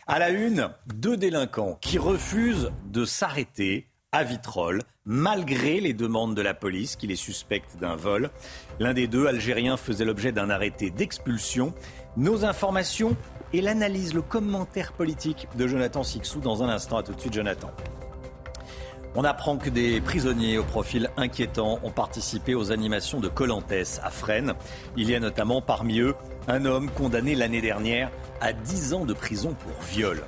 [0.08, 6.42] À la une, deux délinquants qui refusent de s'arrêter à Vitrolles, malgré les demandes de
[6.42, 8.30] la police qui les suspecte d'un vol.
[8.80, 11.74] L'un des deux, algérien, faisait l'objet d'un arrêté d'expulsion.
[12.18, 13.18] Nos informations
[13.52, 16.98] et l'analyse, le commentaire politique de Jonathan Sixou dans un instant.
[16.98, 17.70] À tout de suite, Jonathan.
[19.16, 24.10] On apprend que des prisonniers au profil inquiétant ont participé aux animations de Colantes à
[24.10, 24.54] Fresnes.
[24.96, 26.16] Il y a notamment parmi eux
[26.48, 30.24] un homme condamné l'année dernière à 10 ans de prison pour viol.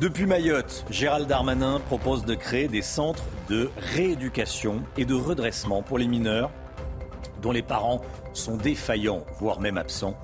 [0.00, 5.98] Depuis Mayotte, Gérald Darmanin propose de créer des centres de rééducation et de redressement pour
[5.98, 6.50] les mineurs
[7.44, 8.00] dont les parents
[8.32, 10.14] sont défaillants, voire même absents.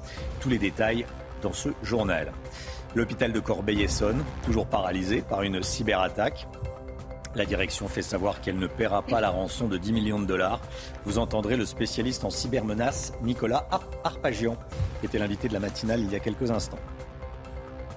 [0.41, 1.05] Tous les détails
[1.43, 2.33] dans ce journal.
[2.95, 6.49] L'hôpital de Corbeil-Essonne, toujours paralysé par une cyberattaque.
[7.35, 10.61] La direction fait savoir qu'elle ne paiera pas la rançon de 10 millions de dollars.
[11.05, 14.57] Vous entendrez le spécialiste en cybermenaces, Nicolas Ar- Arpagian,
[15.01, 16.79] qui était l'invité de la matinale il y a quelques instants.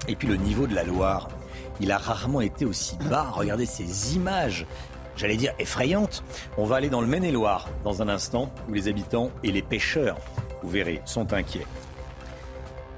[0.10, 1.30] Et puis le niveau de la Loire,
[1.80, 3.30] il a rarement été aussi bas.
[3.32, 4.68] Regardez ces images,
[5.16, 6.24] j'allais dire effrayantes.
[6.58, 10.18] On va aller dans le Maine-et-Loire dans un instant, où les habitants et les pêcheurs,
[10.62, 11.66] vous verrez, sont inquiets.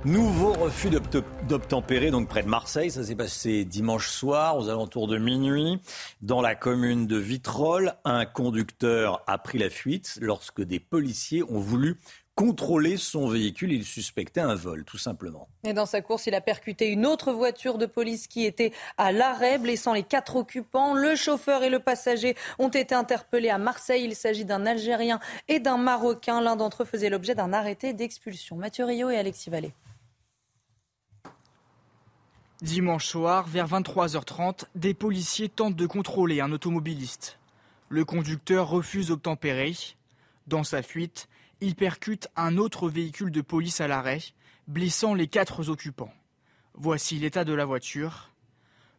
[0.03, 2.91] Nouveau refus d'obte- d'obtempérer donc près de Marseille.
[2.91, 5.79] Ça s'est passé dimanche soir aux alentours de minuit
[6.21, 7.95] dans la commune de Vitrolles.
[8.05, 11.97] Un conducteur a pris la fuite lorsque des policiers ont voulu
[12.35, 13.71] contrôler son véhicule.
[13.71, 15.47] Il suspectait un vol, tout simplement.
[15.63, 19.11] Et dans sa course, il a percuté une autre voiture de police qui était à
[19.11, 20.93] l'arrêt, blessant les quatre occupants.
[20.93, 24.03] Le chauffeur et le passager ont été interpellés à Marseille.
[24.03, 26.41] Il s'agit d'un Algérien et d'un Marocain.
[26.41, 28.57] L'un d'entre eux faisait l'objet d'un arrêté d'expulsion.
[28.57, 29.73] Mathieu Rio et Alexis Vallée.
[32.61, 37.37] Dimanche soir, vers 23h30, des policiers tentent de contrôler un automobiliste.
[37.89, 39.73] Le conducteur refuse d'obtempérer.
[40.47, 41.27] Dans sa fuite,
[41.61, 44.19] il percute un autre véhicule de police à l'arrêt,
[44.67, 46.13] blessant les quatre occupants.
[46.73, 48.31] Voici l'état de la voiture.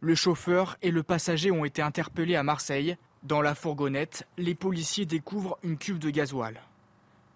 [0.01, 2.97] Le chauffeur et le passager ont été interpellés à Marseille.
[3.23, 6.61] Dans la fourgonnette, les policiers découvrent une cuve de gasoil.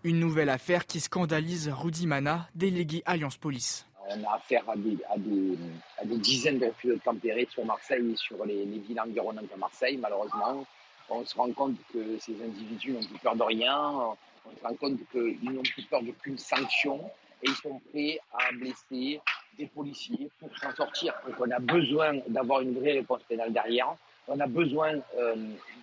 [0.04, 3.86] Une nouvelle affaire qui scandalise Rudy Mana, délégué Alliance Police.
[4.08, 6.98] On a affaire à des, dizaines de refus
[7.50, 10.66] sur Marseille et sur les villes environnantes de Marseille, malheureusement.
[11.10, 14.14] On se rend compte que ces individus n'ont plus peur de rien.
[14.46, 17.10] On se rend compte qu'ils n'ont plus peur d'aucune sanction
[17.42, 19.20] et ils sont prêts à blesser
[19.58, 21.14] des policiers pour s'en sortir.
[21.26, 23.94] Donc on a besoin d'avoir une vraie réponse pénale derrière.
[24.28, 25.34] On a besoin euh,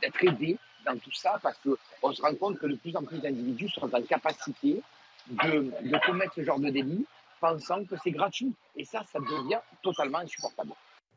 [0.02, 3.20] d'être aidé dans tout ça parce qu'on se rend compte que de plus en plus
[3.20, 4.82] d'individus sont en capacité
[5.30, 7.06] de, de commettre ce genre de délit
[7.40, 8.54] pensant que c'est gratuit.
[8.76, 10.72] Et ça, ça devient totalement insupportable.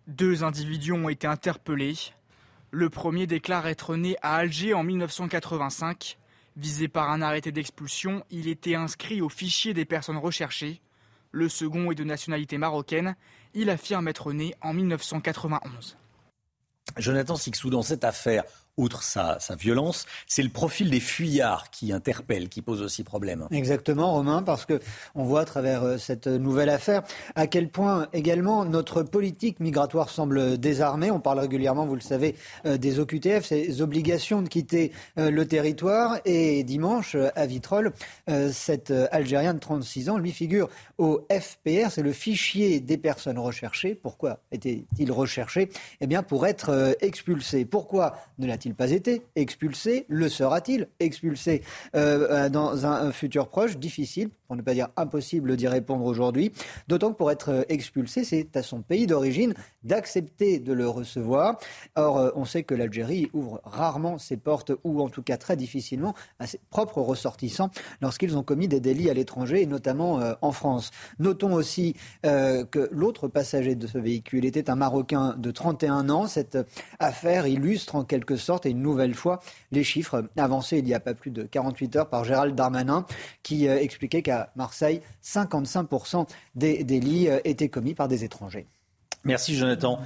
[0.07, 1.94] Deux individus ont été interpellés.
[2.70, 6.19] Le premier déclare être né à Alger en 1985.
[6.60, 10.82] Visé par un arrêté d'expulsion, il était inscrit au fichier des personnes recherchées.
[11.32, 13.16] Le second est de nationalité marocaine.
[13.55, 15.97] Il affirme être né en 1991.
[16.98, 18.44] Jonathan Sixou, dans cette affaire,
[18.76, 23.47] outre sa, violence, c'est le profil des fuyards qui interpelle, qui pose aussi problème.
[23.50, 24.81] Exactement, Romain, parce que
[25.15, 27.02] on voit à travers euh, cette nouvelle affaire
[27.34, 31.10] à quel point également notre politique migratoire semble désarmée.
[31.10, 35.47] On parle régulièrement, vous le savez, euh, des OQTF, ces obligations de quitter euh, le
[35.47, 36.18] territoire.
[36.24, 37.92] Et dimanche, à Vitrolles,
[38.52, 40.68] cet Algérien de 36 ans, lui figure
[40.99, 43.94] au FPR, c'est le fichier des personnes recherchées.
[43.94, 45.70] Pourquoi était-il recherché?
[46.00, 47.65] Eh bien, pour être expulsé.
[47.65, 50.05] Pourquoi ne l'a-t-il pas été expulsé?
[50.08, 51.62] Le sera-t-il expulsé?
[51.94, 56.51] Euh, dans un, futur proche Difficile, pour ne pas dire impossible d'y répondre aujourd'hui.
[56.89, 59.55] D'autant que pour être euh, expulsé, c'est à son pays d'origine
[59.85, 61.57] d'accepter de le recevoir.
[61.95, 65.55] Or, euh, on sait que l'Algérie ouvre rarement ses portes, ou en tout cas très
[65.57, 67.70] difficilement, à ses propres ressortissants
[68.01, 70.91] lorsqu'ils ont commis des délits à l'étranger, et notamment en France.
[71.20, 76.27] Notons aussi que l'autre passager de ce véhicule était un Marocain de 31 ans.
[76.27, 76.59] Cette
[76.99, 81.01] affaire illustre en quelque sorte et une nouvelle fois les chiffres avancés il n'y a
[81.01, 83.07] pas plus de 48 heures par Gérald Darmanin
[83.43, 88.67] qui euh, expliquait qu'à Marseille, 55% des délits euh, étaient commis par des étrangers.
[89.25, 90.01] Merci Jonathan.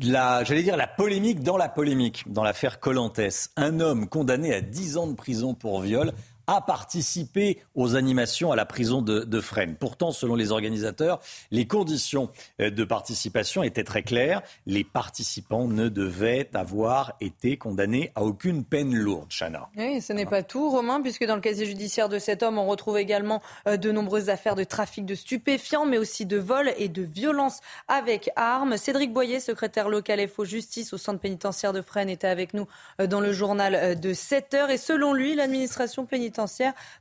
[0.00, 3.20] J'allais dire la polémique dans la polémique, dans l'affaire Colantes.
[3.56, 6.12] Un homme condamné à 10 ans de prison pour viol
[6.46, 9.76] a participé aux animations à la prison de, de Fresnes.
[9.78, 12.30] Pourtant, selon les organisateurs, les conditions
[12.60, 14.42] euh, de participation étaient très claires.
[14.66, 19.68] Les participants ne devaient avoir été condamnés à aucune peine lourde, Chana.
[19.76, 22.66] Oui, ce n'est pas tout, Romain, puisque dans le casier judiciaire de cet homme, on
[22.66, 26.88] retrouve également euh, de nombreuses affaires de trafic de stupéfiants, mais aussi de vol et
[26.88, 28.76] de violence avec armes.
[28.76, 32.66] Cédric Boyer, secrétaire local FO Justice au centre pénitentiaire de Fresnes, était avec nous
[33.00, 34.70] euh, dans le journal de 7 heures.
[34.70, 36.31] Et selon lui, l'administration pénitentiaire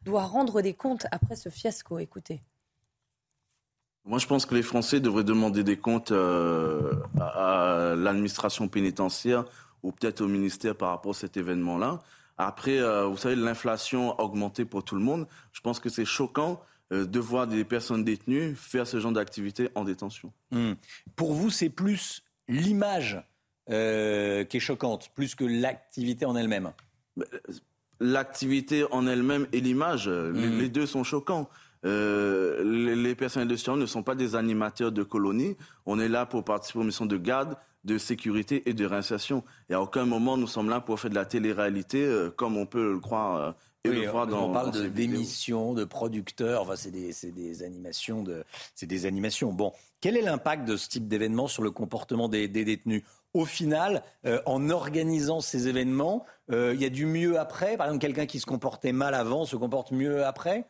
[0.03, 1.99] doit rendre des comptes après ce fiasco.
[1.99, 2.41] Écoutez.
[4.05, 9.45] Moi, je pense que les Français devraient demander des comptes euh, à, l'administration pénitentiaire
[9.83, 11.99] ou peut-être au ministère par rapport à cet événement-là.
[12.37, 15.27] Après, euh, vous savez, l'inflation a augmenté pour tout le monde.
[15.51, 16.61] Je pense que c'est choquant
[16.91, 20.33] euh, de voir des personnes détenues faire ce genre d'activité en détention.
[20.49, 20.73] Hmm.
[21.15, 23.23] Pour vous, c'est plus l'image
[23.67, 23.77] qui
[24.57, 26.73] est choquante, plus que l'activité en elle-même?
[28.01, 30.59] L'activité en elle-même et l'image, mm.
[30.59, 31.47] les, deux sont choquants.
[31.85, 32.63] Euh,
[32.95, 35.55] les, personnels de surveillance ne sont pas des animateurs de colonies.
[35.85, 37.55] On est là pour participer aux missions de garde,
[37.85, 39.43] de sécurité et de réinsertion.
[39.69, 42.65] Et à aucun moment nous sommes là pour faire de la télé-réalité, euh, comme on
[42.65, 43.35] peut le croire.
[43.38, 43.51] Euh,
[43.83, 48.21] et le voir dans, on parle d'émissions, de, producteurs, enfin, c'est des, des, animations.
[48.21, 48.43] De,
[48.75, 49.51] c'est des animations.
[49.51, 53.01] Bon, quel est l'impact de ce type d'événement sur le comportement des, des détenus?
[53.33, 54.03] Au final,
[54.45, 57.77] en organisant ces événements, euh, il y a du mieux après?
[57.77, 60.67] Par exemple, quelqu'un qui se comportait mal avant se comporte mieux après?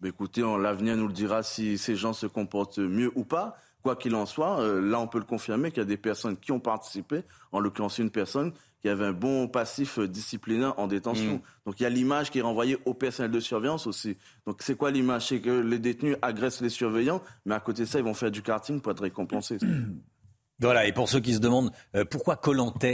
[0.00, 3.56] Bah, Écoutez, l'avenir nous le dira si ces gens se comportent mieux ou pas.
[3.82, 6.36] Quoi qu'il en soit, euh, là, on peut le confirmer qu'il y a des personnes
[6.36, 11.36] qui ont participé, en l'occurrence une personne qui avait un bon passif disciplinaire en détention.
[11.36, 11.40] Mm.
[11.64, 14.18] Donc il y a l'image qui est renvoyée au personnel de surveillance aussi.
[14.46, 15.28] Donc c'est quoi l'image?
[15.28, 18.30] C'est que les détenus agressent les surveillants, mais à côté de ça, ils vont faire
[18.30, 19.58] du karting pour être récompensés.
[20.60, 22.84] Voilà, et pour ceux qui se demandent euh, pourquoi Colantes,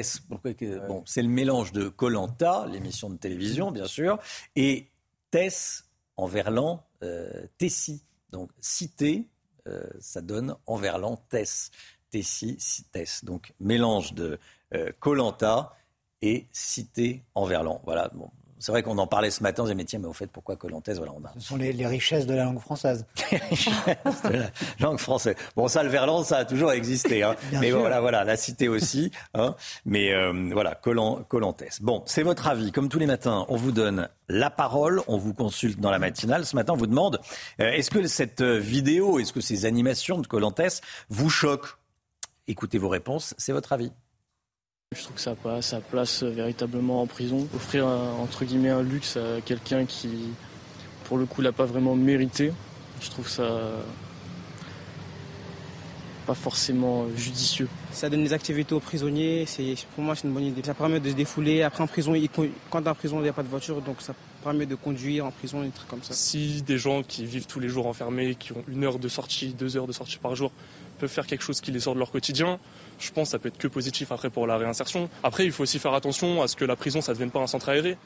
[0.88, 4.18] bon, c'est le mélange de Colanta, l'émission de télévision bien sûr,
[4.54, 4.88] et
[5.30, 8.04] Tess en verlan euh, Tessie.
[8.30, 9.28] Donc cité,
[9.66, 11.70] euh, ça donne en verlan Tess.
[12.10, 12.56] Tessie,
[12.92, 13.24] Tess.
[13.24, 14.38] Donc mélange de
[15.00, 15.74] Colanta
[16.22, 17.82] et cité en verlan.
[17.84, 20.12] Voilà, bon, c'est vrai qu'on en parlait ce matin, on disait, mais tiens, mais au
[20.12, 21.32] fait, pourquoi Colantès voilà, on a...
[21.38, 23.04] Ce sont les, richesses de la langue française.
[23.30, 25.36] les richesses de la langue française.
[25.56, 27.22] Bon, ça, le verlan, ça a toujours existé.
[27.22, 27.36] Hein.
[27.60, 29.10] mais voilà, voilà, la cité aussi.
[29.34, 29.54] Hein.
[29.84, 31.80] Mais euh, voilà, Colantès.
[31.82, 32.72] Bon, c'est votre avis.
[32.72, 36.46] Comme tous les matins, on vous donne la parole, on vous consulte dans la matinale.
[36.46, 37.20] Ce matin, on vous demande,
[37.60, 41.76] euh, est-ce que cette vidéo, est-ce que ces animations de Colantès vous choquent?
[42.48, 43.92] Écoutez vos réponses, c'est votre avis.
[44.94, 47.48] Je trouve que ça n'a pas sa place véritablement en prison.
[47.56, 50.08] Offrir un, entre guillemets un luxe à quelqu'un qui,
[51.04, 52.52] pour le coup, l'a pas vraiment mérité,
[53.00, 53.72] je trouve ça
[56.24, 57.68] pas forcément judicieux.
[57.90, 60.62] Ça donne des activités aux prisonniers, c'est, pour moi c'est une bonne idée.
[60.64, 61.62] Ça permet de se défouler.
[61.62, 62.14] Après en prison,
[62.70, 65.32] quand en prison il n'y a pas de voiture, donc ça permet de conduire en
[65.32, 66.14] prison, des trucs comme ça.
[66.14, 69.48] Si des gens qui vivent tous les jours enfermés, qui ont une heure de sortie,
[69.48, 70.52] deux heures de sortie par jour,
[70.98, 72.58] peuvent faire quelque chose qui les sort de leur quotidien,
[72.98, 75.08] je pense que ça peut être que positif après pour la réinsertion.
[75.22, 77.46] Après, il faut aussi faire attention à ce que la prison, ne devienne pas un
[77.46, 77.96] centre aéré.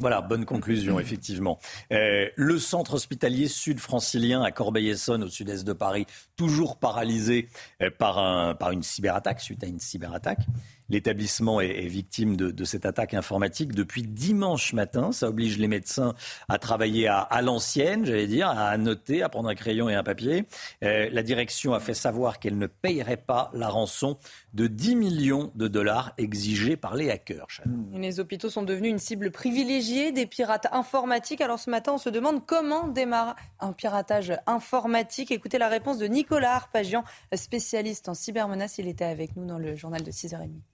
[0.00, 1.60] Voilà, bonne conclusion, effectivement.
[1.92, 7.48] Euh, le centre hospitalier sud-francilien à Corbeil-Essonne, au sud-est de Paris, toujours paralysé
[7.80, 10.40] euh, par une cyberattaque, suite à une cyberattaque.
[10.90, 15.12] L'établissement est, victime de, cette attaque informatique depuis dimanche matin.
[15.12, 16.14] Ça oblige les médecins
[16.48, 20.44] à travailler à, l'ancienne, j'allais dire, à noter, à prendre un crayon et un papier.
[20.82, 24.18] Euh, la direction a fait savoir qu'elle ne payerait pas la rançon
[24.52, 27.46] de 10 millions de dollars exigés par les hackers.
[27.92, 31.40] Les hôpitaux sont devenus une cible privilégiée des pirates informatiques.
[31.40, 35.30] Alors ce matin, on se demande comment démarre un piratage informatique.
[35.30, 37.04] Écoutez la réponse de Nicolas Arpagian,
[37.34, 38.78] spécialiste en cybermenace.
[38.78, 40.73] Il était avec nous dans le journal de 6h30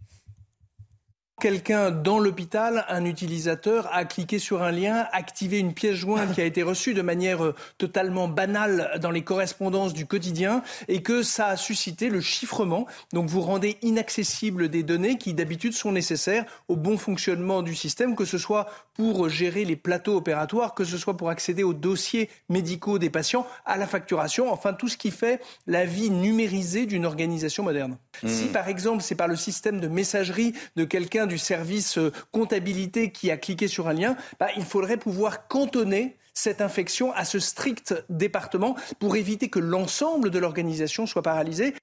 [1.41, 6.41] quelqu'un dans l'hôpital, un utilisateur, a cliqué sur un lien, activé une pièce jointe qui
[6.41, 11.23] a été reçue de manière euh, totalement banale dans les correspondances du quotidien et que
[11.23, 12.86] ça a suscité le chiffrement.
[13.12, 18.15] Donc vous rendez inaccessible des données qui d'habitude sont nécessaires au bon fonctionnement du système,
[18.15, 22.28] que ce soit pour gérer les plateaux opératoires, que ce soit pour accéder aux dossiers
[22.51, 27.07] médicaux des patients, à la facturation, enfin tout ce qui fait la vie numérisée d'une
[27.07, 27.97] organisation moderne.
[28.23, 28.28] Mmh.
[28.28, 33.10] Si par exemple c'est par le système de messagerie de quelqu'un du service euh, comptabilité
[33.12, 37.39] qui a cliqué sur un lien, bah, il faudrait pouvoir cantonner cette infection à ce
[37.39, 41.75] strict département pour éviter que l'ensemble de l'organisation soit paralysé.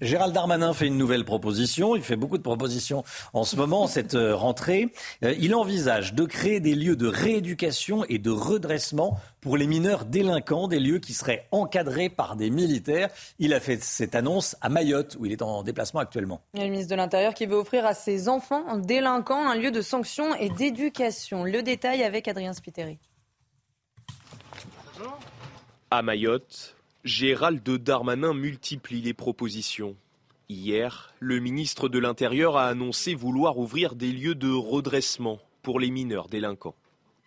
[0.00, 1.94] Gérald Darmanin fait une nouvelle proposition.
[1.94, 4.92] Il fait beaucoup de propositions en ce moment, cette euh, rentrée.
[5.24, 10.04] Euh, il envisage de créer des lieux de rééducation et de redressement pour les mineurs
[10.06, 13.10] délinquants, des lieux qui seraient encadrés par des militaires.
[13.40, 16.42] Il a fait cette annonce à Mayotte, où il est en déplacement actuellement.
[16.54, 20.34] le ministre de l'Intérieur qui veut offrir à ses enfants délinquants un lieu de sanction
[20.36, 21.42] et d'éducation.
[21.44, 22.98] Le détail avec Adrien Spiteri.
[25.90, 29.96] À Mayotte, Gérald Darmanin multiplie les propositions.
[30.48, 35.90] Hier, le ministre de l'Intérieur a annoncé vouloir ouvrir des lieux de redressement pour les
[35.90, 36.76] mineurs délinquants.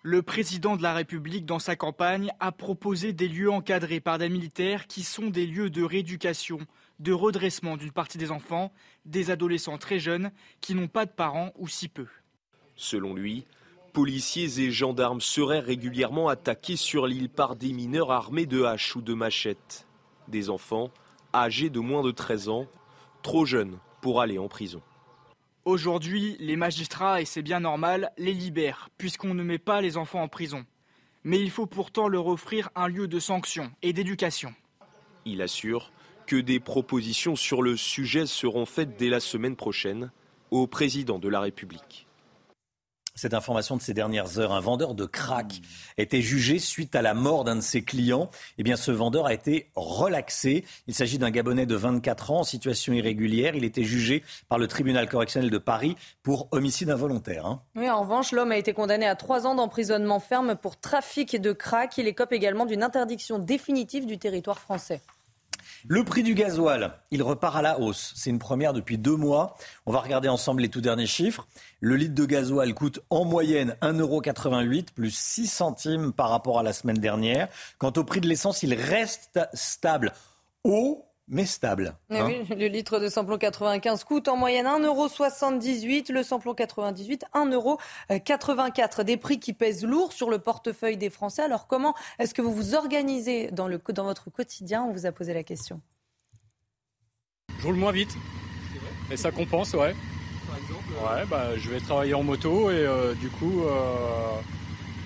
[0.07, 4.29] Le président de la République, dans sa campagne, a proposé des lieux encadrés par des
[4.29, 6.59] militaires qui sont des lieux de rééducation,
[6.99, 8.71] de redressement d'une partie des enfants,
[9.05, 10.29] des adolescents très jeunes
[10.61, 12.05] qui n'ont pas de parents ou si peu.
[12.75, 13.47] Selon lui,
[13.93, 19.01] policiers et gendarmes seraient régulièrement attaqués sur l'île par des mineurs armés de haches ou
[19.01, 19.87] de machettes.
[20.27, 20.91] Des enfants
[21.33, 22.67] âgés de moins de 13 ans,
[23.23, 24.83] trop jeunes pour aller en prison.
[25.65, 30.21] Aujourd'hui, les magistrats, et c'est bien normal, les libèrent, puisqu'on ne met pas les enfants
[30.21, 30.63] en prison.
[31.23, 34.53] Mais il faut pourtant leur offrir un lieu de sanction et d'éducation.
[35.25, 35.91] Il assure
[36.27, 40.11] que des propositions sur le sujet seront faites dès la semaine prochaine
[40.51, 42.05] au président de la République
[43.15, 44.53] cette information de ces dernières heures.
[44.53, 45.61] Un vendeur de crack
[45.97, 48.29] était jugé suite à la mort d'un de ses clients.
[48.57, 50.65] Eh bien, ce vendeur a été relaxé.
[50.87, 53.55] Il s'agit d'un Gabonais de 24 ans en situation irrégulière.
[53.55, 57.45] Il était jugé par le tribunal correctionnel de Paris pour homicide involontaire.
[57.45, 57.61] Hein.
[57.75, 61.53] Oui, en revanche, l'homme a été condamné à trois ans d'emprisonnement ferme pour trafic de
[61.53, 61.97] crack.
[61.97, 65.01] Il écope également d'une interdiction définitive du territoire français.
[65.87, 68.13] Le prix du gasoil, il repart à la hausse.
[68.15, 69.55] C'est une première depuis deux mois.
[69.85, 71.47] On va regarder ensemble les tout derniers chiffres.
[71.79, 76.73] Le litre de gasoil coûte en moyenne 1,88 plus 6 centimes par rapport à la
[76.73, 77.47] semaine dernière.
[77.77, 80.13] Quant au prix de l'essence, il reste stable.
[80.63, 81.95] Haut, mais stable.
[82.09, 82.29] Hein.
[82.49, 89.03] le litre de samplon 95 coûte en moyenne 1,78€, le samplon 98 1,84€.
[89.03, 91.41] Des prix qui pèsent lourd sur le portefeuille des Français.
[91.41, 94.83] Alors comment est-ce que vous vous organisez dans, le, dans votre quotidien?
[94.83, 95.81] On vous a posé la question.
[97.59, 98.15] Je roule moins vite.
[99.11, 99.95] Et ça compense, ouais.
[100.47, 104.39] Par exemple Ouais, bah, je vais travailler en moto et euh, du coup, euh,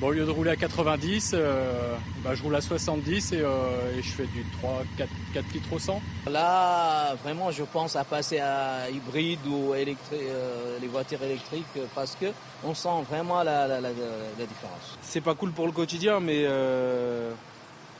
[0.01, 4.09] au lieu de rouler à 90, euh, bah, je roule à 70 euh, et, je
[4.09, 6.01] fais du 3, 4, 4 litres au 100.
[6.29, 12.27] Là, vraiment, je pense à passer à hybride ou euh, les voitures électriques parce que
[12.63, 14.97] on sent vraiment la, la différence.
[15.01, 16.47] C'est pas cool pour le quotidien, mais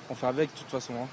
[0.09, 0.93] on fait avec de toute façon.
[0.93, 1.07] Hein.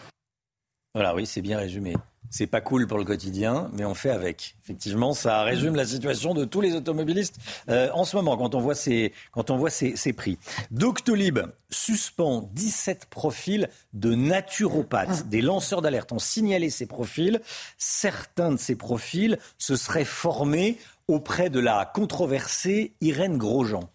[0.95, 1.95] Voilà, oui, c'est bien résumé.
[2.31, 4.57] C'est pas cool pour le quotidien, mais on fait avec.
[4.63, 7.37] Effectivement, ça résume la situation de tous les automobilistes
[7.69, 10.39] euh, en ce moment quand on voit ces, quand on voit ces, prix.
[10.71, 11.41] Doctolib
[11.71, 15.29] suspend 17 profils de naturopathes.
[15.29, 17.41] Des lanceurs d'alerte ont signalé ces profils.
[17.79, 23.89] Certains de ces profils se seraient formés auprès de la controversée Irène Grosjean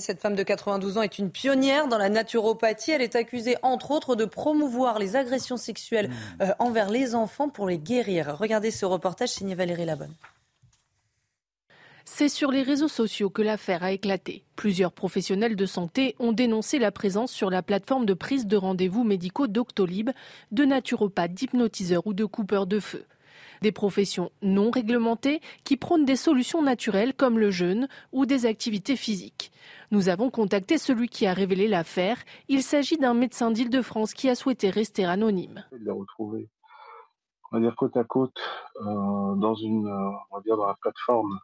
[0.00, 2.92] cette femme de 92 ans est une pionnière dans la naturopathie.
[2.92, 6.42] Elle est accusée, entre autres, de promouvoir les agressions sexuelles mmh.
[6.42, 8.36] euh, envers les enfants pour les guérir.
[8.38, 10.14] Regardez ce reportage signé Valérie Labonne.
[12.04, 14.44] C'est sur les réseaux sociaux que l'affaire a éclaté.
[14.56, 19.04] Plusieurs professionnels de santé ont dénoncé la présence sur la plateforme de prise de rendez-vous
[19.04, 20.10] médicaux Doctolib
[20.50, 23.04] de naturopathes, d'hypnotiseurs ou de coupeurs de feu.
[23.62, 28.96] Des professions non réglementées qui prônent des solutions naturelles comme le jeûne ou des activités
[28.96, 29.52] physiques.
[29.92, 32.16] Nous avons contacté celui qui a révélé l'affaire.
[32.48, 35.64] Il s'agit d'un médecin d'Île-de-France qui a souhaité rester anonyme.
[35.70, 36.48] De les retrouver,
[37.52, 38.40] on va dire côte à côte,
[38.80, 41.38] euh, dans une, euh, on va dire dans la plateforme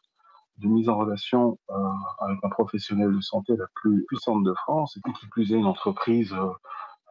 [0.56, 1.74] de mise en relation euh,
[2.18, 5.66] avec un professionnel de santé la plus puissante de France, et qui plus est une
[5.66, 6.34] entreprise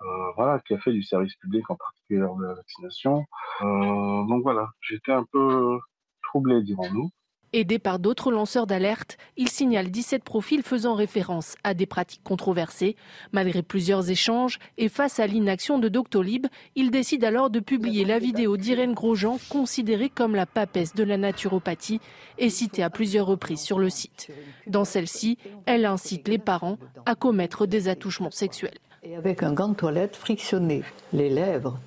[0.02, 3.26] euh, qui a fait du service public en particulier lors de la vaccination.
[3.62, 5.80] Euh, donc voilà, j'étais un peu
[6.22, 7.10] troublé, dirons-nous.
[7.54, 12.98] Aidé par d'autres lanceurs d'alerte, il signale 17 profils faisant référence à des pratiques controversées.
[13.32, 18.20] Malgré plusieurs échanges et face à l'inaction de Doctolib, il décide alors de publier la
[18.20, 22.02] vidéo d'Irène Grosjean, considérée comme la papesse de la naturopathie
[22.38, 24.30] et citée à plusieurs reprises sur le site.
[24.68, 28.78] Dans celle-ci, elle incite les parents à commettre des attouchements sexuels.
[29.10, 31.80] Et avec un gant de toilette, frictionner les lèvres,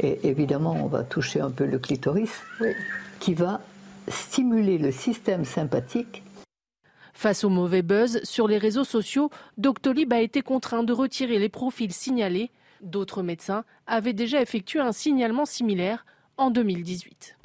[0.00, 2.32] et évidemment on va toucher un peu le clitoris,
[3.20, 3.60] qui va
[4.08, 6.22] stimuler le système sympathique.
[7.12, 9.28] Face au mauvais buzz sur les réseaux sociaux,
[9.58, 12.50] Doctolib a été contraint de retirer les profils signalés.
[12.80, 16.06] D'autres médecins avaient déjà effectué un signalement similaire
[16.38, 17.36] en 2018.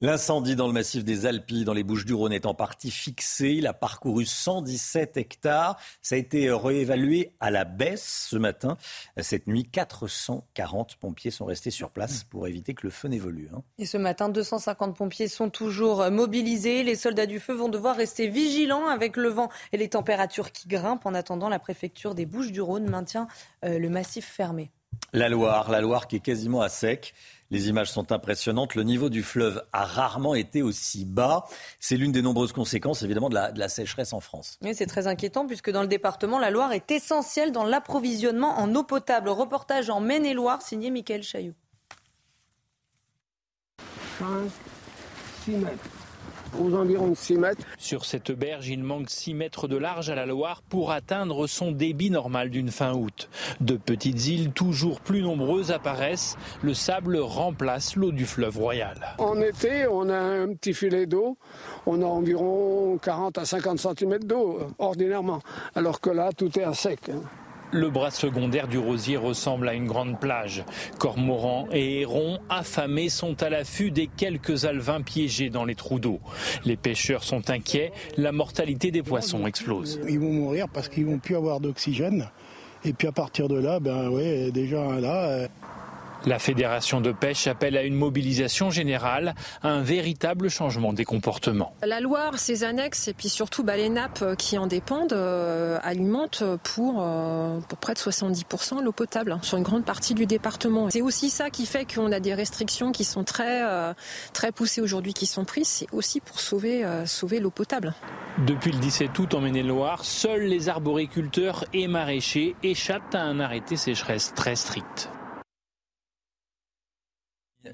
[0.00, 3.54] L'incendie dans le massif des Alpilles, dans les Bouches-du-Rhône, est en partie fixé.
[3.54, 5.76] Il a parcouru 117 hectares.
[6.02, 8.76] Ça a été réévalué à la baisse ce matin.
[9.16, 13.48] Cette nuit, 440 pompiers sont restés sur place pour éviter que le feu n'évolue.
[13.52, 13.64] hein.
[13.78, 16.84] Et ce matin, 250 pompiers sont toujours mobilisés.
[16.84, 20.68] Les soldats du feu vont devoir rester vigilants avec le vent et les températures qui
[20.68, 21.06] grimpent.
[21.06, 23.26] En attendant, la préfecture des Bouches-du-Rhône maintient
[23.64, 24.70] euh, le massif fermé.
[25.12, 27.14] La Loire, la Loire qui est quasiment à sec.
[27.50, 28.74] Les images sont impressionnantes.
[28.74, 31.44] Le niveau du fleuve a rarement été aussi bas.
[31.80, 34.58] C'est l'une des nombreuses conséquences, évidemment, de la, de la sécheresse en France.
[34.62, 38.74] Oui, c'est très inquiétant puisque dans le département, la Loire est essentielle dans l'approvisionnement en
[38.74, 39.30] eau potable.
[39.30, 41.54] Reportage en Maine-et-Loire signé Michael Chailloux.
[44.18, 44.26] 5,
[45.44, 45.97] 6 mètres.
[46.60, 47.62] Aux environs de 6 mètres.
[47.78, 51.72] Sur cette berge, il manque 6 mètres de large à la Loire pour atteindre son
[51.72, 53.28] débit normal d'une fin août.
[53.60, 56.36] De petites îles toujours plus nombreuses apparaissent.
[56.62, 59.14] Le sable remplace l'eau du fleuve Royal.
[59.18, 61.36] En été, on a un petit filet d'eau.
[61.86, 65.40] On a environ 40 à 50 cm d'eau, euh, ordinairement.
[65.74, 67.10] Alors que là, tout est à sec.
[67.70, 70.64] Le bras secondaire du Rosier ressemble à une grande plage.
[70.98, 76.18] Cormorans et hérons affamés sont à l'affût des quelques alevins piégés dans les trous d'eau.
[76.64, 80.00] Les pêcheurs sont inquiets, la mortalité des poissons explose.
[80.08, 82.30] Ils vont mourir parce qu'ils vont plus avoir d'oxygène.
[82.84, 85.48] Et puis à partir de là, ben ouais, déjà là.
[86.26, 91.72] La Fédération de pêche appelle à une mobilisation générale, à un véritable changement des comportements.
[91.82, 96.42] La Loire, ses annexes et puis surtout bah, les nappes qui en dépendent euh, alimentent
[96.62, 100.90] pour, euh, pour près de 70% l'eau potable hein, sur une grande partie du département.
[100.90, 103.94] C'est aussi ça qui fait qu'on a des restrictions qui sont très, euh,
[104.32, 105.68] très poussées aujourd'hui qui sont prises.
[105.68, 107.94] C'est aussi pour sauver, sauver l'eau potable.
[108.46, 113.76] Depuis le 17 août en Maine-et-Loire, seuls les arboriculteurs et maraîchers échappent à un arrêté
[113.76, 115.10] sécheresse très strict.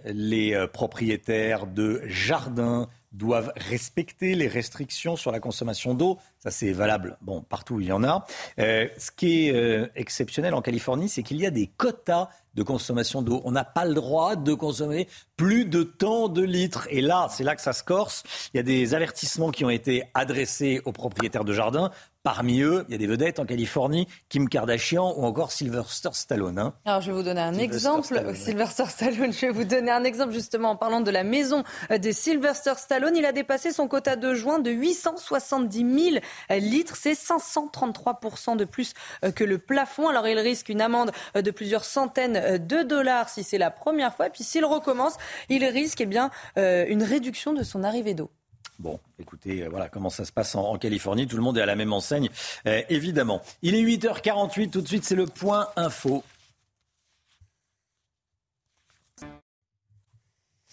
[0.05, 6.19] Les euh, propriétaires de jardins doivent respecter les restrictions sur la consommation d'eau.
[6.41, 8.27] Ça, c'est valable bon, partout il y en a.
[8.59, 12.63] Euh, ce qui est euh, exceptionnel en Californie, c'est qu'il y a des quotas de
[12.63, 13.41] consommation d'eau.
[13.45, 16.87] On n'a pas le droit de consommer plus de tant de litres.
[16.91, 18.25] Et là, c'est là que ça se corse.
[18.53, 21.91] Il y a des avertissements qui ont été adressés aux propriétaires de jardins.
[22.25, 26.59] Parmi eux, il y a des vedettes en Californie, Kim Kardashian ou encore Sylvester Stallone.
[26.59, 26.73] hein.
[26.87, 28.05] Alors, je vais vous donner un Sylvester exemple.
[28.07, 28.35] Stallone.
[28.35, 32.13] Sylvester Stallone, je vais vous donner un exemple justement en parlant de la maison de
[32.13, 33.15] Sylvester Stallone.
[33.15, 36.25] Il a dépassé son quota de juin de 870 000
[36.61, 36.97] litres.
[36.97, 40.09] C'est 533% de plus euh, que le plafond.
[40.09, 43.71] Alors, il risque une amende euh, de plusieurs centaines euh, de dollars si c'est la
[43.71, 44.29] première fois.
[44.29, 45.19] Et puis, s'il recommence,
[45.51, 48.31] il risque eh bien, euh, une réduction de son arrivée d'eau.
[48.79, 51.27] Bon, écoutez, euh, voilà comment ça se passe en, en Californie.
[51.27, 52.29] Tout le monde est à la même enseigne,
[52.67, 53.41] euh, évidemment.
[53.63, 56.25] Il est 8h48, tout de suite, c'est le point info.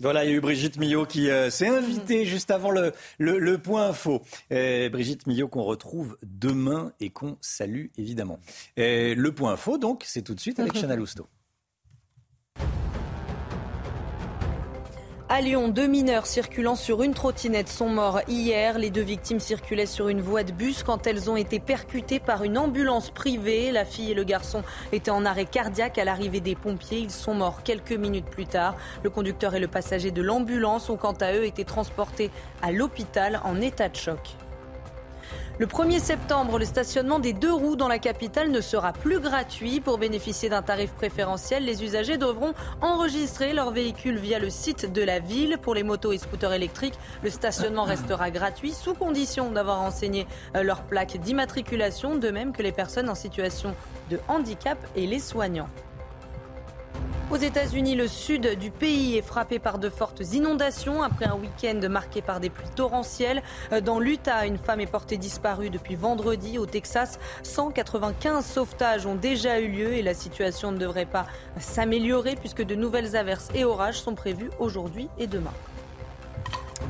[0.02, 3.38] Voilà, il y a eu Brigitte Millot qui euh, s'est invitée juste avant le, le,
[3.38, 4.24] le point info.
[4.52, 8.40] Euh, Brigitte Millot qu'on retrouve demain et qu'on salue évidemment.
[8.80, 11.28] Euh, le point info, donc, c'est tout de suite avec Chana Lousteau.
[15.34, 18.78] À Lyon, deux mineurs circulant sur une trottinette sont morts hier.
[18.78, 22.44] Les deux victimes circulaient sur une voie de bus quand elles ont été percutées par
[22.44, 23.72] une ambulance privée.
[23.72, 24.62] La fille et le garçon
[24.92, 27.00] étaient en arrêt cardiaque à l'arrivée des pompiers.
[27.00, 28.76] Ils sont morts quelques minutes plus tard.
[29.04, 32.30] Le conducteur et le passager de l'ambulance ont quant à eux été transportés
[32.62, 34.36] à l'hôpital en état de choc.
[35.62, 39.80] Le 1er septembre, le stationnement des deux roues dans la capitale ne sera plus gratuit.
[39.80, 45.04] Pour bénéficier d'un tarif préférentiel, les usagers devront enregistrer leur véhicule via le site de
[45.04, 45.60] la ville.
[45.62, 50.26] Pour les motos et scooters électriques, le stationnement restera gratuit sous condition d'avoir renseigné
[50.56, 53.76] euh, leur plaque d'immatriculation, de même que les personnes en situation
[54.10, 55.70] de handicap et les soignants.
[57.32, 61.80] Aux États-Unis, le sud du pays est frappé par de fortes inondations après un week-end
[61.90, 63.42] marqué par des pluies torrentielles.
[63.86, 66.58] Dans l'Utah, une femme est portée disparue depuis vendredi.
[66.58, 71.26] Au Texas, 195 sauvetages ont déjà eu lieu et la situation ne devrait pas
[71.58, 75.54] s'améliorer puisque de nouvelles averses et orages sont prévus aujourd'hui et demain.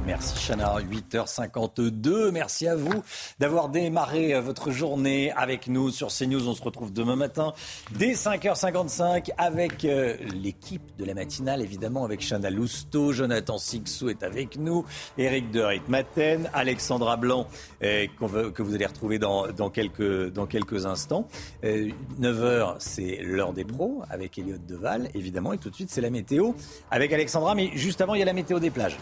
[0.05, 2.31] Merci Chana, 8h52.
[2.31, 3.03] Merci à vous
[3.39, 6.47] d'avoir démarré euh, votre journée avec nous sur CNews.
[6.47, 7.53] On se retrouve demain matin
[7.91, 14.23] dès 5h55 avec euh, l'équipe de la matinale, évidemment avec Chana Lousteau, Jonathan Sixou est
[14.23, 14.85] avec nous,
[15.17, 17.47] Eric de Maten, Alexandra Blanc
[17.83, 21.27] euh, que vous allez retrouver dans, quelques, instants.
[21.63, 25.53] 9h, c'est l'heure des pros avec Elliot Deval, évidemment.
[25.53, 26.53] Et tout de suite, c'est la météo
[26.89, 27.55] avec Alexandra.
[27.55, 28.97] Mais juste avant, il y a la météo des plages.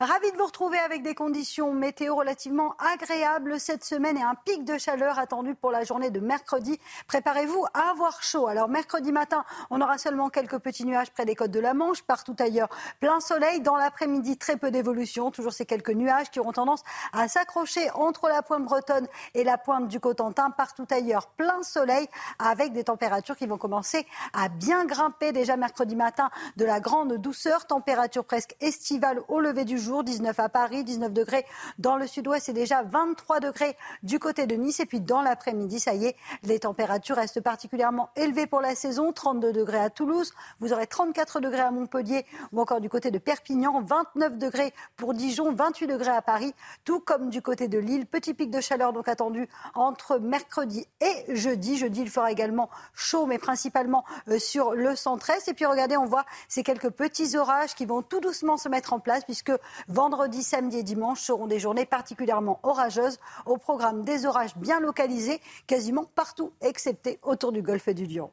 [0.00, 4.64] Ravi de vous retrouver avec des conditions météo relativement agréables cette semaine et un pic
[4.64, 6.78] de chaleur attendu pour la journée de mercredi.
[7.08, 8.46] Préparez-vous à avoir chaud.
[8.46, 12.02] Alors mercredi matin, on aura seulement quelques petits nuages près des côtes de la Manche,
[12.02, 12.68] partout ailleurs
[13.00, 13.60] plein soleil.
[13.60, 18.28] Dans l'après-midi, très peu d'évolution, toujours ces quelques nuages qui auront tendance à s'accrocher entre
[18.28, 22.06] la pointe bretonne et la pointe du Cotentin, partout ailleurs plein soleil
[22.38, 27.14] avec des températures qui vont commencer à bien grimper déjà mercredi matin de la grande
[27.14, 31.44] douceur, température presque estivale au lever du jour 19 à Paris, 19 degrés
[31.78, 34.80] dans le sud-ouest et déjà 23 degrés du côté de Nice.
[34.80, 39.12] Et puis dans l'après-midi, ça y est, les températures restent particulièrement élevées pour la saison.
[39.12, 43.18] 32 degrés à Toulouse, vous aurez 34 degrés à Montpellier ou encore du côté de
[43.18, 48.06] Perpignan, 29 degrés pour Dijon, 28 degrés à Paris, tout comme du côté de Lille.
[48.06, 51.78] Petit pic de chaleur donc attendu entre mercredi et jeudi.
[51.78, 55.48] Jeudi, il fera également chaud, mais principalement euh, sur le centre-est.
[55.48, 58.92] Et puis regardez, on voit ces quelques petits orages qui vont tout doucement se mettre
[58.92, 59.52] en place puisque
[59.86, 63.18] Vendredi, samedi et dimanche seront des journées particulièrement orageuses.
[63.46, 68.30] Au programme des orages bien localisés, quasiment partout, excepté autour du golfe du Lion.